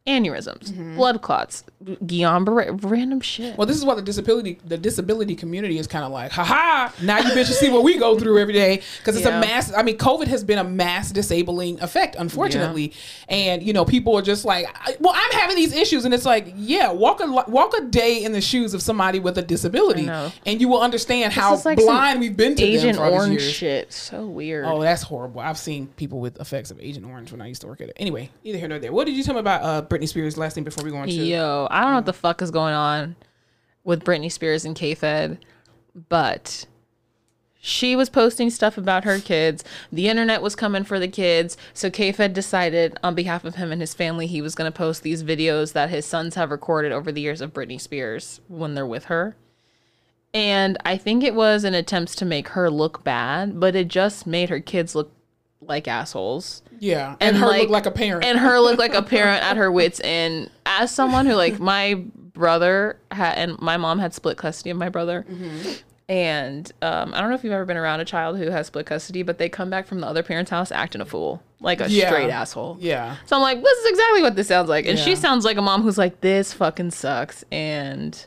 aneurysms, 0.08 0.72
Mm-hmm. 0.72 0.96
blood 0.96 1.22
clots, 1.22 1.64
Guillain-Barré, 1.84 2.84
random 2.90 3.22
shit. 3.22 3.58
Well, 3.58 3.68
this 3.68 3.78
is 3.78 3.86
why 3.86 3.96
the 3.96 4.02
disability 4.02 4.60
the 4.66 4.78
disability 4.78 5.36
community 5.36 5.78
is 5.78 5.88
kind 5.88 6.04
of 6.06 6.12
like, 6.12 6.32
haha, 6.32 6.92
now 7.04 7.18
you 7.20 7.30
bitches 7.32 7.54
see 7.54 7.70
what 7.70 7.84
we 7.84 7.98
go 7.98 8.18
through 8.18 8.40
every 8.40 8.54
day 8.54 8.82
because 8.98 9.16
it's 9.16 9.26
Yeah. 9.26 9.38
a 9.38 9.42
mass. 9.42 9.74
I 9.74 9.84
mean, 9.84 9.98
COVID 9.98 10.28
has 10.28 10.44
been 10.44 10.58
a 10.58 10.64
mass 10.64 11.12
disabling 11.12 11.80
effect, 11.82 12.16
unfortunately, 12.18 12.94
and 13.30 13.62
you 13.64 13.74
know 13.74 13.86
people 13.86 14.16
are 14.18 14.22
just 14.22 14.46
like, 14.46 14.66
well, 15.00 15.14
I'm 15.16 15.32
having 15.40 15.56
these 15.56 15.74
issues, 15.76 16.06
and 16.06 16.14
it's 16.14 16.26
like, 16.26 16.54
yeah, 16.56 16.92
walk 16.92 17.20
a 17.22 17.28
walk 17.28 17.74
a 17.78 17.82
day 17.86 18.24
in 18.24 18.32
the 18.32 18.42
shoes 18.42 18.74
of 18.74 18.82
somebody 18.82 19.20
with 19.20 19.38
a 19.38 19.42
disability, 19.42 20.08
and 20.10 20.62
you 20.62 20.68
will 20.68 20.82
understand 20.82 21.34
how 21.34 21.52
This 21.52 21.62
is 21.62 21.66
like 21.66 21.78
blind 21.78 22.20
we've 22.20 22.36
been 22.38 22.56
to 22.56 22.64
Agent 22.64 22.98
them 22.98 23.08
for 23.10 23.14
Orange 23.16 23.42
years. 23.42 23.54
shit. 23.54 23.94
So 23.94 24.26
weird. 24.26 24.66
Oh, 24.66 24.82
that's 24.82 25.04
horrible. 25.04 25.42
I've 25.42 25.58
seen 25.58 25.88
people 25.96 26.20
with 26.20 26.40
effects 26.40 26.72
of 26.72 26.80
Agent 26.82 27.06
Orange 27.06 27.32
when 27.32 27.42
I 27.42 27.48
used 27.48 27.62
to 27.62 27.68
work 27.68 27.82
at 27.82 27.90
it. 27.90 27.94
Anyway, 27.98 28.30
neither 28.44 28.58
here 28.58 28.68
nor 28.68 28.80
there. 28.80 28.92
What 28.92 29.06
did 29.08 29.16
you 29.16 29.24
tell 29.24 29.34
me 29.36 29.40
about 29.42 29.62
uh, 29.64 29.82
Britney 29.98 30.08
Spears 30.08 30.38
last 30.38 30.54
thing 30.56 30.64
before 30.64 30.84
we 30.84 30.92
go 30.92 30.98
on 30.98 31.08
to? 31.08 31.14
Yo, 31.14 31.68
I 31.72 31.82
don't 31.82 31.92
know 31.92 31.98
what 31.98 32.06
the 32.06 32.14
fuck 32.14 32.42
is 32.42 32.52
going 32.52 32.74
on 32.74 33.16
with 33.84 34.04
Britney 34.04 34.32
Spears 34.32 34.66
and 34.66 34.76
K-Fed, 34.76 35.40
but 36.10 36.66
she 37.60 37.96
was 37.96 38.10
posting 38.10 38.50
stuff 38.50 38.78
about 38.78 39.04
her 39.04 39.20
kids. 39.20 39.64
The 39.92 40.08
internet 40.08 40.42
was 40.42 40.56
coming 40.56 40.84
for 40.84 41.00
the 41.00 41.08
kids. 41.08 41.58
So 41.74 41.90
K-Fed 41.90 42.34
decided 42.34 42.98
on 43.04 43.16
behalf 43.16 43.44
of 43.44 43.56
him 43.56 43.72
and 43.72 43.82
his 43.82 43.94
family, 43.94 44.28
he 44.28 44.42
was 44.42 44.56
going 44.56 44.72
to 44.72 44.78
post 44.78 45.04
these 45.04 45.24
videos 45.24 45.74
that 45.74 45.90
his 45.90 46.06
sons 46.06 46.36
have 46.36 46.52
recorded 46.52 46.92
over 46.92 47.12
the 47.12 47.22
years 47.22 47.42
of 47.42 47.54
Britney 47.54 47.82
Spears 47.82 48.40
when 48.48 48.76
they're 48.76 48.86
with 48.86 49.06
her. 49.06 49.36
And 50.34 50.78
I 50.86 50.98
think 50.98 51.24
it 51.24 51.34
was 51.34 51.64
an 51.64 51.74
attempt 51.74 52.18
to 52.20 52.26
make 52.26 52.50
her 52.50 52.70
look 52.70 53.04
bad, 53.04 53.60
but 53.60 53.76
it 53.76 53.88
just 53.88 54.28
made 54.28 54.50
her 54.50 54.60
kids 54.60 54.94
look 54.94 55.12
like 55.62 55.88
assholes. 55.88 56.62
Yeah, 56.80 57.16
and, 57.20 57.36
her 57.38 57.48
look 57.48 57.70
like 57.70 57.86
a 57.86 57.92
parent. 57.92 58.24
And 58.26 58.38
her 58.40 58.60
look 58.60 58.78
like 58.78 58.94
a 58.94 59.02
parent 59.16 59.44
at 59.44 59.58
her 59.58 59.72
wits 59.72 60.00
end. 60.04 60.50
As 60.66 60.92
someone 60.92 61.26
who 61.26 61.34
like 61.34 61.60
my 61.60 61.96
brother 62.34 63.00
had 63.12 63.38
and 63.38 63.60
my 63.60 63.78
mom 63.78 64.00
had 64.00 64.14
split 64.14 64.38
custody 64.38 64.70
of 64.70 64.78
my 64.78 64.90
brother. 64.90 65.26
Mm-hmm. 65.30 65.72
And 66.10 66.72
um, 66.82 67.14
I 67.14 67.20
don't 67.20 67.30
know 67.30 67.36
if 67.36 67.44
you've 67.44 67.52
ever 67.52 67.66
been 67.66 67.76
around 67.76 68.00
a 68.00 68.06
child 68.06 68.38
who 68.38 68.50
has 68.50 68.68
split 68.68 68.86
custody, 68.86 69.24
but 69.24 69.40
they 69.40 69.50
come 69.50 69.70
back 69.70 69.88
from 69.88 70.00
the 70.00 70.08
other 70.08 70.24
parent's 70.24 70.50
house 70.50 70.72
acting 70.72 71.02
a 71.02 71.06
fool, 71.06 71.44
like 71.60 71.82
a 71.82 71.90
Yeah. 71.90 72.08
straight 72.08 72.30
asshole. 72.30 72.78
yeah, 72.80 73.18
So 73.26 73.36
I'm 73.36 73.42
like, 73.42 73.62
this 73.62 73.78
is 73.80 73.90
exactly 73.90 74.22
what 74.22 74.36
this 74.38 74.48
sounds 74.48 74.70
like. 74.70 74.86
And 74.86 74.98
she 74.98 75.18
sounds 75.18 75.44
like 75.44 75.58
a 75.58 75.62
mom 75.62 75.82
who's 75.82 75.98
like, 75.98 76.22
this 76.22 76.54
fucking 76.54 76.92
sucks. 76.92 77.44
And 77.52 78.26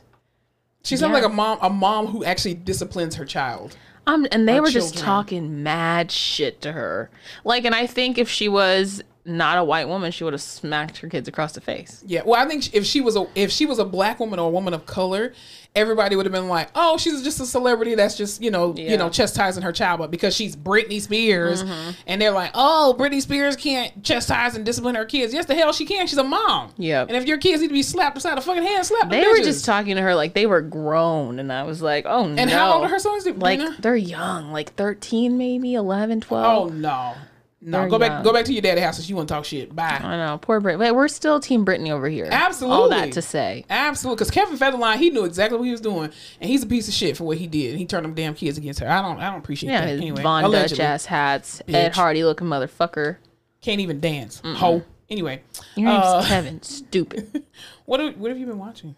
she 0.83 0.95
sounds 0.95 1.09
Yeah. 1.09 1.15
like 1.15 1.25
a 1.25 1.33
mom, 1.33 1.57
a 1.63 1.71
mom 1.71 2.05
who 2.07 2.23
actually 2.23 2.53
disciplines 2.53 3.15
her 3.15 3.25
child. 3.25 3.75
Um, 4.11 4.27
and 4.31 4.47
they 4.47 4.59
were 4.59 4.69
just 4.69 4.97
talking 4.97 5.63
mad 5.63 6.11
shit 6.11 6.61
to 6.61 6.73
her. 6.73 7.09
Like, 7.43 7.65
and 7.65 7.73
I 7.73 7.87
think 7.87 8.17
if 8.17 8.29
she 8.29 8.49
was 8.49 9.01
not 9.25 9.57
a 9.57 9.63
white 9.63 9.87
woman, 9.87 10.11
she 10.11 10.23
would 10.23 10.33
have 10.33 10.41
smacked 10.41 10.97
her 10.97 11.07
kids 11.07 11.27
across 11.27 11.53
the 11.53 11.61
face. 11.61 12.03
Yeah, 12.05 12.21
well, 12.25 12.43
I 12.43 12.47
think 12.47 12.73
if 12.73 12.85
she 12.85 13.01
was 13.01 13.15
a 13.15 13.27
if 13.35 13.51
she 13.51 13.65
was 13.65 13.79
a 13.79 13.85
black 13.85 14.19
woman 14.19 14.39
or 14.39 14.47
a 14.47 14.51
woman 14.51 14.73
of 14.73 14.85
color, 14.85 15.33
everybody 15.75 16.15
would 16.15 16.25
have 16.25 16.33
been 16.33 16.47
like, 16.47 16.69
"Oh, 16.75 16.97
she's 16.97 17.21
just 17.23 17.39
a 17.39 17.45
celebrity 17.45 17.93
that's 17.95 18.17
just 18.17 18.41
you 18.41 18.49
know 18.51 18.73
Yeah. 18.75 18.91
you 18.91 18.97
know 18.97 19.09
chastising 19.09 19.63
her 19.63 19.71
child," 19.71 19.99
but 19.99 20.09
because 20.11 20.35
she's 20.35 20.55
Britney 20.55 20.99
Spears, 20.99 21.63
mm-hmm. 21.63 21.91
and 22.07 22.21
they're 22.21 22.31
like, 22.31 22.51
"Oh, 22.55 22.95
Britney 22.97 23.21
Spears 23.21 23.55
can't 23.55 24.03
chastise 24.03 24.55
and 24.55 24.65
discipline 24.65 24.95
her 24.95 25.05
kids." 25.05 25.33
Yes, 25.33 25.45
the 25.45 25.55
hell 25.55 25.71
she 25.71 25.85
can. 25.85 26.07
She's 26.07 26.17
a 26.17 26.23
mom. 26.23 26.71
Yeah. 26.77 27.01
And 27.01 27.11
if 27.11 27.27
your 27.27 27.37
kids 27.37 27.61
need 27.61 27.67
to 27.67 27.73
be 27.73 27.83
slapped 27.83 28.17
upside 28.17 28.37
the 28.37 28.41
fucking 28.41 28.63
head, 28.63 28.85
slap 28.85 29.09
They 29.09 29.21
were 29.21 29.35
bitches. 29.35 29.43
just 29.43 29.65
talking 29.65 29.95
to 29.97 30.01
her 30.01 30.15
like 30.15 30.33
they 30.33 30.45
were 30.47 30.61
grown. 30.61 31.37
And 31.39 31.53
I 31.53 31.63
was 31.63 31.81
like, 31.81 32.05
oh 32.07 32.25
no. 32.27 32.41
And 32.41 32.49
how 32.49 32.73
old 32.73 32.85
are 32.85 32.89
her 32.89 32.99
sons? 32.99 33.25
Like, 33.27 33.59
they're 33.79 33.95
young, 33.95 34.51
like 34.51 34.73
13, 34.75 35.37
maybe 35.37 35.75
11, 35.75 36.21
12. 36.21 36.45
oh 36.45 36.73
no, 36.73 37.13
no, 37.61 37.87
go 37.87 37.99
back, 37.99 38.23
go 38.23 38.33
back 38.33 38.45
to 38.45 38.53
your 38.53 38.61
daddy 38.61 38.81
house 38.81 38.97
if 38.99 39.07
you 39.09 39.15
want 39.15 39.27
to 39.29 39.33
talk 39.35 39.45
shit. 39.45 39.75
Bye. 39.75 39.99
I 40.03 40.17
know. 40.17 40.37
Poor 40.39 40.59
Brit. 40.59 40.79
Wait, 40.79 40.91
we're 40.91 41.07
still 41.07 41.39
Team 41.39 41.63
Britney 41.65 41.91
over 41.91 42.09
here. 42.09 42.27
Absolutely. 42.31 42.75
All 42.77 42.89
that 42.89 43.11
to 43.11 43.21
say. 43.21 43.65
Absolutely, 43.69 44.15
because 44.15 44.31
Kevin 44.31 44.57
Federline, 44.57 44.97
he 44.97 45.09
knew 45.11 45.25
exactly 45.25 45.57
what 45.59 45.65
he 45.65 45.71
was 45.71 45.81
doing, 45.81 46.09
and 46.39 46.49
he's 46.49 46.63
a 46.63 46.67
piece 46.67 46.87
of 46.87 46.93
shit 46.93 47.15
for 47.17 47.23
what 47.25 47.37
he 47.37 47.45
did. 47.47 47.77
He 47.77 47.85
turned 47.85 48.03
them 48.05 48.13
damn 48.15 48.33
kids 48.33 48.57
against 48.57 48.79
her. 48.79 48.89
I 48.89 49.01
don't, 49.01 49.19
I 49.19 49.29
don't 49.29 49.39
appreciate 49.39 49.71
Yeah, 49.71 49.81
that. 49.81 49.89
his 49.91 50.01
Anyway, 50.01 50.21
Von 50.23 50.51
Dutch 50.51 50.79
ass 50.79 51.05
hats, 51.05 51.61
Ed 51.67 51.93
Hardy 51.95 52.23
looking 52.23 52.47
motherfucker. 52.47 53.17
can't 53.61 53.79
even 53.81 53.99
dance. 53.99 54.41
Ho. 54.43 54.83
Anyway, 55.09 55.41
Your 55.75 55.89
name's 55.89 56.05
uh, 56.05 56.25
Kevin. 56.25 56.61
Stupid. 56.63 57.43
what 57.85 57.99
have, 57.99 58.17
what 58.17 58.29
have 58.31 58.39
you 58.39 58.45
been 58.45 58.57
watching? 58.57 58.95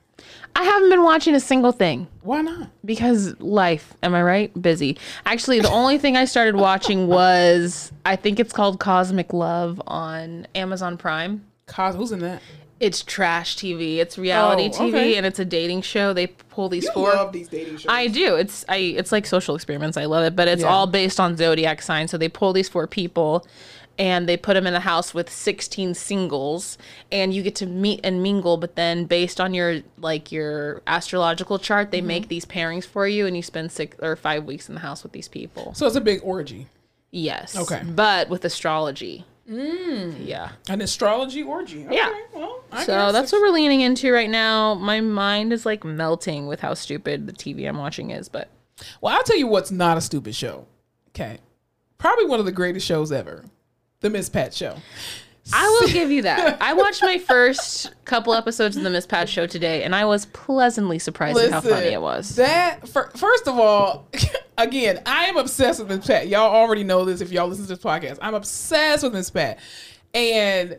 I 0.55 0.63
haven't 0.63 0.89
been 0.91 1.03
watching 1.03 1.33
a 1.33 1.39
single 1.39 1.71
thing 1.71 2.07
Why 2.21 2.41
not? 2.41 2.69
because 2.85 3.39
life. 3.39 3.93
Am 4.03 4.13
I 4.13 4.21
right? 4.21 4.61
Busy. 4.61 4.97
Actually, 5.25 5.59
the 5.61 5.71
only 5.71 5.97
thing 5.97 6.15
I 6.15 6.25
started 6.25 6.55
watching 6.55 7.07
was 7.07 7.91
I 8.05 8.15
think 8.15 8.39
it's 8.39 8.53
called 8.53 8.79
Cosmic 8.79 9.33
Love 9.33 9.81
on 9.87 10.45
Amazon 10.53 10.97
Prime. 10.97 11.43
Cos, 11.65 11.95
who's 11.95 12.11
in 12.11 12.19
that? 12.19 12.41
It's 12.79 13.01
trash 13.01 13.55
TV. 13.55 13.97
It's 13.97 14.17
reality 14.17 14.69
Oh, 14.73 14.77
TV, 14.77 15.15
and 15.15 15.25
it's 15.25 15.39
a 15.39 15.45
dating 15.45 15.81
show. 15.83 16.11
They 16.13 16.27
pull 16.27 16.67
these 16.69 16.87
four. 16.89 17.29
these 17.31 17.47
dating 17.47 17.77
shows. 17.77 17.85
I 17.87 18.07
do. 18.07 18.35
It's 18.35 18.65
I. 18.67 18.75
It's 18.77 19.11
like 19.11 19.25
social 19.25 19.55
experiments. 19.55 19.95
I 19.95 20.05
love 20.05 20.23
it, 20.25 20.35
but 20.35 20.47
it's 20.49 20.61
Yeah. 20.63 20.67
all 20.69 20.85
based 20.85 21.19
on 21.19 21.37
zodiac 21.37 21.81
signs. 21.81 22.11
So 22.11 22.17
they 22.17 22.27
pull 22.29 22.51
these 22.51 22.67
four 22.67 22.85
people, 22.85 23.47
and 23.99 24.27
they 24.27 24.37
put 24.37 24.55
them 24.55 24.65
in 24.67 24.73
a 24.73 24.79
house 24.79 25.13
with 25.13 25.29
sixteen 25.29 25.93
singles, 25.93 26.77
and 27.11 27.33
you 27.33 27.41
get 27.43 27.55
to 27.57 27.65
meet 27.65 27.99
and 28.03 28.23
mingle. 28.23 28.57
But 28.57 28.75
then, 28.75 29.05
based 29.05 29.39
on 29.41 29.53
your 29.53 29.81
like 29.97 30.31
your 30.31 30.81
astrological 30.87 31.59
chart, 31.59 31.87
Mm-hmm. 31.87 31.91
they 31.91 32.01
make 32.01 32.27
these 32.27 32.45
pairings 32.45 32.85
for 32.85 33.07
you, 33.07 33.25
and 33.27 33.35
you 33.35 33.41
spend 33.43 33.71
six 33.71 33.95
or 34.01 34.15
five 34.15 34.45
weeks 34.45 34.67
in 34.69 34.75
the 34.75 34.81
house 34.81 35.03
with 35.03 35.11
these 35.11 35.27
people. 35.27 35.73
so 35.75 35.85
it's 35.87 35.95
a 35.95 36.01
big 36.01 36.21
orgy, 36.23 36.67
Yes. 37.11 37.55
Okay. 37.55 37.81
But 37.85 38.29
with 38.29 38.43
astrology. 38.45 39.25
Mm. 39.49 40.25
Yeah. 40.25 40.51
an 40.69 40.79
astrology 40.81 41.43
orgy. 41.43 41.85
Okay, 41.85 41.95
Yeah. 41.97 42.13
Well, 42.33 42.63
I 42.71 42.85
So 42.85 43.11
that's 43.11 43.29
what 43.33 43.41
we're 43.41 43.49
leaning 43.49 43.81
into 43.81 44.11
right 44.13 44.29
now. 44.29 44.73
My 44.73 45.01
mind 45.01 45.51
is 45.51 45.65
like 45.65 45.83
melting 45.83 46.47
with 46.47 46.61
how 46.61 46.73
stupid 46.75 47.27
the 47.27 47.33
TV 47.33 47.67
I'm 47.67 47.77
watching 47.77 48.11
is, 48.11 48.29
but 48.29 48.47
Well, 49.01 49.13
I'll 49.13 49.21
tell 49.23 49.37
you 49.37 49.47
what's 49.47 49.69
not 49.69 49.97
a 49.97 50.01
stupid 50.01 50.33
show. 50.33 50.65
Okay, 51.09 51.39
probably 51.97 52.25
one 52.25 52.39
of 52.39 52.45
the 52.45 52.51
greatest 52.53 52.87
shows 52.87 53.11
ever, 53.11 53.43
the 54.03 54.09
Miss 54.11 54.29
Pat 54.29 54.53
Show. 54.53 54.75
I 55.51 55.67
will 55.81 55.89
give 55.89 56.09
you 56.11 56.21
that. 56.21 56.61
I 56.61 56.73
watched 56.73 57.01
my 57.01 57.17
first 57.17 57.93
couple 58.05 58.33
episodes 58.33 58.77
of 58.77 58.83
the 58.83 58.89
Miss 58.89 59.05
Pat 59.05 59.27
show 59.27 59.45
today, 59.45 59.83
and 59.83 59.93
I 59.93 60.05
was 60.05 60.25
pleasantly 60.27 60.99
surprised 60.99 61.37
at 61.37 61.51
how 61.51 61.61
funny 61.61 61.87
it 61.87 62.01
was. 62.01 62.35
That 62.35 62.87
fir- 62.87 63.09
first 63.15 63.47
of 63.47 63.59
all, 63.59 64.07
again, 64.57 65.01
I 65.05 65.25
am 65.25 65.37
obsessed 65.37 65.79
with 65.79 65.89
Miss 65.89 66.05
Pat. 66.07 66.27
Y'all 66.27 66.53
already 66.53 66.83
know 66.83 67.03
this 67.03 67.19
if 67.19 67.31
y'all 67.31 67.47
listen 67.47 67.65
to 67.65 67.69
this 67.69 67.83
podcast. 67.83 68.19
I'm 68.21 68.35
obsessed 68.35 69.03
with 69.03 69.13
Miss 69.13 69.29
Pat, 69.29 69.59
and 70.13 70.77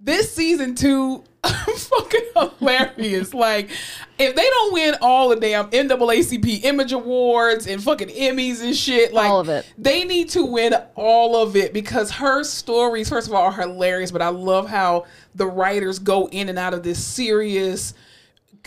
this 0.00 0.32
season 0.32 0.74
two, 0.74 1.24
fucking 1.76 2.20
hilarious. 2.34 3.32
like, 3.34 3.70
if 4.18 4.34
they 4.34 4.42
don't 4.42 4.72
win 4.72 4.94
all 5.00 5.28
the 5.28 5.36
damn 5.36 5.70
NAACP 5.70 6.64
Image 6.64 6.92
Awards 6.92 7.66
and 7.66 7.82
fucking 7.82 8.08
Emmys 8.08 8.62
and 8.62 8.74
shit, 8.74 9.12
like 9.12 9.28
All 9.30 9.40
of 9.40 9.48
it. 9.48 9.66
they 9.76 10.04
need 10.04 10.30
to 10.30 10.44
win 10.44 10.74
all 10.94 11.36
of 11.36 11.56
it 11.56 11.72
because 11.72 12.10
her 12.12 12.42
stories, 12.44 13.08
first 13.08 13.28
of 13.28 13.34
all, 13.34 13.42
are 13.44 13.52
hilarious. 13.52 14.10
But 14.10 14.22
I 14.22 14.28
love 14.28 14.68
how 14.68 15.06
the 15.34 15.46
writers 15.46 15.98
go 15.98 16.28
in 16.28 16.48
and 16.48 16.58
out 16.58 16.74
of 16.74 16.82
this 16.82 17.02
serious 17.02 17.94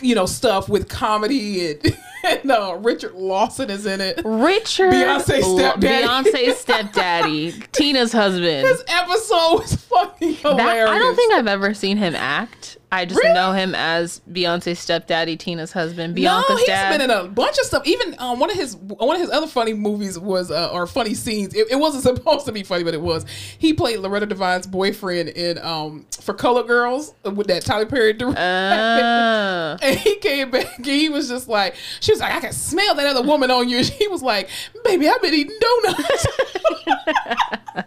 you 0.02 0.14
know 0.14 0.26
stuff 0.26 0.68
with 0.68 0.88
comedy 0.88 1.70
and, 1.72 1.98
and 2.24 2.50
uh, 2.50 2.76
Richard 2.80 3.14
Lawson 3.14 3.70
is 3.70 3.86
in 3.86 4.00
it. 4.00 4.20
Richard, 4.24 4.92
Beyonce's 4.92 5.44
stepdaddy. 5.44 6.06
Beyonce's 6.06 6.58
stepdaddy, 6.60 7.52
Tina's 7.72 8.12
husband. 8.12 8.66
This 8.66 8.82
episode 8.88 9.60
was 9.60 9.74
fucking 9.74 10.32
That, 10.42 10.58
hilarious. 10.58 10.90
I 10.90 10.98
don't 10.98 11.16
think 11.16 11.32
I've 11.34 11.46
ever 11.46 11.74
seen 11.74 11.96
him 11.96 12.14
act. 12.14 12.78
I 12.92 13.04
just 13.04 13.20
Really? 13.22 13.34
know 13.34 13.52
him 13.52 13.74
as 13.76 14.20
Beyonce's 14.30 14.78
stepdaddy, 14.80 15.36
Tina's 15.36 15.70
husband, 15.72 16.16
Beyonce's. 16.16 16.48
No, 16.48 16.56
he's 16.56 16.66
dad. 16.66 16.90
been 16.90 17.00
in 17.02 17.10
a 17.10 17.28
bunch 17.28 17.56
of 17.58 17.64
stuff. 17.64 17.86
Even 17.86 18.16
um, 18.18 18.40
one 18.40 18.50
of 18.50 18.56
his 18.56 18.76
one 18.76 19.14
of 19.14 19.22
his 19.22 19.30
other 19.30 19.46
funny 19.46 19.74
movies 19.74 20.18
was 20.18 20.50
uh, 20.50 20.70
or 20.72 20.86
funny 20.88 21.14
scenes. 21.14 21.54
It, 21.54 21.68
it 21.70 21.76
wasn't 21.76 22.02
supposed 22.16 22.46
to 22.46 22.52
be 22.52 22.62
funny, 22.64 22.82
but 22.82 22.94
it 22.94 23.00
was. 23.00 23.24
He 23.58 23.72
played 23.72 24.00
Loretta 24.00 24.26
Devine's 24.26 24.66
boyfriend 24.66 25.28
in 25.30 25.58
um 25.58 26.06
for 26.20 26.34
Color 26.34 26.64
Girls 26.64 27.14
with 27.24 27.46
that 27.46 27.64
Tyler 27.64 27.86
Perry 27.86 28.12
directed. 28.12 28.40
Ah. 28.50 29.76
And 29.82 29.98
he 29.98 30.16
came 30.16 30.50
back 30.50 30.76
and 30.78 30.86
he 30.86 31.08
was 31.08 31.28
just 31.28 31.48
like, 31.48 31.74
she 32.00 32.12
was 32.12 32.20
like, 32.20 32.34
I 32.34 32.40
can 32.40 32.52
smell 32.52 32.94
that 32.96 33.06
other 33.06 33.22
woman 33.26 33.50
on 33.50 33.68
you. 33.68 33.78
And 33.78 33.86
he 33.86 34.08
was 34.08 34.22
like, 34.22 34.48
baby, 34.84 35.08
I've 35.08 35.22
been 35.22 35.34
eating 35.34 35.56
donuts. 35.60 36.26
I 36.96 37.84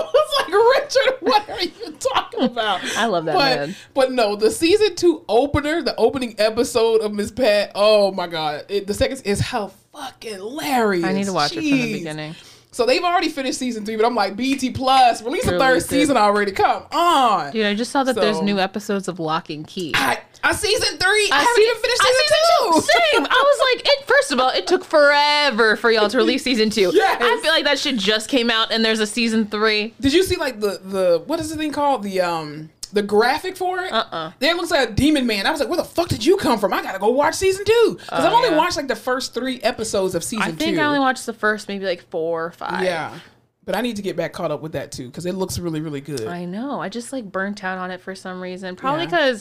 was 0.00 0.32
like, 0.38 0.52
Richard, 0.52 1.16
what 1.20 1.48
are 1.50 1.60
you 1.62 1.92
talking 1.98 2.42
about? 2.42 2.80
I 2.96 3.06
love 3.06 3.24
that 3.26 3.34
but, 3.34 3.56
man. 3.58 3.76
But 3.94 4.12
no, 4.12 4.36
the 4.42 4.50
season 4.50 4.96
two 4.96 5.24
opener, 5.28 5.82
the 5.82 5.94
opening 5.96 6.34
episode 6.38 7.00
of 7.00 7.12
Miss 7.14 7.30
Pat, 7.30 7.70
oh 7.76 8.10
my 8.12 8.26
God. 8.26 8.64
It, 8.68 8.86
the 8.88 8.94
second 8.94 9.22
is 9.24 9.38
how 9.40 9.68
fucking 9.92 10.34
hilarious. 10.34 11.04
I 11.04 11.12
need 11.12 11.26
to 11.26 11.32
watch 11.32 11.52
it 11.52 11.60
from 11.62 11.62
the 11.64 11.92
beginning. 11.92 12.34
So 12.72 12.86
they've 12.86 13.02
already 13.04 13.28
finished 13.28 13.58
season 13.58 13.84
three, 13.84 13.96
but 13.96 14.04
I'm 14.06 14.14
like, 14.14 14.34
BT 14.34 14.70
Plus, 14.70 15.22
release 15.22 15.44
the 15.44 15.52
third 15.58 15.68
Release 15.68 15.84
it. 15.84 15.88
season 15.90 16.16
already. 16.16 16.52
Come 16.52 16.84
on. 16.90 17.52
Dude, 17.52 17.66
I 17.66 17.74
just 17.74 17.92
saw 17.92 18.02
that 18.02 18.14
there's 18.16 18.40
new 18.40 18.58
episodes 18.58 19.08
of 19.08 19.20
Locke 19.20 19.50
and 19.50 19.66
Key. 19.66 19.92
I, 19.94 20.18
I 20.42 20.54
season 20.54 20.96
three. 20.98 21.28
I, 21.30 21.36
I 21.36 21.38
haven't 21.40 21.54
see- 21.54 21.62
even 21.68 21.82
finished 21.82 22.00
I 22.02 22.24
season 22.26 22.72
two. 22.72 22.80
Same. 22.80 23.26
I 23.26 23.44
was 23.44 23.76
like, 23.76 23.86
it. 23.88 24.06
First 24.06 24.32
of 24.32 24.40
all, 24.40 24.48
it 24.48 24.66
took 24.66 24.84
forever 24.84 25.76
for 25.76 25.90
y'all 25.90 26.08
to 26.08 26.16
release 26.16 26.42
season 26.42 26.70
two. 26.70 26.90
Yes. 27.02 27.18
I 27.20 27.40
feel 27.42 27.52
like 27.52 27.64
that 27.64 27.78
shit 27.78 27.96
just 27.96 28.28
came 28.30 28.50
out, 28.50 28.72
and 28.72 28.82
there's 28.84 29.00
a 29.00 29.06
season 29.06 29.46
three. 29.46 29.92
Did 30.00 30.14
you 30.14 30.22
see 30.22 30.36
like 30.36 30.58
the 30.60 30.80
the 30.82 31.22
what 31.26 31.38
is 31.40 31.50
the 31.50 31.56
thing 31.56 31.72
called 31.72 32.02
the 32.02 32.22
um 32.22 32.70
the 32.92 33.02
graphic 33.02 33.56
for 33.56 33.80
it? 33.80 33.92
Uh-uh. 33.92 34.32
There 34.38 34.54
looks 34.54 34.70
like 34.70 34.88
a 34.88 34.92
demon 34.92 35.26
man. 35.26 35.46
I 35.46 35.50
was 35.50 35.60
like, 35.60 35.68
where 35.68 35.78
the 35.78 35.84
fuck 35.84 36.08
did 36.08 36.24
you 36.24 36.36
come 36.36 36.58
from? 36.58 36.72
I 36.72 36.82
gotta 36.82 36.98
go 36.98 37.08
watch 37.10 37.34
season 37.34 37.64
two 37.64 37.98
because 37.98 38.24
I've 38.24 38.32
oh, 38.32 38.36
only 38.36 38.50
yeah. 38.50 38.56
watched 38.56 38.76
like 38.76 38.88
the 38.88 38.96
first 38.96 39.34
three 39.34 39.60
episodes 39.62 40.14
of 40.14 40.22
season 40.22 40.46
two. 40.46 40.52
I 40.52 40.56
think 40.56 40.76
two. 40.76 40.82
I 40.82 40.84
only 40.84 40.98
watched 41.00 41.26
the 41.26 41.32
first 41.32 41.68
maybe 41.68 41.84
like 41.84 42.02
four 42.10 42.46
or 42.46 42.50
five. 42.52 42.84
yeah, 42.84 43.18
but 43.64 43.74
I 43.74 43.80
need 43.80 43.96
to 43.96 44.02
get 44.02 44.16
back 44.16 44.32
caught 44.32 44.50
up 44.50 44.60
with 44.60 44.72
that 44.72 44.92
too 44.92 45.06
because 45.06 45.26
it 45.26 45.34
looks 45.34 45.58
really 45.58 45.80
really 45.80 46.00
good. 46.00 46.26
I 46.26 46.44
know. 46.44 46.80
I 46.80 46.88
just 46.88 47.12
like 47.12 47.30
burnt 47.30 47.64
out 47.64 47.78
on 47.78 47.90
it 47.90 48.00
for 48.00 48.14
some 48.14 48.40
reason. 48.40 48.76
Probably 48.76 49.04
Yeah. 49.04 49.34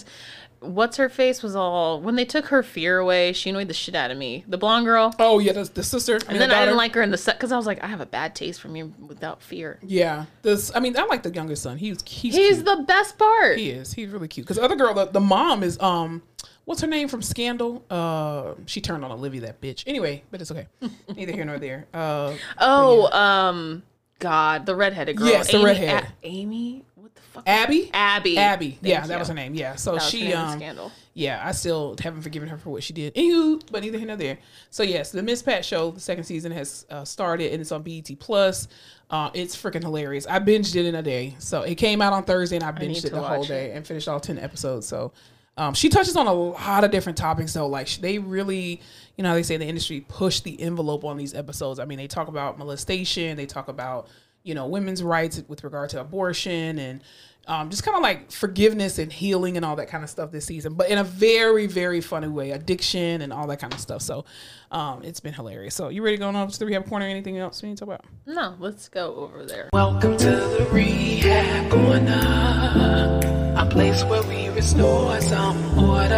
What's 0.61 0.97
her 0.97 1.09
face 1.09 1.41
was 1.43 1.55
all 1.55 1.99
when 1.99 2.15
they 2.15 2.23
took 2.25 2.45
her 2.45 2.63
fear 2.63 2.97
away. 2.99 3.33
She 3.33 3.49
annoyed 3.49 3.67
the 3.67 3.73
shit 3.73 3.95
out 3.95 4.11
of 4.11 4.17
me. 4.17 4.45
The 4.47 4.57
blonde 4.57 4.85
girl. 4.85 5.13
oh 5.19 5.39
yeah, 5.39 5.53
the, 5.53 5.63
the 5.63 5.83
sister. 5.83 6.15
And 6.15 6.35
the 6.35 6.39
then 6.39 6.51
I 6.51 6.61
didn't 6.65 6.77
like 6.77 6.93
her 6.95 7.01
in 7.01 7.11
the 7.11 7.17
set 7.17 7.37
because 7.37 7.51
I 7.51 7.57
was 7.57 7.65
like, 7.65 7.83
I 7.83 7.87
have 7.87 8.01
a 8.01 8.05
bad 8.05 8.35
taste 8.35 8.61
from 8.61 8.75
you 8.75 8.93
without 9.07 9.41
fear. 9.41 9.79
Yeah, 9.81 10.25
this. 10.43 10.71
I 10.75 10.79
mean, 10.79 10.95
I 10.97 11.03
like 11.05 11.23
the 11.23 11.31
younger 11.31 11.55
son. 11.55 11.77
He's 11.77 11.97
he's 12.05 12.35
He's 12.35 12.53
cute. 12.61 12.65
the 12.65 12.83
best 12.87 13.17
part. 13.17 13.57
He 13.57 13.71
is. 13.71 13.93
He's 13.93 14.09
really 14.09 14.27
cute. 14.27 14.45
Because 14.45 14.57
the 14.57 14.63
other 14.63 14.75
girl, 14.75 14.93
the, 14.93 15.05
the 15.05 15.19
mom 15.19 15.63
is 15.63 15.79
um, 15.81 16.21
what's 16.65 16.81
her 16.81 16.87
name 16.87 17.07
from 17.07 17.21
Scandal? 17.21 17.83
Uh, 17.89 18.53
she 18.67 18.81
turned 18.81 19.03
on 19.03 19.11
Olivia, 19.11 19.41
that 19.41 19.61
bitch. 19.61 19.83
Anyway, 19.87 20.23
but 20.31 20.41
it's 20.41 20.51
okay. 20.51 20.67
Neither 21.15 21.31
here 21.31 21.45
nor 21.45 21.57
there. 21.59 21.87
Uh, 21.93 22.35
Oh, 22.59 23.11
um, 23.11 23.83
God, 24.19 24.67
the 24.67 24.75
redheaded 24.75 25.17
girl. 25.17 25.27
Yes, 25.27 25.49
the 25.51 25.57
Amy, 25.57 25.65
redhead. 25.65 26.03
A- 26.03 26.07
Amy, 26.27 26.83
what 26.90 26.90
the 26.90 26.90
fuck? 27.31 27.43
Abby. 27.47 27.89
Abby. 27.93 28.37
Abby. 28.37 28.77
Yeah, 28.81 28.97
Thank 28.99 29.07
that 29.09 29.19
was 29.19 29.27
her 29.27 29.33
name. 29.33 29.53
Yeah. 29.55 29.75
So 29.75 29.93
That 29.93 30.03
she 30.03 30.33
um 30.33 30.57
Scandal. 30.59 30.91
yeah, 31.13 31.41
I 31.43 31.51
still 31.51 31.95
haven't 32.01 32.21
forgiven 32.21 32.47
her 32.49 32.57
for 32.57 32.69
what 32.69 32.83
she 32.83 32.93
did. 32.93 33.15
Anywho, 33.15 33.61
but 33.71 33.81
neither 33.83 33.97
here 33.97 34.07
nor 34.07 34.15
there. 34.17 34.37
So 34.69 34.83
yes, 34.83 35.11
the 35.11 35.23
Miss 35.23 35.41
Pat 35.41 35.65
show, 35.65 35.91
the 35.91 35.99
second 35.99 36.23
season 36.25 36.51
has 36.51 36.85
uh, 36.89 37.03
started 37.05 37.51
and 37.51 37.61
it's 37.61 37.71
on 37.71 37.81
BET 37.81 38.09
Plus. 38.19 38.67
Uh, 39.09 39.29
it's 39.33 39.55
freaking 39.55 39.81
hilarious. 39.81 40.25
I 40.27 40.39
binged 40.39 40.75
it 40.75 40.85
in 40.85 40.95
a 40.95 41.01
day. 41.03 41.35
So 41.39 41.63
it 41.63 41.75
came 41.75 42.01
out 42.01 42.13
on 42.13 42.23
Thursday 42.23 42.55
and 42.57 42.63
I 42.63 42.71
binged 42.71 43.03
it 43.05 43.11
the 43.11 43.21
whole 43.21 43.43
day 43.43 43.71
and 43.71 43.85
finished 43.85 44.07
all 44.07 44.19
ten 44.19 44.37
episodes. 44.39 44.87
So 44.87 45.11
um, 45.57 45.73
she 45.73 45.89
touches 45.89 46.15
on 46.15 46.27
a 46.27 46.33
lot 46.33 46.83
of 46.85 46.91
different 46.91 47.17
topics 47.17 47.53
though. 47.53 47.67
Like 47.67 47.89
they 47.97 48.19
really, 48.19 48.81
you 49.17 49.23
know, 49.23 49.33
they 49.33 49.43
say 49.43 49.57
the 49.57 49.65
industry 49.65 50.05
push 50.07 50.39
the 50.39 50.59
envelope 50.61 51.03
on 51.03 51.17
these 51.17 51.33
episodes. 51.33 51.77
I 51.79 51.85
mean, 51.85 51.97
they 51.97 52.07
talk 52.07 52.29
about 52.29 52.57
molestation. 52.57 53.35
They 53.35 53.45
talk 53.45 53.67
about 53.67 54.07
you 54.43 54.53
know 54.55 54.67
women's 54.67 55.03
rights 55.03 55.41
with 55.47 55.63
regard 55.63 55.89
to 55.91 56.01
abortion 56.01 56.79
and 56.79 57.03
um, 57.47 57.71
just 57.71 57.83
kind 57.83 57.97
of 57.97 58.03
like 58.03 58.31
forgiveness 58.31 58.99
and 58.99 59.11
healing 59.11 59.57
and 59.57 59.65
all 59.65 59.75
that 59.77 59.87
kind 59.87 60.03
of 60.03 60.09
stuff 60.11 60.31
this 60.31 60.45
season, 60.45 60.75
but 60.75 60.89
in 60.89 60.97
a 60.99 61.03
very 61.03 61.65
very 61.67 61.99
funny 62.01 62.27
way, 62.27 62.51
addiction 62.51 63.21
and 63.21 63.33
all 63.33 63.47
that 63.47 63.59
kind 63.59 63.73
of 63.73 63.79
stuff. 63.79 64.01
So 64.01 64.25
um, 64.71 65.03
it's 65.03 65.19
been 65.19 65.33
hilarious. 65.33 65.75
So 65.75 65.89
you 65.89 66.03
ready 66.03 66.17
to 66.17 66.21
go 66.21 66.29
on 66.29 66.47
to 66.47 66.59
the 66.59 66.65
rehab 66.65 66.87
corner? 66.87 67.05
Anything 67.05 67.37
else 67.39 67.61
we 67.61 67.69
need 67.69 67.77
to 67.77 67.85
talk 67.85 67.95
about? 67.95 68.05
No, 68.25 68.55
let's 68.59 68.89
go 68.89 69.15
over 69.15 69.43
there. 69.45 69.69
Welcome 69.73 70.17
to 70.17 70.29
the 70.29 70.67
Rehab 70.71 71.71
Corner, 71.71 73.19
a 73.57 73.65
place 73.69 74.03
where 74.03 74.23
we 74.23 74.49
restore 74.49 75.19
some 75.21 75.57
order. 75.79 76.17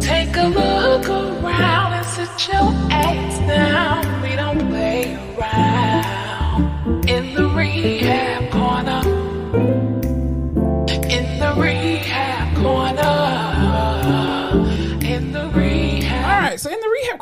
Take 0.00 0.36
a 0.36 0.48
look 0.48 1.08
around 1.08 1.92
and 1.94 2.06
sit 2.06 2.48
your 2.48 2.72
ass 2.90 3.38
down. 3.46 4.01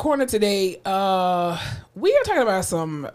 Corner 0.01 0.25
today, 0.25 0.81
uh, 0.87 1.63
we 1.95 2.11
are 2.17 2.23
talking 2.23 2.41
about 2.41 2.65
some 2.65 3.07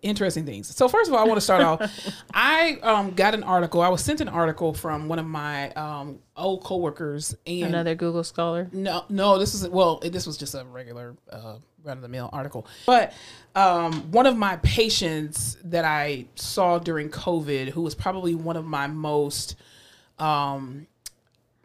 interesting 0.00 0.46
things. 0.46 0.74
So 0.74 0.88
first 0.88 1.10
of 1.10 1.14
all, 1.14 1.20
I 1.20 1.24
want 1.24 1.36
to 1.36 1.42
start 1.42 1.60
off. 1.60 1.82
I 2.34 2.78
um, 2.82 3.10
got 3.10 3.34
an 3.34 3.42
article. 3.42 3.82
I 3.82 3.90
was 3.90 4.02
sent 4.02 4.22
an 4.22 4.28
article 4.30 4.72
from 4.72 5.06
one 5.06 5.18
of 5.18 5.26
my 5.26 5.70
um, 5.72 6.18
old 6.34 6.64
coworkers, 6.64 7.36
and 7.46 7.66
Another 7.66 7.94
Google 7.94 8.24
scholar. 8.24 8.70
no, 8.72 9.04
no, 9.10 9.38
this 9.38 9.52
is 9.52 9.68
well, 9.68 9.98
this 9.98 10.26
was 10.26 10.38
just 10.38 10.54
a 10.54 10.64
regular 10.64 11.14
uh, 11.30 11.56
run 11.84 11.98
of 11.98 12.02
the 12.02 12.08
mill 12.08 12.30
article. 12.32 12.66
But 12.86 13.12
um, 13.54 14.10
one 14.12 14.24
of 14.24 14.38
my 14.38 14.56
patients 14.62 15.58
that 15.64 15.84
I 15.84 16.24
saw 16.36 16.78
during 16.78 17.10
COVID, 17.10 17.68
who 17.68 17.82
was 17.82 17.94
probably 17.94 18.34
one 18.34 18.56
of 18.56 18.64
my 18.64 18.86
most 18.86 19.56
um, 20.18 20.86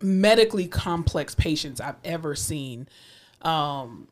medically 0.02 0.68
complex 0.68 1.34
patients 1.34 1.80
I've 1.80 1.96
ever 2.04 2.36
seen. 2.36 2.90
Um, 3.46 4.08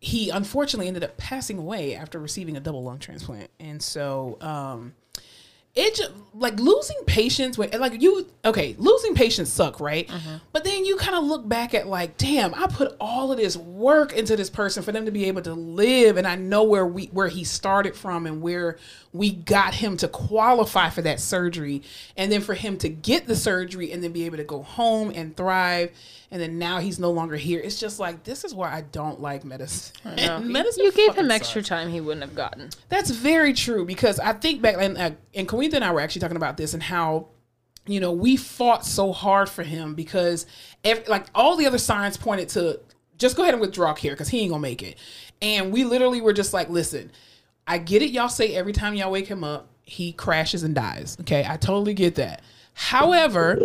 he 0.00 0.30
unfortunately 0.30 0.88
ended 0.88 1.04
up 1.04 1.16
passing 1.16 1.58
away 1.58 1.94
after 1.94 2.18
receiving 2.18 2.56
a 2.56 2.60
double 2.60 2.82
lung 2.82 2.98
transplant, 2.98 3.50
and 3.60 3.82
so 3.82 4.38
um, 4.40 4.94
it 5.74 5.94
just 5.94 6.10
like 6.34 6.58
losing 6.58 6.96
patience 7.06 7.56
when 7.56 7.70
like 7.78 8.00
you 8.02 8.26
okay 8.44 8.74
losing 8.78 9.14
patience 9.14 9.52
suck 9.52 9.78
right? 9.78 10.10
But 10.52 10.64
then 10.64 10.84
you 10.84 10.96
kind 10.96 11.14
of 11.14 11.24
look 11.24 11.48
back 11.48 11.74
at 11.74 11.86
like 11.86 12.16
damn 12.16 12.52
i 12.54 12.66
put 12.66 12.96
all 13.00 13.30
of 13.30 13.38
this 13.38 13.56
work 13.56 14.12
into 14.12 14.36
this 14.36 14.50
person 14.50 14.82
for 14.82 14.90
them 14.90 15.04
to 15.04 15.12
be 15.12 15.26
able 15.26 15.42
to 15.42 15.54
live 15.54 16.16
and 16.16 16.26
i 16.26 16.34
know 16.34 16.64
where 16.64 16.86
we 16.86 17.06
where 17.06 17.28
he 17.28 17.44
started 17.44 17.94
from 17.94 18.26
and 18.26 18.42
where 18.42 18.78
we 19.12 19.32
got 19.32 19.74
him 19.74 19.96
to 19.98 20.08
qualify 20.08 20.88
for 20.88 21.02
that 21.02 21.20
surgery. 21.20 21.82
And 22.16 22.30
then 22.30 22.40
for 22.40 22.54
him 22.54 22.76
to 22.78 22.88
get 22.88 23.26
the 23.26 23.36
surgery 23.36 23.92
and 23.92 24.02
then 24.02 24.12
be 24.12 24.26
able 24.26 24.36
to 24.36 24.44
go 24.44 24.62
home 24.62 25.10
and 25.14 25.36
thrive 25.36 25.90
and 26.30 26.40
then 26.40 26.58
now 26.58 26.78
he's 26.78 26.98
no 26.98 27.10
longer 27.10 27.36
here 27.36 27.60
it's 27.60 27.78
just 27.80 27.98
like 27.98 28.22
this 28.24 28.44
is 28.44 28.54
why 28.54 28.72
i 28.72 28.80
don't 28.92 29.20
like 29.20 29.44
medicine 29.44 29.94
medicine 30.52 30.84
You 30.84 30.92
gave 30.92 31.08
fucking 31.08 31.24
him 31.24 31.30
sucks. 31.30 31.40
extra 31.40 31.62
time 31.62 31.88
he 31.90 32.00
wouldn't 32.00 32.22
have 32.22 32.34
gotten. 32.34 32.70
That's 32.88 33.10
very 33.10 33.52
true 33.52 33.84
because 33.84 34.18
I 34.20 34.32
think 34.34 34.62
back 34.62 34.76
and 34.78 34.96
uh, 34.96 35.10
and 35.34 35.48
Kawitha 35.48 35.74
and 35.74 35.84
I 35.84 35.92
were 35.92 36.00
actually 36.00 36.20
talking 36.20 36.36
about 36.36 36.56
this 36.56 36.72
and 36.74 36.82
how 36.82 37.28
you 37.86 37.98
know 38.00 38.12
we 38.12 38.36
fought 38.36 38.84
so 38.86 39.12
hard 39.12 39.48
for 39.48 39.62
him 39.62 39.94
because 39.94 40.46
every, 40.84 41.04
like 41.06 41.26
all 41.34 41.56
the 41.56 41.66
other 41.66 41.78
signs 41.78 42.16
pointed 42.16 42.48
to 42.50 42.80
just 43.18 43.36
go 43.36 43.42
ahead 43.42 43.54
and 43.54 43.60
withdraw 43.60 43.92
care 43.92 44.12
because 44.12 44.28
he 44.28 44.40
ain't 44.40 44.50
gonna 44.50 44.62
make 44.62 44.82
it, 44.82 44.98
and 45.42 45.72
we 45.72 45.84
literally 45.84 46.20
were 46.20 46.32
just 46.32 46.52
like, 46.54 46.68
listen, 46.70 47.10
I 47.66 47.78
get 47.78 48.02
it. 48.02 48.10
Y'all 48.10 48.28
say 48.28 48.54
every 48.54 48.72
time 48.72 48.94
y'all 48.94 49.10
wake 49.10 49.26
him 49.26 49.42
up, 49.44 49.68
he 49.82 50.12
crashes 50.12 50.62
and 50.62 50.74
dies. 50.74 51.16
Okay, 51.22 51.44
I 51.48 51.56
totally 51.56 51.94
get 51.94 52.14
that. 52.16 52.42
However, 52.74 53.58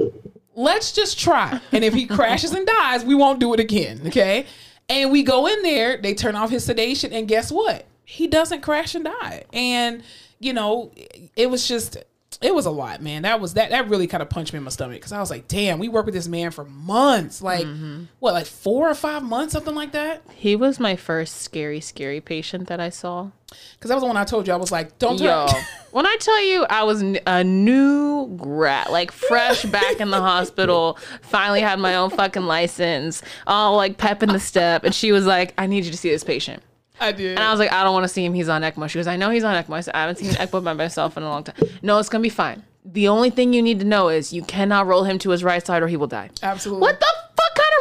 let's 0.55 0.91
just 0.91 1.19
try. 1.19 1.59
And 1.71 1.83
if 1.83 1.93
he 1.93 2.05
crashes 2.07 2.51
and 2.51 2.65
dies, 2.65 3.03
we 3.03 3.15
won't 3.15 3.39
do 3.39 3.53
it 3.53 3.59
again. 3.59 4.01
Okay. 4.07 4.45
And 4.87 5.11
we 5.11 5.23
go 5.23 5.47
in 5.47 5.61
there, 5.63 5.97
they 5.97 6.13
turn 6.13 6.35
off 6.35 6.49
his 6.49 6.63
sedation, 6.65 7.11
and 7.11 7.27
guess 7.27 7.51
what? 7.51 7.87
He 8.03 8.27
doesn't 8.27 8.61
crash 8.61 8.93
and 8.93 9.05
die. 9.05 9.45
And, 9.51 10.03
you 10.39 10.53
know, 10.53 10.91
it 11.35 11.49
was 11.49 11.67
just 11.67 11.97
it 12.41 12.53
was 12.53 12.65
a 12.65 12.71
lot, 12.71 13.01
man. 13.01 13.21
That 13.21 13.39
was 13.39 13.53
that 13.53 13.69
that 13.69 13.89
really 13.89 14.07
kind 14.07 14.21
of 14.21 14.29
punched 14.29 14.53
me 14.53 14.57
in 14.57 14.63
my 14.63 14.69
stomach 14.69 14.97
because 14.97 15.11
I 15.11 15.19
was 15.19 15.29
like, 15.29 15.47
damn, 15.47 15.79
we 15.79 15.87
worked 15.87 16.05
with 16.05 16.15
this 16.15 16.27
man 16.27 16.51
for 16.51 16.65
months. 16.65 17.41
Like 17.41 17.65
mm-hmm. 17.65 18.05
what, 18.19 18.33
like 18.33 18.45
four 18.45 18.89
or 18.89 18.95
five 18.95 19.23
months, 19.23 19.53
something 19.53 19.75
like 19.75 19.93
that? 19.93 20.21
He 20.35 20.55
was 20.55 20.79
my 20.79 20.95
first 20.95 21.41
scary, 21.41 21.79
scary 21.79 22.21
patient 22.21 22.67
that 22.67 22.79
I 22.79 22.89
saw. 22.89 23.31
Because 23.47 23.89
that 23.89 23.95
was 23.95 24.01
the 24.01 24.07
one 24.07 24.17
I 24.17 24.25
told 24.25 24.47
you 24.47 24.53
I 24.53 24.57
was 24.57 24.71
like, 24.71 24.99
don't 24.99 25.19
Yo, 25.19 25.47
when 25.91 26.05
I 26.05 26.17
tell 26.19 26.43
you 26.43 26.65
I 26.69 26.83
was 26.83 27.01
a 27.01 27.43
new 27.43 28.27
grad, 28.35 28.89
like 28.89 29.11
fresh 29.11 29.63
back 29.63 29.99
in 29.99 30.09
the 30.09 30.19
hospital, 30.21 30.97
finally 31.21 31.61
had 31.61 31.79
my 31.79 31.95
own 31.95 32.09
fucking 32.09 32.43
license, 32.43 33.21
all 33.47 33.77
like 33.77 33.97
pep 33.97 34.23
in 34.23 34.29
the 34.29 34.39
step, 34.39 34.83
and 34.83 34.93
she 34.93 35.11
was 35.11 35.25
like, 35.25 35.53
"I 35.57 35.67
need 35.67 35.85
you 35.85 35.91
to 35.91 35.97
see 35.97 36.09
this 36.09 36.23
patient." 36.23 36.61
I 36.99 37.11
did. 37.11 37.31
And 37.37 37.39
I 37.39 37.51
was 37.51 37.59
like, 37.59 37.71
I 37.71 37.83
don't 37.83 37.93
want 37.93 38.03
to 38.05 38.07
see 38.09 38.23
him. 38.23 38.33
He's 38.33 38.49
on 38.49 38.61
ECMO. 38.61 38.89
She 38.89 38.99
goes, 38.99 39.07
I 39.07 39.15
know 39.17 39.29
he's 39.29 39.43
on 39.43 39.55
ECMO. 39.61 39.75
I 39.75 39.81
said, 39.81 39.95
I 39.95 40.01
haven't 40.01 40.17
seen 40.17 40.31
ECMO 40.31 40.63
by 40.63 40.73
myself 40.73 41.17
in 41.17 41.23
a 41.23 41.29
long 41.29 41.43
time. 41.43 41.55
No, 41.81 41.99
it's 41.99 42.09
gonna 42.09 42.21
be 42.21 42.29
fine. 42.29 42.63
The 42.85 43.07
only 43.07 43.31
thing 43.31 43.51
you 43.53 43.61
need 43.61 43.79
to 43.79 43.85
know 43.85 44.09
is 44.09 44.31
you 44.31 44.43
cannot 44.43 44.85
roll 44.85 45.03
him 45.03 45.17
to 45.19 45.31
his 45.31 45.43
right 45.43 45.65
side 45.65 45.81
or 45.81 45.87
he 45.87 45.97
will 45.97 46.07
die. 46.07 46.29
Absolutely. 46.43 46.81
What 46.81 46.99
the 46.99 47.05
fuck 47.05 47.15
kind 47.15 47.15
of 47.17 47.24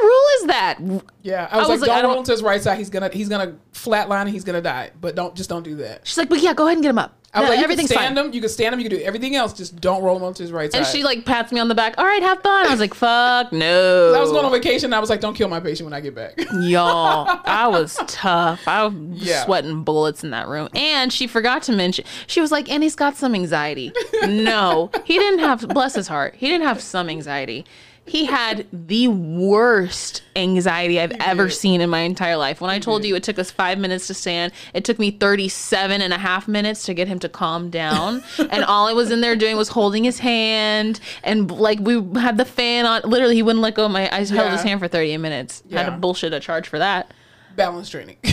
rule 0.04 0.22
is 0.40 0.46
that? 0.46 0.78
Yeah, 1.22 1.48
I 1.50 1.58
was, 1.58 1.68
was 1.68 1.80
like, 1.80 1.88
like, 1.90 2.02
don't 2.02 2.10
roll 2.10 2.18
him 2.20 2.24
to 2.26 2.32
his 2.32 2.42
right 2.42 2.62
side. 2.62 2.78
He's 2.78 2.90
gonna 2.90 3.10
he's 3.12 3.28
gonna 3.28 3.56
flatline 3.72 4.22
and 4.22 4.30
he's 4.30 4.44
gonna 4.44 4.62
die. 4.62 4.90
But 5.00 5.14
don't 5.14 5.34
just 5.34 5.48
don't 5.50 5.62
do 5.62 5.76
that. 5.76 6.06
She's 6.06 6.18
like, 6.18 6.28
but 6.28 6.40
yeah, 6.40 6.54
go 6.54 6.64
ahead 6.66 6.76
and 6.76 6.82
get 6.82 6.90
him 6.90 6.98
up. 6.98 7.18
I 7.36 7.40
was 7.40 7.46
No, 7.46 7.50
like, 7.50 7.56
you 7.58 7.62
can 7.62 7.64
everything's 7.72 7.90
stand 7.90 8.16
fine. 8.16 8.26
him. 8.26 8.32
You 8.32 8.40
can 8.40 8.48
stand 8.48 8.72
him. 8.74 8.78
You 8.80 8.88
can 8.88 8.96
do 8.98 9.04
everything 9.04 9.34
else. 9.34 9.52
Just 9.52 9.80
don't 9.80 10.04
roll 10.04 10.16
him 10.16 10.22
onto 10.22 10.40
his 10.44 10.52
right 10.52 10.70
side. 10.70 10.78
And 10.78 10.86
she 10.86 11.02
like 11.02 11.24
pats 11.24 11.50
me 11.50 11.58
on 11.58 11.66
the 11.66 11.74
back. 11.74 11.94
All 11.98 12.04
right, 12.04 12.22
have 12.22 12.40
fun. 12.42 12.66
I 12.66 12.70
was 12.70 12.78
like, 12.78 12.94
fuck 12.94 13.52
no. 13.52 14.14
I 14.14 14.20
was 14.20 14.30
going 14.30 14.44
on 14.44 14.52
vacation. 14.52 14.92
I 14.92 15.00
was 15.00 15.10
like, 15.10 15.20
don't 15.20 15.34
kill 15.34 15.48
my 15.48 15.58
patient 15.58 15.84
when 15.84 15.92
I 15.94 16.00
get 16.00 16.14
back. 16.14 16.34
Y'all, 16.60 17.40
I 17.44 17.66
was 17.66 17.98
tough. 18.06 18.60
I 18.68 18.84
was 18.84 18.94
Yeah. 19.14 19.44
sweating 19.46 19.82
bullets 19.82 20.22
in 20.22 20.30
that 20.30 20.46
room. 20.46 20.68
And 20.76 21.12
she 21.12 21.26
forgot 21.26 21.64
to 21.64 21.72
mention, 21.72 22.04
she 22.28 22.40
was 22.40 22.52
like, 22.52 22.70
and 22.70 22.84
he's 22.84 22.94
got 22.94 23.16
some 23.16 23.34
anxiety. 23.34 23.92
no, 24.28 24.90
he 25.04 25.18
didn't 25.18 25.40
have, 25.40 25.66
bless 25.68 25.96
his 25.96 26.06
heart, 26.06 26.36
he 26.36 26.46
didn't 26.46 26.68
have 26.68 26.80
some 26.80 27.08
anxiety. 27.08 27.64
He 28.06 28.26
had 28.26 28.66
the 28.72 29.08
worst 29.08 30.22
anxiety 30.36 31.00
I've 31.00 31.12
ever 31.20 31.48
seen 31.48 31.80
in 31.80 31.88
my 31.88 32.00
entire 32.00 32.36
life. 32.36 32.60
When 32.60 32.70
I 32.70 32.78
told 32.78 33.04
you 33.04 33.16
it 33.16 33.22
took 33.22 33.38
us 33.38 33.50
five 33.50 33.78
minutes 33.78 34.06
to 34.08 34.14
stand, 34.14 34.52
it 34.74 34.84
took 34.84 34.98
me 34.98 35.10
37 35.10 36.02
and 36.02 36.12
a 36.12 36.18
half 36.18 36.46
minutes 36.46 36.84
to 36.84 36.94
get 36.94 37.08
him 37.08 37.18
to 37.20 37.28
calm 37.28 37.70
down. 37.70 38.22
and 38.38 38.64
all 38.64 38.86
I 38.86 38.92
was 38.92 39.10
in 39.10 39.20
there 39.22 39.36
doing 39.36 39.56
was 39.56 39.68
holding 39.68 40.04
his 40.04 40.18
hand. 40.18 41.00
And 41.22 41.50
like 41.50 41.78
we 41.80 42.02
had 42.20 42.36
the 42.36 42.44
fan 42.44 42.84
on. 42.84 43.02
Literally, 43.04 43.36
he 43.36 43.42
wouldn't 43.42 43.62
let 43.62 43.74
go 43.74 43.86
of 43.86 43.92
my, 43.92 44.10
I 44.14 44.24
held 44.24 44.52
his 44.52 44.62
hand 44.62 44.80
for 44.80 44.88
30 44.88 45.16
minutes. 45.18 45.62
Had 45.70 45.86
to 45.86 45.92
bullshit 45.92 46.32
a 46.34 46.40
charge 46.40 46.68
for 46.68 46.78
that. 46.78 47.12
Balance 47.56 47.88
training. 47.88 48.16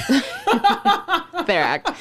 Fair 1.46 1.64
act. 1.64 1.92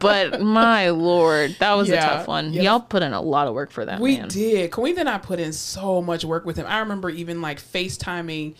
But 0.00 0.40
my 0.40 0.90
lord, 0.90 1.56
that 1.58 1.74
was 1.74 1.90
a 1.90 1.96
tough 1.96 2.28
one. 2.28 2.52
Yeah. 2.52 2.62
Y'all 2.62 2.80
put 2.80 3.02
in 3.02 3.12
a 3.12 3.20
lot 3.20 3.46
of 3.46 3.54
work 3.54 3.70
for 3.70 3.84
that 3.84 4.00
we 4.00 4.18
man. 4.18 4.28
did. 4.28 4.70
Kawitha 4.70 4.98
and 4.98 5.08
I 5.08 5.18
put 5.18 5.40
in 5.40 5.52
so 5.52 6.00
much 6.02 6.24
work 6.24 6.44
with 6.44 6.56
him. 6.56 6.66
I 6.68 6.80
remember 6.80 7.10
even 7.10 7.40
like 7.40 7.60
FaceTiming 7.60 8.54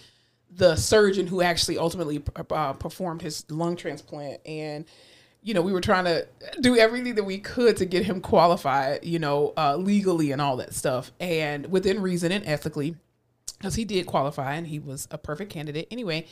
the 0.57 0.77
surgeon 0.77 1.27
who 1.27 1.43
actually 1.43 1.79
ultimately 1.79 2.23
uh, 2.51 2.73
performed 2.75 3.23
his 3.23 3.45
lung 3.51 3.77
transplant 3.77 4.41
and 4.47 4.85
you 5.43 5.53
know 5.53 5.62
we 5.62 5.73
were 5.73 5.81
trying 5.81 6.05
to 6.05 6.27
do 6.61 6.77
everything 6.77 7.17
that 7.17 7.25
we 7.25 7.39
could 7.39 7.77
to 7.77 7.85
get 7.85 8.05
him 8.05 8.21
qualified 8.21 9.05
you 9.05 9.19
know 9.19 9.53
uh, 9.57 9.77
legally 9.77 10.31
and 10.31 10.41
all 10.41 10.57
that 10.57 10.73
stuff 10.73 11.11
and 11.19 11.71
within 11.71 12.01
reason 12.01 12.31
and 12.31 12.47
ethically 12.47 12.95
because 13.65 13.75
he 13.77 13.87
did 13.87 14.05
qualify 14.05 14.57
and 14.57 14.67
he 14.67 14.79
was 14.79 15.09
a 15.11 15.17
perfect 15.17 15.51
candidate 15.51 15.89
anyway. 15.91 16.27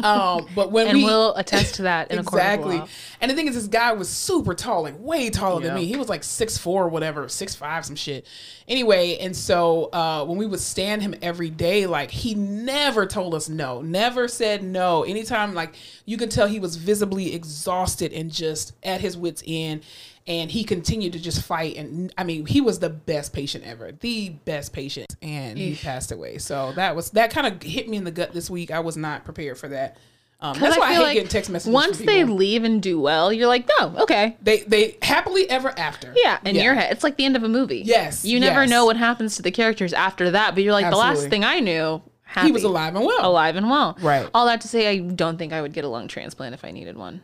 Um, 0.00 0.46
but 0.54 0.70
when 0.70 0.86
And 0.86 0.98
we 0.98 1.04
we'll 1.04 1.34
attest 1.34 1.74
to 1.74 1.82
that 1.82 2.12
in 2.12 2.18
a 2.18 2.20
exactly, 2.20 2.80
and 3.20 3.28
the 3.28 3.34
thing 3.34 3.48
is, 3.48 3.56
this 3.56 3.66
guy 3.66 3.92
was 3.94 4.08
super 4.08 4.54
tall, 4.54 4.82
like 4.82 4.94
way 4.96 5.28
taller 5.28 5.60
Yeah. 5.60 5.68
than 5.68 5.74
me. 5.74 5.86
He 5.86 5.96
was 5.96 6.08
like 6.08 6.22
six 6.22 6.56
four, 6.56 6.88
whatever, 6.88 7.28
six 7.28 7.56
five, 7.56 7.84
some 7.84 7.96
shit. 7.96 8.24
Anyway, 8.68 9.16
and 9.18 9.36
so 9.36 9.86
uh, 9.92 10.24
when 10.24 10.38
we 10.38 10.46
would 10.46 10.60
stand 10.60 11.02
him 11.02 11.16
every 11.20 11.50
day, 11.50 11.86
like 11.88 12.12
he 12.12 12.36
never 12.36 13.06
told 13.06 13.34
us 13.34 13.48
no, 13.48 13.82
never 13.82 14.28
said 14.28 14.62
no. 14.62 15.02
Anytime, 15.02 15.54
like 15.54 15.74
you 16.04 16.16
could 16.16 16.30
tell 16.30 16.46
he 16.46 16.60
was 16.60 16.76
visibly 16.76 17.34
exhausted 17.34 18.12
and 18.12 18.30
just 18.30 18.74
at 18.84 19.00
his 19.00 19.16
wits 19.16 19.42
end. 19.48 19.82
And 20.28 20.50
he 20.50 20.62
continued 20.62 21.14
to 21.14 21.18
just 21.18 21.42
fight, 21.42 21.76
and 21.76 22.12
I 22.18 22.22
mean, 22.22 22.44
he 22.44 22.60
was 22.60 22.78
the 22.80 22.90
best 22.90 23.32
patient 23.32 23.64
ever, 23.64 23.92
the 23.92 24.28
best 24.28 24.74
patient, 24.74 25.16
and 25.22 25.56
he 25.56 25.74
passed 25.74 26.12
away. 26.12 26.36
So 26.36 26.72
that 26.76 26.94
was 26.94 27.10
that 27.12 27.30
kind 27.30 27.46
of 27.46 27.62
hit 27.62 27.88
me 27.88 27.96
in 27.96 28.04
the 28.04 28.10
gut 28.10 28.32
this 28.32 28.50
week. 28.50 28.70
I 28.70 28.80
was 28.80 28.96
not 28.96 29.24
prepared 29.24 29.56
for 29.56 29.68
that. 29.68 29.96
Um, 30.40 30.56
that's 30.58 30.78
why 30.78 30.90
I, 30.90 30.92
hate 30.94 30.98
like 31.00 31.14
getting 31.14 31.28
text 31.30 31.50
messages. 31.50 31.72
Once 31.72 31.98
they 31.98 32.22
leave 32.24 32.62
and 32.62 32.80
do 32.80 33.00
well, 33.00 33.32
you're 33.32 33.48
like, 33.48 33.68
no, 33.80 33.96
okay. 34.02 34.36
They 34.40 34.58
they 34.60 34.96
happily 35.02 35.48
ever 35.50 35.76
after. 35.76 36.12
Yeah, 36.14 36.38
in 36.44 36.54
your 36.54 36.74
head. 36.74 36.92
It's 36.92 37.02
like 37.02 37.16
the 37.16 37.24
end 37.24 37.34
of 37.34 37.42
a 37.42 37.48
movie. 37.48 37.82
Yes, 37.84 38.24
You 38.24 38.38
never 38.38 38.60
yes. 38.60 38.70
know 38.70 38.84
what 38.84 38.96
happens 38.96 39.34
to 39.36 39.42
the 39.42 39.50
characters 39.50 39.92
after 39.92 40.30
that, 40.32 40.54
but 40.54 40.62
you're 40.62 40.74
like, 40.74 40.90
the 40.90 40.96
last 40.96 41.28
thing 41.28 41.42
I 41.42 41.58
knew, 41.60 42.02
happy, 42.22 42.48
He 42.48 42.52
was 42.52 42.62
alive 42.64 42.94
and 42.94 43.04
well. 43.04 43.26
alive 43.28 43.56
and 43.56 43.68
well. 43.68 43.96
Right. 44.00 44.28
All 44.32 44.46
that 44.46 44.60
to 44.60 44.68
say, 44.68 44.88
I 44.88 44.98
don't 44.98 45.38
think 45.38 45.52
I 45.52 45.60
would 45.60 45.72
get 45.72 45.84
a 45.84 45.88
lung 45.88 46.06
transplant 46.06 46.54
if 46.54 46.64
I 46.64 46.70
needed 46.70 46.96
one. 46.96 47.22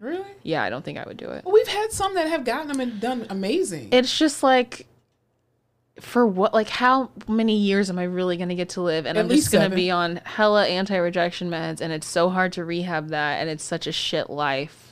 Really? 0.00 0.30
Yeah, 0.42 0.62
I 0.62 0.70
don't 0.70 0.84
think 0.84 0.98
I 0.98 1.04
would 1.06 1.18
do 1.18 1.30
it. 1.30 1.44
Well, 1.44 1.54
we've 1.54 1.68
had 1.68 1.92
some 1.92 2.14
that 2.14 2.26
have 2.26 2.44
gotten 2.44 2.68
them 2.68 2.80
and 2.80 3.00
done 3.00 3.26
amazing. 3.28 3.90
It's 3.92 4.18
just 4.18 4.42
like, 4.42 4.86
for 6.00 6.26
what, 6.26 6.54
like, 6.54 6.70
how 6.70 7.10
many 7.28 7.58
years 7.58 7.90
am 7.90 7.98
I 7.98 8.04
really 8.04 8.38
going 8.38 8.48
to 8.48 8.54
get 8.54 8.70
to 8.70 8.80
live? 8.80 9.04
And 9.04 9.18
At 9.18 9.24
I'm 9.24 9.30
just 9.30 9.52
going 9.52 9.68
to 9.68 9.76
be 9.76 9.90
on 9.90 10.16
hella 10.24 10.66
anti 10.66 10.96
rejection 10.96 11.50
meds, 11.50 11.82
and 11.82 11.92
it's 11.92 12.06
so 12.06 12.30
hard 12.30 12.54
to 12.54 12.64
rehab 12.64 13.08
that, 13.08 13.40
and 13.40 13.50
it's 13.50 13.62
such 13.62 13.86
a 13.86 13.92
shit 13.92 14.30
life. 14.30 14.89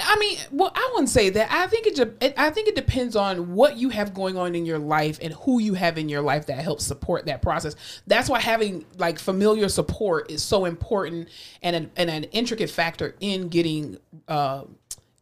I 0.00 0.16
mean, 0.16 0.38
well, 0.50 0.72
I 0.74 0.90
wouldn't 0.92 1.08
say 1.08 1.30
that. 1.30 1.50
I 1.50 1.66
think 1.66 1.86
it. 1.86 2.34
I 2.36 2.50
think 2.50 2.68
it 2.68 2.74
depends 2.74 3.16
on 3.16 3.54
what 3.54 3.76
you 3.76 3.90
have 3.90 4.14
going 4.14 4.36
on 4.36 4.54
in 4.54 4.66
your 4.66 4.78
life 4.78 5.18
and 5.22 5.32
who 5.34 5.60
you 5.60 5.74
have 5.74 5.98
in 5.98 6.08
your 6.08 6.22
life 6.22 6.46
that 6.46 6.58
helps 6.58 6.84
support 6.84 7.26
that 7.26 7.42
process. 7.42 7.76
That's 8.06 8.28
why 8.28 8.40
having 8.40 8.84
like 8.98 9.18
familiar 9.18 9.68
support 9.68 10.30
is 10.30 10.42
so 10.42 10.64
important 10.64 11.28
and 11.62 11.76
an, 11.76 11.90
and 11.96 12.10
an 12.10 12.24
intricate 12.24 12.70
factor 12.70 13.14
in 13.20 13.48
getting. 13.48 13.98
Uh, 14.28 14.64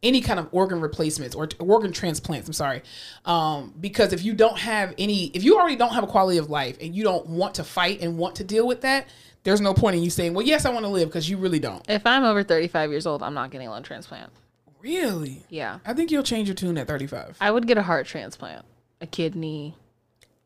any 0.01 0.19
kind 0.19 0.37
of 0.37 0.49
organ 0.51 0.81
replacements 0.81 1.33
or 1.33 1.47
organ 1.59 1.93
transplants. 1.93 2.45
I'm 2.45 2.53
sorry, 2.53 2.83
um, 3.23 3.73
because 3.79 4.11
if 4.11 4.21
you 4.21 4.33
don't 4.33 4.59
have 4.59 4.93
any, 4.97 5.27
if 5.27 5.45
you 5.45 5.57
already 5.57 5.77
don't 5.77 5.93
have 5.93 6.03
a 6.03 6.07
quality 6.07 6.37
of 6.39 6.49
life 6.49 6.77
and 6.81 6.93
you 6.93 7.05
don't 7.05 7.25
want 7.25 7.55
to 7.55 7.63
fight 7.63 8.01
and 8.01 8.17
want 8.17 8.35
to 8.35 8.43
deal 8.43 8.67
with 8.67 8.81
that, 8.81 9.07
there's 9.43 9.61
no 9.61 9.73
point 9.73 9.95
in 9.95 10.03
you 10.03 10.09
saying, 10.09 10.33
"Well, 10.33 10.45
yes, 10.45 10.65
I 10.65 10.71
want 10.71 10.83
to 10.83 10.89
live," 10.89 11.07
because 11.07 11.29
you 11.29 11.37
really 11.37 11.59
don't. 11.59 11.89
If 11.89 12.05
I'm 12.05 12.25
over 12.25 12.43
35 12.43 12.91
years 12.91 13.07
old, 13.07 13.23
I'm 13.23 13.33
not 13.33 13.49
getting 13.49 13.67
a 13.67 13.71
lung 13.71 13.83
transplant. 13.83 14.29
Really? 14.83 15.43
Yeah. 15.49 15.79
I 15.85 15.93
think 15.93 16.11
you'll 16.11 16.23
change 16.23 16.47
your 16.49 16.55
tune 16.55 16.77
at 16.77 16.87
35. 16.87 17.37
I 17.41 17.49
would 17.49 17.65
get 17.65 17.77
a 17.77 17.81
heart 17.83 18.05
transplant, 18.05 18.65
a 19.01 19.07
kidney, 19.07 19.75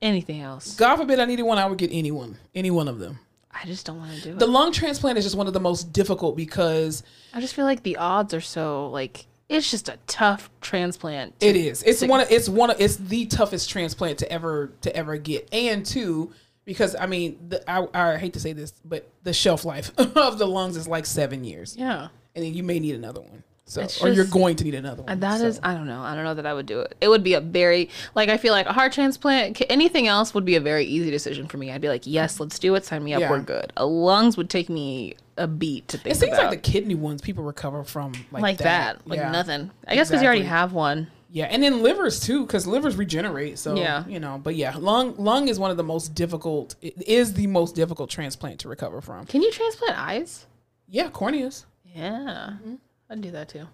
anything 0.02 0.42
else. 0.42 0.76
God 0.76 0.98
forbid 0.98 1.20
I 1.20 1.26
needed 1.26 1.44
one, 1.44 1.58
I 1.58 1.66
would 1.66 1.80
get 1.80 1.90
anyone, 1.92 2.38
any 2.56 2.70
one 2.72 2.88
of 2.88 3.00
them. 3.00 3.20
I 3.52 3.66
just 3.66 3.86
don't 3.88 3.98
want 3.98 4.14
to 4.14 4.22
do 4.22 4.30
it. 4.34 4.40
The 4.40 4.46
lung 4.46 4.72
transplant 4.72 5.18
is 5.18 5.26
just 5.26 5.36
one 5.36 5.48
of 5.48 5.54
the 5.54 5.60
most 5.60 5.92
difficult 5.92 6.38
because 6.38 7.02
I 7.34 7.42
just 7.42 7.56
feel 7.56 7.66
like 7.66 7.82
the 7.82 7.98
odds 7.98 8.34
are 8.36 8.42
so 8.42 8.90
like 8.92 9.26
it's 9.50 9.72
just 9.72 9.90
a 9.90 9.98
tough 10.06 10.52
transplant. 10.62 11.34
it 11.40 11.56
is. 11.56 11.82
It's 11.82 12.04
one. 12.04 12.20
Of, 12.20 12.30
it's 12.30 12.48
one. 12.50 12.70
Of, 12.70 12.80
it's 12.80 12.98
the 12.98 13.26
toughest 13.26 13.70
transplant 13.70 14.20
to 14.20 14.32
ever 14.32 14.74
to 14.82 14.96
ever 14.96 15.18
get, 15.18 15.48
and 15.52 15.84
two, 15.86 16.34
because 16.66 16.96
I 16.96 17.08
mean, 17.08 17.40
the, 17.48 17.68
I, 17.72 17.88
I 17.94 18.18
hate 18.18 18.34
to 18.34 18.40
say 18.40 18.54
this, 18.54 18.74
but 18.86 19.10
the 19.24 19.34
shelf 19.34 19.64
life 19.66 19.92
of 20.18 20.38
the 20.38 20.46
lungs 20.46 20.76
is 20.78 20.88
like 20.88 21.06
seven 21.08 21.44
years, 21.46 21.76
Yeah. 21.78 22.10
and 22.36 22.46
then 22.46 22.54
you 22.54 22.62
may 22.62 22.80
need 22.80 22.94
another 22.96 23.22
one. 23.22 23.42
So, 23.70 23.82
It's 23.82 24.02
or 24.02 24.08
you're 24.08 24.24
going 24.24 24.56
to 24.56 24.64
need 24.64 24.76
another 24.76 25.04
one. 25.04 25.20
That 25.20 25.42
so. 25.42 25.46
is, 25.46 25.60
I 25.62 25.74
don't 25.74 25.88
know. 25.88 26.02
I 26.02 26.16
don't 26.16 26.24
know 26.24 26.34
that 26.36 26.46
I 26.46 26.54
would 26.54 26.66
do 26.66 26.80
it. 26.80 26.96
It 27.02 27.10
would 27.10 27.22
be 27.22 27.34
a 27.34 27.42
very 27.42 27.90
like 28.16 28.30
I 28.30 28.38
feel 28.38 28.54
like 28.54 28.66
a 28.66 28.72
heart 28.72 28.94
transplant. 28.94 29.62
Anything 29.70 30.08
else 30.08 30.34
would 30.34 30.46
be 30.46 30.56
a 30.56 30.62
very 30.62 30.86
easy 30.86 31.12
decision 31.12 31.48
for 31.50 31.58
me. 31.58 31.70
I'd 31.72 31.82
be 31.82 31.90
like, 31.90 32.08
yes, 32.08 32.40
let's 32.40 32.58
do 32.60 32.76
it. 32.76 32.86
Sign 32.86 33.04
me 33.04 33.14
up. 33.14 33.20
Yeah. 33.20 33.30
We're 33.30 33.42
good. 33.42 33.74
A 33.76 33.86
lungs 33.86 34.38
would 34.38 34.50
take 34.50 34.70
me 34.70 35.16
a 35.36 35.48
beat 35.48 35.86
to 35.90 35.98
think 35.98 36.16
It 36.16 36.18
seems 36.18 36.32
about. 36.34 36.50
like 36.52 36.64
the 36.64 36.72
kidney 36.72 36.96
ones 36.96 37.22
people 37.22 37.44
recover 37.44 37.84
from 37.84 38.14
like, 38.32 38.42
like 38.42 38.58
that, 38.60 39.06
like 39.06 39.20
Yeah. 39.20 39.32
nothing. 39.32 39.70
I 39.86 39.96
guess 39.96 40.08
because 40.08 40.22
you 40.22 40.28
already 40.28 40.44
have 40.46 40.72
one. 40.72 41.08
Yeah, 41.30 41.46
and 41.48 41.62
then 41.62 41.84
livers 41.84 42.22
too, 42.22 42.46
because 42.46 42.66
livers 42.68 42.96
regenerate. 42.96 43.60
So 43.60 43.76
Yeah. 43.76 44.06
you 44.08 44.22
know, 44.22 44.40
but 44.42 44.56
yeah, 44.56 44.78
lung 44.78 45.14
lung 45.18 45.50
is 45.50 45.60
one 45.60 45.72
of 45.72 45.78
the 45.78 45.84
most 45.84 46.16
difficult. 46.16 46.76
It 46.82 47.06
is 47.06 47.34
the 47.34 47.48
most 47.48 47.76
difficult 47.76 48.10
transplant 48.10 48.62
to 48.62 48.70
recover 48.70 49.02
from. 49.02 49.26
Can 49.26 49.42
you 49.42 49.52
transplant 49.52 50.00
eyes? 50.00 50.46
Yeah, 50.88 51.10
corneas. 51.10 51.66
Yeah, 51.84 52.52
mm-hmm. 52.54 52.76
I'd 53.10 53.22
do 53.22 53.32
that 53.32 53.50
too. 53.50 53.68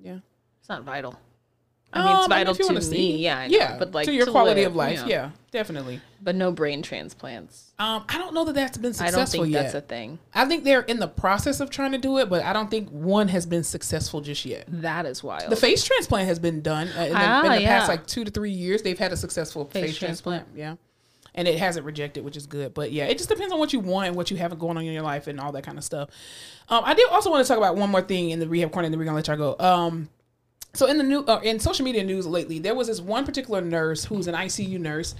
Yeah, 0.00 0.18
It's 0.60 0.68
not 0.68 0.82
vital. 0.82 1.18
I 1.92 2.04
mean, 2.04 2.16
it's 2.16 2.24
Um, 2.24 2.30
vital 2.30 2.56
you 2.56 2.66
to 2.66 2.72
me. 2.74 2.80
see. 2.80 3.16
Yeah, 3.18 3.38
I 3.38 3.46
know, 3.46 3.56
yeah, 3.56 3.76
but 3.78 3.92
like 3.92 4.06
to 4.06 4.12
your 4.12 4.26
quality 4.26 4.62
live, 4.62 4.70
of 4.72 4.76
life. 4.76 4.98
yeah. 5.02 5.06
Yeah, 5.06 5.30
definitely. 5.52 6.00
but 6.20 6.34
no 6.34 6.50
brain 6.50 6.82
transplants. 6.82 7.72
Um, 7.78 8.04
I 8.08 8.18
don't 8.18 8.34
know 8.34 8.44
that 8.46 8.54
that's 8.56 8.76
been 8.78 8.90
I 8.90 8.94
successful 8.94 9.20
don't 9.20 9.44
think 9.44 9.52
yet. 9.52 9.62
that's 9.62 9.74
a 9.74 9.80
thing. 9.80 10.18
I 10.34 10.44
think 10.46 10.64
they're 10.64 10.80
in 10.82 10.98
the 10.98 11.06
process 11.06 11.60
of 11.60 11.70
trying 11.70 11.92
to 11.92 11.98
do 11.98 12.18
it, 12.18 12.28
but 12.28 12.42
I 12.42 12.52
don't 12.52 12.68
think 12.68 12.88
one 12.90 13.28
has 13.28 13.46
been 13.46 13.62
successful 13.62 14.20
just 14.20 14.44
yet. 14.44 14.64
That 14.68 15.06
is 15.06 15.22
wild. 15.22 15.50
The 15.52 15.56
face 15.56 15.84
transplant 15.84 16.26
has 16.26 16.40
been 16.40 16.62
done 16.62 16.88
uh, 16.98 17.02
in 17.02 17.12
the, 17.12 17.18
Ah, 17.18 17.44
in 17.44 17.52
the 17.52 17.60
yeah. 17.62 17.68
past 17.78 17.88
like 17.88 18.06
two 18.08 18.24
to 18.24 18.30
three 18.32 18.50
years. 18.50 18.82
They've 18.82 18.98
had 18.98 19.12
a 19.12 19.16
successful 19.16 19.64
face, 19.66 19.84
Face 19.90 19.98
transplant. 19.98 20.48
Yeah, 20.56 20.74
and 21.34 21.48
it 21.48 21.58
hasn't 21.58 21.84
rejected, 21.84 22.24
which 22.24 22.36
is 22.36 22.46
good. 22.46 22.74
But 22.74 22.92
yeah, 22.92 23.04
it 23.06 23.18
just 23.18 23.28
depends 23.28 23.52
on 23.52 23.58
what 23.58 23.72
you 23.72 23.80
want 23.80 24.08
and 24.08 24.16
what 24.16 24.30
you 24.30 24.36
have 24.36 24.56
going 24.58 24.76
on 24.76 24.84
in 24.84 24.92
your 24.92 25.02
life 25.02 25.26
and 25.26 25.40
all 25.40 25.52
that 25.52 25.64
kind 25.64 25.78
of 25.78 25.84
stuff. 25.84 26.10
Um, 26.68 26.82
I 26.84 26.94
did 26.94 27.08
also 27.10 27.30
want 27.30 27.44
to 27.44 27.48
talk 27.48 27.58
about 27.58 27.76
one 27.76 27.90
more 27.90 28.02
thing 28.02 28.30
in 28.30 28.40
the 28.40 28.48
rehab 28.48 28.72
corner, 28.72 28.86
and 28.86 28.92
then 28.92 28.98
we're 28.98 29.04
gonna 29.04 29.16
let 29.16 29.26
y'all 29.26 29.36
go. 29.36 29.56
Um, 29.58 30.08
so 30.74 30.86
in 30.86 30.98
the 30.98 31.04
new 31.04 31.20
uh, 31.20 31.40
in 31.42 31.60
social 31.60 31.84
media 31.84 32.04
news 32.04 32.26
lately, 32.26 32.58
there 32.58 32.74
was 32.74 32.88
this 32.88 33.00
one 33.00 33.24
particular 33.24 33.60
nurse 33.60 34.04
who's 34.04 34.26
an 34.26 34.34
ICU 34.34 34.78
nurse, 34.78 35.14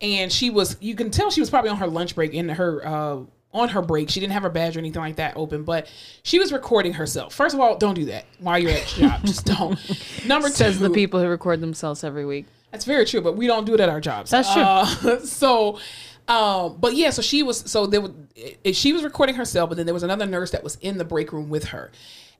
and 0.00 0.32
she 0.32 0.50
was 0.50 0.76
you 0.80 0.94
can 0.94 1.10
tell 1.10 1.30
she 1.30 1.40
was 1.40 1.50
probably 1.50 1.70
on 1.70 1.78
her 1.78 1.86
lunch 1.86 2.14
break 2.14 2.34
in 2.34 2.48
her 2.48 2.86
uh, 2.86 3.18
on 3.52 3.68
her 3.70 3.82
break. 3.82 4.10
She 4.10 4.20
didn't 4.20 4.32
have 4.34 4.42
her 4.42 4.50
badge 4.50 4.76
or 4.76 4.80
anything 4.80 5.00
like 5.00 5.16
that 5.16 5.36
open, 5.36 5.64
but 5.64 5.90
she 6.22 6.38
was 6.38 6.52
recording 6.52 6.94
herself. 6.94 7.34
First 7.34 7.54
of 7.54 7.60
all, 7.60 7.76
don't 7.78 7.94
do 7.94 8.06
that 8.06 8.26
while 8.40 8.58
you're 8.58 8.72
at 8.72 8.98
your 8.98 9.08
job. 9.08 9.24
Just 9.24 9.46
don't. 9.46 9.78
Number 10.26 10.48
Says 10.48 10.78
two, 10.78 10.88
the 10.88 10.90
people 10.90 11.20
who 11.20 11.28
record 11.28 11.60
themselves 11.60 12.04
every 12.04 12.26
week. 12.26 12.46
That's 12.70 12.84
very 12.84 13.04
true, 13.04 13.20
but 13.20 13.36
we 13.36 13.46
don't 13.46 13.64
do 13.64 13.74
it 13.74 13.80
at 13.80 13.88
our 13.88 14.00
jobs. 14.00 14.30
That's 14.30 14.52
true. 14.52 14.62
Uh, 14.62 15.18
so, 15.24 15.78
um, 16.26 16.76
but 16.78 16.94
yeah, 16.94 17.10
so 17.10 17.22
she 17.22 17.42
was 17.42 17.58
so 17.70 17.86
there 17.86 18.00
was 18.00 18.12
it, 18.36 18.76
she 18.76 18.92
was 18.92 19.02
recording 19.02 19.34
herself, 19.34 19.70
but 19.70 19.76
then 19.76 19.86
there 19.86 19.94
was 19.94 20.02
another 20.02 20.26
nurse 20.26 20.50
that 20.50 20.62
was 20.62 20.76
in 20.76 20.98
the 20.98 21.04
break 21.04 21.32
room 21.32 21.48
with 21.48 21.64
her, 21.66 21.90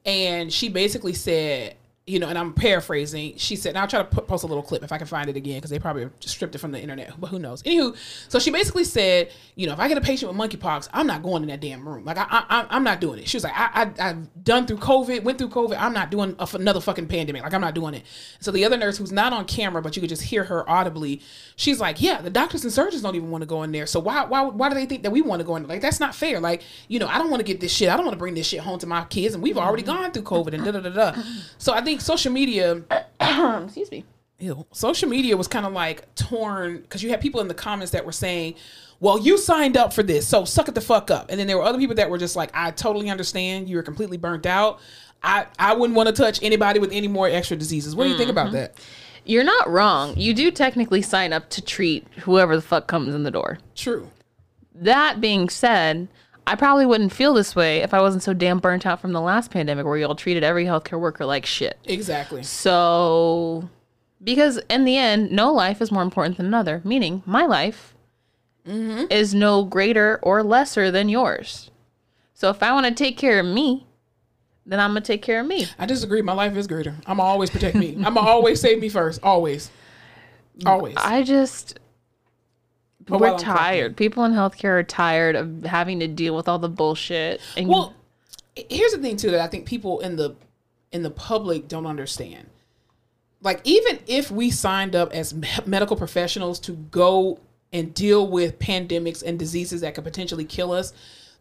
and 0.04 0.52
she 0.52 0.68
basically 0.68 1.14
said. 1.14 1.76
You 2.08 2.18
know, 2.18 2.28
and 2.28 2.38
I'm 2.38 2.54
paraphrasing. 2.54 3.36
She 3.36 3.54
said, 3.54 3.70
and 3.70 3.78
I'll 3.78 3.88
try 3.88 3.98
to 3.98 4.04
put, 4.04 4.26
post 4.26 4.44
a 4.44 4.46
little 4.46 4.62
clip 4.62 4.82
if 4.82 4.92
I 4.92 4.98
can 4.98 5.06
find 5.06 5.28
it 5.28 5.36
again 5.36 5.56
because 5.56 5.70
they 5.70 5.78
probably 5.78 6.08
just 6.20 6.34
stripped 6.34 6.54
it 6.54 6.58
from 6.58 6.72
the 6.72 6.80
internet, 6.80 7.12
but 7.20 7.28
who 7.28 7.38
knows? 7.38 7.62
Anywho, 7.64 7.96
so 8.28 8.38
she 8.38 8.50
basically 8.50 8.84
said, 8.84 9.30
you 9.56 9.66
know, 9.66 9.72
if 9.72 9.78
I 9.78 9.88
get 9.88 9.98
a 9.98 10.00
patient 10.00 10.32
with 10.32 10.40
monkeypox, 10.40 10.88
I'm 10.92 11.06
not 11.06 11.22
going 11.22 11.42
in 11.42 11.48
that 11.48 11.60
damn 11.60 11.86
room. 11.86 12.04
Like 12.04 12.18
I, 12.18 12.26
I, 12.30 12.66
I'm 12.70 12.84
not 12.84 13.00
doing 13.00 13.18
it. 13.18 13.28
She 13.28 13.36
was 13.36 13.44
like, 13.44 13.52
I, 13.54 13.68
I, 13.74 14.08
I've 14.08 14.44
done 14.44 14.66
through 14.66 14.78
COVID, 14.78 15.22
went 15.22 15.38
through 15.38 15.50
COVID. 15.50 15.76
I'm 15.78 15.92
not 15.92 16.10
doing 16.10 16.34
a 16.38 16.42
f 16.42 16.54
another 16.54 16.80
fucking 16.80 17.08
pandemic. 17.08 17.42
Like 17.42 17.54
I'm 17.54 17.60
not 17.60 17.74
doing 17.74 17.94
it. 17.94 18.04
So 18.40 18.50
the 18.50 18.64
other 18.64 18.76
nurse 18.76 18.96
who's 18.96 19.12
not 19.12 19.32
on 19.32 19.44
camera, 19.44 19.82
but 19.82 19.96
you 19.96 20.00
could 20.00 20.08
just 20.08 20.22
hear 20.22 20.44
her 20.44 20.68
audibly, 20.68 21.20
she's 21.56 21.80
like, 21.80 22.00
yeah, 22.00 22.20
the 22.22 22.30
doctors 22.30 22.64
and 22.64 22.72
surgeons 22.72 23.02
don't 23.02 23.16
even 23.16 23.30
want 23.30 23.42
to 23.42 23.46
go 23.46 23.62
in 23.62 23.72
there. 23.72 23.86
So 23.86 24.00
why, 24.00 24.24
why, 24.24 24.42
why 24.42 24.68
do 24.68 24.74
they 24.74 24.86
think 24.86 25.02
that 25.02 25.10
we 25.10 25.20
want 25.22 25.40
to 25.40 25.44
go 25.44 25.56
in? 25.56 25.62
there? 25.62 25.68
Like 25.68 25.82
that's 25.82 26.00
not 26.00 26.14
fair. 26.14 26.40
Like 26.40 26.62
you 26.88 26.98
know, 26.98 27.06
I 27.06 27.18
don't 27.18 27.30
want 27.30 27.40
to 27.40 27.44
get 27.44 27.60
this 27.60 27.72
shit. 27.72 27.88
I 27.88 27.96
don't 27.96 28.04
want 28.04 28.14
to 28.14 28.18
bring 28.18 28.34
this 28.34 28.46
shit 28.46 28.60
home 28.60 28.78
to 28.78 28.86
my 28.86 29.04
kids, 29.04 29.34
and 29.34 29.42
we've 29.42 29.58
already 29.58 29.82
mm-hmm. 29.82 30.02
gone 30.02 30.12
through 30.12 30.22
COVID 30.22 30.54
and 30.54 30.64
da 30.64 30.72
da 30.72 30.80
da 30.80 30.90
da. 30.90 31.22
So 31.58 31.72
I 31.72 31.82
think 31.82 31.97
social 32.00 32.32
media 32.32 32.82
Excuse 33.20 33.90
me. 33.90 34.04
ew, 34.38 34.66
social 34.72 35.08
media 35.08 35.36
was 35.36 35.48
kind 35.48 35.66
of 35.66 35.72
like 35.72 36.14
torn 36.14 36.78
because 36.80 37.02
you 37.02 37.10
had 37.10 37.20
people 37.20 37.40
in 37.40 37.48
the 37.48 37.54
comments 37.54 37.92
that 37.92 38.04
were 38.04 38.12
saying, 38.12 38.54
"Well, 39.00 39.18
you 39.18 39.38
signed 39.38 39.76
up 39.76 39.92
for 39.92 40.02
this, 40.02 40.26
so 40.26 40.44
suck 40.44 40.68
it 40.68 40.74
the 40.74 40.80
fuck 40.80 41.10
up." 41.10 41.30
And 41.30 41.38
then 41.38 41.46
there 41.46 41.56
were 41.56 41.64
other 41.64 41.78
people 41.78 41.96
that 41.96 42.10
were 42.10 42.18
just 42.18 42.36
like, 42.36 42.50
"I 42.54 42.70
totally 42.70 43.10
understand. 43.10 43.68
You 43.68 43.76
were 43.76 43.82
completely 43.82 44.16
burnt 44.16 44.46
out. 44.46 44.80
I 45.22 45.46
I 45.58 45.74
wouldn't 45.74 45.96
want 45.96 46.08
to 46.08 46.14
touch 46.14 46.42
anybody 46.42 46.80
with 46.80 46.92
any 46.92 47.08
more 47.08 47.28
extra 47.28 47.56
diseases." 47.56 47.94
What 47.94 48.04
do 48.04 48.10
you 48.10 48.16
think 48.16 48.30
about 48.30 48.46
mm-hmm. 48.46 48.56
that? 48.56 48.74
You're 49.24 49.44
not 49.44 49.68
wrong. 49.68 50.16
You 50.16 50.32
do 50.32 50.50
technically 50.50 51.02
sign 51.02 51.32
up 51.34 51.50
to 51.50 51.60
treat 51.60 52.06
whoever 52.20 52.56
the 52.56 52.62
fuck 52.62 52.86
comes 52.86 53.14
in 53.14 53.24
the 53.24 53.30
door. 53.30 53.58
True. 53.74 54.10
That 54.74 55.20
being 55.20 55.50
said, 55.50 56.08
I 56.48 56.54
probably 56.54 56.86
wouldn't 56.86 57.12
feel 57.12 57.34
this 57.34 57.54
way 57.54 57.82
if 57.82 57.92
I 57.92 58.00
wasn't 58.00 58.22
so 58.22 58.32
damn 58.32 58.58
burnt 58.58 58.86
out 58.86 59.02
from 59.02 59.12
the 59.12 59.20
last 59.20 59.50
pandemic 59.50 59.84
where 59.84 59.98
y'all 59.98 60.14
treated 60.14 60.42
every 60.42 60.64
healthcare 60.64 60.98
worker 60.98 61.26
like 61.26 61.44
shit. 61.44 61.78
Exactly. 61.84 62.42
So, 62.42 63.68
because 64.24 64.58
in 64.70 64.86
the 64.86 64.96
end, 64.96 65.30
no 65.30 65.52
life 65.52 65.82
is 65.82 65.92
more 65.92 66.02
important 66.02 66.38
than 66.38 66.46
another, 66.46 66.80
meaning 66.84 67.22
my 67.26 67.44
life 67.44 67.94
mm-hmm. 68.66 69.04
is 69.10 69.34
no 69.34 69.62
greater 69.62 70.20
or 70.22 70.42
lesser 70.42 70.90
than 70.90 71.10
yours. 71.10 71.70
So, 72.32 72.48
if 72.48 72.62
I 72.62 72.72
want 72.72 72.86
to 72.86 72.94
take 72.94 73.18
care 73.18 73.38
of 73.38 73.44
me, 73.44 73.86
then 74.64 74.80
I'm 74.80 74.92
going 74.92 75.02
to 75.02 75.06
take 75.06 75.20
care 75.20 75.40
of 75.40 75.46
me. 75.46 75.66
I 75.78 75.84
disagree. 75.84 76.22
My 76.22 76.32
life 76.32 76.56
is 76.56 76.66
greater. 76.66 76.94
I'm 77.04 77.20
always 77.20 77.50
protect 77.50 77.76
me. 77.76 78.02
I'm 78.02 78.16
always 78.16 78.58
save 78.58 78.80
me 78.80 78.88
first. 78.88 79.20
Always. 79.22 79.70
Always. 80.64 80.94
I 80.96 81.22
just 81.24 81.78
while 83.08 83.20
We're 83.20 83.38
tired. 83.38 83.96
People 83.96 84.24
in 84.24 84.32
healthcare 84.32 84.78
are 84.78 84.82
tired 84.82 85.36
of 85.36 85.62
having 85.64 86.00
to 86.00 86.08
deal 86.08 86.34
with 86.36 86.48
all 86.48 86.58
the 86.58 86.68
bullshit. 86.68 87.40
And 87.56 87.68
Well, 87.68 87.94
here's 88.54 88.92
the 88.92 88.98
thing 88.98 89.16
too 89.16 89.30
that 89.30 89.40
I 89.40 89.46
think 89.46 89.66
people 89.66 90.00
in 90.00 90.16
the 90.16 90.34
in 90.92 91.02
the 91.02 91.10
public 91.10 91.68
don't 91.68 91.86
understand. 91.86 92.48
Like 93.42 93.60
even 93.64 94.00
if 94.06 94.30
we 94.30 94.50
signed 94.50 94.96
up 94.96 95.12
as 95.12 95.34
medical 95.66 95.96
professionals 95.96 96.58
to 96.60 96.72
go 96.72 97.38
and 97.72 97.92
deal 97.94 98.26
with 98.26 98.58
pandemics 98.58 99.22
and 99.22 99.38
diseases 99.38 99.82
that 99.82 99.94
could 99.94 100.04
potentially 100.04 100.44
kill 100.44 100.72
us, 100.72 100.92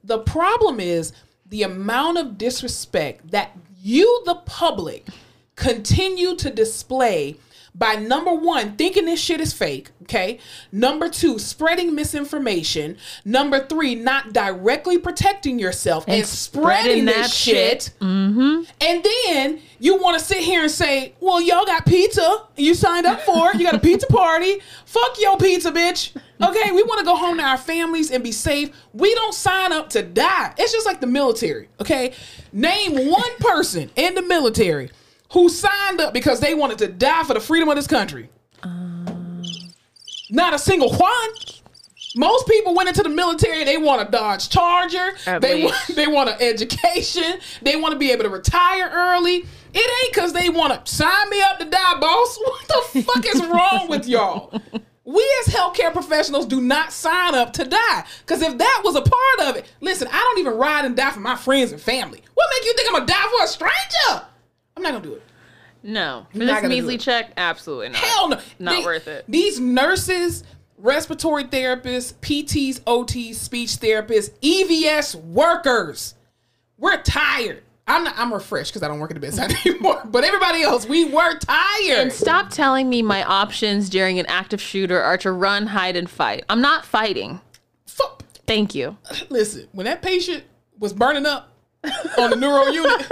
the 0.03 0.20
problem 0.20 0.80
is 0.80 1.13
the 1.45 1.63
amount 1.63 2.18
of 2.18 2.38
disrespect 2.38 3.32
that 3.32 3.57
you 3.82 4.22
the 4.26 4.36
public 4.36 5.07
continue 5.55 6.36
to 6.36 6.49
display 6.49 7.36
by 7.78 7.95
number 7.95 8.34
one, 8.34 8.75
thinking 8.75 9.05
this 9.05 9.21
shit 9.21 9.39
is 9.39 9.53
fake, 9.53 9.91
okay? 10.03 10.39
Number 10.71 11.09
two, 11.09 11.38
spreading 11.38 11.93
misinformation. 11.93 12.97
Number 13.23 13.65
three, 13.65 13.93
not 13.93 14.34
directly 14.34 14.97
protecting 14.97 15.59
yourself 15.59 16.05
and, 16.07 16.25
spreading, 16.25 17.05
spreading 17.05 17.05
this 17.05 17.15
that 17.15 17.32
shit. 17.32 17.93
Mm-hmm. 18.01 18.63
And 18.82 19.05
then 19.05 19.61
you 19.80 20.01
want 20.01 20.17
to 20.17 20.25
sit 20.25 20.39
here 20.39 20.63
and 20.63 20.71
say, 20.71 21.13
well, 21.19 21.39
y'all 21.39 21.65
got 21.65 21.86
pizza. 21.86 22.47
You 22.55 22.73
signed 22.73 23.05
up 23.05 23.21
for 23.21 23.51
it. 23.51 23.59
You 23.59 23.65
got 23.65 23.75
a 23.75 23.80
pizza 23.80 24.07
party. 24.09 24.59
Fuck 24.86 25.19
your 25.19 25.38
pizza, 25.38 25.71
bitch. 25.71 26.15
Okay, 26.41 26.71
we 26.71 26.82
want 26.82 26.99
to 26.99 27.05
go 27.05 27.15
home 27.15 27.38
to 27.38 27.43
our 27.43 27.57
families 27.57 28.09
and 28.09 28.23
be 28.23 28.32
safe. 28.32 28.71
We 28.93 29.13
don't 29.13 29.34
sign 29.34 29.71
up 29.71 29.89
to 29.91 30.01
die. 30.01 30.53
It's 30.57 30.71
just 30.71 30.86
like 30.86 30.99
the 30.99 31.07
military, 31.07 31.69
okay? 31.80 32.13
Name 32.51 33.09
one 33.09 33.38
person 33.39 33.91
in 33.95 34.15
the 34.15 34.23
military 34.23 34.89
who 35.32 35.49
signed 35.49 35.99
up 36.01 36.13
because 36.13 36.39
they 36.39 36.53
wanted 36.53 36.78
to 36.80 36.88
die 36.88 37.23
for 37.23 37.34
the 37.34 37.39
freedom 37.39 37.69
of 37.69 37.75
this 37.75 37.88
country. 37.88 38.30
Uh. 38.63 38.69
Not 40.30 40.53
a 40.53 40.59
single 40.59 40.93
one. 40.93 41.30
Most 42.15 42.47
people 42.47 42.73
went 42.73 42.89
into 42.89 43.03
the 43.03 43.09
military. 43.09 43.63
They 43.63 43.78
want 43.78 44.07
a 44.07 44.11
Dodge 44.11 44.49
Charger. 44.49 45.11
At 45.25 45.41
they 45.41 45.63
least. 45.63 45.65
want 45.65 45.88
they 45.95 46.07
want 46.07 46.30
an 46.30 46.38
education. 46.39 47.39
They 47.61 47.75
want 47.75 47.93
to 47.93 47.99
be 47.99 48.11
able 48.11 48.23
to 48.23 48.30
retire 48.30 48.89
early. 48.91 49.45
It 49.73 50.03
ain't 50.05 50.13
because 50.13 50.34
they 50.34 50.49
want 50.49 50.86
to 50.86 50.91
sign 50.91 51.30
me 51.30 51.41
up 51.41 51.59
to 51.59 51.65
die, 51.65 51.99
boss. 51.99 52.39
What 52.47 52.67
the 52.93 53.03
fuck 53.03 53.25
is 53.25 53.45
wrong 53.45 53.88
with 53.89 54.07
y'all? 54.07 54.59
We 55.03 55.25
as 55.41 55.53
healthcare 55.53 55.93
professionals 55.93 56.45
do 56.45 56.59
not 56.59 56.91
sign 56.91 57.36
up 57.36 57.53
to 57.53 57.63
die. 57.65 58.03
Because 58.21 58.41
if 58.41 58.57
that 58.57 58.82
was 58.84 58.95
a 58.95 59.01
part 59.01 59.49
of 59.49 59.55
it, 59.55 59.65
listen, 59.80 60.07
I 60.11 60.17
don't 60.17 60.39
even 60.39 60.53
ride 60.53 60.86
and 60.86 60.97
die 60.97 61.11
for 61.11 61.19
my 61.19 61.36
friends 61.36 61.71
and 61.71 61.80
family. 61.80 62.21
What 62.34 62.47
make 62.55 62.65
you 62.65 62.73
think 62.73 62.89
I'm 62.89 62.93
gonna 62.95 63.05
die 63.05 63.38
for 63.38 63.43
a 63.43 63.47
stranger? 63.47 64.28
I'm 64.78 64.84
not 64.84 64.93
gonna 64.93 65.03
do 65.03 65.13
it. 65.15 65.23
no, 65.84 66.28
for 66.32 66.38
this 66.39 66.63
measly 66.63 66.97
check, 66.97 67.32
absolutely 67.36 67.89
not. 67.89 67.97
Hell 67.97 68.30
no. 68.30 68.39
Not 68.59 68.80
They- 68.80 68.86
worth 68.86 69.07
it. 69.07 69.25
These 69.28 69.59
nurses, 69.59 70.43
respiratory 70.78 71.45
therapists, 71.45 72.13
PTs, 72.21 72.82
OTs, 72.86 73.36
speech 73.36 73.71
therapists, 73.71 74.30
EVS 74.41 75.15
workers, 75.15 76.13
we're 76.78 77.01
tired. 77.01 77.63
I'm 77.89 78.03
not. 78.03 78.15
I'm 78.17 78.34
refreshed 78.34 78.71
because 78.73 78.84
I 78.84 78.89
don't 78.89 78.99
work 78.99 79.11
at 79.11 79.15
the 79.15 79.21
bedside 79.21 79.53
anymore. 79.65 80.01
But 80.05 80.23
everybody 80.25 80.61
else, 80.61 80.86
we 80.86 81.05
were 81.05 81.38
tired. 81.39 81.97
And 81.99 82.11
stop 82.13 82.49
telling 82.49 82.89
me 82.89 83.01
my 83.01 83.23
options 83.23 83.89
during 83.89 84.19
an 84.19 84.25
active 84.28 84.61
shooter 84.61 85.01
are 85.01 85.17
to 85.19 85.32
run, 85.32 85.67
hide, 85.67 85.95
and 85.95 86.09
fight. 86.09 86.43
I'm 86.49 86.61
not 86.61 86.86
fighting. 86.86 87.39
Fuck. 87.86 88.23
Thank 88.45 88.75
you. 88.75 88.97
Listen, 89.30 89.67
when 89.71 89.86
that 89.86 90.01
patient 90.01 90.43
was 90.78 90.91
burning 90.93 91.25
up 91.25 91.49
on 92.17 92.29
the 92.31 92.35
neuro 92.35 92.65
unit, 92.67 93.05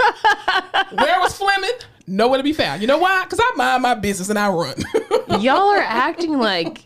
where 0.92 1.20
was 1.20 1.36
Fleming? 1.36 1.70
Nowhere 2.06 2.38
to 2.38 2.44
be 2.44 2.52
found. 2.52 2.80
You 2.80 2.86
know 2.86 2.98
why? 2.98 3.24
Because 3.24 3.40
I 3.42 3.52
mind 3.56 3.82
my 3.82 3.94
business 3.94 4.28
and 4.28 4.38
I 4.38 4.48
run. 4.48 4.74
Y'all 5.40 5.70
are 5.70 5.78
acting 5.78 6.38
like 6.38 6.84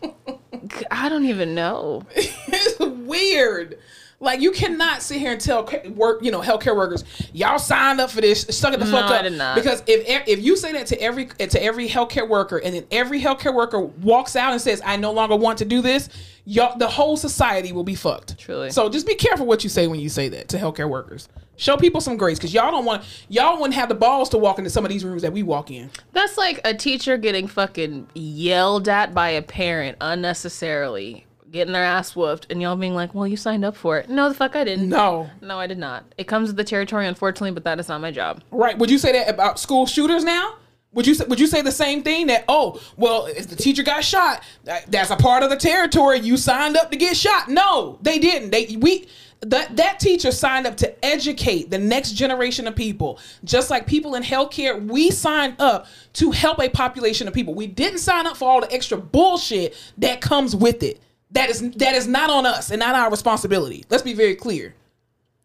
I 0.89 1.09
don't 1.09 1.25
even 1.25 1.53
know. 1.55 2.03
it's 2.15 2.79
weird. 2.79 3.77
Like 4.19 4.39
you 4.39 4.51
cannot 4.51 5.01
sit 5.01 5.17
here 5.19 5.31
and 5.31 5.41
tell 5.41 5.67
work, 5.95 6.23
you 6.23 6.29
know, 6.31 6.41
healthcare 6.41 6.75
workers, 6.75 7.03
y'all 7.33 7.57
signed 7.57 7.99
up 7.99 8.11
for 8.11 8.21
this. 8.21 8.41
Suck 8.51 8.71
it 8.71 8.79
the 8.79 8.85
fuck 8.85 9.09
No, 9.09 9.15
I 9.15 9.17
up. 9.17 9.23
did 9.23 9.33
not. 9.33 9.55
Because 9.55 9.81
if 9.87 10.27
if 10.27 10.43
you 10.43 10.55
say 10.55 10.71
that 10.73 10.85
to 10.87 11.01
every 11.01 11.25
to 11.25 11.63
every 11.63 11.87
healthcare 11.89 12.27
worker, 12.29 12.57
and 12.59 12.75
then 12.75 12.85
every 12.91 13.19
healthcare 13.19 13.53
worker 13.53 13.79
walks 13.79 14.35
out 14.35 14.51
and 14.51 14.61
says, 14.61 14.79
"I 14.85 14.95
no 14.97 15.11
longer 15.11 15.35
want 15.35 15.57
to 15.59 15.65
do 15.65 15.81
this," 15.81 16.07
y'all, 16.45 16.77
the 16.77 16.87
whole 16.87 17.17
society 17.17 17.71
will 17.71 17.83
be 17.83 17.95
fucked. 17.95 18.37
Truly. 18.37 18.69
So 18.69 18.89
just 18.89 19.07
be 19.07 19.15
careful 19.15 19.47
what 19.47 19.63
you 19.63 19.71
say 19.71 19.87
when 19.87 19.99
you 19.99 20.09
say 20.09 20.29
that 20.29 20.49
to 20.49 20.57
healthcare 20.57 20.87
workers. 20.87 21.27
Show 21.61 21.77
people 21.77 22.01
some 22.01 22.17
grace, 22.17 22.39
because 22.39 22.55
y'all 22.55 22.71
don't 22.71 22.85
want 22.85 23.03
y'all 23.29 23.55
wouldn't 23.59 23.75
have 23.75 23.87
the 23.87 23.93
balls 23.93 24.29
to 24.29 24.37
walk 24.39 24.57
into 24.57 24.71
some 24.71 24.83
of 24.83 24.89
these 24.89 25.05
rooms 25.05 25.21
that 25.21 25.31
we 25.31 25.43
walk 25.43 25.69
in. 25.69 25.91
That's 26.11 26.35
like 26.35 26.59
a 26.65 26.73
teacher 26.73 27.17
getting 27.17 27.45
fucking 27.45 28.07
yelled 28.15 28.89
at 28.89 29.13
by 29.13 29.29
a 29.29 29.43
parent 29.43 29.95
unnecessarily, 30.01 31.27
getting 31.51 31.71
their 31.71 31.83
ass 31.83 32.15
whooped, 32.15 32.47
and 32.49 32.63
y'all 32.63 32.75
being 32.75 32.95
like, 32.95 33.13
"Well, 33.13 33.27
you 33.27 33.37
signed 33.37 33.63
up 33.63 33.75
for 33.75 33.99
it." 33.99 34.09
No, 34.09 34.27
the 34.27 34.33
fuck 34.33 34.55
I 34.55 34.63
didn't. 34.63 34.89
No, 34.89 35.29
No, 35.39 35.59
I 35.59 35.67
did 35.67 35.77
not. 35.77 36.03
It 36.17 36.23
comes 36.23 36.47
with 36.49 36.57
the 36.57 36.63
territory, 36.63 37.05
unfortunately, 37.05 37.51
but 37.51 37.63
that 37.65 37.79
is 37.79 37.89
not 37.89 38.01
my 38.01 38.09
job. 38.09 38.41
Right. 38.49 38.75
Would 38.79 38.89
you 38.89 38.97
say 38.97 39.11
that 39.11 39.29
about 39.29 39.59
school 39.59 39.85
shooters 39.85 40.23
now? 40.23 40.55
Would 40.93 41.07
you 41.07 41.13
say, 41.13 41.25
would 41.25 41.39
you 41.39 41.47
say 41.47 41.61
the 41.61 41.71
same 41.71 42.03
thing 42.03 42.27
that 42.27 42.43
oh 42.49 42.81
well 42.97 43.25
if 43.25 43.47
the 43.47 43.55
teacher 43.55 43.81
got 43.83 44.03
shot 44.03 44.43
that, 44.65 44.91
that's 44.91 45.09
a 45.09 45.15
part 45.15 45.41
of 45.41 45.49
the 45.49 45.55
territory 45.55 46.19
you 46.19 46.35
signed 46.35 46.75
up 46.75 46.91
to 46.91 46.97
get 46.97 47.15
shot? 47.15 47.47
No, 47.47 47.97
they 48.01 48.19
didn't. 48.19 48.49
They 48.51 48.75
we 48.77 49.07
that 49.41 49.77
that 49.77 49.99
teacher 49.99 50.31
signed 50.31 50.67
up 50.67 50.77
to 50.77 51.05
educate 51.05 51.71
the 51.71 51.77
next 51.77 52.11
generation 52.11 52.67
of 52.67 52.75
people. 52.75 53.19
Just 53.45 53.69
like 53.69 53.87
people 53.87 54.15
in 54.15 54.23
healthcare, 54.23 54.85
we 54.85 55.11
signed 55.11 55.55
up 55.59 55.87
to 56.13 56.31
help 56.31 56.59
a 56.59 56.67
population 56.67 57.27
of 57.27 57.33
people. 57.33 57.53
We 57.53 57.67
didn't 57.67 57.99
sign 57.99 58.27
up 58.27 58.35
for 58.35 58.49
all 58.49 58.59
the 58.59 58.71
extra 58.73 58.97
bullshit 58.97 59.75
that 59.97 60.19
comes 60.19 60.55
with 60.55 60.83
it. 60.83 60.99
That 61.31 61.49
is 61.49 61.71
that 61.71 61.95
is 61.95 62.07
not 62.07 62.29
on 62.29 62.45
us 62.45 62.69
and 62.69 62.79
not 62.79 62.95
our 62.95 63.09
responsibility. 63.09 63.85
Let's 63.89 64.03
be 64.03 64.13
very 64.13 64.35
clear. 64.35 64.75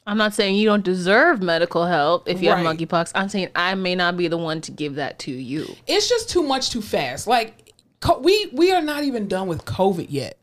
I'm 0.07 0.18
not 0.18 0.34
saying 0.34 0.54
you 0.54 0.66
don't 0.66 0.84
deserve 0.84 1.42
medical 1.42 1.84
help 1.86 2.28
if 2.28 2.40
you 2.40 2.50
Right. 2.50 2.64
have 2.64 2.76
monkeypox. 2.78 3.11
I'm 3.14 3.28
saying 3.28 3.48
I 3.57 3.74
may 3.74 3.94
not 3.94 4.16
be 4.16 4.28
the 4.28 4.38
one 4.38 4.61
to 4.62 4.70
give 4.70 4.94
that 4.96 5.18
to 5.20 5.32
you. 5.32 5.74
it's 5.86 6.09
just 6.09 6.30
too 6.30 6.42
much 6.42 6.70
too 6.70 6.80
fast. 6.82 7.26
Like 7.26 7.72
co- 8.00 8.18
we 8.18 8.48
we 8.52 8.72
are 8.72 8.82
not 8.82 9.02
even 9.04 9.26
done 9.28 9.48
with 9.48 9.64
COVID 9.64 10.07
yet. 10.09 10.36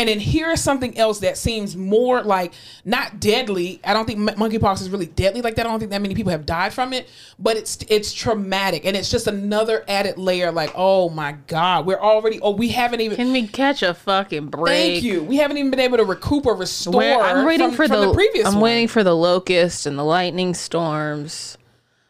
And 0.00 0.08
then 0.08 0.18
here 0.18 0.48
is 0.48 0.62
something 0.62 0.96
else 0.96 1.18
that 1.18 1.36
seems 1.36 1.76
more 1.76 2.22
like 2.22 2.54
not 2.86 3.20
deadly. 3.20 3.80
I 3.84 3.92
don't 3.92 4.06
think 4.06 4.18
monkeypox 4.18 4.80
is 4.80 4.88
really 4.88 5.04
deadly 5.04 5.42
like 5.42 5.56
that. 5.56 5.66
I 5.66 5.68
don't 5.70 5.78
think 5.78 5.90
that 5.90 6.00
many 6.00 6.14
people 6.14 6.32
have 6.32 6.46
died 6.46 6.72
from 6.72 6.94
it, 6.94 7.06
but 7.38 7.58
it's 7.58 7.84
it's 7.90 8.14
traumatic 8.14 8.86
and 8.86 8.96
it's 8.96 9.10
just 9.10 9.26
another 9.26 9.84
added 9.88 10.16
layer. 10.16 10.52
Like, 10.52 10.72
oh 10.74 11.10
my 11.10 11.32
god, 11.48 11.84
we're 11.84 12.00
already. 12.00 12.40
Oh, 12.40 12.52
we 12.52 12.68
haven't 12.68 13.02
even. 13.02 13.16
Can 13.18 13.30
we 13.30 13.46
catch 13.46 13.82
a 13.82 13.92
fucking 13.92 14.46
break? 14.46 14.68
thank 14.68 15.04
you. 15.04 15.22
We 15.22 15.36
haven't 15.36 15.58
even 15.58 15.70
been 15.70 15.80
able 15.80 15.98
to 15.98 16.04
recoup 16.04 16.46
or 16.46 16.56
restore. 16.56 16.94
Where 16.94 17.20
I'm 17.20 17.44
waiting 17.44 17.68
from, 17.68 17.76
for 17.76 17.88
from 17.88 18.08
the, 18.08 18.14
previous. 18.14 18.46
I'm 18.46 18.54
one. 18.54 18.62
waiting 18.62 18.88
for 18.88 19.04
the 19.04 19.14
locust 19.14 19.84
and 19.84 19.98
the 19.98 20.04
lightning 20.04 20.54
storms. 20.54 21.58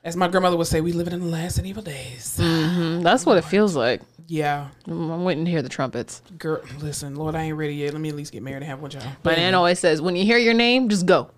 As 0.04 0.16
my 0.16 0.28
grandmother 0.28 0.56
would 0.56 0.68
say, 0.68 0.80
we 0.80 0.92
live 0.92 1.08
in 1.08 1.20
the 1.20 1.26
last 1.26 1.58
and 1.58 1.66
evil 1.66 1.82
days. 1.82 2.38
Mm, 2.40 3.02
That's 3.02 3.26
what 3.26 3.36
it 3.36 3.44
feels 3.44 3.74
like. 3.74 4.00
Yeah, 4.30 4.68
I'm 4.86 5.24
waiting 5.24 5.44
to 5.44 5.50
hear 5.50 5.60
the 5.60 5.68
trumpets. 5.68 6.22
girl. 6.38 6.60
Listen, 6.78 7.16
Lord, 7.16 7.34
I 7.34 7.42
ain't 7.42 7.56
ready 7.56 7.74
yet. 7.74 7.92
Let 7.94 8.00
me 8.00 8.10
at 8.10 8.14
least 8.14 8.30
get 8.32 8.44
married 8.44 8.58
and 8.58 8.66
have 8.66 8.80
one 8.80 8.88
child. 8.92 9.04
My 9.04 9.16
But 9.24 9.38
aunt 9.38 9.56
always 9.56 9.80
says, 9.80 10.00
when 10.00 10.14
you 10.14 10.24
hear 10.24 10.38
your 10.38 10.54
name, 10.54 10.88
just 10.88 11.04
go. 11.04 11.32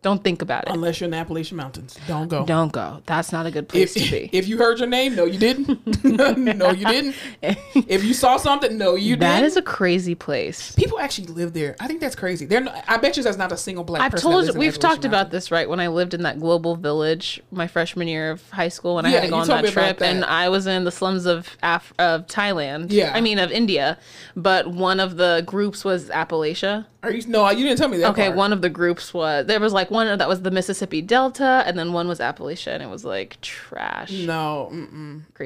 Don't 0.00 0.22
think 0.22 0.42
about 0.42 0.64
it. 0.68 0.70
unless 0.72 1.00
you're 1.00 1.06
in 1.06 1.10
the 1.10 1.16
Appalachian 1.16 1.56
Mountains. 1.56 1.98
Don't 2.06 2.28
go. 2.28 2.46
Don't 2.46 2.70
go. 2.70 3.02
That's 3.06 3.32
not 3.32 3.46
a 3.46 3.50
good 3.50 3.68
place 3.68 3.96
If, 3.96 4.04
to 4.04 4.10
be. 4.12 4.30
if 4.32 4.46
you 4.46 4.56
heard 4.56 4.78
your 4.78 4.86
name, 4.86 5.16
no, 5.16 5.24
you 5.24 5.38
didn't. 5.40 6.04
no, 6.04 6.70
you 6.70 6.86
didn't. 6.86 7.16
If 7.88 8.04
you 8.04 8.14
saw 8.14 8.36
something, 8.36 8.76
no, 8.78 8.94
you 8.94 9.16
that 9.16 9.20
didn't. 9.20 9.40
That 9.40 9.44
is 9.44 9.56
a 9.56 9.62
crazy 9.62 10.14
place. 10.14 10.72
People 10.74 10.98
actually 11.00 11.28
live 11.28 11.52
there. 11.52 11.74
I 11.80 11.86
think 11.88 12.00
that's 12.00 12.14
crazy. 12.14 12.46
There, 12.46 12.64
I 12.86 12.96
bet 12.98 13.16
you 13.16 13.22
there's 13.22 13.36
not 13.36 13.50
a 13.50 13.56
single 13.56 13.82
black 13.84 14.02
I've 14.02 14.12
person. 14.12 14.30
that 14.30 14.36
told 14.36 14.54
you, 14.54 14.58
we've 14.58 14.78
talked 14.78 15.04
about 15.04 15.30
this, 15.30 15.50
right? 15.50 15.68
When 15.68 15.80
I 15.80 15.88
lived 15.88 16.14
in 16.14 16.22
that 16.22 16.38
global 16.38 16.76
village 16.76 17.40
my 17.50 17.66
freshman 17.66 18.06
year 18.08 18.30
of 18.30 18.48
high 18.50 18.68
school, 18.68 18.96
when 18.96 19.06
I 19.06 19.10
had 19.10 19.22
to 19.24 19.28
go 19.28 19.36
on 19.36 19.48
that 19.48 19.66
trip, 19.66 20.00
and. 20.02 20.24
I 20.24 20.48
was 20.48 20.66
in 20.66 20.84
the 20.84 20.92
slums 20.92 21.26
of 21.26 21.56
Af- 21.62 21.92
of 21.98 22.26
Thailand. 22.26 22.86
Yeah. 22.90 23.12
I 23.14 23.20
mean 23.20 23.38
of 23.38 23.50
India, 23.50 23.98
but 24.36 24.68
one 24.68 25.00
of 25.00 25.16
the 25.16 25.42
groups 25.46 25.84
was 25.84 26.08
Appalachia. 26.10 26.86
Are 27.02 27.10
you? 27.12 27.26
No, 27.26 27.48
you 27.50 27.64
didn't 27.64 27.78
tell 27.78 27.88
me 27.88 27.98
that. 27.98 28.10
Okay, 28.10 28.26
part. 28.26 28.36
one 28.36 28.52
of 28.52 28.60
the 28.60 28.68
groups 28.68 29.14
was 29.14 29.46
there 29.46 29.60
was 29.60 29.72
like 29.72 29.87
one 29.90 30.18
that 30.18 30.28
was 30.28 30.42
the 30.42 30.50
Mississippi 30.50 31.02
Delta, 31.02 31.62
and 31.66 31.78
then 31.78 31.92
one 31.92 32.08
was 32.08 32.18
Appalachia, 32.20 32.72
and 32.72 32.82
it 32.82 32.88
was 32.88 33.04
like 33.04 33.40
trash. 33.40 34.12
No. 34.12 34.70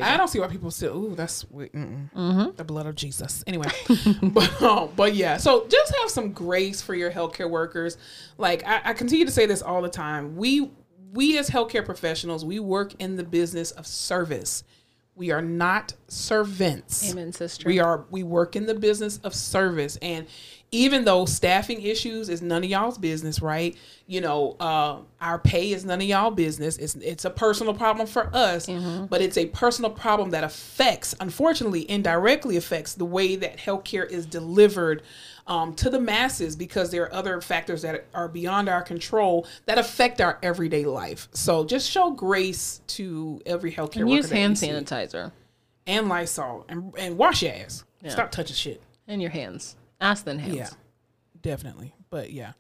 I 0.00 0.16
don't 0.16 0.28
see 0.28 0.40
why 0.40 0.48
people 0.48 0.70
still. 0.70 0.96
Ooh, 0.96 1.14
that's 1.14 1.44
mm-mm. 1.44 2.56
the 2.56 2.64
blood 2.64 2.86
of 2.86 2.94
Jesus. 2.94 3.44
Anyway, 3.46 3.68
but 4.22 4.62
um, 4.62 4.90
but 4.96 5.14
yeah. 5.14 5.36
So 5.36 5.66
just 5.68 5.94
have 6.00 6.10
some 6.10 6.32
grace 6.32 6.82
for 6.82 6.94
your 6.94 7.10
healthcare 7.10 7.48
workers. 7.48 7.96
Like 8.38 8.66
I, 8.66 8.80
I 8.86 8.92
continue 8.92 9.24
to 9.24 9.32
say 9.32 9.46
this 9.46 9.62
all 9.62 9.82
the 9.82 9.88
time. 9.88 10.36
We 10.36 10.70
we 11.12 11.38
as 11.38 11.50
healthcare 11.50 11.84
professionals, 11.84 12.44
we 12.44 12.58
work 12.58 12.94
in 12.98 13.16
the 13.16 13.24
business 13.24 13.70
of 13.72 13.86
service. 13.86 14.64
We 15.14 15.30
are 15.30 15.42
not 15.42 15.92
servants. 16.08 17.10
Amen, 17.10 17.32
sister. 17.32 17.68
We 17.68 17.80
are 17.80 18.06
we 18.10 18.22
work 18.22 18.56
in 18.56 18.66
the 18.66 18.74
business 18.74 19.18
of 19.18 19.34
service 19.34 19.98
and 20.00 20.26
even 20.74 21.04
though 21.04 21.26
staffing 21.26 21.82
issues 21.82 22.30
is 22.30 22.40
none 22.40 22.64
of 22.64 22.70
y'all's 22.70 22.96
business, 22.96 23.42
right? 23.42 23.76
You 24.06 24.22
know, 24.22 24.56
uh, 24.58 25.00
our 25.20 25.38
pay 25.38 25.70
is 25.70 25.84
none 25.84 26.00
of 26.00 26.06
y'all 26.06 26.30
business. 26.30 26.78
It's 26.78 26.94
it's 26.96 27.26
a 27.26 27.30
personal 27.30 27.74
problem 27.74 28.06
for 28.06 28.34
us, 28.34 28.66
but 28.66 29.20
it's 29.20 29.36
a 29.36 29.46
personal 29.46 29.90
problem 29.90 30.30
that 30.30 30.42
affects, 30.42 31.14
unfortunately, 31.20 31.88
indirectly 31.90 32.56
affects 32.56 32.94
the 32.94 33.04
way 33.04 33.36
that 33.36 33.58
healthcare 33.58 34.10
is 34.10 34.24
delivered 34.24 35.02
um, 35.46 35.74
to 35.74 35.90
the 35.90 36.00
masses 36.00 36.56
because 36.56 36.90
there 36.90 37.02
are 37.02 37.12
other 37.12 37.40
factors 37.42 37.82
that 37.82 38.06
are 38.14 38.28
beyond 38.28 38.68
our 38.70 38.82
control 38.82 39.46
that 39.66 39.76
affect 39.76 40.20
our 40.22 40.38
everyday 40.42 40.86
life. 40.86 41.28
So 41.32 41.64
just 41.64 41.90
show 41.90 42.10
grace 42.10 42.80
to 42.88 43.42
every 43.44 43.72
healthcare 43.72 43.96
And 43.96 44.06
worker 44.06 44.16
use 44.16 44.30
hand 44.30 44.56
sanitizer 44.56 45.32
and 45.86 46.08
Lysol 46.08 46.64
and 46.68 46.94
and 46.96 47.18
wash 47.18 47.42
your 47.42 47.52
ass. 47.52 47.84
Stop 48.08 48.30
touching 48.30 48.56
shit. 48.56 48.82
in 49.06 49.20
your 49.20 49.30
hands. 49.30 49.76
Ass 50.02 50.20
then 50.22 50.38
hands. 50.38 50.54
Yeah, 50.56 50.68
definitely. 51.40 51.94
But 52.10 52.30
yeah, 52.32 52.52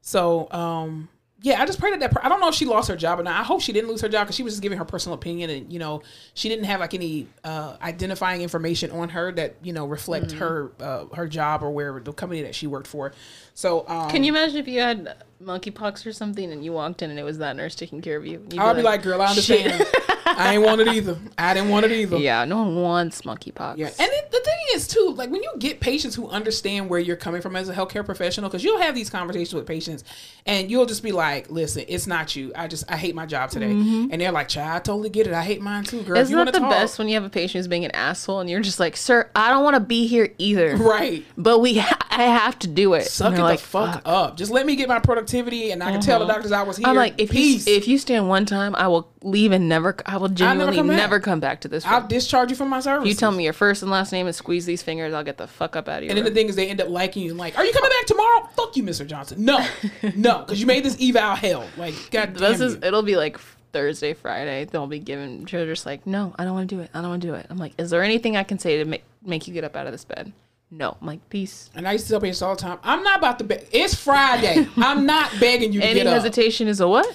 so 0.00 0.50
um, 0.50 1.08
yeah, 1.42 1.60
I 1.60 1.66
just 1.66 1.78
pray 1.78 1.90
that 1.90 2.00
that 2.00 2.10
per- 2.12 2.20
I 2.22 2.28
don't 2.30 2.40
know 2.40 2.48
if 2.48 2.54
she 2.54 2.64
lost 2.64 2.88
her 2.88 2.96
job 2.96 3.20
or 3.20 3.22
not. 3.22 3.38
I 3.38 3.42
hope 3.42 3.60
she 3.60 3.72
didn't 3.72 3.90
lose 3.90 4.00
her 4.00 4.08
job 4.08 4.26
because 4.26 4.36
she 4.36 4.42
was 4.42 4.54
just 4.54 4.62
giving 4.62 4.78
her 4.78 4.84
personal 4.86 5.14
opinion, 5.14 5.50
and 5.50 5.70
you 5.72 5.78
know, 5.78 6.02
she 6.32 6.48
didn't 6.48 6.64
have 6.64 6.80
like 6.80 6.94
any 6.94 7.26
uh, 7.42 7.76
identifying 7.82 8.40
information 8.40 8.90
on 8.92 9.10
her 9.10 9.30
that 9.32 9.56
you 9.62 9.72
know 9.74 9.84
reflect 9.86 10.28
Mm-hmm. 10.28 10.38
her 10.38 10.72
uh, 10.80 11.04
her 11.14 11.28
job 11.28 11.62
or 11.62 11.70
where 11.70 12.00
the 12.00 12.12
company 12.12 12.42
that 12.42 12.54
she 12.54 12.66
worked 12.66 12.86
for. 12.86 13.12
So 13.52 13.86
um, 13.88 14.08
Can 14.08 14.24
you 14.24 14.32
imagine 14.32 14.56
if 14.56 14.68
you 14.68 14.80
had 14.80 15.16
monkeypox 15.42 16.06
or 16.06 16.12
something 16.12 16.50
and 16.50 16.64
you 16.64 16.72
walked 16.72 17.02
in 17.02 17.10
and 17.10 17.18
it 17.18 17.24
was 17.24 17.38
that 17.38 17.56
nurse 17.56 17.74
taking 17.74 18.00
care 18.00 18.16
of 18.16 18.24
you? 18.24 18.40
You'd 18.50 18.58
I'll 18.58 18.74
be 18.74 18.80
like, 18.82 19.02
girl, 19.02 19.20
I 19.20 19.26
understand. 19.26 19.84
I 20.26 20.54
ain't 20.54 20.62
want 20.62 20.80
it 20.80 20.88
either. 20.88 21.18
I 21.38 21.54
didn't 21.54 21.70
want 21.70 21.86
it 21.86 21.92
either. 21.92 22.16
yeah, 22.18 22.44
no 22.44 22.58
one 22.58 22.76
wants 22.76 23.22
monkeypox. 23.22 23.76
Yeah, 23.76 23.86
and 23.86 24.10
it, 24.12 24.30
the 24.30 24.40
thing 24.40 24.58
is 24.74 24.88
too, 24.88 25.14
like 25.16 25.30
when 25.30 25.42
you 25.42 25.52
get 25.58 25.80
patients 25.80 26.14
who 26.14 26.28
understand 26.28 26.88
where 26.88 27.00
you're 27.00 27.16
coming 27.16 27.40
from 27.40 27.56
as 27.56 27.68
a 27.68 27.74
healthcare 27.74 28.04
professional, 28.04 28.48
because 28.48 28.64
you'll 28.64 28.80
have 28.80 28.94
these 28.94 29.10
conversations 29.10 29.54
with 29.54 29.66
patients, 29.66 30.04
and 30.46 30.70
you'll 30.70 30.86
just 30.86 31.02
be 31.02 31.12
like, 31.12 31.50
"Listen, 31.50 31.84
it's 31.88 32.06
not 32.06 32.34
you. 32.36 32.52
I 32.56 32.68
just 32.68 32.90
I 32.90 32.96
hate 32.96 33.14
my 33.14 33.26
job 33.26 33.50
today," 33.50 33.70
mm-hmm. 33.70 34.08
and 34.10 34.20
they're 34.20 34.32
like, 34.32 34.48
"Child, 34.48 34.76
I 34.76 34.78
totally 34.80 35.10
get 35.10 35.26
it. 35.26 35.32
I 35.32 35.42
hate 35.42 35.60
mine 35.60 35.84
too, 35.84 36.02
girl." 36.02 36.16
Isn't 36.16 36.36
you 36.36 36.44
that 36.44 36.52
the 36.52 36.60
talk- 36.60 36.70
best 36.70 36.98
when 36.98 37.08
you 37.08 37.14
have 37.14 37.24
a 37.24 37.30
patient 37.30 37.60
who's 37.60 37.68
being 37.68 37.84
an 37.84 37.90
asshole 37.92 38.40
and 38.40 38.50
you're 38.50 38.60
just 38.60 38.80
like, 38.80 38.96
sir, 38.96 39.30
I 39.34 39.50
don't 39.50 39.64
want 39.64 39.74
to 39.74 39.80
be 39.80 40.06
here 40.06 40.32
either. 40.38 40.76
Right. 40.76 41.24
But 41.36 41.60
we, 41.60 41.78
ha- 41.78 42.06
I 42.10 42.24
have 42.24 42.58
to 42.60 42.68
do 42.68 42.94
it. 42.94 43.04
Suck 43.04 43.28
it 43.28 43.30
they're 43.30 43.38
the 43.38 43.44
like, 43.44 43.60
fuck 43.60 44.02
up. 44.04 44.36
Just 44.36 44.50
let 44.50 44.66
me 44.66 44.76
get 44.76 44.88
my 44.88 44.98
productivity, 44.98 45.70
and 45.70 45.82
I 45.82 45.90
can 45.92 46.00
tell 46.00 46.18
the 46.18 46.24
uh-huh. 46.24 46.34
doctors 46.34 46.52
I 46.52 46.62
was 46.62 46.76
here. 46.76 46.86
I'm 46.86 46.96
like, 46.96 47.14
if 47.18 47.30
Peace. 47.30 47.66
you 47.66 47.76
if 47.76 47.88
you 47.88 47.98
stand 47.98 48.28
one 48.28 48.46
time, 48.46 48.74
I 48.76 48.88
will 48.88 49.08
leave 49.22 49.52
and 49.52 49.68
never. 49.68 49.96
I 50.06 50.13
will 50.16 50.28
genuinely 50.28 50.76
come 50.76 50.86
never, 50.88 51.18
back. 51.18 51.24
come 51.24 51.40
back 51.40 51.60
to 51.62 51.68
this. 51.68 51.84
I'll 51.86 52.06
discharge 52.06 52.50
you 52.50 52.56
from 52.56 52.68
my 52.68 52.80
service. 52.80 53.08
You 53.08 53.14
tell 53.14 53.30
me 53.32 53.44
your 53.44 53.52
first 53.52 53.82
and 53.82 53.90
last 53.90 54.12
name 54.12 54.26
and 54.26 54.34
squeeze 54.34 54.66
these 54.66 54.82
fingers. 54.82 55.12
I'll 55.14 55.24
get 55.24 55.36
the 55.38 55.46
fuck 55.46 55.76
up 55.76 55.88
out 55.88 55.98
of 55.98 56.02
here. 56.02 56.10
And 56.10 56.18
then 56.18 56.24
the 56.24 56.30
thing 56.30 56.48
is, 56.48 56.56
they 56.56 56.68
end 56.68 56.80
up 56.80 56.88
liking 56.88 57.22
you. 57.22 57.30
and 57.30 57.38
Like, 57.38 57.56
are 57.58 57.64
you 57.64 57.72
coming 57.72 57.90
back 57.90 58.06
tomorrow? 58.06 58.48
Fuck 58.56 58.76
you, 58.76 58.82
Mr. 58.82 59.06
Johnson. 59.06 59.44
No, 59.44 59.64
no, 60.16 60.40
because 60.40 60.60
you 60.60 60.66
made 60.66 60.84
this 60.84 60.96
eval 61.00 61.36
hell. 61.36 61.66
Like, 61.76 61.94
god 62.10 62.34
this 62.34 62.60
is 62.60 62.74
you. 62.74 62.80
it'll 62.82 63.02
be 63.02 63.16
like 63.16 63.38
Thursday, 63.72 64.14
Friday. 64.14 64.64
They'll 64.66 64.86
be 64.86 64.98
giving. 65.00 65.44
They're 65.44 65.66
just 65.66 65.86
like, 65.86 66.06
no, 66.06 66.34
I 66.38 66.44
don't 66.44 66.54
want 66.54 66.68
to 66.68 66.74
do 66.76 66.80
it. 66.80 66.90
I 66.94 67.00
don't 67.00 67.10
want 67.10 67.22
to 67.22 67.28
do 67.28 67.34
it. 67.34 67.46
I'm 67.50 67.58
like, 67.58 67.72
is 67.78 67.90
there 67.90 68.02
anything 68.02 68.36
I 68.36 68.42
can 68.44 68.58
say 68.58 68.78
to 68.78 68.84
make 68.84 69.04
make 69.24 69.46
you 69.48 69.54
get 69.54 69.64
up 69.64 69.74
out 69.76 69.86
of 69.86 69.92
this 69.92 70.04
bed? 70.04 70.32
No. 70.70 70.96
I'm 71.00 71.06
like, 71.06 71.28
peace. 71.28 71.70
And 71.74 71.86
I 71.86 71.92
used 71.92 72.06
to 72.06 72.10
tell 72.12 72.20
patients 72.20 72.42
all 72.42 72.54
the 72.56 72.60
time, 72.60 72.78
I'm 72.82 73.02
not 73.04 73.18
about 73.18 73.38
to 73.38 73.44
beg. 73.44 73.66
It's 73.70 73.94
Friday. 73.94 74.66
I'm 74.76 75.06
not 75.06 75.30
begging 75.38 75.72
you 75.72 75.80
to 75.80 75.86
Any 75.86 76.00
get 76.00 76.06
up. 76.08 76.14
hesitation 76.14 76.66
is 76.68 76.80
a 76.80 76.88
what? 76.88 77.06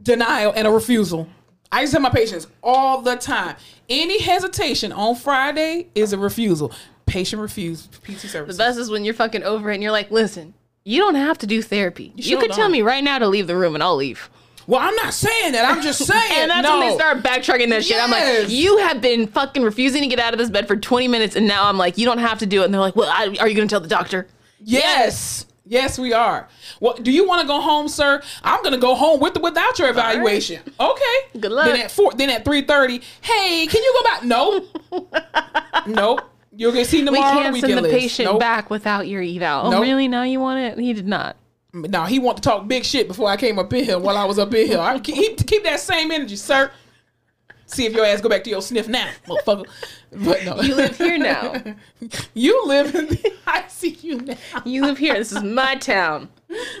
Denial 0.00 0.52
and 0.54 0.68
a 0.68 0.70
refusal. 0.70 1.28
I 1.70 1.82
used 1.82 1.92
to 1.92 1.96
tell 1.96 2.02
my 2.02 2.10
patients 2.10 2.46
all 2.62 3.02
the 3.02 3.16
time. 3.16 3.56
Any 3.88 4.20
hesitation 4.20 4.92
on 4.92 5.14
Friday 5.14 5.88
is 5.94 6.12
a 6.12 6.18
refusal. 6.18 6.72
Patient 7.06 7.40
refused 7.40 7.92
PT 8.02 8.20
The 8.20 8.28
services. 8.28 8.58
best 8.58 8.78
is 8.78 8.90
when 8.90 9.04
you're 9.04 9.14
fucking 9.14 9.42
over 9.42 9.70
it 9.70 9.74
and 9.74 9.82
you're 9.82 9.92
like, 9.92 10.10
listen, 10.10 10.54
you 10.84 11.00
don't 11.00 11.14
have 11.14 11.38
to 11.38 11.46
do 11.46 11.62
therapy. 11.62 12.12
You, 12.16 12.22
sure 12.22 12.40
could 12.40 12.52
tell 12.52 12.68
me 12.68 12.82
right 12.82 13.04
now 13.04 13.18
to 13.18 13.28
leave 13.28 13.46
the 13.46 13.56
room 13.56 13.74
and 13.74 13.82
I'll 13.82 13.96
leave. 13.96 14.30
Well, 14.66 14.80
I'm 14.80 14.94
not 14.96 15.14
saying 15.14 15.52
that. 15.52 15.64
I'm 15.70 15.82
just 15.82 15.98
saying. 16.06 16.32
And 16.42 16.50
that's 16.50 16.62
no. 16.62 16.78
when 16.78 16.88
they 16.88 16.94
start 16.94 17.22
backtracking 17.22 17.70
that 17.70 17.84
shit. 17.84 17.98
I'm 17.98 18.10
like, 18.10 18.50
you 18.50 18.76
have 18.78 19.00
been 19.00 19.26
fucking 19.26 19.62
refusing 19.62 20.02
to 20.02 20.08
get 20.08 20.18
out 20.18 20.34
of 20.34 20.38
this 20.38 20.50
bed 20.50 20.68
for 20.68 20.76
20 20.76 21.08
minutes, 21.08 21.36
and 21.36 21.46
now 21.46 21.66
I'm 21.68 21.78
like, 21.78 21.96
you 21.96 22.04
don't 22.04 22.18
have 22.18 22.38
to 22.40 22.46
do 22.46 22.60
it. 22.60 22.66
And 22.66 22.74
they're 22.74 22.80
like, 22.80 22.94
well, 22.94 23.08
I, 23.10 23.34
are 23.40 23.48
you 23.48 23.54
going 23.54 23.66
to 23.66 23.72
tell 23.72 23.80
the 23.80 23.88
doctor? 23.88 24.26
Yes. 24.60 24.82
Yes, 24.82 25.46
we 25.98 26.12
are. 26.12 26.48
Well, 26.80 26.94
do 26.94 27.10
you 27.10 27.26
want 27.26 27.42
to 27.42 27.46
go 27.46 27.60
home, 27.60 27.88
sir? 27.88 28.22
I'm 28.42 28.62
gonna 28.62 28.78
go 28.78 28.94
home 28.94 29.20
with 29.20 29.36
without 29.40 29.78
your 29.78 29.90
evaluation. 29.90 30.62
Okay. 30.80 31.38
Good 31.40 31.52
luck. 31.52 31.66
Then 31.66 31.80
at 31.80 31.90
four, 31.90 32.12
then 32.14 32.30
at 32.30 32.44
three 32.44 32.62
thirty, 32.62 33.00
hey, 33.20 33.66
can 33.68 33.82
you 33.82 33.92
go 33.98 34.02
back? 34.04 34.24
No. 34.24 34.64
nope. 35.86 36.20
You'll 36.56 36.72
get 36.72 36.86
seen 36.86 37.04
We 37.04 37.16
tomorrow. 37.16 37.36
on 37.38 37.42
can't 37.44 37.54
the 37.54 37.60
send 37.60 37.72
the 37.78 37.82
list. 37.82 37.94
patient 37.94 38.28
Nope. 38.30 38.40
back 38.40 38.68
without 38.70 39.06
your 39.06 39.22
eval. 39.22 39.72
Oh, 39.74 39.80
really? 39.80 40.08
Now 40.08 40.24
you 40.24 40.40
want 40.40 40.58
it? 40.58 40.78
He 40.82 40.92
did 40.92 41.06
not. 41.06 41.36
No, 41.72 42.04
he 42.04 42.18
want 42.18 42.38
to 42.38 42.42
talk 42.42 42.66
big 42.66 42.84
shit 42.84 43.06
before 43.06 43.28
I 43.28 43.36
came 43.36 43.58
up 43.58 43.72
in 43.72 43.84
here. 43.84 43.98
While 43.98 44.16
I 44.16 44.24
was 44.24 44.38
up 44.38 44.52
in 44.54 44.66
here, 44.66 44.80
I 44.80 44.98
keep 44.98 45.46
keep 45.46 45.62
that 45.64 45.78
same 45.80 46.10
energy, 46.10 46.36
sir. 46.36 46.70
See 47.68 47.84
if 47.86 47.92
your 47.92 48.04
ass 48.04 48.20
go 48.22 48.28
back 48.30 48.44
to 48.44 48.50
your 48.50 48.62
sniff 48.62 48.88
now, 48.88 49.10
motherfucker. 49.26 49.66
But 50.10 50.44
no, 50.44 50.60
You 50.62 50.74
live 50.74 50.96
here 50.96 51.18
now. 51.18 51.62
you 52.34 52.66
live 52.66 52.94
in 52.94 53.08
the 53.08 53.16
ICU 53.46 54.26
now. 54.26 54.62
You 54.64 54.82
live 54.86 54.96
here. 54.98 55.14
This 55.14 55.32
is 55.32 55.42
my 55.42 55.76
town. 55.76 56.30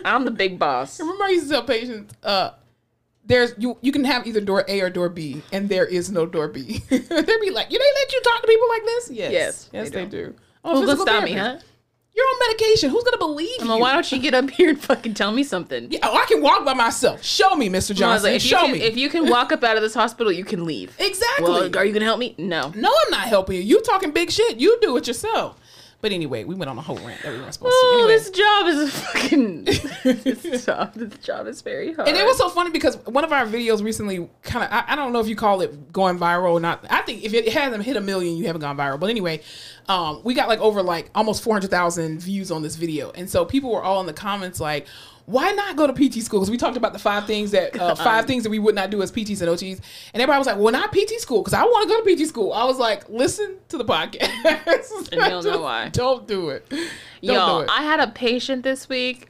I'm 0.04 0.24
the 0.24 0.30
big 0.30 0.58
boss. 0.58 0.98
Remember, 0.98 1.24
I 1.24 1.28
used 1.28 1.44
to 1.48 1.52
tell 1.52 1.62
patients, 1.64 2.14
uh, 2.22 2.52
there's 3.24 3.52
you 3.58 3.76
you 3.82 3.92
can 3.92 4.04
have 4.04 4.26
either 4.26 4.40
door 4.40 4.64
A 4.66 4.80
or 4.80 4.88
door 4.88 5.10
B, 5.10 5.42
and 5.52 5.68
there 5.68 5.84
is 5.84 6.10
no 6.10 6.24
door 6.24 6.48
B. 6.48 6.82
They'd 6.88 7.06
be 7.08 7.50
like, 7.50 7.70
you 7.70 7.78
they 7.78 7.84
let 8.00 8.12
you 8.12 8.20
talk 8.24 8.40
to 8.40 8.46
people 8.48 8.68
like 8.70 8.84
this? 8.84 9.10
Yes, 9.10 9.32
Yes, 9.32 9.70
yes, 9.72 9.90
they 9.90 10.04
they, 10.04 10.10
do. 10.10 10.34
Oh, 10.64 10.80
Who's 10.80 10.86
gonna 10.86 10.96
physical 10.96 11.06
stop 11.06 11.24
me, 11.24 11.32
huh? 11.34 11.58
You're 12.18 12.26
on 12.26 12.48
medication. 12.48 12.90
Who's 12.90 13.04
gonna 13.04 13.16
believe 13.16 13.48
I'm 13.60 13.68
you? 13.68 13.78
why 13.78 13.92
don't 13.92 14.10
you 14.10 14.18
get 14.18 14.34
up 14.34 14.50
here 14.58 14.70
and 14.70 14.80
fucking 14.80 15.14
tell 15.14 15.30
me 15.30 15.44
something? 15.44 15.86
Yeah, 15.88 16.00
oh, 16.02 16.16
I 16.16 16.24
can 16.26 16.42
walk 16.42 16.64
by 16.64 16.74
myself. 16.74 17.22
Show 17.22 17.54
me, 17.54 17.68
Mr. 17.68 17.94
Johnson. 17.94 18.32
like, 18.32 18.40
Show 18.40 18.62
can, 18.62 18.72
me. 18.72 18.82
if 18.82 18.96
you 18.96 19.08
can 19.08 19.30
walk 19.30 19.52
up 19.52 19.62
out 19.62 19.76
of 19.76 19.82
this 19.82 19.94
hospital, 19.94 20.32
you 20.32 20.44
can 20.44 20.64
leave. 20.64 20.96
exactly. 20.98 21.44
Well, 21.44 21.76
are 21.76 21.84
you 21.84 21.92
gonna 21.92 22.06
help 22.06 22.18
me? 22.18 22.34
No. 22.36 22.72
no, 22.74 22.92
I'm 23.06 23.10
not 23.12 23.28
helping 23.28 23.54
you. 23.54 23.62
You 23.62 23.80
talking 23.82 24.10
big 24.10 24.32
shit. 24.32 24.58
You 24.58 24.78
do 24.80 24.96
it 24.96 25.06
yourself. 25.06 25.60
But 26.00 26.12
anyway, 26.12 26.44
we 26.44 26.54
went 26.54 26.70
on 26.70 26.78
a 26.78 26.80
whole 26.80 26.96
rant 26.98 27.20
that 27.22 27.32
we 27.32 27.40
weren't 27.40 27.52
supposed 27.52 27.74
Oh, 27.76 27.90
to. 27.90 27.98
Anyway. 28.04 28.14
this 28.14 28.30
job 28.30 28.66
is 28.68 29.00
fucking. 29.00 29.64
this 30.44 30.64
job, 30.64 30.94
this 30.94 31.18
job 31.18 31.46
is 31.48 31.60
very 31.60 31.92
hard. 31.92 32.06
And 32.06 32.16
it 32.16 32.24
was 32.24 32.38
so 32.38 32.48
funny 32.48 32.70
because 32.70 32.96
one 33.06 33.24
of 33.24 33.32
our 33.32 33.46
videos 33.46 33.82
recently 33.82 34.28
kind 34.42 34.64
of, 34.64 34.70
I, 34.72 34.84
I 34.92 34.96
don't 34.96 35.12
know 35.12 35.18
if 35.18 35.26
you 35.26 35.34
call 35.34 35.60
it 35.60 35.92
going 35.92 36.16
viral 36.16 36.52
or 36.52 36.60
not. 36.60 36.86
I 36.88 37.02
think 37.02 37.24
if 37.24 37.34
it 37.34 37.48
hasn't 37.52 37.82
hit 37.82 37.96
a 37.96 38.00
million, 38.00 38.36
you 38.36 38.46
haven't 38.46 38.60
gone 38.60 38.76
viral. 38.76 39.00
But 39.00 39.10
anyway, 39.10 39.40
um, 39.88 40.20
we 40.22 40.34
got 40.34 40.48
like 40.48 40.60
over 40.60 40.84
like 40.84 41.10
almost 41.16 41.42
400,000 41.42 42.20
views 42.20 42.52
on 42.52 42.62
this 42.62 42.76
video. 42.76 43.10
And 43.10 43.28
so 43.28 43.44
people 43.44 43.72
were 43.72 43.82
all 43.82 43.98
in 44.00 44.06
the 44.06 44.12
comments 44.12 44.60
like, 44.60 44.86
why 45.28 45.52
not 45.52 45.76
go 45.76 45.86
to 45.86 45.92
PT 45.92 46.22
school? 46.22 46.40
Because 46.40 46.50
we 46.50 46.56
talked 46.56 46.78
about 46.78 46.94
the 46.94 46.98
five 46.98 47.26
things 47.26 47.50
that, 47.50 47.78
uh, 47.78 47.94
five 47.96 48.24
things 48.24 48.44
that 48.44 48.50
we 48.50 48.58
would 48.58 48.74
not 48.74 48.88
do 48.88 49.02
as 49.02 49.12
PTs 49.12 49.42
and 49.42 49.50
OTs. 49.50 49.78
And 50.14 50.22
everybody 50.22 50.38
was 50.38 50.46
like, 50.46 50.56
well, 50.56 50.72
not 50.72 50.90
PT 50.90 51.20
school 51.20 51.42
because 51.42 51.52
I 51.52 51.64
want 51.64 51.86
to 51.86 51.94
go 51.94 52.02
to 52.02 52.16
PT 52.16 52.26
school. 52.26 52.54
I 52.54 52.64
was 52.64 52.78
like, 52.78 53.06
listen 53.10 53.56
to 53.68 53.76
the 53.76 53.84
podcast. 53.84 55.12
And 55.12 55.30
you'll 55.30 55.42
know 55.42 55.60
why. 55.62 55.90
Don't 55.90 56.26
do 56.26 56.48
it. 56.48 56.66
Don't 56.70 56.80
Yo, 57.20 57.58
do 57.58 57.64
it. 57.64 57.70
I 57.70 57.82
had 57.82 58.00
a 58.00 58.08
patient 58.08 58.62
this 58.62 58.88
week. 58.88 59.27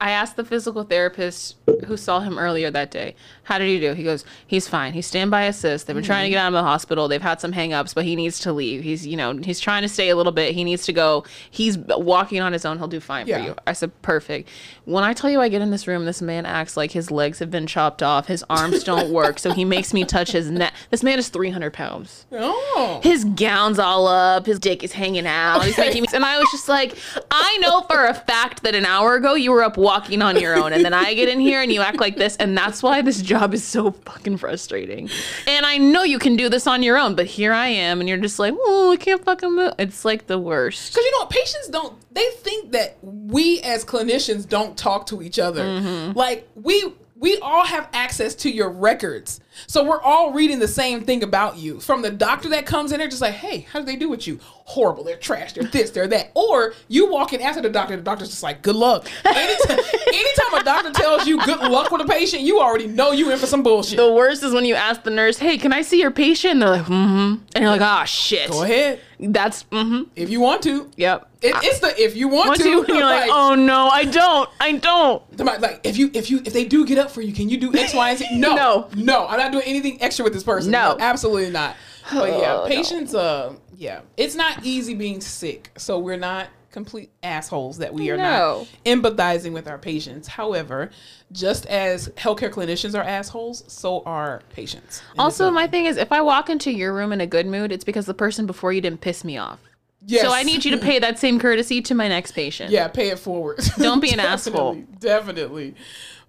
I 0.00 0.10
asked 0.10 0.36
the 0.36 0.44
physical 0.44 0.84
therapist 0.84 1.56
who 1.86 1.96
saw 1.96 2.20
him 2.20 2.38
earlier 2.38 2.70
that 2.70 2.92
day, 2.92 3.16
how 3.42 3.58
did 3.58 3.66
he 3.66 3.80
do? 3.80 3.94
He 3.94 4.04
goes, 4.04 4.24
he's 4.46 4.68
fine. 4.68 4.92
He's 4.92 5.06
standby 5.06 5.42
assist. 5.44 5.86
They've 5.86 5.96
been 5.96 6.04
trying 6.04 6.26
to 6.26 6.30
get 6.30 6.38
out 6.38 6.48
of 6.48 6.52
the 6.52 6.62
hospital. 6.62 7.08
They've 7.08 7.20
had 7.20 7.40
some 7.40 7.52
hangups, 7.52 7.96
but 7.96 8.04
he 8.04 8.14
needs 8.14 8.38
to 8.40 8.52
leave. 8.52 8.84
He's, 8.84 9.04
you 9.04 9.16
know, 9.16 9.36
he's 9.36 9.58
trying 9.58 9.82
to 9.82 9.88
stay 9.88 10.10
a 10.10 10.16
little 10.16 10.30
bit. 10.30 10.54
He 10.54 10.62
needs 10.62 10.84
to 10.86 10.92
go. 10.92 11.24
He's 11.50 11.76
walking 11.78 12.40
on 12.40 12.52
his 12.52 12.64
own. 12.64 12.78
He'll 12.78 12.86
do 12.86 13.00
fine 13.00 13.26
Yeah. 13.26 13.38
for 13.40 13.44
you. 13.48 13.54
I 13.66 13.72
said, 13.72 13.90
perfect. 14.02 14.48
When 14.84 15.02
I 15.02 15.14
tell 15.14 15.30
you 15.30 15.40
I 15.40 15.48
get 15.48 15.62
in 15.62 15.70
this 15.70 15.88
room, 15.88 16.04
this 16.04 16.22
man 16.22 16.46
acts 16.46 16.76
like 16.76 16.92
his 16.92 17.10
legs 17.10 17.40
have 17.40 17.50
been 17.50 17.66
chopped 17.66 18.00
off. 18.00 18.28
His 18.28 18.44
arms 18.48 18.84
don't 18.84 19.10
work. 19.12 19.40
So 19.40 19.52
he 19.52 19.64
makes 19.64 19.92
me 19.92 20.04
touch 20.04 20.30
his 20.30 20.48
neck. 20.48 20.74
This 20.90 21.02
man 21.02 21.18
is 21.18 21.28
300 21.28 21.72
pounds 21.72 22.26
oh. 22.32 23.00
his 23.02 23.24
gown's 23.24 23.78
all 23.78 24.06
up, 24.06 24.46
his 24.46 24.58
dick 24.58 24.82
is 24.84 24.92
hanging 24.92 25.26
out. 25.26 25.64
He's 25.64 25.76
making 25.76 26.02
me, 26.02 26.08
and 26.14 26.24
I 26.24 26.38
was 26.38 26.48
just 26.52 26.68
like, 26.68 26.96
I 27.30 27.58
know 27.58 27.80
for 27.82 28.06
a 28.06 28.14
fact 28.14 28.62
that 28.62 28.74
an 28.74 28.84
hour 28.84 29.16
ago 29.16 29.34
you 29.34 29.50
were 29.50 29.62
up 29.62 29.76
walking 29.88 30.20
on 30.20 30.38
your 30.38 30.54
own, 30.54 30.74
and 30.74 30.84
then 30.84 30.92
I 30.92 31.14
get 31.14 31.30
in 31.30 31.40
here 31.40 31.62
and 31.62 31.72
you 31.72 31.80
act 31.80 31.98
like 31.98 32.16
this, 32.16 32.36
and 32.36 32.56
that's 32.56 32.82
why 32.82 33.00
this 33.00 33.22
job 33.22 33.54
is 33.54 33.64
so 33.64 33.92
fucking 33.92 34.36
frustrating. 34.36 35.08
And 35.46 35.64
I 35.64 35.78
know 35.78 36.02
you 36.02 36.18
can 36.18 36.36
do 36.36 36.50
this 36.50 36.66
on 36.66 36.82
your 36.82 36.98
own, 36.98 37.14
but 37.14 37.24
here 37.24 37.54
I 37.54 37.68
am, 37.68 38.00
and 38.00 38.08
you're 38.08 38.18
just 38.18 38.38
like, 38.38 38.54
oh, 38.54 38.92
I 38.92 38.96
can't 38.96 39.24
fucking 39.24 39.56
move. 39.56 39.72
It's 39.78 40.04
like 40.04 40.26
the 40.26 40.38
worst. 40.38 40.92
Because 40.92 41.04
you 41.06 41.12
know 41.12 41.20
what, 41.20 41.30
patients 41.30 41.68
don't. 41.68 41.94
They 42.12 42.28
think 42.36 42.72
that 42.72 42.98
we 43.02 43.60
as 43.62 43.82
clinicians 43.84 44.46
don't 44.46 44.76
talk 44.76 45.06
to 45.06 45.22
each 45.22 45.38
other. 45.38 45.64
Mm-hmm. 45.64 46.18
Like 46.18 46.46
we 46.54 46.92
we 47.18 47.38
all 47.38 47.64
have 47.64 47.88
access 47.92 48.34
to 48.36 48.50
your 48.50 48.70
records, 48.70 49.40
so 49.66 49.84
we're 49.84 50.00
all 50.00 50.32
reading 50.32 50.58
the 50.58 50.68
same 50.68 51.04
thing 51.04 51.22
about 51.22 51.56
you. 51.58 51.80
From 51.80 52.02
the 52.02 52.10
doctor 52.10 52.48
that 52.50 52.66
comes 52.66 52.92
in 52.92 52.98
there, 52.98 53.08
just 53.08 53.22
like, 53.22 53.34
hey, 53.34 53.60
how 53.72 53.80
did 53.80 53.88
they 53.88 53.96
do 53.96 54.08
with 54.08 54.26
you? 54.26 54.40
horrible. 54.68 55.02
They're 55.02 55.16
trash. 55.16 55.54
They're 55.54 55.64
this. 55.64 55.90
They're 55.90 56.06
that. 56.08 56.30
Or 56.34 56.74
you 56.88 57.10
walk 57.10 57.32
in 57.32 57.40
after 57.40 57.62
the 57.62 57.70
doctor. 57.70 57.96
The 57.96 58.02
doctor's 58.02 58.28
just 58.28 58.42
like, 58.42 58.60
good 58.60 58.76
luck. 58.76 59.08
Anytime, 59.24 59.78
anytime 60.06 60.60
a 60.60 60.62
doctor 60.62 60.92
tells 60.92 61.26
you 61.26 61.42
good 61.42 61.60
luck 61.60 61.90
with 61.90 62.02
a 62.02 62.04
patient, 62.04 62.42
you 62.42 62.60
already 62.60 62.86
know 62.86 63.12
you 63.12 63.30
in 63.32 63.38
for 63.38 63.46
some 63.46 63.62
bullshit. 63.62 63.96
The 63.96 64.12
worst 64.12 64.42
is 64.42 64.52
when 64.52 64.66
you 64.66 64.74
ask 64.74 65.02
the 65.02 65.10
nurse, 65.10 65.38
"Hey, 65.38 65.56
can 65.56 65.72
I 65.72 65.80
see 65.80 66.00
your 66.00 66.10
patient?" 66.10 66.52
And 66.52 66.62
they're 66.62 66.68
like, 66.68 66.82
"Mm-hmm," 66.82 67.44
and 67.54 67.62
you're 67.62 67.70
like, 67.70 67.80
"Ah, 67.80 68.04
shit." 68.04 68.50
Go 68.50 68.62
ahead 68.62 69.00
That's 69.18 69.64
mm-hmm. 69.64 70.02
if 70.14 70.28
you 70.28 70.40
want 70.40 70.62
to. 70.64 70.90
Yep. 70.96 71.27
It, 71.40 71.54
it's 71.62 71.78
the 71.80 71.94
if 72.02 72.16
you 72.16 72.26
want 72.28 72.48
Once 72.48 72.62
to. 72.62 72.68
you, 72.68 72.84
you're 72.88 73.00
like, 73.04 73.30
"Oh 73.32 73.54
no, 73.54 73.88
I 73.88 74.04
don't. 74.04 74.50
I 74.60 74.72
don't." 74.72 75.22
Like, 75.38 75.80
if 75.84 75.96
you 75.96 76.10
if 76.12 76.30
you 76.30 76.40
if 76.44 76.52
they 76.52 76.64
do 76.64 76.84
get 76.84 76.98
up 76.98 77.10
for 77.10 77.22
you, 77.22 77.32
can 77.32 77.48
you 77.48 77.58
do 77.58 77.72
X, 77.78 77.94
Y, 77.94 78.10
and 78.10 78.18
Z? 78.18 78.26
No, 78.38 78.54
No. 78.56 78.88
no. 78.96 79.26
I'm 79.26 79.38
not 79.38 79.52
doing 79.52 79.64
anything 79.66 80.02
extra 80.02 80.24
with 80.24 80.32
this 80.32 80.42
person. 80.42 80.70
No. 80.72 80.96
absolutely 80.98 81.50
not. 81.50 81.76
But 82.12 82.30
yeah, 82.30 82.54
Oh, 82.54 82.62
no. 82.62 82.66
patients. 82.68 83.14
Uh, 83.14 83.54
yeah, 83.76 84.00
it's 84.16 84.34
not 84.34 84.64
easy 84.64 84.94
being 84.94 85.20
sick, 85.20 85.70
so 85.76 85.98
we're 85.98 86.16
not 86.16 86.48
complete 86.70 87.10
assholes 87.22 87.78
that 87.78 87.92
we 87.94 88.10
are 88.10 88.16
No. 88.16 88.22
not 88.24 88.66
empathizing 88.84 89.52
with 89.52 89.66
our 89.68 89.78
patients. 89.78 90.26
However, 90.28 90.90
just 91.32 91.66
as 91.66 92.08
healthcare 92.10 92.50
clinicians 92.50 92.98
are 92.98 93.02
assholes, 93.02 93.64
so 93.68 94.02
are 94.04 94.42
patients. 94.50 95.02
Also, 95.18 95.50
my 95.50 95.66
thing 95.66 95.86
is, 95.86 95.96
if 95.96 96.10
I 96.12 96.20
walk 96.20 96.50
into 96.50 96.70
your 96.72 96.92
room 96.92 97.12
in 97.12 97.20
a 97.20 97.26
good 97.26 97.46
mood, 97.46 97.72
it's 97.72 97.84
because 97.84 98.06
the 98.06 98.14
person 98.14 98.46
before 98.46 98.72
you 98.72 98.80
didn't 98.80 99.00
piss 99.00 99.22
me 99.24 99.38
off. 99.38 99.58
Yes. 100.06 100.22
So 100.26 100.32
I 100.32 100.42
need 100.42 100.64
you 100.64 100.70
to 100.72 100.78
pay 100.78 100.98
that 100.98 101.18
same 101.18 101.38
courtesy 101.38 101.80
to 101.82 101.94
my 101.94 102.08
next 102.08 102.32
patient. 102.32 102.70
Yeah, 102.70 102.88
pay 102.88 103.08
it 103.10 103.18
forward. 103.18 103.58
Don't 103.78 104.00
be 104.00 104.12
an 104.12 104.20
asshole. 104.20 104.74
Definitely. 104.98 105.74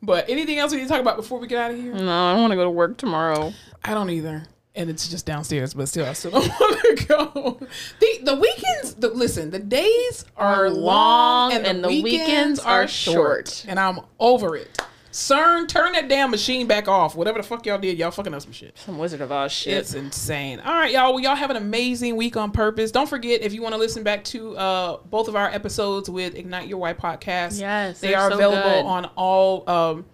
But 0.01 0.29
anything 0.29 0.57
else 0.59 0.71
we 0.71 0.77
need 0.77 0.83
to 0.83 0.89
talk 0.89 1.01
about 1.01 1.17
before 1.17 1.39
we 1.39 1.47
get 1.47 1.57
out 1.59 1.71
of 1.71 1.77
here? 1.77 1.93
No, 1.93 2.09
I 2.09 2.31
don't 2.33 2.41
want 2.41 2.51
to 2.51 2.55
go 2.55 2.63
to 2.63 2.69
work 2.69 2.97
tomorrow. 2.97 3.51
I 3.83 3.93
don't 3.93 4.09
either. 4.09 4.45
And 4.75 4.89
it's 4.89 5.09
just 5.09 5.25
downstairs, 5.25 5.73
but 5.73 5.89
still, 5.89 6.05
I 6.05 6.13
still 6.13 6.31
don't 6.31 6.47
want 6.59 6.97
to 6.99 7.05
go. 7.05 7.59
The 7.99 8.19
the 8.23 8.35
weekends, 8.35 8.93
the, 8.93 9.09
listen, 9.09 9.51
the 9.51 9.59
days 9.59 10.23
are, 10.37 10.67
Are 10.67 10.69
long 10.69 11.51
long 11.51 11.53
and, 11.53 11.65
the, 11.65 11.69
and 11.69 11.83
the 11.83 11.87
weekends, 11.89 12.03
weekends 12.03 12.59
are 12.61 12.83
are 12.83 12.87
short. 12.87 13.47
short. 13.49 13.65
And 13.67 13.77
I'm 13.77 13.99
over 14.19 14.55
it. 14.55 14.79
CERN, 15.11 15.67
turn 15.67 15.93
that 15.93 16.07
damn 16.07 16.29
machine 16.31 16.67
back 16.67 16.87
off. 16.87 17.15
Whatever 17.15 17.39
the 17.39 17.43
fuck 17.43 17.65
y'all 17.65 17.79
did, 17.79 17.97
y'all 17.97 18.11
fucking 18.11 18.33
up 18.33 18.41
some 18.41 18.51
shit. 18.51 18.77
Some 18.77 18.97
Wizard 18.99 19.21
of 19.21 19.31
Oz 19.31 19.51
shit. 19.51 19.77
It's 19.77 19.93
insane. 19.95 20.59
All 20.59 20.73
right, 20.73 20.91
y'all. 20.91 21.13
Well, 21.13 21.23
y'all 21.23 21.35
have 21.35 21.49
an 21.49 21.57
amazing 21.57 22.15
week 22.15 22.37
on 22.37 22.51
purpose. 22.51 22.91
Don't 22.91 23.09
forget 23.09 23.41
if 23.41 23.51
you 23.53 23.61
want 23.63 23.73
to 23.73 23.79
listen 23.79 24.03
back 24.03 24.23
to 24.25 24.55
uh, 24.57 24.97
both 25.09 25.27
of 25.27 25.35
our 25.35 25.49
episodes 25.49 26.09
with 26.09 26.35
Ignite 26.35 26.67
Your 26.67 26.77
Why 26.79 26.93
podcast. 26.93 27.59
Yes, 27.59 27.99
they 27.99 28.13
are 28.13 28.29
so 28.29 28.35
available 28.35 28.61
good. 28.69 28.85
on 28.85 29.05
all. 29.15 29.69
Um, 29.69 30.05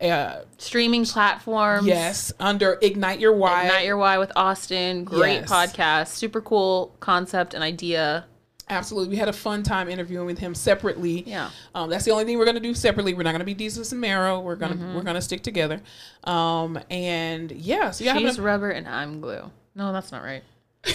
uh, 0.00 0.44
Streaming 0.56 1.04
platforms. 1.04 1.86
yes, 1.86 2.32
under 2.40 2.78
Ignite 2.80 3.20
Your 3.20 3.34
Why. 3.34 3.66
Ignite 3.66 3.84
Your 3.84 3.98
Why 3.98 4.16
with 4.16 4.32
Austin. 4.34 5.04
Great 5.04 5.40
Yes. 5.42 5.50
podcast. 5.50 6.08
Super 6.08 6.40
cool 6.40 6.96
concept 7.00 7.52
and 7.54 7.62
idea. 7.62 8.24
Absolutely. 8.70 9.10
We 9.10 9.16
had 9.16 9.28
a 9.28 9.32
fun 9.32 9.62
time 9.62 9.88
interviewing 9.88 10.26
with 10.26 10.38
him 10.38 10.54
separately. 10.54 11.24
Yeah. 11.26 11.50
Um, 11.74 11.90
that's 11.90 12.04
the 12.04 12.12
only 12.12 12.24
thing 12.24 12.38
we're 12.38 12.44
gonna 12.46 12.60
do 12.60 12.72
separately. 12.74 13.12
We're 13.14 13.24
not 13.24 13.32
gonna 13.32 13.44
be 13.44 13.54
Desus 13.54 13.92
and 13.92 14.00
Mero. 14.00 14.40
We're 14.40 14.56
gonna 14.56 14.74
Mm-hmm. 14.76 14.94
we're 14.94 15.02
gonna 15.02 15.20
stick 15.20 15.42
together. 15.42 15.80
Um, 16.24 16.78
and 16.90 17.50
yeah, 17.52 17.90
so 17.90 18.04
yeah, 18.04 18.16
She's 18.16 18.38
I, 18.38 18.42
rubber 18.42 18.70
and 18.70 18.86
I'm 18.88 19.20
glue. 19.20 19.50
No, 19.74 19.92
that's 19.92 20.12
not 20.12 20.22
right. 20.22 20.42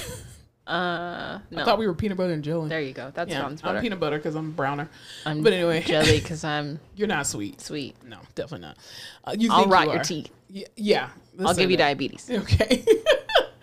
Uh, 0.67 1.37
no. 1.51 1.61
I 1.61 1.63
thought 1.63 1.77
we 1.77 1.85
were 1.85 1.93
peanut 1.93 2.17
butter 2.17 2.33
and 2.33 2.43
jelly. 2.43 2.69
there 2.69 2.81
you 2.81 2.91
go. 2.91 3.11
That 3.13 3.29
yeah, 3.29 3.37
sounds 3.37 3.61
I'm 3.63 3.79
peanut 3.83 3.99
butter 3.99 4.17
because 4.17 4.33
I'm 4.33 4.51
browner. 4.51 4.89
I'm 5.23 5.43
but 5.43 5.53
anyway, 5.53 5.83
jelly 5.83 6.19
because 6.19 6.43
I'm 6.43 6.79
you're 6.95 7.07
not 7.07 7.27
sweet. 7.27 7.61
sweet. 7.61 7.95
No, 8.03 8.17
definitely 8.33 8.65
not. 8.69 8.77
Uh, 9.23 9.35
you 9.37 9.51
I'll 9.51 9.59
think 9.59 9.71
rot 9.71 9.85
you 9.85 9.93
your 9.93 10.03
teeth. 10.03 10.31
Y- 10.51 10.63
yeah, 10.75 11.09
I'll 11.45 11.53
give 11.53 11.69
you 11.69 11.77
diabetes. 11.77 12.27
Okay. 12.31 12.83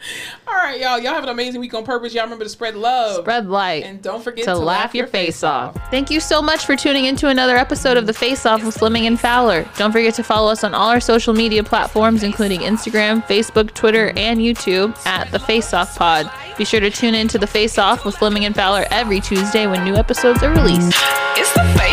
All 0.49 0.55
right, 0.55 0.81
y'all. 0.81 0.99
Y'all 0.99 1.15
have 1.15 1.23
an 1.23 1.29
amazing 1.29 1.61
week 1.61 1.75
on 1.75 1.85
purpose. 1.85 2.15
Y'all 2.15 2.25
remember 2.25 2.45
to 2.45 2.51
spread 2.51 2.77
love. 2.77 3.23
Spread 3.23 3.49
light. 3.49 3.85
And 3.85 4.03
don't 4.03 4.23
forget 4.23 4.45
to, 4.45 4.55
laugh 4.55 4.95
your 4.95 5.07
face 5.07 5.43
off. 5.43 5.77
Thank 5.91 6.11
you 6.11 6.21
so 6.21 6.43
much 6.43 6.67
for 6.67 6.77
tuning 6.77 7.05
into 7.07 7.29
another 7.29 7.57
episode 7.57 7.97
of 7.97 8.07
The 8.07 8.13
Face 8.13 8.47
Off 8.47 8.65
with 8.65 8.77
Fleming 8.77 9.07
and 9.07 9.19
Fowler. 9.19 9.69
Don't 9.77 9.93
forget 9.93 10.15
to 10.15 10.23
follow 10.23 10.51
us 10.51 10.65
on 10.65 10.75
all 10.75 10.89
our 10.89 11.01
social 11.01 11.35
media 11.35 11.63
platforms, 11.63 12.23
including 12.23 12.61
Instagram, 12.61 13.23
Facebook, 13.25 13.73
Twitter, 13.75 14.13
and 14.17 14.41
YouTube 14.41 14.97
at 15.07 15.31
The 15.31 15.39
Face 15.39 15.73
Off 15.75 15.97
Pod. 15.97 16.31
Be 16.59 16.65
sure 16.65 16.81
to 16.81 16.91
tune 16.91 17.15
in 17.15 17.29
to 17.29 17.39
The 17.39 17.47
Face 17.47 17.79
Off 17.79 18.05
with 18.05 18.17
Fleming 18.17 18.45
and 18.45 18.55
Fowler 18.55 18.87
every 18.91 19.21
Tuesday 19.21 19.67
when 19.67 19.85
new 19.85 19.95
episodes 19.95 20.43
are 20.43 20.51
released. 20.51 20.93
It's 21.37 21.53
the 21.55 21.65
face 21.79 21.92